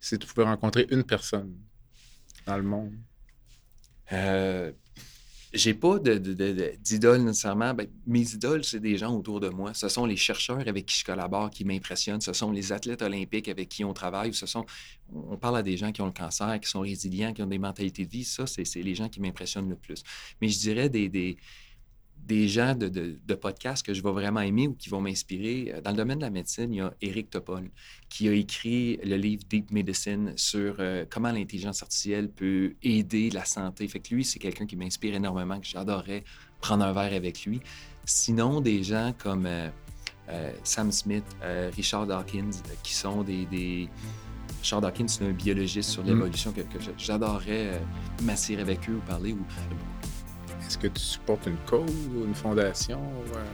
Si 0.00 0.18
tu 0.18 0.26
pouvais 0.26 0.44
rencontrer 0.46 0.86
une 0.90 1.04
personne 1.04 1.54
dans 2.46 2.56
le 2.56 2.62
monde, 2.62 2.94
Euh, 4.12 4.70
j'ai 5.52 5.74
pas 5.74 5.98
de- 5.98 6.18
de- 6.18 6.32
de- 6.34 6.52
de- 6.52 6.74
d'idole 6.80 7.22
nécessairement. 7.22 7.74
Ben, 7.74 7.88
mes 8.06 8.20
idoles, 8.34 8.62
c'est 8.62 8.78
des 8.78 8.96
gens 8.98 9.12
autour 9.16 9.40
de 9.40 9.48
moi. 9.48 9.74
Ce 9.74 9.88
sont 9.88 10.06
les 10.06 10.16
chercheurs 10.16 10.60
avec 10.68 10.86
qui 10.86 10.96
je 11.00 11.04
collabore 11.04 11.50
qui 11.50 11.64
m'impressionnent. 11.64 12.20
Ce 12.20 12.32
sont 12.32 12.52
les 12.52 12.70
athlètes 12.70 13.02
olympiques 13.02 13.48
avec 13.48 13.68
qui 13.68 13.84
on 13.84 13.92
travaille. 13.94 14.32
Ce 14.32 14.46
sont, 14.46 14.64
on 15.12 15.36
parle 15.36 15.56
à 15.56 15.62
des 15.64 15.76
gens 15.76 15.90
qui 15.90 16.02
ont 16.02 16.06
le 16.06 16.12
cancer, 16.12 16.60
qui 16.60 16.68
sont 16.70 16.80
résilients, 16.80 17.32
qui 17.32 17.42
ont 17.42 17.46
des 17.48 17.58
mentalités 17.58 18.04
de 18.06 18.10
vie. 18.10 18.22
Ça, 18.24 18.46
c'est 18.46 18.62
les 18.82 18.94
gens 18.94 19.08
qui 19.08 19.20
m'impressionnent 19.20 19.68
le 19.70 19.76
plus. 19.76 20.04
Mais 20.40 20.48
je 20.48 20.58
dirais 20.60 20.88
des, 20.88 21.08
des 22.26 22.48
gens 22.48 22.74
de, 22.74 22.88
de, 22.88 23.18
de 23.24 23.34
podcasts 23.36 23.86
que 23.86 23.94
je 23.94 24.02
vais 24.02 24.10
vraiment 24.10 24.40
aimer 24.40 24.66
ou 24.66 24.74
qui 24.74 24.88
vont 24.88 25.00
m'inspirer. 25.00 25.72
Euh, 25.72 25.80
Dans 25.80 25.92
le 25.92 25.96
domaine 25.96 26.18
de 26.18 26.24
la 26.24 26.30
médecine, 26.30 26.72
il 26.72 26.78
y 26.78 26.80
a 26.80 26.92
Éric 27.00 27.30
Topol 27.30 27.70
qui 28.08 28.28
a 28.28 28.32
écrit 28.32 28.98
le 29.04 29.16
livre 29.16 29.44
Deep 29.48 29.70
Medicine 29.70 30.32
sur 30.36 30.76
euh, 30.80 31.04
comment 31.08 31.30
l'intelligence 31.30 31.82
artificielle 31.82 32.28
peut 32.28 32.74
aider 32.82 33.30
la 33.30 33.44
santé. 33.44 33.86
Fait 33.86 34.00
que 34.00 34.12
lui, 34.14 34.24
c'est 34.24 34.40
quelqu'un 34.40 34.66
qui 34.66 34.76
m'inspire 34.76 35.14
énormément, 35.14 35.60
que 35.60 35.66
j'adorerais 35.66 36.24
prendre 36.60 36.84
un 36.84 36.92
verre 36.92 37.14
avec 37.14 37.44
lui. 37.44 37.60
Sinon, 38.04 38.60
des 38.60 38.82
gens 38.82 39.14
comme 39.16 39.46
euh, 39.46 39.68
euh, 40.28 40.52
Sam 40.64 40.90
Smith, 40.90 41.24
Richard 41.76 42.06
Dawkins, 42.08 42.50
qui 42.82 42.94
sont 42.94 43.22
des... 43.22 43.46
des... 43.46 43.88
Richard 44.62 44.80
Dawkins, 44.80 45.06
c'est 45.06 45.24
un 45.24 45.30
biologiste 45.32 45.90
sur 45.90 46.02
Mm. 46.02 46.08
l'évolution 46.08 46.50
que, 46.52 46.62
que 46.62 46.78
j'adorerais 46.98 47.80
m'asseoir 48.22 48.60
avec 48.60 48.88
eux 48.88 48.94
ou 48.94 49.00
parler. 49.06 49.32
Ou, 49.32 49.44
est-ce 50.66 50.78
que 50.78 50.88
tu 50.88 51.00
supportes 51.02 51.46
une 51.46 51.56
cause 51.66 52.10
ou 52.14 52.24
une 52.24 52.34
fondation? 52.34 53.00
euh, 53.36 53.44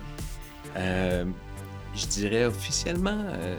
Euh, 0.76 1.24
je 1.94 2.06
dirais 2.06 2.46
officiellement, 2.46 3.10
euh, 3.26 3.58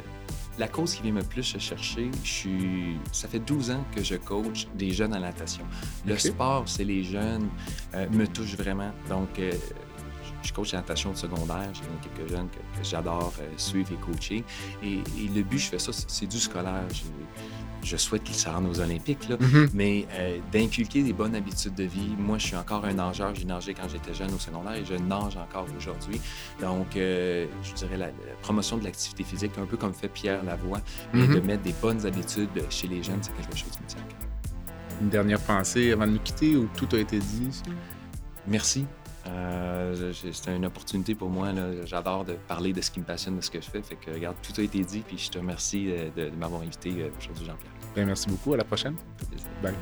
la 0.58 0.68
cause 0.68 0.95
qui 0.95 1.04
vient 1.04 1.12
me 1.14 1.22
plus 1.24 1.43
chercher, 1.60 2.10
je 2.24 2.30
suis, 2.30 2.97
ça 3.12 3.28
fait 3.28 3.39
12 3.39 3.72
ans 3.72 3.84
que 3.95 4.04
je 4.04 4.16
coach 4.16 4.68
des 4.76 4.91
jeunes 4.91 5.14
en 5.14 5.20
natation. 5.20 5.64
Le 6.06 6.18
sport, 6.18 6.64
c'est 6.68 6.84
les 6.84 7.04
jeunes, 7.04 7.49
euh, 7.93 8.08
me 8.10 8.26
touche 8.28 8.56
vraiment. 8.56 8.91
Donc, 9.10 9.39
je 10.43 10.51
coach 10.51 10.74
la 10.74 10.80
natation 10.80 11.12
de 11.12 11.18
secondaire. 11.18 11.70
J'ai 11.74 11.82
quelques 12.10 12.30
jeunes 12.32 12.49
que, 12.49 12.58
que 12.80 12.84
j'adore 12.84 13.34
suivre 13.58 13.91
et 13.93 13.95
coacher. 13.97 14.43
Et, 14.84 14.95
et 15.18 15.28
le 15.34 15.43
but, 15.43 15.60
je 15.60 15.70
fais 15.70 15.80
ça, 15.80 15.91
c'est 15.93 16.28
du 16.28 16.39
scolaire. 16.39 16.84
Je, 17.84 17.97
souhaite 17.97 18.24
qu'ils 18.24 18.36
se 18.36 18.50
rendent 18.50 18.68
aux 18.68 18.80
Olympiques, 18.80 19.28
là. 19.30 19.38
Mais 19.74 20.05
euh, 20.14 20.38
d'inculquer 20.51 21.04
des 21.04 21.14
bonnes 21.14 21.36
habitudes 21.36 21.76
de 21.76 21.84
vie, 21.84 22.16
moi, 22.18 22.38
je 22.38 22.47
suis 22.47 22.55
encore 22.55 22.86
un 22.86 22.93
nageur. 22.93 23.34
J'ai 23.36 23.46
nagé 23.46 23.74
quand 23.74 23.88
j'étais 23.89 24.14
jeune 24.14 24.34
au 24.34 24.39
secondaire 24.39 24.74
et 24.74 24.86
je 24.86 24.96
nage 24.96 25.38
encore 25.38 25.66
aujourd'hui. 25.78 26.20
Donc, 26.62 26.96
euh, 26.96 27.46
je 27.64 27.74
dirais 27.74 27.97
la, 27.97 28.08
la 28.08 28.14
promotion 28.42 28.78
de 28.78 28.84
l'activité 28.84 29.24
physique, 29.24 29.51
un 29.62 29.66
peu 29.66 29.78
comme 29.78 29.93
fait 29.93 30.08
Pierre 30.10 30.43
Lavoie, 30.43 30.82
mais 31.14 31.28
Mhm. 31.28 31.36
de 31.36 31.39
mettre 31.42 31.64
des 31.64 31.74
bonnes 31.82 32.05
habitudes 32.05 32.50
chez 32.70 32.88
les 32.88 33.04
jeunes, 33.04 33.20
c'est 33.22 33.36
quelque 33.36 33.55
chose 33.58 33.72
qui 33.72 33.82
me 33.84 33.88
tient 33.88 34.00
à 34.01 34.04
cœur. 34.12 34.30
Une 35.01 35.10
dernière 35.10 35.39
pensée 35.39 35.92
avant 35.92 36.05
de 36.08 36.12
nous 36.12 36.20
quitter 36.20 36.55
ou 36.55 36.70
tout 36.78 36.88
a 36.96 37.00
été 37.00 37.20
dit? 37.20 37.50
Merci. 38.47 38.86
Euh, 39.28 40.12
c'est 40.34 40.55
une 40.55 40.66
opportunité 40.66 41.16
pour 41.16 41.30
moi. 41.30 41.47
J'adore 41.86 42.26
de 42.26 42.34
parler 42.34 42.74
de 42.74 42.82
ce 42.82 42.92
qui 42.92 43.00
me 43.00 43.05
passionne, 43.05 43.38
de 43.38 43.42
ce 43.42 43.50
que 43.50 43.62
je 43.62 43.70
fais. 43.70 43.82
Fait 43.82 43.96
que, 43.96 44.12
regarde, 44.12 44.36
tout 44.43 44.60
a 44.60 44.64
été 44.64 44.80
dit. 44.84 45.00
Puis 45.05 45.18
je 45.18 45.30
te 45.32 45.38
remercie 45.38 45.86
euh, 45.89 46.10
de, 46.16 46.30
de 46.30 46.36
m'avoir 46.36 46.62
invité 46.62 46.89
aujourd'hui, 47.18 47.46
Jean-Pierre. 47.46 47.72
Merci 47.95 48.29
beaucoup. 48.29 48.53
À 48.53 48.57
la 48.57 48.63
prochaine. 48.63 48.95
Bye. 49.61 49.74